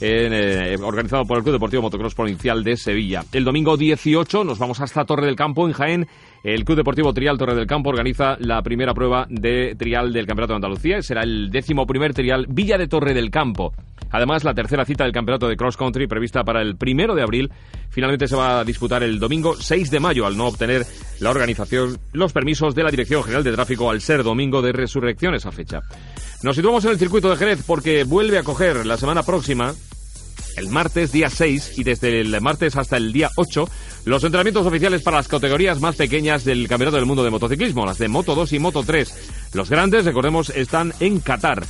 eh, 0.00 0.76
organizado 0.82 1.24
por 1.24 1.38
el 1.38 1.42
Club 1.42 1.54
Deportivo 1.54 1.82
Motocross 1.82 2.14
Provincial 2.14 2.64
de 2.64 2.76
Sevilla. 2.76 3.24
El 3.32 3.44
domingo 3.44 3.76
18 3.76 4.44
nos 4.44 4.58
vamos 4.58 4.80
hasta 4.80 5.04
Torre 5.04 5.26
del 5.26 5.36
Campo, 5.36 5.66
en 5.66 5.72
Jaén. 5.72 6.06
El 6.42 6.64
Club 6.64 6.76
Deportivo 6.76 7.14
Trial 7.14 7.38
Torre 7.38 7.54
del 7.54 7.66
Campo 7.66 7.90
organiza 7.90 8.36
la 8.38 8.62
primera 8.62 8.92
prueba 8.92 9.26
de 9.30 9.74
trial 9.76 10.12
del 10.12 10.26
Campeonato 10.26 10.52
de 10.52 10.56
Andalucía. 10.56 11.00
Será 11.02 11.22
el 11.22 11.50
décimo 11.50 11.86
primer 11.86 12.12
trial 12.12 12.46
Villa 12.48 12.76
de 12.76 12.86
Torre 12.86 13.14
del 13.14 13.30
Campo. 13.30 13.72
Además, 14.10 14.44
la 14.44 14.54
tercera 14.54 14.84
cita 14.84 15.04
del 15.04 15.12
Campeonato 15.12 15.48
de 15.48 15.56
Cross 15.56 15.76
Country 15.76 16.06
prevista 16.06 16.44
para 16.44 16.62
el 16.62 16.76
primero 16.76 17.14
de 17.14 17.22
abril 17.22 17.50
finalmente 17.90 18.28
se 18.28 18.36
va 18.36 18.60
a 18.60 18.64
disputar 18.64 19.02
el 19.02 19.18
domingo 19.18 19.56
6 19.56 19.90
de 19.90 20.00
mayo 20.00 20.26
al 20.26 20.36
no 20.36 20.46
obtener 20.46 20.84
la 21.20 21.30
organización 21.30 21.98
los 22.12 22.32
permisos 22.32 22.74
de 22.74 22.82
la 22.82 22.90
Dirección 22.90 23.22
General 23.22 23.42
de 23.42 23.52
Tráfico 23.52 23.90
al 23.90 24.00
ser 24.00 24.22
domingo 24.22 24.62
de 24.62 24.72
resurrección 24.72 25.34
esa 25.34 25.50
fecha. 25.50 25.80
Nos 26.44 26.56
situamos 26.56 26.84
en 26.84 26.90
el 26.90 26.98
circuito 26.98 27.30
de 27.30 27.36
Jerez 27.36 27.60
porque 27.66 28.04
vuelve 28.04 28.36
a 28.36 28.42
coger 28.42 28.84
la 28.84 28.98
semana 28.98 29.22
próxima 29.22 29.74
el 30.58 30.68
martes 30.68 31.10
día 31.10 31.30
6 31.30 31.78
y 31.78 31.84
desde 31.84 32.20
el 32.20 32.38
martes 32.42 32.76
hasta 32.76 32.98
el 32.98 33.14
día 33.14 33.30
8 33.36 33.66
los 34.04 34.22
entrenamientos 34.24 34.66
oficiales 34.66 35.00
para 35.00 35.16
las 35.16 35.26
categorías 35.26 35.80
más 35.80 35.96
pequeñas 35.96 36.44
del 36.44 36.68
Campeonato 36.68 36.98
del 36.98 37.06
Mundo 37.06 37.24
de 37.24 37.30
Motociclismo, 37.30 37.86
las 37.86 37.96
de 37.96 38.08
Moto 38.08 38.34
2 38.34 38.52
y 38.52 38.58
Moto 38.58 38.82
3. 38.84 39.14
Los 39.54 39.70
grandes, 39.70 40.04
recordemos, 40.04 40.50
están 40.50 40.92
en 41.00 41.20
Qatar. 41.20 41.64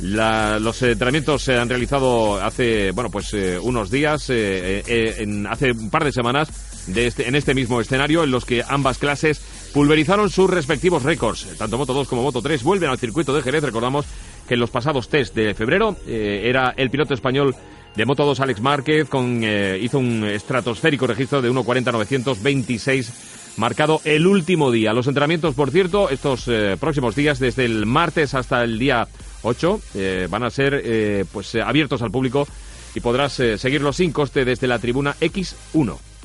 La- 0.00 0.58
los 0.58 0.82
entrenamientos 0.82 1.42
se 1.44 1.54
han 1.56 1.68
realizado 1.68 2.42
hace, 2.42 2.90
bueno, 2.90 3.10
pues 3.12 3.32
eh, 3.32 3.60
unos 3.62 3.92
días, 3.92 4.28
eh, 4.30 4.82
eh, 4.88 5.14
en- 5.18 5.46
hace 5.46 5.70
un 5.70 5.88
par 5.88 6.02
de 6.04 6.10
semanas, 6.10 6.48
de 6.88 7.06
este- 7.06 7.28
en 7.28 7.36
este 7.36 7.54
mismo 7.54 7.80
escenario, 7.80 8.24
en 8.24 8.32
los 8.32 8.44
que 8.44 8.64
ambas 8.68 8.98
clases 8.98 9.40
pulverizaron 9.76 10.30
sus 10.30 10.48
respectivos 10.48 11.02
récords. 11.02 11.46
Tanto 11.58 11.76
Moto 11.76 11.92
2 11.92 12.08
como 12.08 12.22
Moto 12.22 12.40
3 12.40 12.62
vuelven 12.62 12.88
al 12.88 12.96
circuito 12.96 13.34
de 13.34 13.42
Jerez. 13.42 13.62
Recordamos 13.62 14.06
que 14.48 14.54
en 14.54 14.60
los 14.60 14.70
pasados 14.70 15.10
test 15.10 15.34
de 15.34 15.52
febrero 15.52 15.98
eh, 16.06 16.44
era 16.44 16.72
el 16.78 16.88
piloto 16.88 17.12
español 17.12 17.54
de 17.94 18.06
Moto 18.06 18.24
2 18.24 18.40
Alex 18.40 18.62
Márquez 18.62 19.06
con, 19.06 19.40
eh, 19.44 19.78
hizo 19.82 19.98
un 19.98 20.24
estratosférico 20.24 21.06
registro 21.06 21.42
de 21.42 21.50
1.40.926 21.50 23.12
marcado 23.58 24.00
el 24.06 24.26
último 24.26 24.70
día. 24.70 24.94
Los 24.94 25.08
entrenamientos, 25.08 25.54
por 25.54 25.70
cierto, 25.70 26.08
estos 26.08 26.48
eh, 26.48 26.78
próximos 26.80 27.14
días, 27.14 27.38
desde 27.38 27.66
el 27.66 27.84
martes 27.84 28.32
hasta 28.32 28.64
el 28.64 28.78
día 28.78 29.06
8, 29.42 29.80
eh, 29.94 30.26
van 30.30 30.44
a 30.44 30.48
ser 30.48 31.26
pues 31.30 31.54
abiertos 31.54 32.00
al 32.00 32.10
público 32.10 32.48
y 32.94 33.00
podrás 33.00 33.34
seguirlos 33.34 33.96
sin 33.96 34.10
coste 34.10 34.46
desde 34.46 34.68
la 34.68 34.78
tribuna 34.78 35.14
X1. 35.20 36.15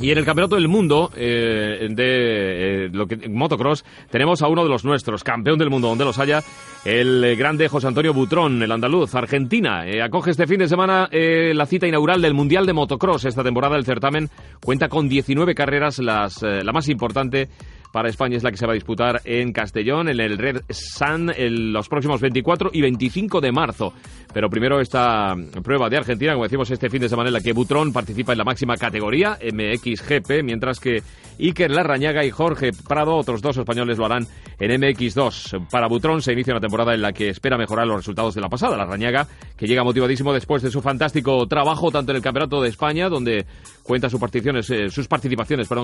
Y 0.00 0.10
en 0.10 0.18
el 0.18 0.24
Campeonato 0.24 0.56
del 0.56 0.68
Mundo 0.68 1.10
eh, 1.14 1.86
de 1.90 2.86
eh, 2.86 3.28
motocross 3.28 3.84
tenemos 4.10 4.40
a 4.40 4.48
uno 4.48 4.62
de 4.62 4.70
los 4.70 4.82
nuestros, 4.82 5.22
campeón 5.22 5.58
del 5.58 5.68
mundo 5.68 5.88
donde 5.88 6.06
los 6.06 6.18
haya, 6.18 6.42
el 6.86 7.36
grande 7.36 7.68
José 7.68 7.88
Antonio 7.88 8.14
Butrón, 8.14 8.62
el 8.62 8.72
andaluz, 8.72 9.14
Argentina. 9.14 9.86
Eh, 9.86 10.00
acoge 10.00 10.30
este 10.30 10.46
fin 10.46 10.58
de 10.58 10.68
semana 10.68 11.08
eh, 11.12 11.52
la 11.54 11.66
cita 11.66 11.86
inaugural 11.86 12.22
del 12.22 12.32
Mundial 12.32 12.64
de 12.64 12.72
Motocross. 12.72 13.26
Esta 13.26 13.44
temporada 13.44 13.76
el 13.76 13.84
certamen 13.84 14.30
cuenta 14.64 14.88
con 14.88 15.06
19 15.06 15.54
carreras, 15.54 15.98
las, 15.98 16.40
la 16.40 16.72
más 16.72 16.88
importante 16.88 17.50
para 17.92 18.08
España 18.08 18.36
es 18.36 18.42
la 18.42 18.50
que 18.50 18.56
se 18.56 18.66
va 18.66 18.72
a 18.72 18.74
disputar 18.74 19.20
en 19.24 19.52
Castellón, 19.52 20.08
en 20.08 20.20
el 20.20 20.38
Red 20.38 20.62
Sun, 20.68 21.32
en 21.34 21.72
los 21.72 21.88
próximos 21.88 22.20
24 22.20 22.70
y 22.72 22.80
25 22.82 23.40
de 23.40 23.52
marzo. 23.52 23.92
Pero 24.32 24.48
primero 24.48 24.80
esta 24.80 25.34
prueba 25.62 25.88
de 25.88 25.96
Argentina, 25.96 26.32
como 26.32 26.44
decimos 26.44 26.70
este 26.70 26.88
fin 26.88 27.00
de 27.00 27.08
semana, 27.08 27.28
en 27.28 27.34
la 27.34 27.40
que 27.40 27.52
Butrón 27.52 27.92
participa 27.92 28.32
en 28.32 28.38
la 28.38 28.44
máxima 28.44 28.76
categoría, 28.76 29.38
MXGP, 29.42 30.44
mientras 30.44 30.78
que 30.78 31.02
Iker 31.40 31.70
Larrañaga 31.70 32.24
y 32.24 32.30
Jorge 32.30 32.70
Prado, 32.86 33.16
otros 33.16 33.40
dos 33.40 33.56
españoles, 33.56 33.98
lo 33.98 34.04
harán 34.06 34.26
en 34.58 34.80
MX2. 34.80 35.68
Para 35.70 35.88
Butrón 35.88 36.20
se 36.20 36.32
inicia 36.32 36.52
una 36.52 36.60
temporada 36.60 36.94
en 36.94 37.02
la 37.02 37.12
que 37.12 37.30
espera 37.30 37.56
mejorar 37.56 37.86
los 37.86 37.96
resultados 37.96 38.34
de 38.34 38.40
la 38.40 38.48
pasada. 38.48 38.76
Larrañaga, 38.76 39.26
que 39.56 39.66
llega 39.66 39.82
motivadísimo 39.82 40.32
después 40.32 40.62
de 40.62 40.70
su 40.70 40.82
fantástico 40.82 41.46
trabajo, 41.46 41.90
tanto 41.90 42.12
en 42.12 42.16
el 42.16 42.22
Campeonato 42.22 42.60
de 42.60 42.68
España, 42.68 43.08
donde 43.08 43.46
cuenta 43.82 44.10
sus 44.10 44.20
participaciones, 44.20 44.70
eh, 44.70 44.90
sus 44.90 45.08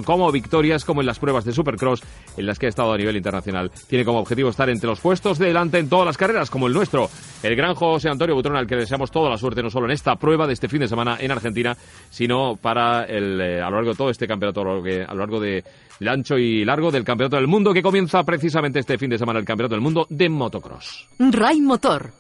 como 0.04 0.30
victorias, 0.30 0.84
como 0.84 1.00
en 1.00 1.06
las 1.06 1.18
pruebas 1.18 1.44
de 1.44 1.52
Supercross, 1.52 1.95
en 2.36 2.44
las 2.46 2.58
que 2.58 2.66
ha 2.66 2.68
estado 2.68 2.92
a 2.92 2.96
nivel 2.98 3.16
internacional. 3.16 3.70
Tiene 3.88 4.04
como 4.04 4.18
objetivo 4.18 4.50
estar 4.50 4.68
entre 4.68 4.88
los 4.88 5.00
puestos 5.00 5.38
de 5.38 5.46
delante 5.46 5.78
en 5.78 5.88
todas 5.88 6.04
las 6.06 6.16
carreras, 6.16 6.50
como 6.50 6.66
el 6.66 6.72
nuestro. 6.74 7.08
El 7.42 7.56
gran 7.56 7.74
José 7.74 8.08
Antonio 8.10 8.34
Butrón, 8.34 8.56
al 8.56 8.66
que 8.66 8.76
deseamos 8.76 9.10
toda 9.10 9.30
la 9.30 9.38
suerte, 9.38 9.62
no 9.62 9.70
solo 9.70 9.86
en 9.86 9.92
esta 9.92 10.16
prueba 10.16 10.46
de 10.46 10.52
este 10.52 10.68
fin 10.68 10.80
de 10.80 10.88
semana 10.88 11.16
en 11.20 11.30
Argentina, 11.30 11.76
sino 12.10 12.56
para 12.56 13.04
el, 13.04 13.40
eh, 13.40 13.60
a 13.62 13.70
lo 13.70 13.76
largo 13.76 13.90
de 13.92 13.96
todo 13.96 14.10
este 14.10 14.26
campeonato, 14.26 14.60
a 14.60 14.64
lo 14.64 14.70
largo, 14.70 14.84
que- 14.84 15.02
a 15.02 15.12
lo 15.14 15.18
largo 15.20 15.40
de 15.40 15.64
el 16.00 16.08
ancho 16.08 16.36
y 16.36 16.62
largo 16.64 16.90
del 16.90 17.04
Campeonato 17.04 17.36
del 17.36 17.46
Mundo, 17.46 17.72
que 17.72 17.82
comienza 17.82 18.22
precisamente 18.22 18.80
este 18.80 18.98
fin 18.98 19.08
de 19.08 19.16
semana 19.18 19.38
el 19.38 19.46
Campeonato 19.46 19.74
del 19.74 19.80
Mundo 19.82 20.06
de 20.10 20.28
Motocross. 20.28 21.06
Ray 21.18 21.60
Motor. 21.62 22.10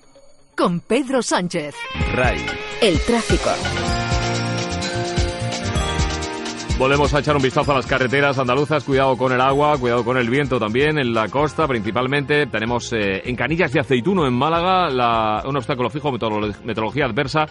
con 0.56 0.80
Pedro 0.80 1.20
Sánchez. 1.20 1.74
RAI. 2.14 2.38
El 2.80 2.98
tráfico. 3.00 3.50
Volvemos 6.78 7.14
a 7.14 7.20
echar 7.20 7.34
un 7.34 7.42
vistazo 7.42 7.72
a 7.72 7.76
las 7.76 7.86
carreteras 7.86 8.38
andaluzas. 8.38 8.84
Cuidado 8.84 9.16
con 9.16 9.32
el 9.32 9.40
agua, 9.40 9.78
cuidado 9.78 10.04
con 10.04 10.18
el 10.18 10.28
viento 10.28 10.58
también 10.58 10.98
en 10.98 11.14
la 11.14 11.28
costa, 11.28 11.66
principalmente. 11.66 12.46
Tenemos 12.46 12.92
eh, 12.92 13.22
en 13.24 13.34
Canillas 13.34 13.72
de 13.72 13.80
Aceituno, 13.80 14.26
en 14.26 14.34
Málaga, 14.34 14.90
la- 14.90 15.42
un 15.46 15.56
obstáculo 15.56 15.88
fijo, 15.88 16.12
meteorolo- 16.12 16.54
meteorología 16.64 17.06
adversa. 17.06 17.46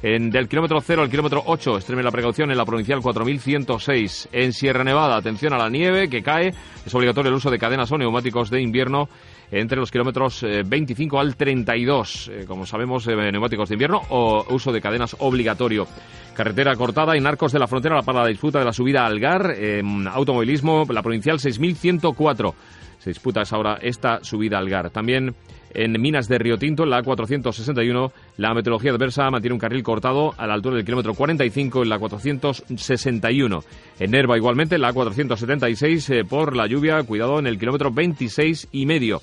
En, 0.00 0.30
del 0.30 0.48
kilómetro 0.48 0.80
0 0.80 1.02
al 1.02 1.10
kilómetro 1.10 1.42
8, 1.44 1.78
extreme 1.78 2.04
la 2.04 2.12
precaución 2.12 2.52
en 2.52 2.56
la 2.56 2.64
provincial 2.64 3.00
4106. 3.02 4.28
En 4.30 4.52
Sierra 4.52 4.84
Nevada, 4.84 5.16
atención 5.16 5.52
a 5.54 5.58
la 5.58 5.68
nieve 5.68 6.08
que 6.08 6.22
cae. 6.22 6.54
Es 6.86 6.94
obligatorio 6.94 7.30
el 7.30 7.34
uso 7.36 7.50
de 7.50 7.58
cadenas 7.58 7.90
o 7.90 7.98
neumáticos 7.98 8.48
de 8.48 8.62
invierno 8.62 9.08
entre 9.50 9.78
los 9.78 9.90
kilómetros 9.90 10.42
eh, 10.42 10.62
25 10.66 11.18
al 11.18 11.36
32. 11.36 12.30
Eh, 12.32 12.44
como 12.46 12.66
sabemos, 12.66 13.06
eh, 13.06 13.16
neumáticos 13.16 13.68
de 13.68 13.74
invierno 13.74 14.02
o 14.10 14.44
uso 14.54 14.72
de 14.72 14.80
cadenas 14.80 15.16
obligatorio. 15.18 15.86
Carretera 16.34 16.76
cortada 16.76 17.16
en 17.16 17.26
Arcos 17.26 17.52
de 17.52 17.58
la 17.58 17.66
Frontera 17.66 18.02
para 18.02 18.22
la 18.22 18.28
disputa 18.28 18.58
de 18.58 18.64
la 18.64 18.72
subida 18.72 19.04
al 19.04 19.18
Gar. 19.18 19.50
En 19.58 20.06
automovilismo, 20.06 20.84
la 20.88 21.02
provincial 21.02 21.40
6104. 21.40 22.54
Se 22.98 23.10
disputa 23.10 23.40
a 23.40 23.42
esa 23.44 23.58
hora 23.58 23.78
esta 23.80 24.22
subida 24.22 24.58
al 24.58 24.68
Gar. 24.68 24.90
También 24.90 25.34
en 25.74 26.00
Minas 26.00 26.28
de 26.28 26.38
Río 26.38 26.58
Tinto, 26.58 26.84
en 26.84 26.90
la 26.90 27.02
A461, 27.02 28.12
la 28.36 28.54
meteorología 28.54 28.92
adversa 28.92 29.30
mantiene 29.30 29.54
un 29.54 29.60
carril 29.60 29.82
cortado 29.82 30.34
a 30.36 30.46
la 30.46 30.54
altura 30.54 30.76
del 30.76 30.84
kilómetro 30.84 31.14
45 31.14 31.82
en 31.82 31.88
la 31.88 31.98
461. 31.98 33.64
En 33.98 34.10
Nerva 34.10 34.36
igualmente, 34.36 34.76
en 34.76 34.82
la 34.82 34.92
A476 34.92 36.14
eh, 36.14 36.24
por 36.24 36.56
la 36.56 36.66
lluvia, 36.66 37.02
cuidado 37.02 37.38
en 37.38 37.46
el 37.46 37.58
kilómetro 37.58 37.90
26 37.90 38.68
y 38.72 38.86
medio. 38.86 39.20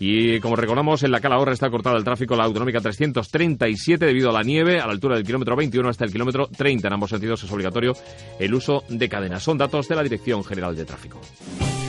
Y 0.00 0.38
como 0.40 0.54
recordamos, 0.54 1.02
en 1.02 1.10
la 1.10 1.20
Calahorra 1.20 1.52
está 1.52 1.70
cortada 1.70 1.96
el 1.96 2.04
tráfico 2.04 2.36
la 2.36 2.44
autonómica 2.44 2.80
337 2.80 4.06
debido 4.06 4.30
a 4.30 4.32
la 4.32 4.42
nieve 4.42 4.78
a 4.78 4.86
la 4.86 4.92
altura 4.92 5.16
del 5.16 5.24
kilómetro 5.24 5.56
21 5.56 5.88
hasta 5.88 6.04
el 6.04 6.12
kilómetro 6.12 6.46
30. 6.46 6.86
En 6.86 6.94
ambos 6.94 7.10
sentidos 7.10 7.42
es 7.42 7.50
obligatorio 7.50 7.94
el 8.38 8.54
uso 8.54 8.84
de 8.88 9.08
cadenas. 9.08 9.42
Son 9.42 9.58
datos 9.58 9.88
de 9.88 9.96
la 9.96 10.04
Dirección 10.04 10.44
General 10.44 10.76
de 10.76 10.84
Tráfico. 10.84 11.20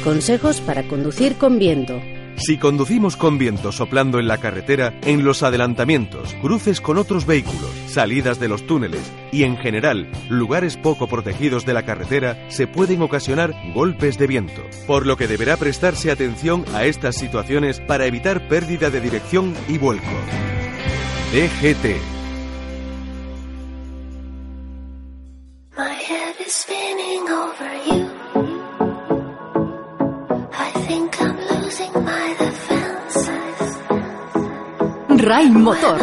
Consejos 0.04 0.60
para 0.62 0.88
conducir 0.88 1.36
con 1.36 1.60
viento. 1.60 2.02
Si 2.40 2.58
conducimos 2.58 3.18
con 3.18 3.38
viento 3.38 3.74
soplando 3.74 4.18
en 4.18 4.28
la 4.28 4.38
carretera, 4.38 4.94
en 5.04 5.26
los 5.26 5.44
adelantamientos, 5.44 6.34
cruces 6.42 6.80
con 6.80 6.98
otros 6.98 7.26
vehículos, 7.26 7.70
salidas 7.88 8.40
de 8.40 8.48
los 8.48 8.66
túneles 8.66 9.12
y 9.32 9.44
en 9.44 9.58
general 9.58 10.10
lugares 10.30 10.78
poco 10.78 11.08
protegidos 11.08 11.66
de 11.66 11.74
la 11.74 11.84
carretera, 11.84 12.50
se 12.50 12.66
pueden 12.66 13.02
ocasionar 13.02 13.54
golpes 13.74 14.18
de 14.18 14.28
viento, 14.28 14.62
por 14.88 15.06
lo 15.06 15.18
que 15.18 15.28
deberá 15.28 15.58
prestarse 15.58 16.12
atención 16.12 16.64
a 16.74 16.86
estas 16.86 17.18
situaciones 17.18 17.82
para 17.82 18.06
evitar 18.06 18.48
pérdida 18.48 18.90
de 18.90 19.02
dirección 19.02 19.54
y 19.68 19.78
vuelco. 19.78 20.08
DGT 21.34 22.20
spinning 26.50 27.30
over 27.30 27.69
RAI 35.20 35.50
Motor. 35.50 36.00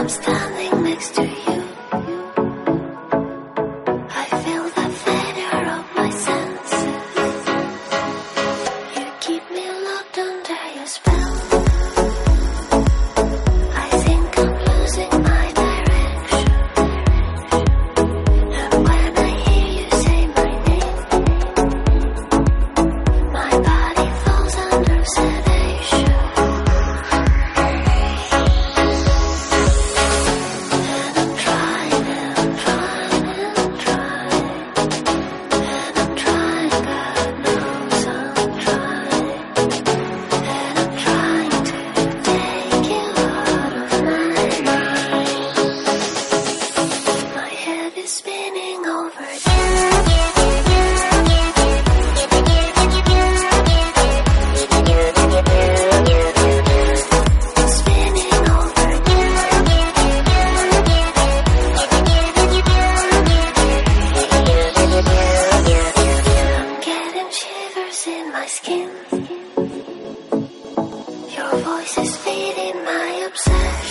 upset. 73.27 73.86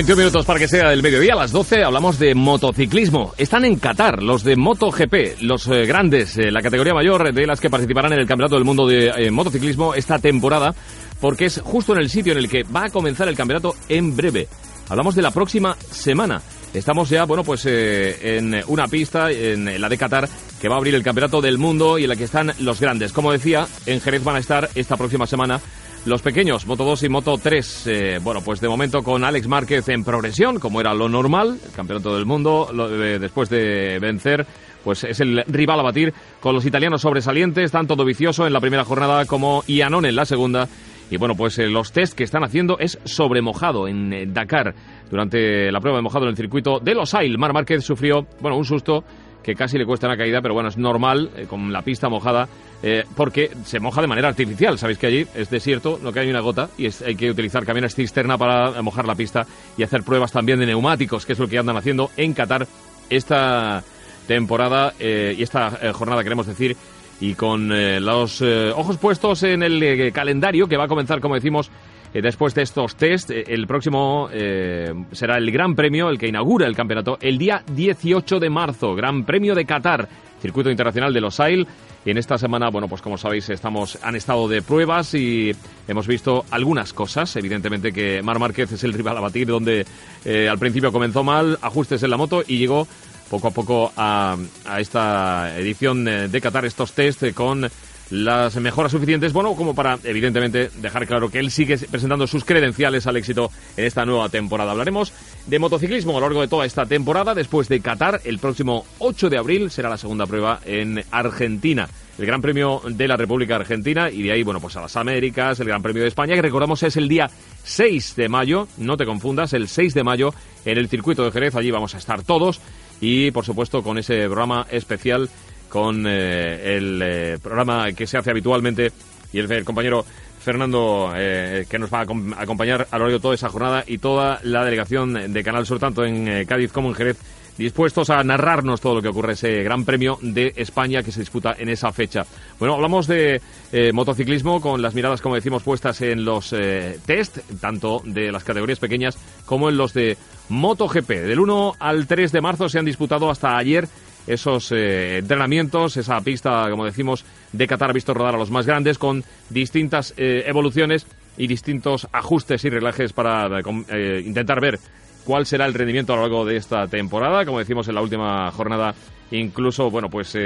21 0.00 0.16
minutos 0.16 0.46
para 0.46 0.58
que 0.58 0.66
sea 0.66 0.94
el 0.94 1.02
mediodía, 1.02 1.34
a 1.34 1.36
las 1.36 1.52
12 1.52 1.84
hablamos 1.84 2.18
de 2.18 2.34
motociclismo. 2.34 3.34
Están 3.36 3.66
en 3.66 3.76
Qatar 3.76 4.22
los 4.22 4.42
de 4.44 4.56
MotoGP, 4.56 5.42
los 5.42 5.68
eh, 5.68 5.84
grandes, 5.84 6.38
eh, 6.38 6.50
la 6.50 6.62
categoría 6.62 6.94
mayor 6.94 7.34
de 7.34 7.46
las 7.46 7.60
que 7.60 7.68
participarán 7.68 8.14
en 8.14 8.20
el 8.20 8.26
Campeonato 8.26 8.54
del 8.54 8.64
Mundo 8.64 8.86
de 8.86 9.08
eh, 9.08 9.30
Motociclismo 9.30 9.92
esta 9.92 10.18
temporada, 10.18 10.74
porque 11.20 11.44
es 11.44 11.60
justo 11.62 11.92
en 11.92 11.98
el 11.98 12.08
sitio 12.08 12.32
en 12.32 12.38
el 12.38 12.48
que 12.48 12.62
va 12.62 12.86
a 12.86 12.88
comenzar 12.88 13.28
el 13.28 13.36
campeonato 13.36 13.76
en 13.90 14.16
breve. 14.16 14.48
Hablamos 14.88 15.14
de 15.14 15.20
la 15.20 15.32
próxima 15.32 15.76
semana. 15.90 16.40
Estamos 16.72 17.10
ya, 17.10 17.24
bueno, 17.24 17.44
pues 17.44 17.66
eh, 17.66 18.38
en 18.38 18.56
una 18.68 18.88
pista, 18.88 19.30
en 19.30 19.78
la 19.78 19.88
de 19.90 19.98
Qatar, 19.98 20.26
que 20.62 20.68
va 20.68 20.76
a 20.76 20.78
abrir 20.78 20.94
el 20.94 21.02
Campeonato 21.02 21.42
del 21.42 21.58
Mundo 21.58 21.98
y 21.98 22.04
en 22.04 22.08
la 22.08 22.16
que 22.16 22.24
están 22.24 22.52
los 22.60 22.80
grandes. 22.80 23.12
Como 23.12 23.32
decía, 23.32 23.66
en 23.84 24.00
Jerez 24.00 24.24
van 24.24 24.36
a 24.36 24.38
estar 24.38 24.70
esta 24.74 24.96
próxima 24.96 25.26
semana 25.26 25.60
los 26.06 26.22
pequeños, 26.22 26.66
Moto 26.66 26.84
2 26.84 27.02
y 27.04 27.08
Moto 27.08 27.36
3. 27.36 27.86
Eh, 27.86 28.18
bueno, 28.22 28.40
pues 28.42 28.60
de 28.60 28.68
momento 28.68 29.02
con 29.02 29.24
Alex 29.24 29.46
Márquez 29.46 29.88
en 29.88 30.04
progresión, 30.04 30.58
como 30.58 30.80
era 30.80 30.94
lo 30.94 31.08
normal, 31.08 31.58
el 31.64 31.72
Campeonato 31.72 32.14
del 32.14 32.26
Mundo, 32.26 32.68
eh, 32.90 33.18
después 33.20 33.48
de 33.48 33.98
vencer. 34.00 34.46
Pues 34.82 35.04
es 35.04 35.20
el 35.20 35.44
rival 35.46 35.80
a 35.80 35.82
batir 35.82 36.14
con 36.40 36.54
los 36.54 36.64
italianos 36.64 37.02
sobresalientes, 37.02 37.70
tanto 37.70 37.96
Dovizioso 37.96 38.46
en 38.46 38.52
la 38.52 38.60
primera 38.60 38.84
jornada 38.84 39.26
como 39.26 39.62
Iannone 39.66 40.08
en 40.08 40.16
la 40.16 40.24
segunda. 40.24 40.68
Y 41.10 41.16
bueno, 41.16 41.34
pues 41.34 41.58
eh, 41.58 41.66
los 41.66 41.92
test 41.92 42.14
que 42.14 42.24
están 42.24 42.44
haciendo 42.44 42.78
es 42.78 42.98
sobre 43.04 43.42
mojado 43.42 43.88
en 43.88 44.12
eh, 44.12 44.26
Dakar. 44.26 44.74
Durante 45.10 45.70
la 45.72 45.80
prueba 45.80 45.98
de 45.98 46.02
mojado 46.02 46.24
en 46.24 46.30
el 46.30 46.36
circuito 46.36 46.78
de 46.78 46.94
Los 46.94 47.14
Ailes, 47.14 47.36
Mar 47.36 47.52
Márquez 47.52 47.84
sufrió, 47.84 48.26
bueno, 48.40 48.56
un 48.56 48.64
susto 48.64 49.04
que 49.42 49.54
casi 49.54 49.78
le 49.78 49.86
cuesta 49.86 50.06
una 50.06 50.16
caída, 50.16 50.40
pero 50.42 50.54
bueno, 50.54 50.68
es 50.68 50.76
normal 50.76 51.30
eh, 51.36 51.46
con 51.48 51.72
la 51.72 51.82
pista 51.82 52.08
mojada, 52.08 52.48
eh, 52.82 53.04
porque 53.16 53.50
se 53.64 53.80
moja 53.80 54.00
de 54.00 54.06
manera 54.06 54.28
artificial. 54.28 54.78
Sabéis 54.78 54.98
que 54.98 55.06
allí 55.06 55.26
es 55.34 55.50
desierto, 55.50 55.98
no 56.02 56.12
cae 56.12 56.24
ni 56.24 56.30
una 56.30 56.40
gota, 56.40 56.68
y 56.78 56.88
hay 57.04 57.14
que 57.14 57.30
utilizar 57.30 57.64
camiones 57.64 57.94
cisterna 57.94 58.36
para 58.38 58.80
mojar 58.82 59.06
la 59.06 59.14
pista 59.14 59.46
y 59.76 59.82
hacer 59.82 60.02
pruebas 60.02 60.32
también 60.32 60.58
de 60.58 60.66
neumáticos, 60.66 61.26
que 61.26 61.32
es 61.32 61.38
lo 61.38 61.48
que 61.48 61.58
andan 61.58 61.76
haciendo 61.76 62.10
en 62.16 62.34
Qatar 62.34 62.66
esta 63.08 63.82
temporada 64.26 64.94
eh, 65.00 65.34
y 65.36 65.42
esta 65.42 65.92
jornada, 65.92 66.22
queremos 66.22 66.46
decir, 66.46 66.76
y 67.20 67.34
con 67.34 67.68
los 68.02 68.40
ojos 68.40 68.96
puestos 68.96 69.42
en 69.42 69.62
el 69.62 70.10
calendario 70.12 70.66
que 70.68 70.78
va 70.78 70.84
a 70.84 70.88
comenzar, 70.88 71.20
como 71.20 71.34
decimos, 71.34 71.70
después 72.14 72.54
de 72.54 72.62
estos 72.62 72.96
test. 72.96 73.30
Eh, 73.30 73.44
el 73.48 73.66
próximo 73.66 74.28
eh, 74.32 74.92
será 75.12 75.36
el 75.36 75.50
Gran 75.50 75.74
Premio, 75.74 76.08
el 76.08 76.18
que 76.18 76.28
inaugura 76.28 76.66
el 76.66 76.76
campeonato, 76.76 77.18
el 77.20 77.38
día 77.38 77.62
18 77.72 78.40
de 78.40 78.50
marzo, 78.50 78.94
Gran 78.94 79.24
Premio 79.24 79.54
de 79.54 79.64
Qatar, 79.64 80.08
Circuito 80.40 80.70
Internacional 80.70 81.12
de 81.12 81.20
Los 81.20 81.40
Ailes. 81.40 81.66
Y 82.04 82.10
en 82.10 82.16
esta 82.16 82.38
semana, 82.38 82.70
bueno, 82.70 82.88
pues 82.88 83.02
como 83.02 83.18
sabéis, 83.18 83.50
estamos, 83.50 83.98
han 84.02 84.16
estado 84.16 84.48
de 84.48 84.62
pruebas 84.62 85.12
y 85.12 85.54
hemos 85.86 86.06
visto 86.06 86.46
algunas 86.50 86.94
cosas. 86.94 87.36
Evidentemente 87.36 87.92
que 87.92 88.22
Mar 88.22 88.38
Márquez 88.38 88.72
es 88.72 88.84
el 88.84 88.94
rival 88.94 89.18
a 89.18 89.20
batir, 89.20 89.48
donde 89.48 89.84
eh, 90.24 90.48
al 90.48 90.58
principio 90.58 90.92
comenzó 90.92 91.22
mal, 91.22 91.58
ajustes 91.60 92.02
en 92.02 92.10
la 92.10 92.16
moto 92.16 92.42
y 92.46 92.56
llegó 92.56 92.88
poco 93.28 93.48
a 93.48 93.50
poco 93.52 93.92
a, 93.96 94.36
a 94.64 94.80
esta 94.80 95.56
edición 95.58 96.08
eh, 96.08 96.28
de 96.28 96.40
Qatar, 96.40 96.64
estos 96.64 96.92
test 96.92 97.22
eh, 97.22 97.32
con 97.34 97.70
las 98.10 98.56
mejoras 98.56 98.92
suficientes, 98.92 99.32
bueno, 99.32 99.54
como 99.54 99.74
para, 99.74 99.98
evidentemente, 100.04 100.70
dejar 100.80 101.06
claro 101.06 101.30
que 101.30 101.38
él 101.38 101.50
sigue 101.50 101.78
presentando 101.78 102.26
sus 102.26 102.44
credenciales 102.44 103.06
al 103.06 103.16
éxito 103.16 103.50
en 103.76 103.84
esta 103.84 104.04
nueva 104.04 104.28
temporada. 104.28 104.72
Hablaremos 104.72 105.12
de 105.46 105.58
motociclismo 105.58 106.12
a 106.12 106.20
lo 106.20 106.26
largo 106.26 106.40
de 106.40 106.48
toda 106.48 106.66
esta 106.66 106.86
temporada. 106.86 107.34
Después 107.34 107.68
de 107.68 107.80
Qatar, 107.80 108.20
el 108.24 108.38
próximo 108.38 108.84
8 108.98 109.30
de 109.30 109.38
abril 109.38 109.70
será 109.70 109.88
la 109.88 109.96
segunda 109.96 110.26
prueba 110.26 110.60
en 110.64 111.02
Argentina. 111.10 111.88
El 112.18 112.26
Gran 112.26 112.42
Premio 112.42 112.82
de 112.84 113.08
la 113.08 113.16
República 113.16 113.56
Argentina 113.56 114.10
y 114.10 114.22
de 114.22 114.32
ahí, 114.32 114.42
bueno, 114.42 114.60
pues 114.60 114.76
a 114.76 114.82
las 114.82 114.96
Américas, 114.96 115.58
el 115.60 115.68
Gran 115.68 115.80
Premio 115.80 116.02
de 116.02 116.08
España, 116.08 116.34
que 116.34 116.42
recordamos 116.42 116.82
es 116.82 116.96
el 116.96 117.08
día 117.08 117.30
6 117.62 118.16
de 118.16 118.28
mayo, 118.28 118.68
no 118.76 118.96
te 118.98 119.06
confundas, 119.06 119.54
el 119.54 119.68
6 119.68 119.94
de 119.94 120.04
mayo 120.04 120.34
en 120.66 120.76
el 120.76 120.88
circuito 120.88 121.24
de 121.24 121.30
Jerez, 121.30 121.54
allí 121.54 121.70
vamos 121.70 121.94
a 121.94 121.98
estar 121.98 122.22
todos 122.22 122.60
y, 123.00 123.30
por 123.30 123.46
supuesto, 123.46 123.82
con 123.82 123.96
ese 123.96 124.26
programa 124.26 124.66
especial 124.70 125.30
con 125.70 126.04
eh, 126.06 126.76
el 126.76 127.00
eh, 127.02 127.38
programa 127.42 127.90
que 127.92 128.06
se 128.06 128.18
hace 128.18 128.30
habitualmente 128.30 128.92
y 129.32 129.38
el, 129.38 129.50
el 129.50 129.64
compañero 129.64 130.04
Fernando 130.42 131.12
eh, 131.16 131.64
que 131.68 131.78
nos 131.78 131.92
va 131.92 132.00
a 132.00 132.06
acom- 132.06 132.34
acompañar 132.36 132.86
a 132.90 132.98
lo 132.98 133.04
largo 133.04 133.18
de 133.18 133.22
toda 133.22 133.34
esa 133.34 133.48
jornada 133.48 133.84
y 133.86 133.98
toda 133.98 134.40
la 134.42 134.64
delegación 134.64 135.32
de 135.32 135.44
Canal 135.44 135.64
Sur, 135.66 135.78
tanto 135.78 136.04
en 136.04 136.28
eh, 136.28 136.46
Cádiz 136.46 136.72
como 136.72 136.88
en 136.88 136.94
Jerez, 136.94 137.18
dispuestos 137.58 138.08
a 138.08 138.24
narrarnos 138.24 138.80
todo 138.80 138.94
lo 138.94 139.02
que 139.02 139.08
ocurre 139.08 139.34
ese 139.34 139.62
Gran 139.62 139.84
Premio 139.84 140.18
de 140.22 140.54
España 140.56 141.02
que 141.02 141.12
se 141.12 141.20
disputa 141.20 141.54
en 141.58 141.68
esa 141.68 141.92
fecha. 141.92 142.24
Bueno, 142.58 142.74
hablamos 142.74 143.06
de 143.06 143.42
eh, 143.70 143.92
motociclismo 143.92 144.62
con 144.62 144.80
las 144.80 144.94
miradas, 144.94 145.20
como 145.20 145.34
decimos, 145.34 145.62
puestas 145.62 146.00
en 146.00 146.24
los 146.24 146.54
eh, 146.54 146.98
test, 147.04 147.38
tanto 147.60 148.00
de 148.06 148.32
las 148.32 148.44
categorías 148.44 148.78
pequeñas 148.78 149.18
como 149.44 149.68
en 149.68 149.76
los 149.76 149.92
de 149.92 150.16
MotoGP. 150.48 151.08
Del 151.10 151.38
1 151.38 151.74
al 151.78 152.06
3 152.06 152.32
de 152.32 152.40
marzo 152.40 152.68
se 152.70 152.78
han 152.78 152.86
disputado 152.86 153.28
hasta 153.30 153.58
ayer 153.58 153.86
esos 154.26 154.72
eh, 154.72 155.18
entrenamientos, 155.18 155.96
esa 155.96 156.20
pista, 156.20 156.68
como 156.70 156.84
decimos, 156.84 157.24
de 157.52 157.66
Qatar 157.66 157.90
ha 157.90 157.92
visto 157.92 158.14
rodar 158.14 158.34
a 158.34 158.38
los 158.38 158.50
más 158.50 158.66
grandes 158.66 158.98
con 158.98 159.24
distintas 159.48 160.14
eh, 160.16 160.44
evoluciones 160.46 161.06
y 161.36 161.46
distintos 161.46 162.06
ajustes 162.12 162.64
y 162.64 162.70
relajes 162.70 163.12
para 163.12 163.48
eh, 163.88 164.22
intentar 164.24 164.60
ver 164.60 164.78
cuál 165.24 165.46
será 165.46 165.66
el 165.66 165.74
rendimiento 165.74 166.12
a 166.12 166.16
lo 166.16 166.22
largo 166.22 166.44
de 166.44 166.56
esta 166.56 166.86
temporada. 166.86 167.44
Como 167.44 167.58
decimos 167.58 167.88
en 167.88 167.94
la 167.94 168.02
última 168.02 168.50
jornada, 168.50 168.94
incluso, 169.30 169.90
bueno, 169.90 170.08
pues 170.08 170.36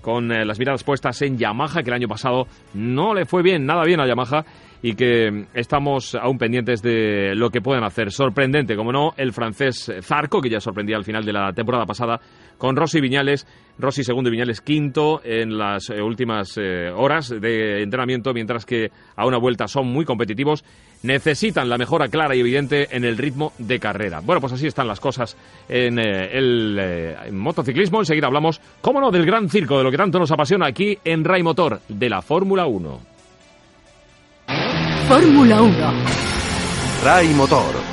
con 0.00 0.28
las 0.28 0.58
miradas 0.58 0.82
puestas 0.82 1.22
en 1.22 1.38
Yamaha, 1.38 1.82
que 1.82 1.90
el 1.90 1.94
año 1.94 2.08
pasado 2.08 2.48
no 2.74 3.14
le 3.14 3.24
fue 3.24 3.42
bien, 3.42 3.64
nada 3.64 3.84
bien 3.84 4.00
a 4.00 4.06
Yamaha, 4.06 4.44
y 4.82 4.94
que 4.94 5.30
mm, 5.30 5.46
estamos 5.54 6.14
aún 6.14 6.36
pendientes 6.36 6.82
de 6.82 7.34
lo 7.34 7.50
que 7.50 7.60
pueden 7.60 7.84
hacer. 7.84 8.10
Sorprendente, 8.10 8.76
como 8.76 8.92
no, 8.92 9.14
el 9.16 9.32
francés 9.32 9.90
Zarco, 10.02 10.40
que 10.40 10.50
ya 10.50 10.60
sorprendía 10.60 10.96
al 10.96 11.04
final 11.04 11.24
de 11.24 11.32
la 11.32 11.52
temporada 11.52 11.86
pasada, 11.86 12.20
con 12.58 12.76
Rossi 12.76 13.00
Viñales, 13.00 13.46
Rossi 13.78 14.04
segundo 14.04 14.28
y 14.28 14.32
Viñales 14.32 14.60
quinto 14.60 15.20
en 15.24 15.58
las 15.58 15.90
eh, 15.90 16.00
últimas 16.00 16.56
eh, 16.56 16.90
horas 16.90 17.28
de 17.28 17.82
entrenamiento, 17.82 18.32
mientras 18.32 18.64
que 18.66 18.90
a 19.16 19.26
una 19.26 19.38
vuelta 19.38 19.66
son 19.66 19.86
muy 19.86 20.04
competitivos, 20.04 20.64
necesitan 21.02 21.68
la 21.68 21.78
mejora 21.78 22.08
clara 22.08 22.34
y 22.34 22.40
evidente 22.40 22.88
en 22.94 23.04
el 23.04 23.18
ritmo 23.18 23.52
de 23.58 23.78
carrera. 23.78 24.20
Bueno, 24.20 24.40
pues 24.40 24.52
así 24.52 24.66
están 24.66 24.88
las 24.88 25.00
cosas 25.00 25.36
en 25.68 25.98
eh, 25.98 26.30
el 26.32 26.78
eh, 26.80 27.16
en 27.26 27.38
motociclismo. 27.38 28.00
Enseguida 28.00 28.26
hablamos, 28.26 28.60
cómo 28.80 29.00
no, 29.00 29.10
del 29.10 29.26
gran 29.26 29.48
circo, 29.48 29.78
de 29.78 29.84
lo 29.84 29.90
que 29.90 29.96
tanto 29.96 30.18
nos 30.18 30.30
apasiona 30.30 30.66
aquí 30.66 30.98
en 31.04 31.24
Ray 31.24 31.42
Motor, 31.42 31.80
de 31.88 32.08
la 32.08 32.22
Fórmula 32.22 32.66
1. 32.66 33.00
Fórmula 35.08 35.62
1. 35.62 35.92
Ray 37.04 37.28
Motor. 37.34 37.91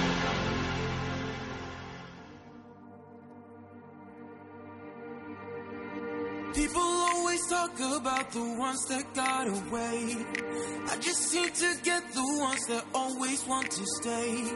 The 8.31 8.43
ones 8.57 8.85
that 8.85 9.14
got 9.14 9.47
away. 9.47 10.18
I 10.89 10.97
just 10.97 11.22
seem 11.30 11.49
to 11.49 11.76
get 11.84 12.14
the 12.14 12.38
ones 12.39 12.65
that 12.68 12.85
always 12.93 13.45
want 13.47 13.72
to 13.72 13.84
stay. 14.01 14.51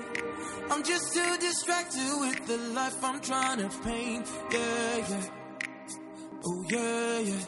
I'm 0.70 0.84
just 0.84 1.14
too 1.14 1.38
distracted 1.40 2.12
with 2.20 2.48
the 2.48 2.58
life 2.74 3.04
I'm 3.04 3.20
trying 3.22 3.60
to 3.60 3.70
paint. 3.84 4.28
Yeah, 4.52 4.98
yeah. 5.10 5.26
Oh, 6.46 6.66
yeah, 6.70 7.20
yeah. 7.20 7.46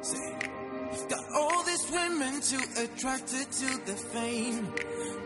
Say, 0.00 0.38
got 1.08 1.24
all 1.34 1.62
these 1.64 1.90
women 1.90 2.40
too 2.40 2.82
attracted 2.82 3.50
to 3.50 3.86
the 3.86 3.96
fame. 4.12 4.72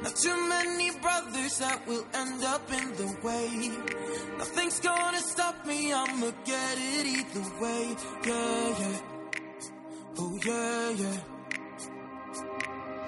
Not 0.03 0.17
too 0.17 0.49
many 0.49 0.91
brothers 0.99 1.59
that 1.59 1.87
will 1.87 2.07
end 2.15 2.43
up 2.45 2.73
in 2.73 2.93
the 2.95 3.17
way. 3.23 3.71
Nothing's 4.39 4.81
gonna 4.81 5.19
stop 5.19 5.67
me, 5.67 5.93
I'ma 5.93 6.31
get 6.45 6.79
it 6.79 7.07
either 7.07 7.61
way. 7.61 7.97
Yeah, 8.27 8.79
yeah. 8.81 9.20
Oh, 10.23 10.39
yeah, 10.45 10.91
yeah. 11.03 11.17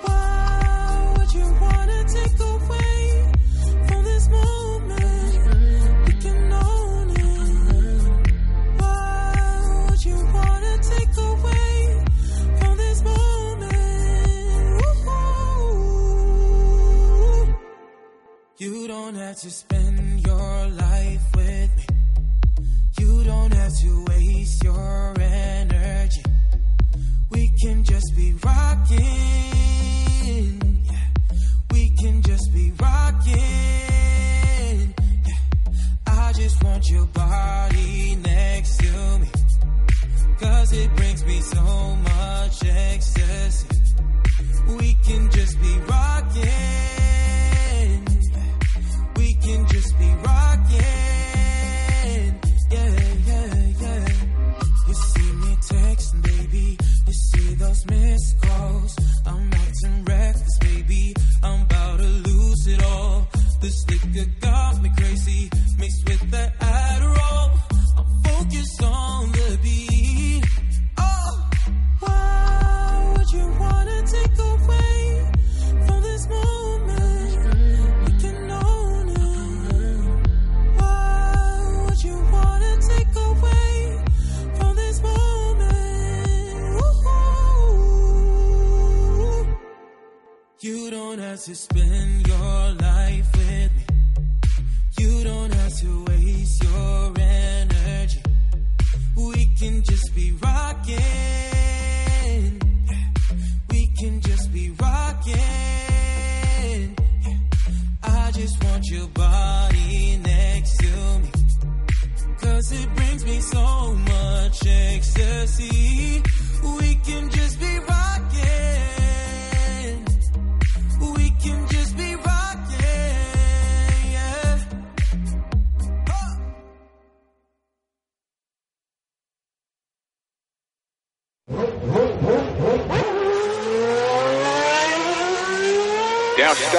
Why 0.00 1.14
would 1.14 1.32
you 1.34 1.46
wanna 1.60 2.04
take 2.08 2.40
away 2.40 3.32
from 3.86 4.04
this 4.04 4.28
moment? 4.30 5.34
Can 6.22 6.52
own 6.54 7.10
it. 7.10 8.02
Why 8.80 9.86
would 9.90 10.02
you 10.06 10.18
wanna 10.36 10.74
take 10.92 11.16
away 11.18 12.04
from 12.60 12.76
this 12.78 13.02
moment? 13.02 13.72
You 18.56 18.88
don't 18.88 19.16
have 19.16 19.36
to 19.36 19.50
spend 19.50 19.81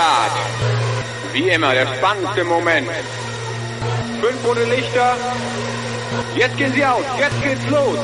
Start. 0.04 0.34
Wie 1.32 1.50
immer, 1.50 1.74
der 1.74 1.88
spannendste 1.88 2.44
Moment. 2.44 2.90
Fünf 4.20 4.46
rote 4.46 4.66
Lichter. 4.66 5.16
Jetzt 6.36 6.58
gehen 6.58 6.74
sie 6.74 6.86
aus. 6.86 7.06
Jetzt 7.18 7.42
geht's 7.42 7.70
los. 7.70 8.00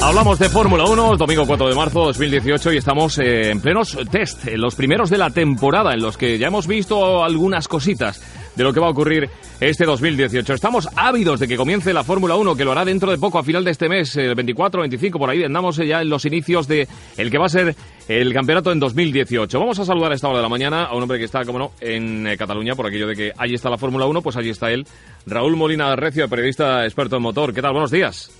Hablamos 0.00 0.38
de 0.40 0.48
Fórmula 0.48 0.84
1, 0.84 1.16
domingo 1.16 1.46
4 1.46 1.68
de 1.68 1.74
marzo 1.76 2.00
de 2.00 2.06
2018 2.06 2.72
y 2.72 2.76
estamos 2.78 3.18
eh, 3.18 3.50
en 3.50 3.60
plenos 3.60 3.96
test, 4.10 4.48
en 4.48 4.60
los 4.60 4.74
primeros 4.74 5.10
de 5.10 5.18
la 5.18 5.30
temporada, 5.30 5.92
en 5.92 6.02
los 6.02 6.16
que 6.16 6.38
ya 6.38 6.48
hemos 6.48 6.66
visto 6.66 7.22
algunas 7.22 7.68
cositas 7.68 8.20
de 8.54 8.64
lo 8.64 8.72
que 8.72 8.80
va 8.80 8.86
a 8.86 8.90
ocurrir 8.90 9.28
este 9.60 9.84
2018. 9.84 10.54
Estamos 10.54 10.88
ávidos 10.96 11.40
de 11.40 11.48
que 11.48 11.56
comience 11.56 11.92
la 11.92 12.04
Fórmula 12.04 12.36
1, 12.36 12.56
que 12.56 12.64
lo 12.64 12.72
hará 12.72 12.84
dentro 12.84 13.10
de 13.10 13.18
poco, 13.18 13.38
a 13.38 13.42
final 13.42 13.64
de 13.64 13.70
este 13.70 13.88
mes, 13.88 14.16
el 14.16 14.34
24, 14.34 14.80
25, 14.80 15.18
por 15.18 15.30
ahí 15.30 15.44
andamos 15.44 15.76
ya 15.76 16.02
en 16.02 16.08
los 16.08 16.24
inicios 16.24 16.68
de 16.68 16.88
el 17.16 17.30
que 17.30 17.38
va 17.38 17.46
a 17.46 17.50
ser 17.50 17.74
el 18.08 18.32
campeonato 18.32 18.72
en 18.72 18.80
2018. 18.80 19.58
Vamos 19.58 19.78
a 19.78 19.84
saludar 19.84 20.12
a 20.12 20.14
esta 20.14 20.28
hora 20.28 20.38
de 20.38 20.42
la 20.42 20.48
mañana 20.48 20.84
a 20.84 20.94
un 20.94 21.02
hombre 21.02 21.18
que 21.18 21.24
está, 21.24 21.44
como 21.44 21.58
no, 21.58 21.72
en 21.80 22.26
eh, 22.26 22.36
Cataluña, 22.36 22.74
por 22.74 22.86
aquello 22.86 23.06
de 23.06 23.16
que 23.16 23.32
allí 23.36 23.54
está 23.54 23.70
la 23.70 23.78
Fórmula 23.78 24.06
1, 24.06 24.22
pues 24.22 24.36
allí 24.36 24.50
está 24.50 24.70
él, 24.70 24.86
Raúl 25.26 25.56
Molina 25.56 25.94
Recio, 25.96 26.28
periodista 26.28 26.84
experto 26.84 27.16
en 27.16 27.22
motor. 27.22 27.52
¿Qué 27.52 27.62
tal? 27.62 27.72
Buenos 27.72 27.90
días. 27.90 28.30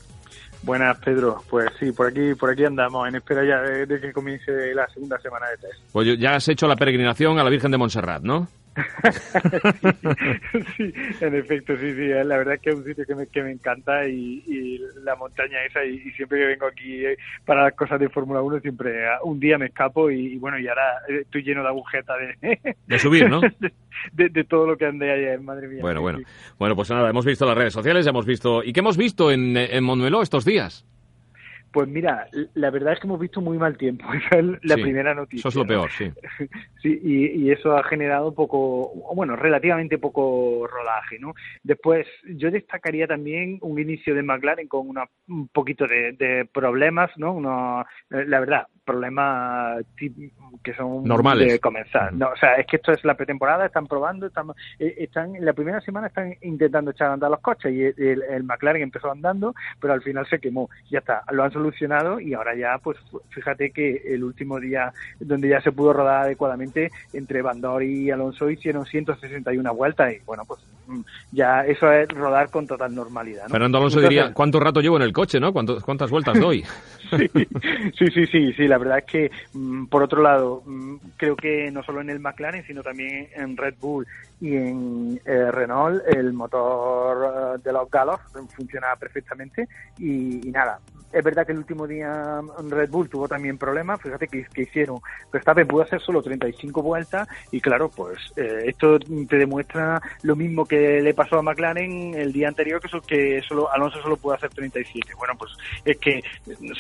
Buenas, 0.63 0.99
Pedro. 0.99 1.43
Pues 1.49 1.67
sí, 1.79 1.93
por 1.93 2.09
aquí, 2.09 2.35
por 2.35 2.51
aquí 2.51 2.65
andamos, 2.65 3.07
en 3.09 3.17
espera 3.17 3.45
ya 3.45 3.61
de, 3.61 3.87
de 3.87 4.01
que 4.01 4.13
comience 4.13 4.75
la 4.75 4.89
segunda 4.89 5.19
semana 5.21 5.47
de 5.51 5.57
test. 5.59 5.81
Pues 5.93 6.19
ya 6.19 6.35
has 6.35 6.49
hecho 6.49 6.67
la 6.67 6.77
peregrinación 6.77 7.39
a 7.39 7.45
la 7.45 7.51
Virgen 7.51 7.71
de 7.71 7.79
Montserrat, 7.79 8.23
¿no? 8.23 8.49
sí, 10.77 10.93
en 11.21 11.35
efecto, 11.35 11.77
sí, 11.77 11.95
sí. 11.95 12.09
La 12.09 12.37
verdad 12.39 12.55
es 12.55 12.61
que 12.61 12.71
es 12.71 12.77
un 12.77 12.85
sitio 12.85 13.05
que 13.07 13.15
me, 13.15 13.27
que 13.27 13.43
me 13.43 13.51
encanta 13.53 14.07
y, 14.07 14.43
y 14.47 14.81
la 15.03 15.17
montaña 15.17 15.65
esa 15.65 15.85
y, 15.85 15.97
y 16.05 16.11
siempre 16.13 16.39
que 16.39 16.47
vengo 16.47 16.67
aquí 16.67 17.05
eh, 17.07 17.17
para 17.45 17.65
las 17.65 17.75
cosas 17.75 18.01
de 18.01 18.09
Fórmula 18.09 18.43
1 18.43 18.61
siempre 18.61 19.05
eh, 19.05 19.09
un 19.25 19.41
día 19.41 19.59
me 19.59 19.67
escapo 19.67 20.11
y, 20.11 20.35
y 20.35 20.37
bueno, 20.37 20.59
y 20.59 20.67
ahora 20.69 20.99
eh, 21.09 21.21
estoy 21.23 21.43
lleno 21.43 21.63
de 21.63 21.69
agujetas 21.69 22.17
de... 22.41 22.77
De 22.87 22.99
subir, 22.99 23.29
¿no? 23.29 23.41
de, 23.59 23.73
de- 24.13 24.29
de 24.29 24.45
todo 24.45 24.67
lo 24.67 24.77
que 24.77 24.87
andé 24.87 25.11
ayer, 25.13 25.41
madre 25.41 25.69
mía. 25.69 25.81
Bueno, 25.81 26.01
bueno. 26.01 26.19
sí. 26.19 26.25
Bueno, 26.59 26.77
pues 26.77 26.91
nada, 26.91 27.09
hemos 27.11 27.25
visto 27.25 27.47
las 27.47 27.57
redes 27.57 27.73
sociales, 27.73 28.07
hemos 28.07 28.27
visto... 28.27 28.63
¿Y 28.63 28.73
qué 28.73 28.81
hemos 28.81 28.97
visto 28.97 29.31
en, 29.31 29.57
en 29.57 29.85
estos 30.23 30.45
días? 30.45 30.85
Pues 31.73 31.87
mira, 31.89 32.27
la 32.55 32.71
verdad 32.71 32.95
es 32.95 33.01
que 33.01 33.07
hemos 33.07 33.21
visto 33.21 33.41
muy 33.41 33.59
mal 33.59 33.77
tiempo. 33.77 34.05
Esa 34.15 34.39
es 34.39 34.47
la 34.63 34.75
Sí, 34.77 34.83
primera 34.83 35.15
noticia. 35.15 35.41
Eso 35.41 35.49
es 35.49 35.55
lo 35.57 35.67
peor, 35.67 35.91
sí. 35.93 36.11
Sí, 36.83 36.97
y, 37.03 37.27
y 37.43 37.51
eso 37.51 37.77
ha 37.77 37.83
generado 37.83 38.33
poco, 38.33 38.93
bueno, 39.15 39.35
relativamente 39.35 39.99
poco 39.99 40.65
rodaje, 40.69 41.19
¿no? 41.19 41.35
Después, 41.65 42.07
yo 42.37 42.53
destacaría 42.53 43.09
también 43.09 43.59
un 43.63 43.81
inicio 43.81 44.15
de 44.15 44.23
McLaren 44.23 44.69
con 44.69 44.89
una, 44.89 45.05
un 45.27 45.49
poquito 45.49 45.89
de, 45.89 46.13
de 46.13 46.45
problemas, 46.53 47.11
¿no? 47.17 47.33
Unos, 47.33 47.85
eh, 48.11 48.25
la 48.29 48.39
verdad, 48.39 48.67
problemas 48.85 49.85
que 50.63 50.75
son 50.75 51.05
Normales. 51.05 51.53
de 51.53 51.59
comenzar. 51.59 52.13
No, 52.13 52.29
o 52.31 52.37
sea, 52.37 52.55
es 52.55 52.67
que 52.67 52.77
esto 52.77 52.93
es 52.93 53.05
la 53.05 53.15
pretemporada, 53.17 53.67
están 53.67 53.87
probando, 53.87 54.27
están, 54.27 54.47
eh, 54.79 54.95
están 54.99 55.35
en 55.37 55.45
la 55.45 55.53
primera 55.53 55.81
semana 55.81 56.07
están 56.07 56.35
intentando 56.43 56.93
echar 56.93 57.11
a 57.11 57.15
andar 57.15 57.31
los 57.31 57.41
coches 57.41 57.73
y 57.73 57.83
el, 57.83 58.23
el 58.23 58.45
McLaren 58.45 58.83
empezó 58.83 59.11
andando, 59.11 59.55
pero 59.81 59.93
al 59.93 60.03
final 60.03 60.27
se 60.29 60.39
quemó. 60.39 60.71
Ya 60.91 61.01
está, 61.01 61.23
lo 61.33 61.43
han 61.45 61.53
solucionado 61.59 62.21
y 62.21 62.35
ahora 62.35 62.55
ya, 62.57 62.79
pues 62.79 62.97
fíjate 63.31 63.71
que 63.71 64.03
el 64.07 64.25
último 64.25 64.59
día 64.61 64.93
donde 65.21 65.49
ya 65.49 65.61
se 65.61 65.73
pudo 65.73 65.93
rodar 65.93 66.23
adecuadamente 66.25 66.91
entre 67.13 67.43
Bandor 67.43 67.83
y 67.83 68.11
Alonso 68.11 68.49
hicieron 68.51 68.87
161 68.87 69.75
vueltas 69.75 70.15
y 70.15 70.19
bueno, 70.25 70.45
pues 70.47 70.61
mm, 70.87 71.01
ya 71.33 71.65
eso 71.67 71.91
es 71.93 72.09
rodar 72.09 72.51
con 72.51 72.67
total 72.67 72.95
normalidad. 72.95 73.45
¿no? 73.45 73.51
Fernando 73.51 73.79
Alonso 73.79 73.99
Entonces, 73.99 74.09
diría, 74.19 74.33
¿cuánto 74.35 74.61
rato 74.61 74.81
llevo 74.81 74.97
en 74.97 75.03
el 75.03 75.13
coche, 75.13 75.39
no? 75.41 75.53
¿Cuánto- 75.53 75.81
¿Cuántas 75.83 76.11
vueltas 76.11 76.39
doy? 76.41 76.65
sí, 77.11 78.07
sí, 78.15 78.27
sí, 78.27 78.53
sí, 78.53 78.69
la 78.69 78.79
verdad 78.79 78.99
es 78.99 79.05
que 79.05 79.31
mm, 79.55 79.87
por 79.87 80.03
otro 80.03 80.23
lado, 80.23 80.63
mm, 80.65 80.97
creo 81.17 81.37
que 81.37 81.71
no 81.71 81.83
solo 81.83 82.01
en 82.01 82.11
el 82.11 82.21
McLaren, 82.21 82.65
sino 82.67 82.83
también 82.83 83.29
en 83.35 83.57
Red 83.57 83.75
Bull 83.81 84.07
y 84.41 84.55
en 84.57 85.21
eh, 85.25 85.51
Renault, 85.51 86.03
el 86.09 86.33
motor 86.33 87.57
eh, 87.57 87.61
de 87.65 87.73
los 87.73 87.91
galos 87.91 88.21
funciona 88.55 88.95
perfectamente 88.99 89.69
y, 89.99 90.47
y 90.49 90.51
nada. 90.51 90.79
Es 91.11 91.25
verdad 91.25 91.47
que 91.47 91.48
el 91.53 91.59
último 91.59 91.87
día 91.87 92.41
mm, 92.43 92.71
Red 92.71 92.91
Bull 92.91 93.09
tuvo 93.09 93.29
también 93.29 93.59
problemas, 93.59 94.01
fíjate 94.01 94.29
que, 94.29 94.45
que 94.53 94.63
hicieron, 94.63 94.99
Verstappen 95.33 95.67
pudo 95.67 95.83
hacer 95.83 96.01
solo 96.01 96.23
35 96.23 96.83
vueltas 96.83 97.29
y 97.51 97.61
claro, 97.61 97.89
pues 97.89 98.19
eh, 98.37 98.65
esto 98.67 98.99
te 98.99 99.37
demuestra 99.37 100.01
lo 100.23 100.37
mismo 100.37 100.65
que 100.67 101.01
le 101.01 101.15
pasó 101.15 101.39
a 101.39 101.43
McLaren 101.43 102.15
el 102.15 102.33
día 102.33 102.49
anterior, 102.49 102.81
que, 102.81 102.89
so- 102.89 103.01
que 103.03 103.41
solo 103.47 103.71
Alonso 103.73 104.01
solo 104.03 104.17
pudo 104.17 104.35
hacer 104.35 104.51
37. 104.51 105.13
Bueno, 105.17 105.35
pues 105.39 105.53
es 105.85 105.99
que 105.99 106.23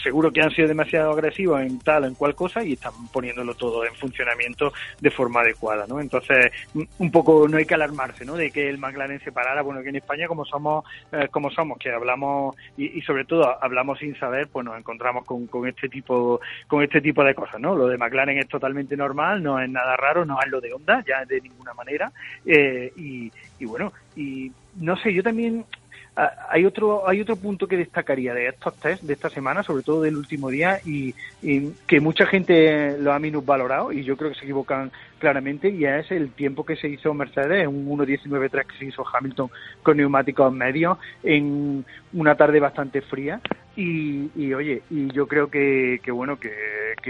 seguro 0.02 0.30
que 0.32 0.40
han 0.42 0.50
sido 0.50 0.68
demasiado 0.68 1.12
agresivos 1.12 1.60
en 1.60 1.78
tal 1.80 2.04
o 2.04 2.06
en 2.06 2.14
cual 2.14 2.34
cosa 2.34 2.62
y 2.64 2.74
están 2.74 2.92
poniéndolo 3.12 3.54
todo 3.54 3.84
en 3.84 3.94
funcionamiento 3.94 4.72
de 5.00 5.10
forma 5.10 5.40
adecuada, 5.40 5.86
¿no? 5.86 6.00
Entonces, 6.00 6.52
un- 6.74 6.88
un 6.98 7.10
poco 7.10 7.46
no 7.48 7.56
hay 7.56 7.64
que 7.64 7.74
alarmarse, 7.74 8.24
¿no? 8.24 8.34
De 8.34 8.50
que 8.50 8.68
el 8.68 8.78
McLaren 8.78 9.20
se 9.20 9.32
parara, 9.32 9.62
bueno, 9.62 9.82
que 9.82 9.88
en 9.90 9.96
España 9.96 10.26
como 10.28 10.44
somos, 10.44 10.84
eh, 11.12 11.28
como 11.30 11.50
somos, 11.50 11.78
que 11.78 11.90
hablamos 11.90 12.56
y, 12.76 12.98
y 12.98 13.02
sobre 13.02 13.24
todo 13.24 13.62
hablamos 13.62 13.98
sin 13.98 14.18
saber, 14.18 14.48
pues 14.48 14.57
nos 14.62 14.78
encontramos 14.78 15.24
con, 15.24 15.46
con 15.46 15.66
este 15.66 15.88
tipo, 15.88 16.40
con 16.66 16.82
este 16.82 17.00
tipo 17.00 17.24
de 17.24 17.34
cosas, 17.34 17.60
¿no? 17.60 17.74
Lo 17.74 17.86
de 17.86 17.98
McLaren 17.98 18.38
es 18.38 18.48
totalmente 18.48 18.96
normal, 18.96 19.42
no 19.42 19.60
es 19.60 19.68
nada 19.68 19.96
raro, 19.96 20.24
no 20.24 20.38
es 20.40 20.50
lo 20.50 20.60
de 20.60 20.72
Honda, 20.72 21.04
ya 21.06 21.24
de 21.24 21.40
ninguna 21.40 21.74
manera, 21.74 22.12
eh, 22.44 22.92
y, 22.96 23.30
y 23.58 23.64
bueno, 23.64 23.92
y 24.16 24.52
no 24.76 24.96
sé, 24.96 25.12
yo 25.12 25.22
también 25.22 25.64
hay 26.50 26.64
otro 26.64 27.08
hay 27.08 27.20
otro 27.20 27.36
punto 27.36 27.68
que 27.68 27.76
destacaría 27.76 28.34
de 28.34 28.48
estos 28.48 28.74
test 28.76 29.02
de 29.02 29.12
esta 29.12 29.30
semana, 29.30 29.62
sobre 29.62 29.84
todo 29.84 30.02
del 30.02 30.16
último 30.16 30.50
día, 30.50 30.80
y, 30.84 31.14
que 31.86 32.00
mucha 32.00 32.26
gente 32.26 32.98
lo 32.98 33.12
ha 33.12 33.18
minusvalorado, 33.18 33.92
y 33.92 34.02
yo 34.02 34.16
creo 34.16 34.30
que 34.30 34.38
se 34.38 34.44
equivocan 34.44 34.90
claramente, 35.18 35.68
y 35.68 35.84
es 35.84 36.10
el 36.10 36.30
tiempo 36.32 36.66
que 36.66 36.76
se 36.76 36.88
hizo 36.88 37.14
Mercedes, 37.14 37.66
un 37.68 37.88
1.19.3 37.88 38.66
que 38.66 38.78
se 38.78 38.84
hizo 38.86 39.04
Hamilton 39.06 39.50
con 39.82 39.96
neumáticos 39.96 40.52
medios 40.52 40.98
en 41.22 41.84
una 42.12 42.34
tarde 42.34 42.60
bastante 42.60 43.00
fría. 43.00 43.40
Y, 43.76 44.30
y, 44.34 44.52
oye, 44.54 44.82
y 44.90 45.12
yo 45.12 45.28
creo 45.28 45.48
que, 45.48 46.00
que 46.02 46.10
bueno, 46.10 46.38
que 46.40 46.52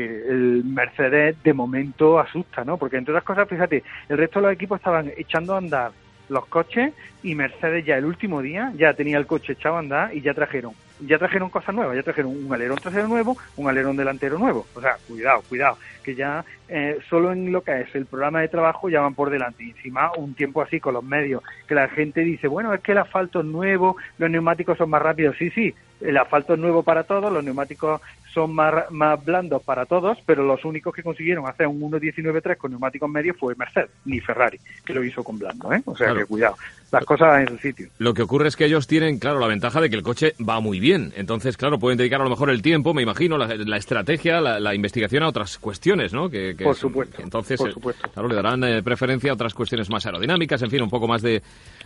el 0.05 0.65
Mercedes 0.65 1.43
de 1.43 1.55
momento 1.55 2.19
asusta, 2.19 2.63
¿no? 2.63 2.77
Porque 2.77 2.99
entre 2.99 3.15
otras 3.15 3.25
cosas, 3.25 3.49
fíjate, 3.49 3.83
el 4.09 4.19
resto 4.19 4.39
de 4.39 4.47
los 4.47 4.55
equipos 4.55 4.79
estaban 4.79 5.11
echando 5.17 5.55
a 5.55 5.59
andar 5.59 5.93
los 6.29 6.47
coches 6.47 6.93
y 7.23 7.35
Mercedes 7.35 7.85
ya 7.85 7.97
el 7.97 8.05
último 8.05 8.43
día 8.43 8.73
ya 8.77 8.95
tenía 8.95 9.19
el 9.19 9.27
coche 9.27 9.55
echado 9.55 9.77
a 9.77 9.81
andar 9.81 10.15
y 10.15 10.21
ya 10.21 10.35
trajeron 10.35 10.75
ya 11.01 11.19
trajeron 11.19 11.51
cosas 11.51 11.75
nuevas, 11.75 11.97
ya 11.97 12.03
trajeron 12.03 12.45
un 12.45 12.53
alerón 12.53 12.79
trasero 12.79 13.09
nuevo, 13.09 13.37
un 13.57 13.69
alerón 13.69 13.97
delantero 13.97 14.39
nuevo. 14.39 14.67
O 14.75 14.81
sea, 14.81 14.97
cuidado, 15.07 15.43
cuidado, 15.49 15.79
que 16.03 16.15
ya 16.15 16.45
eh, 16.69 16.99
solo 17.09 17.33
en 17.33 17.53
lo 17.53 17.63
que 17.63 17.83
es 17.83 17.95
el 17.95 18.07
programa 18.07 18.41
de 18.41 18.49
trabajo 18.49 18.89
ya 18.89 19.01
van 19.01 19.15
por 19.15 19.31
delante. 19.31 19.65
Y 19.65 19.71
encima, 19.71 20.11
un 20.17 20.35
tiempo 20.35 20.63
así 20.63 20.81
con 20.81 20.95
los 20.95 21.05
medios, 21.05 21.43
que 21.67 21.75
la 21.75 21.89
gente 21.89 22.21
dice, 22.23 22.49
bueno, 22.49 22.73
es 22.75 22.81
que 22.81 22.93
el 22.93 22.99
asfalto 22.99 23.41
es 23.41 23.47
nuevo, 23.47 23.97
los 24.19 24.31
neumáticos 24.31 24.79
son 24.79 24.91
más 24.91 25.03
rápidos. 25.03 25.37
Sí, 25.39 25.51
sí, 25.51 25.75
el 26.01 26.17
asfalto 26.17 26.55
es 26.55 26.59
nuevo 26.61 26.83
para 26.83 27.05
todos, 27.05 27.33
los 27.33 27.43
neumáticos 27.45 28.01
son 28.33 28.55
más, 28.55 28.91
más 28.91 29.25
blandos 29.25 29.63
para 29.63 29.87
todos, 29.87 30.19
pero 30.27 30.45
los 30.45 30.65
únicos 30.65 30.95
que 30.95 31.03
consiguieron 31.03 31.47
hacer 31.49 31.67
un 31.67 31.81
1.19.3 31.81 32.57
con 32.57 32.71
neumáticos 32.71 33.09
medios 33.11 33.37
fue 33.37 33.55
Mercedes, 33.57 33.91
ni 34.05 34.21
Ferrari, 34.21 34.59
que 34.85 34.93
lo 34.95 35.03
hizo 35.03 35.25
con 35.25 35.39
blando, 35.39 35.73
¿eh? 35.73 35.83
O 35.87 35.97
sea 35.97 36.09
Claro. 36.09 36.21
que 36.21 36.27
cuidado, 36.27 36.57
las 36.93 37.05
cosas 37.05 37.41
en 37.41 37.49
su 37.49 37.59
sitio. 37.59 37.89
Lo 37.99 38.15
que 38.15 38.23
ocurre 38.23 38.49
es 38.49 38.55
que 38.57 38.67
ellos 38.67 38.87
tienen, 38.87 39.19
claro, 39.19 39.41
la 39.41 39.47
ventaja 39.47 39.81
de 39.81 39.91
que 39.91 39.97
el 39.97 40.03
coche 40.03 40.35
va 40.47 40.61
muy 40.61 40.79
bien. 40.79 41.13
Entonces, 41.17 41.57
claro, 41.57 41.79
pueden 41.79 41.99
dedicar 41.99 42.21
a 42.21 42.25
lo 42.25 42.31
mejor 42.31 42.51
el 42.51 42.63
tiempo, 42.63 42.95
me 42.95 43.03
imagino, 43.03 43.37
la, 43.39 43.47
la 43.57 43.77
estrategia, 43.77 44.41
la, 44.41 44.61
la 44.61 44.75
investigación 44.75 45.23
a 45.23 45.29
otras 45.29 45.59
cuestiones, 45.59 46.13
¿no? 46.13 46.29
Que, 46.31 46.55
que 46.57 46.65
Por 46.65 46.75
es- 46.75 46.79
supuesto, 46.79 47.21
Entonces, 47.23 47.59
por 47.59 47.71
eh, 47.71 47.73
supuesto. 47.73 48.09
claro, 48.11 48.29
le 48.29 48.35
darán 48.37 48.63
eh, 48.65 48.83
preferencia 48.83 49.31
a 49.31 49.35
otras 49.35 49.55
cuestiones 49.55 49.91
más 49.91 50.05
aerodinámicas, 50.07 50.63
en 50.63 50.71
fin, 50.71 50.83
un 50.83 50.91
poco 50.91 51.09
más 51.09 51.23
de, 51.23 51.43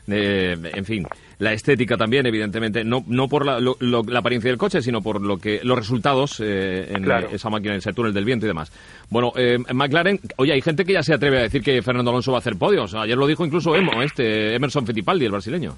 de- 0.07 0.53
en 0.75 0.85
fin, 0.85 1.07
la 1.39 1.53
estética 1.53 1.97
también, 1.97 2.27
evidentemente, 2.27 2.85
no, 2.85 3.05
no 3.07 3.29
por 3.29 3.47
la, 3.47 3.61
lo- 3.61 3.77
lo- 3.81 4.02
la 4.07 4.21
apariencia 4.21 4.51
del 4.51 4.59
coche, 4.59 4.83
sino 4.83 5.01
por 5.03 5.21
lo 5.21 5.39
que 5.39 5.61
los 5.63 5.79
resultados 5.79 6.41
eh, 6.41 6.87
en 6.95 7.03
Claro. 7.03 7.29
esa 7.33 7.51
máquina, 7.51 7.73
en 7.75 7.79
ese 7.79 7.93
túnel 7.93 8.13
del 8.13 8.25
viento 8.25 8.47
y 8.47 8.49
demás. 8.49 8.73
Bueno, 9.11 9.33
eh, 9.37 9.59
McLaren, 9.73 10.19
oye, 10.37 10.53
hay 10.53 10.61
gente 10.63 10.85
que 10.85 10.93
ya 10.95 11.03
se 11.03 11.15
atreve 11.15 11.39
a 11.39 11.43
decir 11.43 11.63
que 11.63 11.83
Fernando 11.83 12.11
Alonso 12.11 12.33
va 12.33 12.39
a 12.39 12.41
hacer 12.41 12.57
podios. 12.57 12.95
Ayer 12.95 13.17
lo 13.17 13.27
dijo 13.27 13.45
incluso 13.45 13.75
Emo, 13.77 14.03
este 14.03 14.55
Emerson 14.55 14.87
Fittipaldi, 14.87 15.27
el 15.27 15.33
brasileño. 15.33 15.77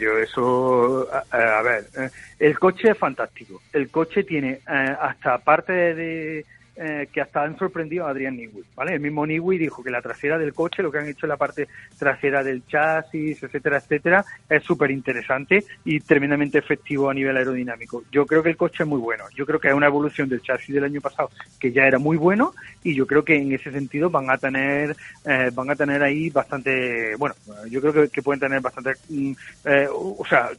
Yo 0.00 0.18
eso, 0.18 1.06
a, 1.12 1.58
a 1.58 1.62
ver, 1.62 1.84
eh, 1.98 2.08
el 2.38 2.58
coche 2.58 2.90
es 2.90 2.98
fantástico. 2.98 3.60
El 3.72 3.88
coche 3.90 4.24
tiene 4.24 4.50
eh, 4.52 4.96
hasta 5.00 5.38
parte 5.38 5.72
de 5.72 6.44
eh, 6.80 7.08
que 7.12 7.20
hasta 7.20 7.42
han 7.42 7.58
sorprendido 7.58 8.06
a 8.06 8.10
Adrián 8.10 8.36
Newey, 8.36 8.64
¿vale? 8.74 8.94
El 8.94 9.00
mismo 9.00 9.26
Newey 9.26 9.58
dijo 9.58 9.82
que 9.82 9.90
la 9.90 10.00
trasera 10.00 10.38
del 10.38 10.54
coche, 10.54 10.82
lo 10.82 10.92
que 10.92 10.98
han 10.98 11.08
hecho 11.08 11.26
en 11.26 11.30
la 11.30 11.36
parte 11.36 11.68
trasera 11.98 12.42
del 12.42 12.66
chasis, 12.66 13.42
etcétera, 13.42 13.78
etcétera, 13.78 14.24
es 14.48 14.62
súper 14.62 14.90
interesante 14.90 15.64
y 15.84 16.00
tremendamente 16.00 16.58
efectivo 16.58 17.10
a 17.10 17.14
nivel 17.14 17.36
aerodinámico. 17.36 18.04
Yo 18.12 18.26
creo 18.26 18.42
que 18.42 18.50
el 18.50 18.56
coche 18.56 18.84
es 18.84 18.88
muy 18.88 19.00
bueno. 19.00 19.24
Yo 19.34 19.44
creo 19.44 19.58
que 19.58 19.68
es 19.68 19.74
una 19.74 19.86
evolución 19.86 20.28
del 20.28 20.40
chasis 20.40 20.74
del 20.74 20.84
año 20.84 21.00
pasado 21.00 21.30
que 21.58 21.72
ya 21.72 21.84
era 21.84 21.98
muy 21.98 22.16
bueno 22.16 22.54
y 22.82 22.94
yo 22.94 23.06
creo 23.06 23.24
que 23.24 23.36
en 23.36 23.52
ese 23.52 23.70
sentido 23.70 24.10
van 24.10 24.30
a 24.30 24.38
tener 24.38 24.96
eh, 25.24 25.50
van 25.52 25.70
a 25.70 25.76
tener 25.76 26.02
ahí 26.02 26.30
bastante 26.30 27.14
bueno 27.16 27.34
yo 27.68 27.80
creo 27.80 28.08
que, 28.08 28.22
pueden 28.22 28.40
tener 28.40 28.60
bastante 28.60 28.92
mm, 29.08 29.32
eh, 29.64 29.88
o 29.90 30.24
sea 30.28 30.50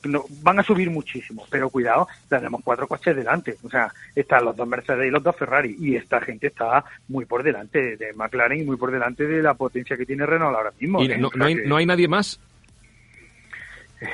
van 0.41 0.59
a 0.59 0.63
subir 0.63 0.89
muchísimo 0.89 1.45
pero 1.49 1.69
cuidado 1.69 2.07
tenemos 2.27 2.61
cuatro 2.63 2.87
coches 2.87 3.15
delante 3.15 3.55
o 3.63 3.69
sea 3.69 3.91
están 4.15 4.45
los 4.45 4.55
dos 4.55 4.67
Mercedes 4.67 5.07
y 5.07 5.11
los 5.11 5.23
dos 5.23 5.35
Ferrari 5.35 5.75
y 5.79 5.95
esta 6.09 6.25
gente 6.25 6.47
está 6.47 6.83
muy 7.07 7.25
por 7.25 7.43
delante 7.43 7.95
de 7.95 8.13
McLaren 8.13 8.61
y 8.61 8.63
muy 8.63 8.77
por 8.77 8.91
delante 8.91 9.27
de 9.27 9.43
la 9.43 9.53
potencia 9.53 9.95
que 9.95 10.07
tiene 10.07 10.25
Renault 10.25 10.55
ahora 10.57 10.73
mismo 10.79 11.03
Y 11.03 11.11
¿eh? 11.11 11.21
hay, 11.39 11.55
no 11.65 11.75
hay 11.75 11.85
nadie 11.85 12.07
más. 12.07 12.39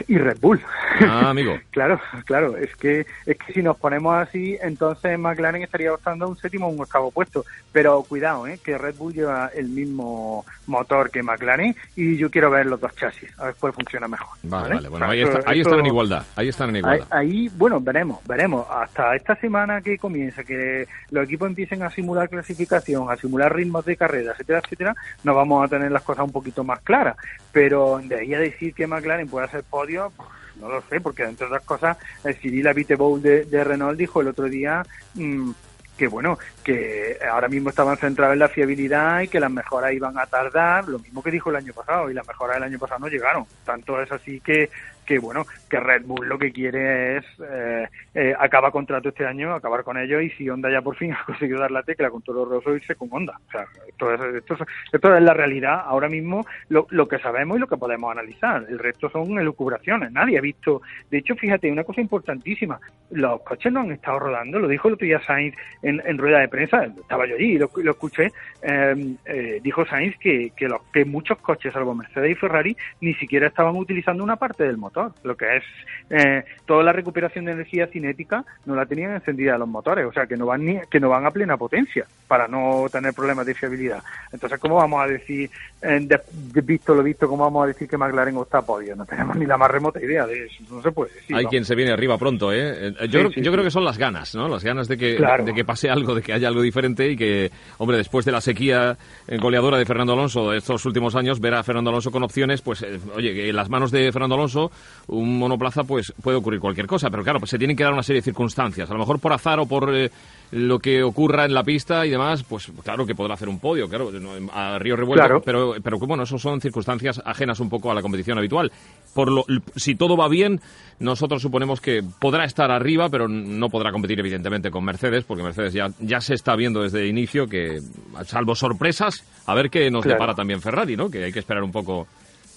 Y 0.07 0.17
Red 0.17 0.37
Bull 0.39 0.61
Ah, 1.01 1.29
amigo. 1.29 1.57
Claro, 1.71 1.99
claro, 2.25 2.55
es 2.57 2.73
que 2.77 3.05
es 3.25 3.37
que 3.37 3.51
si 3.53 3.61
nos 3.61 3.75
ponemos 3.77 4.15
así, 4.15 4.57
entonces 4.61 5.19
McLaren 5.19 5.61
estaría 5.61 5.93
optando 5.93 6.27
un 6.29 6.37
séptimo 6.37 6.67
o 6.67 6.69
un 6.69 6.79
octavo 6.79 7.11
puesto. 7.11 7.43
Pero 7.73 8.01
cuidado, 8.03 8.47
¿eh? 8.47 8.59
que 8.63 8.77
Red 8.77 8.95
Bull 8.95 9.13
lleva 9.13 9.51
el 9.53 9.67
mismo 9.67 10.45
motor 10.67 11.11
que 11.11 11.21
McLaren 11.21 11.75
y 11.97 12.15
yo 12.17 12.31
quiero 12.31 12.49
ver 12.49 12.65
los 12.65 12.79
dos 12.79 12.95
chasis, 12.95 13.29
a 13.39 13.45
ver 13.47 13.55
cuál 13.59 13.73
funciona 13.73 14.07
mejor. 14.07 14.29
Vale, 14.43 14.63
¿vale? 14.63 14.75
vale. 14.75 14.89
Bueno, 14.89 15.05
O 15.05 15.31
sea, 15.41 15.41
ahí, 15.51 15.59
están 15.59 15.79
en 15.79 15.85
igualdad. 15.87 16.23
Ahí 16.37 16.47
están 16.47 16.69
en 16.69 16.75
Ahí, 16.77 16.79
igualdad. 16.95 17.07
ahí, 17.17 17.49
bueno, 17.57 17.81
veremos, 17.81 18.25
veremos. 18.25 18.65
Hasta 18.69 19.15
esta 19.15 19.35
semana 19.35 19.81
que 19.81 19.97
comienza, 19.97 20.43
que 20.45 20.87
los 21.11 21.25
equipos 21.25 21.49
empiecen 21.49 21.83
a 21.83 21.89
simular 21.91 22.29
clasificación, 22.29 23.11
a 23.11 23.17
simular 23.17 23.53
ritmos 23.53 23.83
de 23.85 23.97
carrera, 23.97 24.31
etcétera, 24.31 24.59
etcétera, 24.63 24.95
nos 25.23 25.35
vamos 25.35 25.65
a 25.65 25.67
tener 25.67 25.91
las 25.91 26.03
cosas 26.03 26.23
un 26.23 26.31
poquito 26.31 26.63
más 26.63 26.79
claras. 26.81 27.17
Pero 27.51 27.99
de 28.03 28.15
ahí 28.15 28.33
a 28.33 28.39
decir 28.39 28.73
que 28.73 28.87
McLaren 28.87 29.27
puede 29.27 29.45
hacer 29.47 29.63
podio, 29.75 30.13
no 30.55 30.69
lo 30.69 30.81
sé, 30.83 31.01
porque 31.01 31.23
entre 31.23 31.47
otras 31.47 31.65
cosas, 31.65 31.97
el 32.23 32.33
Cyril 32.35 32.65
Abiteboul 32.69 33.21
de, 33.21 33.43
de 33.43 33.61
Renault 33.61 33.97
dijo 33.97 34.21
el 34.21 34.29
otro 34.29 34.45
día 34.45 34.85
mm, 35.15 35.51
que 35.97 36.07
bueno, 36.07 36.37
que 36.63 37.19
ahora 37.29 37.49
mismo 37.49 37.69
estaban 37.69 37.97
centrados 37.97 38.33
en 38.33 38.39
la 38.39 38.47
fiabilidad 38.47 39.19
y 39.19 39.27
que 39.27 39.41
las 39.41 39.51
mejoras 39.51 39.91
iban 39.91 40.17
a 40.17 40.25
tardar, 40.27 40.87
lo 40.87 40.99
mismo 40.99 41.21
que 41.21 41.31
dijo 41.31 41.49
el 41.49 41.57
año 41.57 41.73
pasado, 41.73 42.09
y 42.09 42.13
las 42.13 42.25
mejoras 42.25 42.55
del 42.55 42.63
año 42.63 42.79
pasado 42.79 43.01
no 43.01 43.09
llegaron. 43.09 43.45
Tanto 43.65 44.01
es 44.01 44.09
así 44.13 44.39
que, 44.39 44.69
que 45.05 45.19
bueno, 45.19 45.45
que 45.69 45.79
Red 45.79 46.03
Bull 46.05 46.27
lo 46.27 46.37
que 46.37 46.51
quiere 46.51 47.17
es 47.17 47.25
eh, 47.49 47.87
eh, 48.13 48.33
acaba 48.37 48.71
contrato 48.71 49.09
este 49.09 49.25
año, 49.25 49.53
acabar 49.53 49.83
con 49.83 49.97
ellos, 49.97 50.21
y 50.23 50.29
si 50.31 50.49
Honda 50.49 50.69
ya 50.69 50.81
por 50.81 50.95
fin 50.95 51.13
ha 51.19 51.23
conseguido 51.25 51.59
dar 51.59 51.71
la 51.71 51.83
tecla 51.83 52.09
con 52.09 52.21
Toro 52.21 52.45
Rosso, 52.45 52.75
irse 52.75 52.95
con 52.95 53.09
Honda. 53.11 53.39
O 53.47 53.51
sea, 53.51 53.65
esto 53.87 54.13
es, 54.13 54.35
esto 54.35 54.53
es, 54.55 54.59
esto 54.91 55.15
es 55.15 55.23
la 55.23 55.33
realidad 55.33 55.81
ahora 55.85 56.09
misro 56.09 56.25
lo, 56.69 56.87
lo 56.89 57.07
que 57.07 57.19
sabemos 57.19 57.57
y 57.57 57.59
lo 57.59 57.67
que 57.67 57.77
podemos 57.77 58.11
analizar. 58.11 58.65
El 58.67 58.79
resto 58.79 59.09
son 59.09 59.37
elucubraciones. 59.37 60.11
Nadie 60.11 60.37
ha 60.37 60.41
visto. 60.41 60.81
De 61.09 61.19
hecho, 61.19 61.35
fíjate, 61.35 61.71
una 61.71 61.83
cosa 61.83 62.01
importantísima: 62.01 62.79
los 63.11 63.41
coches 63.41 63.71
no 63.71 63.81
han 63.81 63.91
estado 63.91 64.19
rodando. 64.19 64.59
Lo 64.59 64.67
dijo 64.67 64.87
el 64.87 64.95
otro 64.95 65.05
día 65.05 65.21
Sainz 65.21 65.55
en, 65.83 66.01
en 66.05 66.17
rueda 66.17 66.39
de 66.39 66.47
prensa. 66.47 66.85
Estaba 66.85 67.27
yo 67.27 67.35
allí 67.35 67.53
y 67.53 67.57
lo, 67.57 67.69
lo 67.75 67.91
escuché. 67.91 68.31
eh, 68.61 69.15
eh, 69.25 69.59
dijo 69.61 69.85
Sainz 69.85 70.17
que, 70.17 70.51
que, 70.55 70.67
los, 70.67 70.81
que 70.91 71.05
muchos 71.05 71.37
coches, 71.39 71.73
salvo 71.73 71.93
Mercedes 71.93 72.31
y 72.31 72.35
Ferrari, 72.35 72.75
ni 73.01 73.13
siquiera 73.15 73.47
estaban 73.47 73.75
utilizando 73.75 74.23
una 74.23 74.35
parte 74.37 74.63
del 74.63 74.77
motor. 74.77 74.94
Lo 75.23 75.35
que 75.35 75.57
es 75.57 75.63
eh, 76.09 76.43
toda 76.65 76.83
la 76.83 76.91
recuperación 76.93 77.45
de 77.45 77.51
energía 77.53 77.87
cinética 77.87 78.43
no 78.65 78.75
la 78.75 78.85
tenían 78.85 79.13
encendida 79.13 79.57
los 79.57 79.67
motores. 79.67 80.05
O 80.05 80.11
sea, 80.13 80.25
que 80.27 80.37
no 80.37 80.45
van 80.45 80.65
ni, 80.65 80.79
que 80.89 80.99
no 80.99 81.09
van 81.09 81.25
a 81.25 81.31
plena 81.31 81.57
potencia 81.57 82.05
para 82.27 82.47
no 82.47 82.85
tener 82.91 83.13
problemas 83.13 83.45
de 83.45 83.53
fiabilidad. 83.55 84.03
Entonces, 84.31 84.59
¿cómo 84.59 84.75
vamos 84.75 85.03
a 85.03 85.07
decir, 85.07 85.49
eh, 85.81 85.99
de, 86.01 86.19
de 86.53 86.61
visto 86.61 86.93
lo 86.95 87.03
visto, 87.03 87.27
cómo 87.27 87.43
vamos 87.43 87.63
a 87.63 87.67
decir 87.67 87.87
que 87.87 87.97
McLaren 87.97 88.37
está 88.37 88.59
a 88.59 88.65
podio? 88.65 88.95
No 88.95 89.05
tenemos 89.05 89.35
ni 89.35 89.45
la 89.45 89.57
más 89.57 89.69
remota 89.71 90.01
idea 90.03 90.25
de 90.25 90.45
eso. 90.45 90.63
No 90.69 90.81
se 90.81 90.91
puede 90.91 91.13
decir. 91.13 91.35
Hay 91.35 91.45
quien 91.45 91.65
se 91.65 91.75
viene 91.75 91.91
arriba 91.91 92.17
pronto, 92.17 92.51
¿eh? 92.51 92.87
Eh, 92.99 93.07
Yo, 93.09 93.21
Sí, 93.27 93.35
sí, 93.35 93.41
yo 93.41 93.51
sí. 93.51 93.51
creo 93.51 93.63
que 93.63 93.71
son 93.71 93.83
las 93.85 93.97
ganas, 93.97 94.33
¿no? 94.35 94.47
Las 94.47 94.63
ganas 94.63 94.87
de 94.87 94.97
que, 94.97 95.15
Claro. 95.15 95.43
de 95.45 95.53
que 95.53 95.65
pase 95.65 95.89
algo, 95.89 96.15
de 96.15 96.21
que 96.21 96.33
haya 96.33 96.47
algo 96.47 96.61
diferente 96.61 97.09
y 97.09 97.15
que, 97.17 97.51
hombre, 97.77 97.97
después 97.97 98.25
de 98.25 98.31
la 98.31 98.41
sequía 98.41 98.97
eh, 99.27 99.37
goleadora 99.37 99.77
de 99.77 99.85
Fernando 99.85 100.13
Alonso 100.13 100.51
de 100.51 100.57
estos 100.57 100.85
últimos 100.85 101.15
años, 101.15 101.39
ver 101.39 101.53
a 101.55 101.63
Fernando 101.63 101.89
Alonso 101.89 102.11
con 102.11 102.23
opciones, 102.23 102.61
pues, 102.61 102.81
eh, 102.83 102.99
oye, 103.15 103.33
que 103.33 103.49
en 103.49 103.55
las 103.55 103.69
manos 103.69 103.91
de 103.91 104.11
Fernando 104.11 104.35
Alonso, 104.35 104.71
un 105.07 105.37
monoplaza, 105.37 105.83
pues 105.83 106.13
puede 106.21 106.37
ocurrir 106.37 106.59
cualquier 106.59 106.87
cosa, 106.87 107.09
pero 107.09 107.23
claro, 107.23 107.39
pues 107.39 107.51
se 107.51 107.57
tienen 107.59 107.75
que 107.77 107.83
dar 107.83 107.93
una 107.93 108.03
serie 108.03 108.21
de 108.21 108.25
circunstancias. 108.25 108.89
A 108.89 108.93
lo 108.93 108.99
mejor 108.99 109.19
por 109.19 109.33
azar 109.33 109.59
o 109.59 109.65
por 109.67 109.95
eh, 109.95 110.09
lo 110.51 110.79
que 110.79 111.03
ocurra 111.03 111.45
en 111.45 111.53
la 111.53 111.63
pista 111.63 112.05
y 112.05 112.09
demás, 112.09 112.43
pues 112.43 112.71
claro 112.83 113.05
que 113.05 113.13
podrá 113.13 113.35
hacer 113.35 113.47
un 113.49 113.59
podio, 113.59 113.87
claro, 113.87 114.11
a 114.53 114.79
río 114.79 114.95
revuelto, 114.95 115.25
Claro. 115.25 115.41
pero, 115.43 115.75
pero 115.83 115.99
bueno, 115.99 116.23
eso 116.23 116.37
son 116.39 116.59
circunstancias 116.59 117.21
ajenas 117.23 117.59
un 117.59 117.69
poco 117.69 117.91
a 117.91 117.93
la 117.93 118.01
competición 118.01 118.37
habitual. 118.37 118.71
Por 119.13 119.31
lo, 119.31 119.45
si 119.75 119.95
todo 119.95 120.17
va 120.17 120.27
bien, 120.27 120.59
nosotros 120.99 121.41
suponemos 121.41 121.81
que 121.81 122.01
podrá 122.19 122.45
estar 122.45 122.71
arriba, 122.71 123.07
pero 123.09 123.27
no 123.27 123.69
podrá 123.69 123.91
competir 123.91 124.19
evidentemente 124.19 124.71
con 124.71 124.83
Mercedes, 124.83 125.23
porque 125.23 125.43
Mercedes 125.43 125.73
ya, 125.73 125.89
ya 125.99 126.19
se 126.19 126.33
está 126.33 126.55
viendo 126.55 126.81
desde 126.81 127.01
el 127.01 127.07
inicio 127.09 127.47
que, 127.47 127.79
salvo 128.25 128.55
sorpresas, 128.55 129.23
a 129.45 129.53
ver 129.53 129.69
qué 129.69 129.91
nos 129.91 130.03
Claro. 130.03 130.15
depara 130.15 130.33
también 130.35 130.61
Ferrari, 130.61 130.95
¿no? 130.97 131.09
Que 131.09 131.23
hay 131.25 131.31
que 131.31 131.39
esperar 131.39 131.63
un 131.63 131.71
poco 131.71 132.07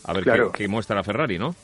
a 0.05 0.13
ver 0.13 0.23
Claro. 0.25 0.53
qué, 0.53 0.65
qué 0.65 0.69
muestra 0.69 1.03
Ferrari, 1.03 1.39
¿no? 1.39 1.55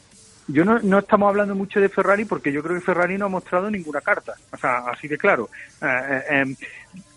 Yo 0.46 0.64
no, 0.64 0.78
no 0.80 0.98
estamos 0.98 1.28
hablando 1.28 1.54
mucho 1.54 1.80
de 1.80 1.88
Ferrari 1.88 2.24
porque 2.24 2.52
yo 2.52 2.62
creo 2.62 2.74
que 2.74 2.84
Ferrari 2.84 3.16
no 3.16 3.26
ha 3.26 3.30
mostrado 3.30 3.70
ninguna 3.70 4.00
carta. 4.00 4.34
O 4.52 4.56
sea, 4.56 4.78
así 4.90 5.08
de 5.08 5.16
claro. 5.16 5.48
Eh, 5.80 5.86
eh, 5.86 6.22
em, 6.40 6.56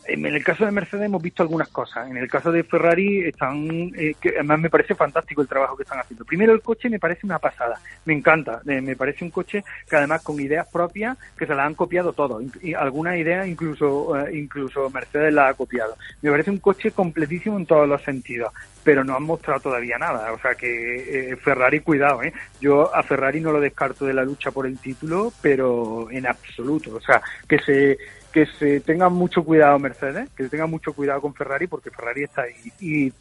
en 0.08 0.26
el 0.26 0.44
caso 0.44 0.66
de 0.66 0.72
Mercedes 0.72 1.06
hemos 1.06 1.22
visto 1.22 1.44
algunas 1.44 1.68
cosas. 1.68 2.10
En 2.10 2.18
el 2.18 2.30
caso 2.30 2.52
de 2.52 2.64
Ferrari 2.64 3.26
están, 3.26 3.92
eh, 3.96 4.16
que 4.20 4.30
además 4.30 4.60
me 4.60 4.70
parece 4.70 4.96
fantástico 4.96 5.42
el 5.42 5.48
trabajo 5.48 5.76
que 5.76 5.84
están 5.84 6.00
haciendo. 6.00 6.24
Primero 6.24 6.54
el 6.54 6.62
coche 6.62 6.90
me 6.90 7.00
parece 7.00 7.26
una 7.26 7.40
pasada, 7.40 7.80
me 8.06 8.14
encanta. 8.14 8.62
Eh, 8.66 8.82
me 8.82 8.96
parece 8.96 9.26
un 9.26 9.32
coche 9.32 9.64
que 9.90 9.96
además 9.96 10.24
con 10.24 10.40
ideas 10.40 10.68
propias 10.68 11.18
que 11.38 11.46
se 11.46 11.54
las 11.54 11.68
han 11.68 11.76
copiado 11.76 12.14
todo. 12.14 12.42
Y 12.62 12.74
algunas 12.74 13.18
ideas 13.18 13.48
incluso 13.48 14.16
incluso 14.32 14.90
Mercedes 14.90 15.34
las 15.34 15.52
ha 15.52 15.54
copiado. 15.54 15.98
Me 16.22 16.32
parece 16.32 16.52
un 16.52 16.60
coche 16.60 16.92
completísimo 16.92 17.58
en 17.58 17.66
todos 17.66 17.88
los 17.88 18.02
sentidos, 18.02 18.54
pero 18.88 19.04
no 19.04 19.18
han 19.18 19.24
mostrado 19.24 19.60
todavía 19.60 19.98
nada. 19.98 20.32
O 20.32 20.40
sea 20.40 20.56
que 20.56 21.32
eh, 21.32 21.36
Ferrari 21.36 21.82
cuidado, 21.82 22.24
¿eh? 22.24 22.32
Yo 22.62 22.96
a 22.96 23.04
Ferrari 23.04 23.42
no 23.42 23.52
lo 23.52 23.60
descarto 23.60 24.06
de 24.06 24.14
la 24.14 24.24
lucha 24.24 24.50
por 24.52 24.66
el 24.66 24.80
título, 24.80 25.34
pero 25.42 26.08
en 26.10 26.26
absoluto. 26.26 26.96
O 26.96 27.02
sea 27.02 27.22
que 27.50 27.60
se 27.60 27.98
que 28.32 28.46
se 28.46 28.80
tengan 28.80 29.12
mucho 29.12 29.44
cuidado 29.44 29.78
Mercedes, 29.78 30.30
que 30.38 30.44
se 30.44 30.50
tengan 30.50 30.70
mucho 30.70 30.94
cuidado 30.94 31.20
con 31.20 31.34
Ferrari 31.34 31.68
porque 31.68 31.92
Ferrari 31.92 32.24
está 32.24 32.44
ahí. 32.44 32.72
Y 32.80 33.12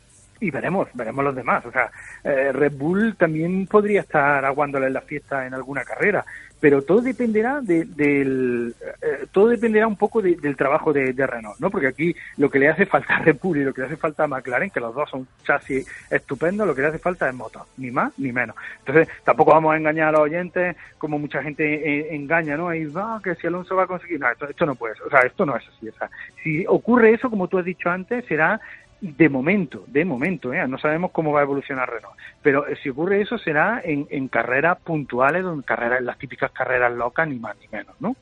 y 0.40 0.50
veremos, 0.50 0.88
veremos 0.94 1.24
los 1.24 1.34
demás. 1.34 1.64
O 1.66 1.72
sea, 1.72 1.90
eh, 2.24 2.52
Red 2.52 2.72
Bull 2.72 3.16
también 3.16 3.66
podría 3.66 4.00
estar 4.02 4.44
aguándole 4.44 4.90
la 4.90 5.00
fiesta 5.00 5.46
en 5.46 5.54
alguna 5.54 5.84
carrera, 5.84 6.24
pero 6.58 6.82
todo 6.82 7.00
dependerá 7.02 7.60
de, 7.60 7.84
del, 7.84 8.74
eh, 9.02 9.26
todo 9.30 9.48
dependerá 9.48 9.86
un 9.86 9.96
poco 9.96 10.22
de- 10.22 10.36
del 10.36 10.56
trabajo 10.56 10.92
de, 10.92 11.12
Renault, 11.12 11.58
¿no? 11.60 11.70
Porque 11.70 11.88
aquí 11.88 12.14
lo 12.38 12.50
que 12.50 12.58
le 12.58 12.68
hace 12.68 12.86
falta 12.86 13.16
a 13.16 13.18
Red 13.20 13.36
Bull 13.42 13.58
y 13.58 13.64
lo 13.64 13.74
que 13.74 13.82
le 13.82 13.88
hace 13.88 13.96
falta 13.96 14.24
a 14.24 14.26
McLaren, 14.26 14.70
que 14.70 14.80
los 14.80 14.94
dos 14.94 15.08
son 15.10 15.26
chasis 15.44 15.86
estupendos, 16.10 16.66
lo 16.66 16.74
que 16.74 16.80
le 16.82 16.88
hace 16.88 16.98
falta 16.98 17.28
es 17.28 17.34
motor, 17.34 17.64
ni 17.76 17.90
más 17.90 18.18
ni 18.18 18.32
menos. 18.32 18.56
Entonces, 18.80 19.08
tampoco 19.24 19.52
vamos 19.52 19.74
a 19.74 19.76
engañar 19.76 20.08
a 20.08 20.12
los 20.12 20.20
oyentes 20.22 20.76
como 20.98 21.18
mucha 21.18 21.42
gente 21.42 21.64
eh, 21.64 22.14
engaña, 22.14 22.56
¿no? 22.56 22.74
Y 22.74 22.86
va, 22.86 23.20
que 23.22 23.34
si 23.34 23.46
Alonso 23.46 23.76
va 23.76 23.84
a 23.84 23.86
conseguir, 23.86 24.18
no, 24.18 24.30
esto, 24.30 24.48
esto 24.48 24.64
no 24.66 24.74
puede 24.74 24.94
ser, 24.94 25.06
o 25.06 25.10
sea, 25.10 25.20
esto 25.20 25.44
no 25.44 25.56
es 25.56 25.64
así. 25.68 25.88
O 25.88 25.92
sea, 25.92 26.10
si 26.42 26.64
ocurre 26.66 27.12
eso, 27.12 27.28
como 27.28 27.48
tú 27.48 27.58
has 27.58 27.64
dicho 27.64 27.90
antes, 27.90 28.24
será 28.26 28.60
de 29.01 29.28
momento, 29.28 29.85
de 29.89 30.05
momento, 30.05 30.52
¿eh? 30.52 30.66
no 30.66 30.78
sabemos 30.78 31.10
cómo 31.12 31.32
va 31.32 31.40
a 31.40 31.43
evolucionar 31.44 31.89
Renault, 31.89 32.16
pero 32.43 32.66
eh, 32.66 32.77
si 32.82 32.89
ocurre 32.89 33.20
eso 33.20 33.36
será 33.39 33.81
en, 33.85 34.06
en 34.10 34.28
carreras 34.28 34.78
puntuales, 34.82 35.44
en 35.44 35.62
carreras, 35.62 36.01
en 36.01 36.06
las 36.06 36.18
típicas 36.18 36.51
carreras 36.52 36.93
locas, 36.94 37.28
ni 37.28 37.39
más 37.39 37.56
ni 37.60 37.68
menos, 37.68 37.94
¿no? 38.01 38.16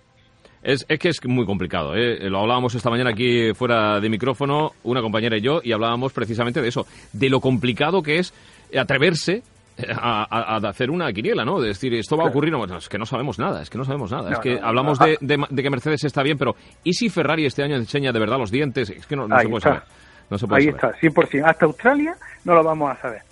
Es, 0.62 0.84
es 0.88 0.98
que 0.98 1.10
es 1.10 1.24
muy 1.26 1.44
complicado. 1.44 1.94
¿eh? 1.94 2.18
Lo 2.30 2.40
hablábamos 2.40 2.74
esta 2.74 2.88
mañana 2.88 3.10
aquí 3.10 3.52
fuera 3.54 4.00
de 4.00 4.08
micrófono, 4.08 4.72
una 4.84 5.02
compañera 5.02 5.36
y 5.36 5.42
yo, 5.42 5.60
y 5.62 5.72
hablábamos 5.72 6.12
precisamente 6.14 6.62
de 6.62 6.68
eso, 6.68 6.86
de 7.12 7.28
lo 7.28 7.38
complicado 7.40 8.02
que 8.02 8.18
es 8.18 8.32
atreverse 8.76 9.42
eh, 9.76 9.86
a, 9.94 10.22
a- 10.24 10.56
a 10.56 10.68
hacer 10.68 10.90
una 10.90 11.12
quiniela, 11.12 11.44
¿no? 11.44 11.60
De 11.60 11.68
decir, 11.68 11.92
esto 11.94 12.16
va 12.16 12.24
a 12.24 12.28
ocurrir, 12.28 12.50
no, 12.52 12.64
es 12.78 12.88
que 12.88 12.96
no 12.98 13.04
sabemos 13.06 13.38
nada, 13.38 13.60
es 13.60 13.68
que 13.70 13.76
no 13.76 13.84
sabemos 13.84 14.10
nada. 14.10 14.30
No, 14.30 14.36
es 14.36 14.40
que 14.40 14.58
no, 14.58 14.66
hablamos 14.66 14.98
Ah. 15.00 15.06
de, 15.06 15.18
de- 15.20 15.44
de 15.50 15.62
que 15.62 15.70
Mercedes 15.70 16.02
está 16.04 16.22
bien, 16.22 16.38
pero 16.38 16.56
¿y 16.82 16.94
si 16.94 17.10
Ferrari 17.10 17.44
este 17.44 17.62
año 17.62 17.76
enseña 17.76 18.10
de 18.10 18.18
verdad 18.20 18.38
los 18.38 18.50
dientes? 18.50 18.88
Es 18.90 19.06
que 19.06 19.16
no, 19.16 19.24
se 19.24 19.28
puede 19.48 19.56
está. 19.58 19.60
saber. 19.60 19.82
No 20.30 20.38
se 20.38 20.46
puede 20.46 20.62
Ahí 20.62 20.72
saber. 20.72 20.94
está, 20.96 21.20
100%. 21.22 21.44
Hasta 21.44 21.66
Australia 21.66 22.16
no 22.44 22.54
lo 22.54 22.64
vamos 22.64 22.90
a 22.90 23.00
saber. 23.00 23.22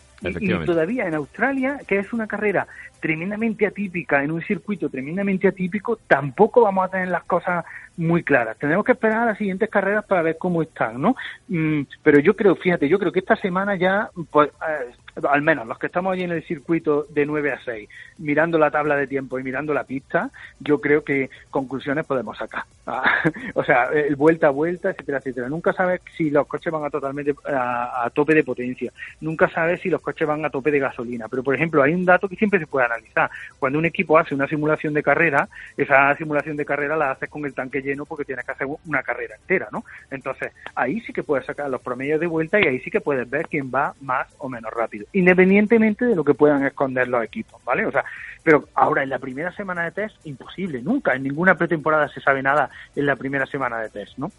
Y- 0.40 0.64
todavía 0.64 1.06
en 1.08 1.14
Australia, 1.14 1.80
que 1.86 1.98
es 1.98 2.12
una 2.12 2.28
carrera 2.28 2.66
tremendamente 3.00 3.66
atípica, 3.66 4.22
en 4.22 4.30
un 4.30 4.40
circuito 4.42 4.88
tremendamente 4.88 5.48
atípico, 5.48 5.98
tampoco 6.06 6.60
vamos 6.62 6.84
a 6.84 6.88
tener 6.90 7.08
las 7.08 7.24
cosas 7.24 7.64
muy 7.96 8.22
claras. 8.22 8.56
Tenemos 8.58 8.84
que 8.84 8.92
esperar 8.92 9.22
a 9.22 9.26
las 9.26 9.38
siguientes 9.38 9.68
carreras 9.68 10.04
para 10.04 10.22
ver 10.22 10.38
cómo 10.38 10.62
están, 10.62 11.00
¿no? 11.02 11.16
Mm, 11.48 11.80
pero 12.04 12.20
yo 12.20 12.36
creo, 12.36 12.54
fíjate, 12.54 12.88
yo 12.88 13.00
creo 13.00 13.10
que 13.10 13.18
esta 13.18 13.34
semana 13.34 13.74
ya, 13.74 14.08
pues, 14.30 14.50
eh, 14.50 14.92
al 15.28 15.42
menos 15.42 15.66
los 15.66 15.78
que 15.78 15.86
estamos 15.86 16.12
allí 16.12 16.22
en 16.22 16.32
el 16.32 16.42
circuito 16.44 17.06
de 17.10 17.26
9 17.26 17.52
a 17.52 17.60
6, 17.64 17.88
mirando 18.18 18.58
la 18.58 18.70
tabla 18.70 18.96
de 18.96 19.06
tiempo 19.06 19.38
y 19.38 19.42
mirando 19.42 19.74
la 19.74 19.84
pista, 19.84 20.30
yo 20.60 20.80
creo 20.80 21.04
que 21.04 21.30
conclusiones 21.50 22.06
podemos 22.06 22.38
sacar. 22.38 22.64
Ah, 22.86 23.04
o 23.54 23.64
sea, 23.64 23.84
el 23.84 24.16
vuelta 24.16 24.48
a 24.48 24.50
vuelta, 24.50 24.90
etcétera, 24.90 25.18
etcétera. 25.18 25.48
Nunca 25.48 25.72
sabes 25.72 26.00
si 26.16 26.30
los 26.30 26.46
coches 26.46 26.72
van 26.72 26.84
a 26.84 26.90
totalmente 26.90 27.34
a, 27.46 28.04
a 28.04 28.10
tope 28.10 28.34
de 28.34 28.44
potencia. 28.44 28.92
Nunca 29.20 29.48
sabes 29.48 29.80
si 29.80 29.88
los 29.88 30.00
coches 30.00 30.26
van 30.26 30.44
a 30.44 30.50
tope 30.50 30.70
de 30.70 30.78
gasolina. 30.78 31.28
Pero, 31.28 31.42
por 31.42 31.54
ejemplo, 31.54 31.82
hay 31.82 31.94
un 31.94 32.04
dato 32.04 32.28
que 32.28 32.36
siempre 32.36 32.58
se 32.58 32.66
puede 32.66 32.86
analizar. 32.86 33.30
Cuando 33.58 33.78
un 33.78 33.86
equipo 33.86 34.18
hace 34.18 34.34
una 34.34 34.48
simulación 34.48 34.94
de 34.94 35.02
carrera, 35.02 35.48
esa 35.76 36.14
simulación 36.16 36.56
de 36.56 36.64
carrera 36.64 36.96
la 36.96 37.12
haces 37.12 37.28
con 37.28 37.44
el 37.44 37.54
tanque 37.54 37.82
lleno 37.82 38.04
porque 38.04 38.24
tienes 38.24 38.44
que 38.44 38.52
hacer 38.52 38.66
una 38.86 39.02
carrera 39.02 39.36
entera, 39.36 39.68
¿no? 39.70 39.84
Entonces, 40.10 40.52
ahí 40.74 41.00
sí 41.00 41.12
que 41.12 41.22
puedes 41.22 41.46
sacar 41.46 41.70
los 41.70 41.80
promedios 41.80 42.20
de 42.20 42.26
vuelta 42.26 42.60
y 42.60 42.66
ahí 42.66 42.80
sí 42.80 42.90
que 42.90 43.00
puedes 43.00 43.28
ver 43.28 43.46
quién 43.48 43.70
va 43.74 43.94
más 44.00 44.26
o 44.38 44.48
menos 44.48 44.72
rápido, 44.72 45.01
independientemente 45.12 46.04
de 46.04 46.16
lo 46.16 46.24
que 46.24 46.34
puedan 46.34 46.64
esconder 46.64 47.08
los 47.08 47.24
equipos, 47.24 47.62
¿vale? 47.64 47.86
O 47.86 47.90
sea, 47.92 48.04
pero 48.42 48.68
ahora 48.74 49.02
en 49.02 49.10
la 49.10 49.18
primera 49.18 49.52
semana 49.52 49.84
de 49.84 49.92
test, 49.92 50.16
imposible, 50.26 50.82
nunca, 50.82 51.14
en 51.14 51.22
ninguna 51.22 51.54
pretemporada 51.54 52.08
se 52.08 52.20
sabe 52.20 52.42
nada 52.42 52.70
en 52.96 53.06
la 53.06 53.16
primera 53.16 53.46
semana 53.46 53.78
de 53.78 53.88
test, 53.88 54.18
¿no? 54.18 54.30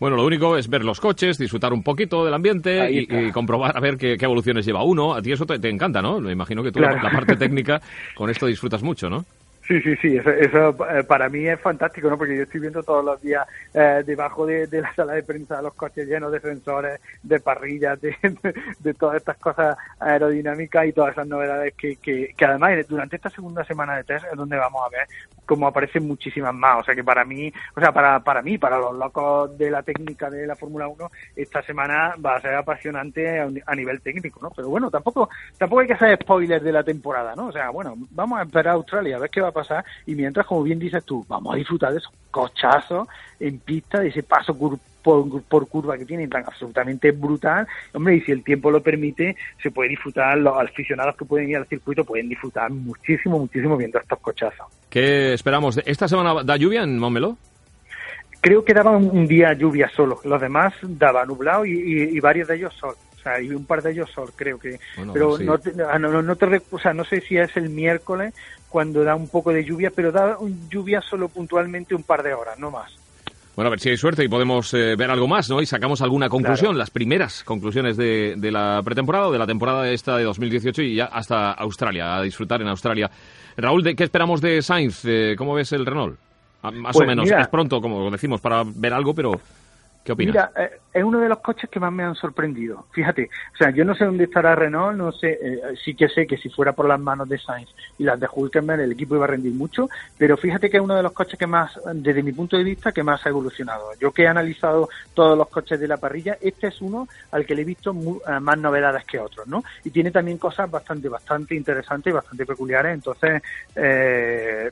Bueno, 0.00 0.16
lo 0.16 0.24
único 0.24 0.56
es 0.56 0.68
ver 0.68 0.82
los 0.82 0.98
coches, 0.98 1.36
disfrutar 1.36 1.74
un 1.74 1.82
poquito 1.82 2.24
del 2.24 2.32
ambiente 2.32 2.90
y, 2.90 3.30
comprobar 3.32 3.76
a 3.76 3.80
ver 3.80 3.98
qué, 3.98 4.16
qué 4.16 4.24
evoluciones 4.24 4.64
lleva 4.64 4.82
uno. 4.82 5.14
A 5.14 5.20
ti 5.20 5.30
eso 5.30 5.44
te, 5.44 5.58
te 5.58 5.68
encanta, 5.68 6.00
¿no? 6.00 6.20
Me 6.20 6.32
imagino 6.32 6.62
que 6.62 6.72
tú 6.72 6.78
Claro. 6.78 6.96
la, 6.96 7.02
la 7.02 7.10
parte 7.10 7.36
técnica 7.36 7.82
con 8.14 8.30
esto 8.30 8.46
disfrutas 8.46 8.82
mucho, 8.82 9.10
¿no? 9.10 9.26
Sí, 9.70 9.80
sí, 9.82 9.94
sí, 10.02 10.16
eso, 10.16 10.30
eso, 10.30 10.76
eh, 10.90 11.04
para 11.04 11.28
mí 11.28 11.46
es 11.46 11.60
fantástico, 11.60 12.10
¿no? 12.10 12.18
Porque 12.18 12.36
yo 12.36 12.42
estoy 12.42 12.58
viendo 12.58 12.82
todos 12.82 13.04
los 13.04 13.22
días 13.22 13.46
eh, 13.72 14.02
debajo 14.04 14.44
de, 14.44 14.66
de 14.66 14.80
la 14.80 14.92
sala 14.96 15.12
de 15.12 15.22
prensa 15.22 15.62
los 15.62 15.74
coches 15.74 16.08
llenos 16.08 16.32
de 16.32 16.40
sensores, 16.40 17.00
de 17.22 17.38
parrillas, 17.38 18.00
de, 18.00 18.16
de, 18.80 18.94
todas 18.94 19.18
estas 19.18 19.36
cosas 19.36 19.76
aerodinámicas 20.00 20.88
y 20.88 20.92
todas 20.92 21.12
esas 21.12 21.28
novedades 21.28 21.74
que, 21.74 21.94
que, 21.98 22.34
que 22.36 22.44
además 22.44 22.84
durante 22.88 23.14
esta 23.14 23.30
segunda 23.30 23.62
semana 23.62 23.96
de 23.96 24.02
test 24.02 24.26
es 24.28 24.36
donde 24.36 24.56
vamos 24.56 24.82
a 24.84 24.88
ver 24.88 25.06
cómo 25.46 25.68
aparecen 25.68 26.04
muchísimas 26.08 26.52
más. 26.52 26.80
O 26.80 26.84
sea 26.84 26.96
que 26.96 27.04
para 27.04 27.24
mí, 27.24 27.52
o 27.76 27.80
sea, 27.80 27.92
para, 27.92 28.18
para 28.18 28.42
mí, 28.42 28.58
para 28.58 28.76
los 28.76 28.96
locos 28.96 29.56
de 29.56 29.70
la 29.70 29.84
técnica 29.84 30.28
de 30.30 30.48
la 30.48 30.56
Fórmula 30.56 30.88
1, 30.88 31.10
esta 31.36 31.62
semana 31.62 32.16
va 32.16 32.34
a 32.34 32.40
ser 32.40 32.56
apasionante 32.56 33.38
a, 33.38 33.48
a 33.66 33.74
nivel 33.76 34.00
técnico, 34.00 34.40
¿no? 34.42 34.50
Pero 34.50 34.68
bueno, 34.68 34.90
tampoco, 34.90 35.30
tampoco 35.56 35.82
hay 35.82 35.86
que 35.86 35.92
hacer 35.92 36.18
spoilers 36.20 36.64
de 36.64 36.72
la 36.72 36.82
temporada, 36.82 37.36
¿no? 37.36 37.46
O 37.46 37.52
sea, 37.52 37.70
bueno, 37.70 37.94
vamos 38.10 38.40
a 38.40 38.42
esperar 38.42 38.72
a 38.72 38.72
Australia 38.72 39.14
a 39.14 39.20
ver 39.20 39.30
qué 39.30 39.40
va 39.40 39.48
a 39.48 39.52
pasar 39.52 39.59
y 40.06 40.14
mientras, 40.14 40.46
como 40.46 40.62
bien 40.62 40.78
dices 40.78 41.04
tú, 41.04 41.24
vamos 41.28 41.54
a 41.54 41.56
disfrutar 41.56 41.92
de 41.92 41.98
esos 41.98 42.12
cochazos 42.30 43.08
en 43.38 43.58
pista, 43.60 44.00
de 44.00 44.08
ese 44.08 44.22
paso 44.22 44.56
por, 44.56 44.78
por 45.42 45.68
curva 45.68 45.96
que 45.96 46.04
tienen 46.04 46.28
tan 46.28 46.44
absolutamente 46.44 47.10
brutal. 47.10 47.66
Hombre, 47.94 48.16
y 48.16 48.20
si 48.20 48.32
el 48.32 48.44
tiempo 48.44 48.70
lo 48.70 48.82
permite, 48.82 49.36
se 49.62 49.70
puede 49.70 49.88
disfrutar, 49.90 50.36
los 50.38 50.56
aficionados 50.58 51.16
que 51.16 51.24
pueden 51.24 51.48
ir 51.50 51.56
al 51.56 51.66
circuito 51.66 52.04
pueden 52.04 52.28
disfrutar 52.28 52.70
muchísimo, 52.70 53.38
muchísimo 53.38 53.76
viendo 53.76 53.98
estos 53.98 54.18
cochazos. 54.20 54.66
¿Qué 54.88 55.32
esperamos? 55.34 55.80
¿Esta 55.84 56.06
semana 56.08 56.42
da 56.44 56.56
lluvia 56.56 56.82
en 56.82 56.98
Montmeló? 56.98 57.36
Creo 58.42 58.64
que 58.64 58.72
daba 58.72 58.92
un, 58.92 59.26
día 59.26 59.52
lluvia 59.52 59.90
solo, 59.94 60.20
los 60.24 60.40
demás 60.40 60.72
daba 60.82 61.26
nublado 61.26 61.66
y, 61.66 61.72
y- 61.72 62.16
y 62.16 62.20
varios 62.20 62.48
de 62.48 62.56
ellos 62.56 62.74
sol. 62.74 62.94
O 63.18 63.22
sea, 63.22 63.38
y 63.38 63.50
un 63.50 63.66
par 63.66 63.82
de 63.82 63.90
ellos 63.90 64.10
sol, 64.14 64.30
creo 64.34 64.58
que. 64.58 64.80
Bueno, 64.96 65.12
pero 65.12 65.36
sí. 65.36 65.44
no, 65.44 65.58
te- 65.58 65.74
ah, 65.86 65.98
no, 65.98 66.10
no, 66.10 66.22
no 66.22 66.36
te 66.36 66.62
o 66.70 66.78
sea, 66.78 66.94
no 66.94 67.04
sé 67.04 67.20
si 67.20 67.36
es 67.36 67.54
el 67.54 67.68
miércoles 67.68 68.32
cuando 68.70 69.04
da 69.04 69.14
un 69.14 69.28
poco 69.28 69.52
de 69.52 69.64
lluvia, 69.64 69.90
pero 69.94 70.10
da 70.10 70.38
lluvia 70.70 71.02
solo 71.02 71.28
puntualmente 71.28 71.94
un 71.94 72.02
par 72.04 72.22
de 72.22 72.32
horas, 72.32 72.58
no 72.58 72.70
más. 72.70 72.90
Bueno, 73.56 73.66
a 73.66 73.70
ver 73.70 73.80
si 73.80 73.90
hay 73.90 73.96
suerte 73.98 74.24
y 74.24 74.28
podemos 74.28 74.72
eh, 74.72 74.94
ver 74.96 75.10
algo 75.10 75.26
más, 75.28 75.50
¿no? 75.50 75.60
Y 75.60 75.66
sacamos 75.66 76.00
alguna 76.00 76.28
conclusión, 76.30 76.78
las 76.78 76.88
primeras 76.90 77.42
conclusiones 77.44 77.96
de, 77.98 78.34
de 78.38 78.50
la 78.50 78.80
pretemporada 78.82 79.26
o 79.28 79.32
de 79.32 79.38
la 79.38 79.46
temporada 79.46 79.90
esta 79.90 80.16
de 80.16 80.24
2018 80.24 80.80
y 80.82 80.94
ya 80.94 81.06
hasta 81.06 81.50
Australia, 81.52 82.16
a 82.16 82.22
disfrutar 82.22 82.62
en 82.62 82.68
Australia. 82.68 83.10
Raúl, 83.56 83.82
¿de 83.82 83.94
qué 83.96 84.04
esperamos 84.04 84.40
de 84.40 84.62
Sainz? 84.62 85.02
Eh, 85.04 85.34
¿Cómo 85.36 85.52
ves 85.54 85.72
el 85.72 85.84
Renault? 85.84 86.16
Ah, 86.62 86.70
Más 86.70 86.92
Pues 86.94 87.04
o 87.04 87.08
menos, 87.08 87.24
mira- 87.24 87.42
es 87.42 87.48
pronto, 87.48 87.80
como 87.80 88.10
decimos, 88.10 88.40
para 88.40 88.62
ver 88.64 88.94
algo, 88.94 89.14
pero 89.14 89.32
¿qué 90.04 90.12
opinas? 90.12 90.34
Mira, 90.34 90.52
eh, 90.56 90.70
es 90.92 91.04
uno 91.04 91.20
de 91.20 91.28
los 91.28 91.38
coches 91.40 91.70
que 91.70 91.78
más 91.80 91.92
me 91.92 92.02
han 92.02 92.14
sorprendido. 92.14 92.86
Fíjate, 92.92 93.30
o 93.54 93.56
sea, 93.56 93.70
yo 93.70 93.84
no 93.84 93.94
sé 93.94 94.04
dónde 94.04 94.24
estará 94.24 94.54
Renault, 94.54 94.96
no 94.96 95.12
sé, 95.12 95.38
eh, 95.40 95.60
sí 95.84 95.94
que 95.94 96.08
sé 96.08 96.26
que 96.26 96.36
si 96.36 96.48
fuera 96.50 96.72
por 96.72 96.88
las 96.88 96.98
manos 97.00 97.28
de 97.28 97.38
Sainz 97.38 97.70
y 97.98 98.04
las 98.04 98.18
de 98.18 98.28
Hulkenberg, 98.32 98.80
el 98.80 98.92
equipo 98.92 99.14
iba 99.14 99.24
a 99.24 99.28
rendir 99.28 99.54
mucho, 99.54 99.88
pero 100.16 100.36
fíjate 100.36 100.68
que 100.68 100.78
es 100.78 100.82
uno 100.82 100.96
de 100.96 101.02
los 101.02 101.12
coches 101.12 101.38
que 101.38 101.46
más, 101.46 101.70
desde 101.94 102.22
mi 102.22 102.32
punto 102.32 102.56
de 102.56 102.64
vista, 102.64 102.92
que 102.92 103.02
más 103.02 103.24
ha 103.24 103.28
evolucionado. 103.28 103.94
Yo 104.00 104.12
que 104.12 104.22
he 104.24 104.28
analizado 104.28 104.88
todos 105.14 105.38
los 105.38 105.48
coches 105.48 105.78
de 105.78 105.88
la 105.88 105.98
parrilla, 105.98 106.36
este 106.40 106.68
es 106.68 106.80
uno 106.80 107.06
al 107.30 107.46
que 107.46 107.54
le 107.54 107.62
he 107.62 107.64
visto 107.64 107.94
mu- 107.94 108.20
eh, 108.26 108.40
más 108.40 108.58
novedades 108.58 109.04
que 109.04 109.18
otros, 109.18 109.46
¿no? 109.46 109.62
Y 109.84 109.90
tiene 109.90 110.10
también 110.10 110.38
cosas 110.38 110.70
bastante, 110.70 111.08
bastante 111.08 111.54
interesantes 111.54 112.10
y 112.10 112.14
bastante 112.14 112.44
peculiares, 112.46 112.94
entonces, 112.94 113.42
eh, 113.74 114.70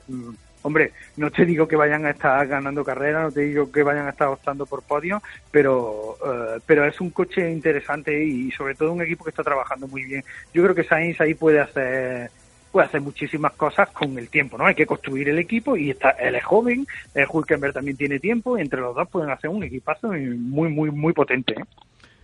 Hombre, 0.61 0.91
no 1.17 1.31
te 1.31 1.45
digo 1.45 1.67
que 1.67 1.75
vayan 1.75 2.05
a 2.05 2.11
estar 2.11 2.45
ganando 2.47 2.83
carreras, 2.83 3.23
no 3.23 3.31
te 3.31 3.41
digo 3.41 3.71
que 3.71 3.83
vayan 3.83 4.07
a 4.07 4.11
estar 4.11 4.27
optando 4.27 4.65
por 4.65 4.83
podio, 4.83 5.21
pero, 5.51 6.17
eh, 6.25 6.59
pero 6.65 6.85
es 6.85 6.99
un 6.99 7.11
coche 7.11 7.49
interesante 7.49 8.23
y 8.23 8.51
sobre 8.51 8.75
todo 8.75 8.91
un 8.91 9.01
equipo 9.01 9.23
que 9.23 9.29
está 9.29 9.43
trabajando 9.43 9.87
muy 9.87 10.03
bien. 10.03 10.23
Yo 10.53 10.63
creo 10.63 10.75
que 10.75 10.83
Sainz 10.83 11.19
ahí 11.21 11.33
puede 11.33 11.59
hacer 11.59 12.29
puede 12.71 12.85
hacer 12.85 13.01
muchísimas 13.01 13.53
cosas 13.53 13.89
con 13.89 14.15
el 14.19 14.29
tiempo, 14.29 14.55
¿no? 14.55 14.67
Hay 14.67 14.75
que 14.75 14.85
construir 14.85 15.27
el 15.29 15.39
equipo 15.39 15.75
y 15.75 15.89
está, 15.89 16.11
él 16.11 16.35
es 16.35 16.43
joven, 16.43 16.85
eh, 17.15 17.25
Hulkenberg 17.27 17.73
también 17.73 17.97
tiene 17.97 18.19
tiempo 18.19 18.57
y 18.57 18.61
entre 18.61 18.79
los 18.79 18.95
dos 18.95 19.09
pueden 19.09 19.31
hacer 19.31 19.49
un 19.49 19.63
equipazo 19.63 20.09
muy, 20.09 20.69
muy, 20.69 20.91
muy 20.91 21.13
potente, 21.13 21.53
¿eh? 21.53 21.63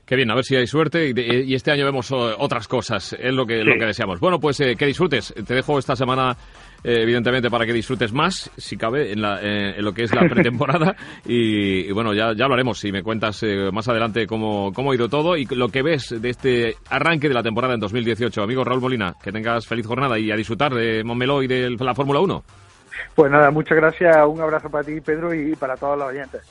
Qué 0.06 0.16
bien, 0.16 0.30
a 0.30 0.36
ver 0.36 0.44
si 0.44 0.56
hay 0.56 0.68
suerte 0.68 1.14
y, 1.16 1.56
este 1.56 1.72
año 1.72 1.84
vemos 1.84 2.12
otras 2.12 2.68
cosas, 2.68 3.14
es 3.14 3.34
lo 3.34 3.44
que, 3.44 3.58
Sí. 3.58 3.64
lo 3.64 3.80
que 3.80 3.86
deseamos. 3.86 4.20
Bueno, 4.20 4.40
pues 4.40 4.60
eh, 4.60 4.76
que 4.78 4.86
disfrutes. 4.86 5.34
Te 5.34 5.56
dejo 5.56 5.80
esta 5.80 5.96
semana, 5.96 6.38
eh, 6.88 7.02
evidentemente, 7.02 7.50
para 7.50 7.66
que 7.66 7.74
disfrutes 7.74 8.14
más, 8.14 8.52
si 8.58 8.78
cabe, 8.78 9.12
en, 9.12 9.22
la- 9.22 9.40
eh, 9.42 9.74
en 9.78 9.84
lo 9.84 9.94
que 9.94 10.04
es 10.04 10.14
la 10.14 10.22
pretemporada. 10.30 10.96
y, 11.26 11.80
y 11.88 11.92
bueno, 11.92 12.14
ya, 12.14 12.34
ya 12.36 12.46
hablaremos 12.46 12.78
si 12.80 12.92
me 12.92 13.02
cuentas 13.04 13.42
eh, 13.44 13.70
más 13.74 13.88
adelante 13.88 14.28
cómo, 14.28 14.72
cómo 14.74 14.92
ha 14.92 14.96
ido 14.96 15.10
todo 15.10 15.36
y 15.36 15.46
lo 15.46 15.70
que 15.70 15.82
ves 15.82 16.22
de 16.22 16.30
este 16.30 16.76
arranque 16.90 17.28
de 17.28 17.34
la 17.34 17.44
temporada 17.44 17.74
en 17.74 17.80
2018. 17.80 18.44
Amigo 18.44 18.64
Raúl 18.64 18.82
Molina, 18.82 19.16
que 19.24 19.32
tengas 19.32 19.66
feliz 19.68 19.88
jornada 19.88 20.20
y 20.20 20.32
a 20.32 20.36
disfrutar 20.36 20.74
de 20.74 21.04
Montmeló 21.04 21.42
y 21.42 21.48
de 21.48 21.72
la 21.72 21.96
Fórmula 21.96 22.20
1. 22.20 22.44
Pues 23.16 23.32
nada, 23.32 23.52
muchas 23.52 23.78
gracias, 23.78 24.16
un 24.28 24.40
abrazo 24.42 24.70
para 24.70 24.84
ti, 24.84 25.02
Pedro, 25.02 25.34
y 25.34 25.56
para 25.56 25.76
todos 25.76 25.98
los 25.98 26.08
oyentes. 26.10 26.42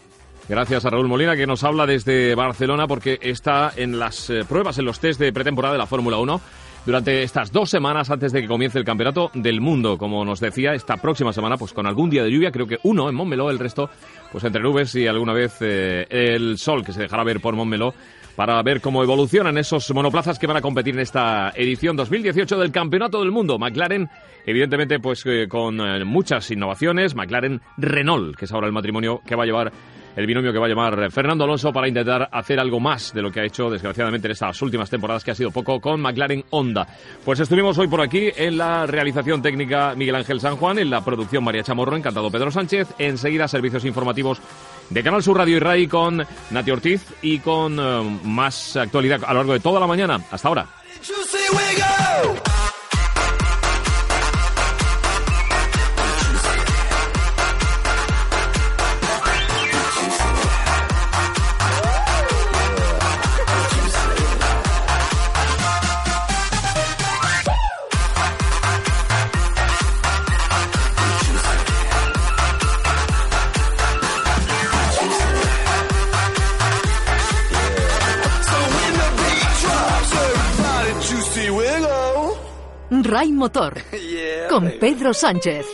Gracias 0.46 0.84
a 0.84 0.90
Raúl 0.90 1.08
Molina 1.08 1.36
que 1.36 1.46
nos 1.46 1.64
habla 1.64 1.86
desde 1.86 2.34
Barcelona 2.34 2.86
porque 2.86 3.18
está 3.22 3.72
en 3.76 3.98
las 3.98 4.30
pruebas, 4.46 4.76
en 4.78 4.84
los 4.84 5.00
test 5.00 5.18
de 5.18 5.32
pretemporada 5.32 5.72
de 5.72 5.78
la 5.78 5.86
Fórmula 5.86 6.18
1 6.18 6.38
durante 6.86 7.22
estas 7.22 7.50
dos 7.50 7.70
semanas 7.70 8.10
antes 8.10 8.32
de 8.32 8.42
que 8.42 8.48
comience 8.48 8.78
el 8.78 8.84
Campeonato 8.84 9.30
del 9.34 9.60
Mundo. 9.60 9.96
Como 9.96 10.24
nos 10.24 10.40
decía, 10.40 10.74
esta 10.74 10.96
próxima 10.96 11.32
semana, 11.32 11.56
pues 11.56 11.72
con 11.72 11.86
algún 11.86 12.10
día 12.10 12.22
de 12.22 12.30
lluvia, 12.30 12.52
creo 12.52 12.66
que 12.66 12.78
uno 12.82 13.08
en 13.08 13.14
Montmeló, 13.14 13.50
el 13.50 13.58
resto, 13.58 13.90
pues 14.30 14.44
entre 14.44 14.62
nubes 14.62 14.94
y 14.94 15.06
alguna 15.06 15.32
vez 15.32 15.56
eh, 15.60 16.06
el 16.10 16.58
sol 16.58 16.84
que 16.84 16.92
se 16.92 17.02
dejará 17.02 17.24
ver 17.24 17.40
por 17.40 17.54
Montmeló 17.54 17.94
para 18.36 18.60
ver 18.62 18.80
cómo 18.80 19.02
evolucionan 19.02 19.56
esos 19.58 19.92
monoplazas 19.94 20.38
que 20.38 20.46
van 20.46 20.56
a 20.56 20.60
competir 20.60 20.94
en 20.94 21.00
esta 21.00 21.52
edición 21.54 21.96
2018 21.96 22.58
del 22.58 22.72
Campeonato 22.72 23.20
del 23.20 23.30
Mundo. 23.30 23.58
McLaren, 23.58 24.08
evidentemente, 24.44 24.98
pues 24.98 25.24
eh, 25.26 25.46
con 25.48 25.80
eh, 25.80 26.04
muchas 26.04 26.50
innovaciones. 26.50 27.14
McLaren 27.14 27.60
Renault, 27.76 28.36
que 28.36 28.46
es 28.46 28.52
ahora 28.52 28.66
el 28.66 28.72
matrimonio 28.72 29.20
que 29.24 29.36
va 29.36 29.44
a 29.44 29.46
llevar 29.46 29.72
el 30.16 30.26
binomio 30.26 30.52
que 30.52 30.58
va 30.58 30.66
a 30.66 30.68
llamar 30.68 31.10
Fernando 31.10 31.44
Alonso 31.44 31.72
para 31.72 31.88
intentar 31.88 32.28
hacer 32.30 32.60
algo 32.60 32.80
más 32.80 33.12
de 33.12 33.22
lo 33.22 33.30
que 33.30 33.40
ha 33.40 33.44
hecho, 33.44 33.70
desgraciadamente, 33.70 34.28
en 34.28 34.32
estas 34.32 34.60
últimas 34.62 34.90
temporadas, 34.90 35.24
que 35.24 35.30
ha 35.30 35.34
sido 35.34 35.50
poco 35.50 35.80
con 35.80 36.00
McLaren 36.00 36.44
Honda. 36.50 36.86
Pues 37.24 37.40
estuvimos 37.40 37.78
hoy 37.78 37.88
por 37.88 38.00
aquí 38.00 38.30
en 38.36 38.58
la 38.58 38.86
realización 38.86 39.42
técnica 39.42 39.94
Miguel 39.96 40.16
Ángel 40.16 40.40
San 40.40 40.56
Juan, 40.56 40.78
en 40.78 40.90
la 40.90 41.04
producción 41.04 41.44
María 41.44 41.62
Chamorro, 41.62 41.96
encantado 41.96 42.30
Pedro 42.30 42.50
Sánchez, 42.50 42.88
enseguida 42.98 43.48
servicios 43.48 43.84
informativos 43.84 44.40
de 44.90 45.02
Canal 45.02 45.22
Sur 45.22 45.38
Radio 45.38 45.56
y 45.56 45.60
Ray 45.60 45.86
con 45.86 46.24
Nati 46.50 46.70
Ortiz 46.70 47.02
y 47.22 47.38
con 47.38 47.78
eh, 47.78 48.18
más 48.24 48.76
actualidad 48.76 49.20
a 49.24 49.32
lo 49.32 49.40
largo 49.40 49.52
de 49.54 49.60
toda 49.60 49.80
la 49.80 49.86
mañana. 49.86 50.20
Hasta 50.30 50.48
ahora. 50.48 50.66
Ray 83.04 83.32
Motor. 83.32 83.74
Con 84.48 84.72
Pedro 84.80 85.12
Sánchez. 85.12 85.66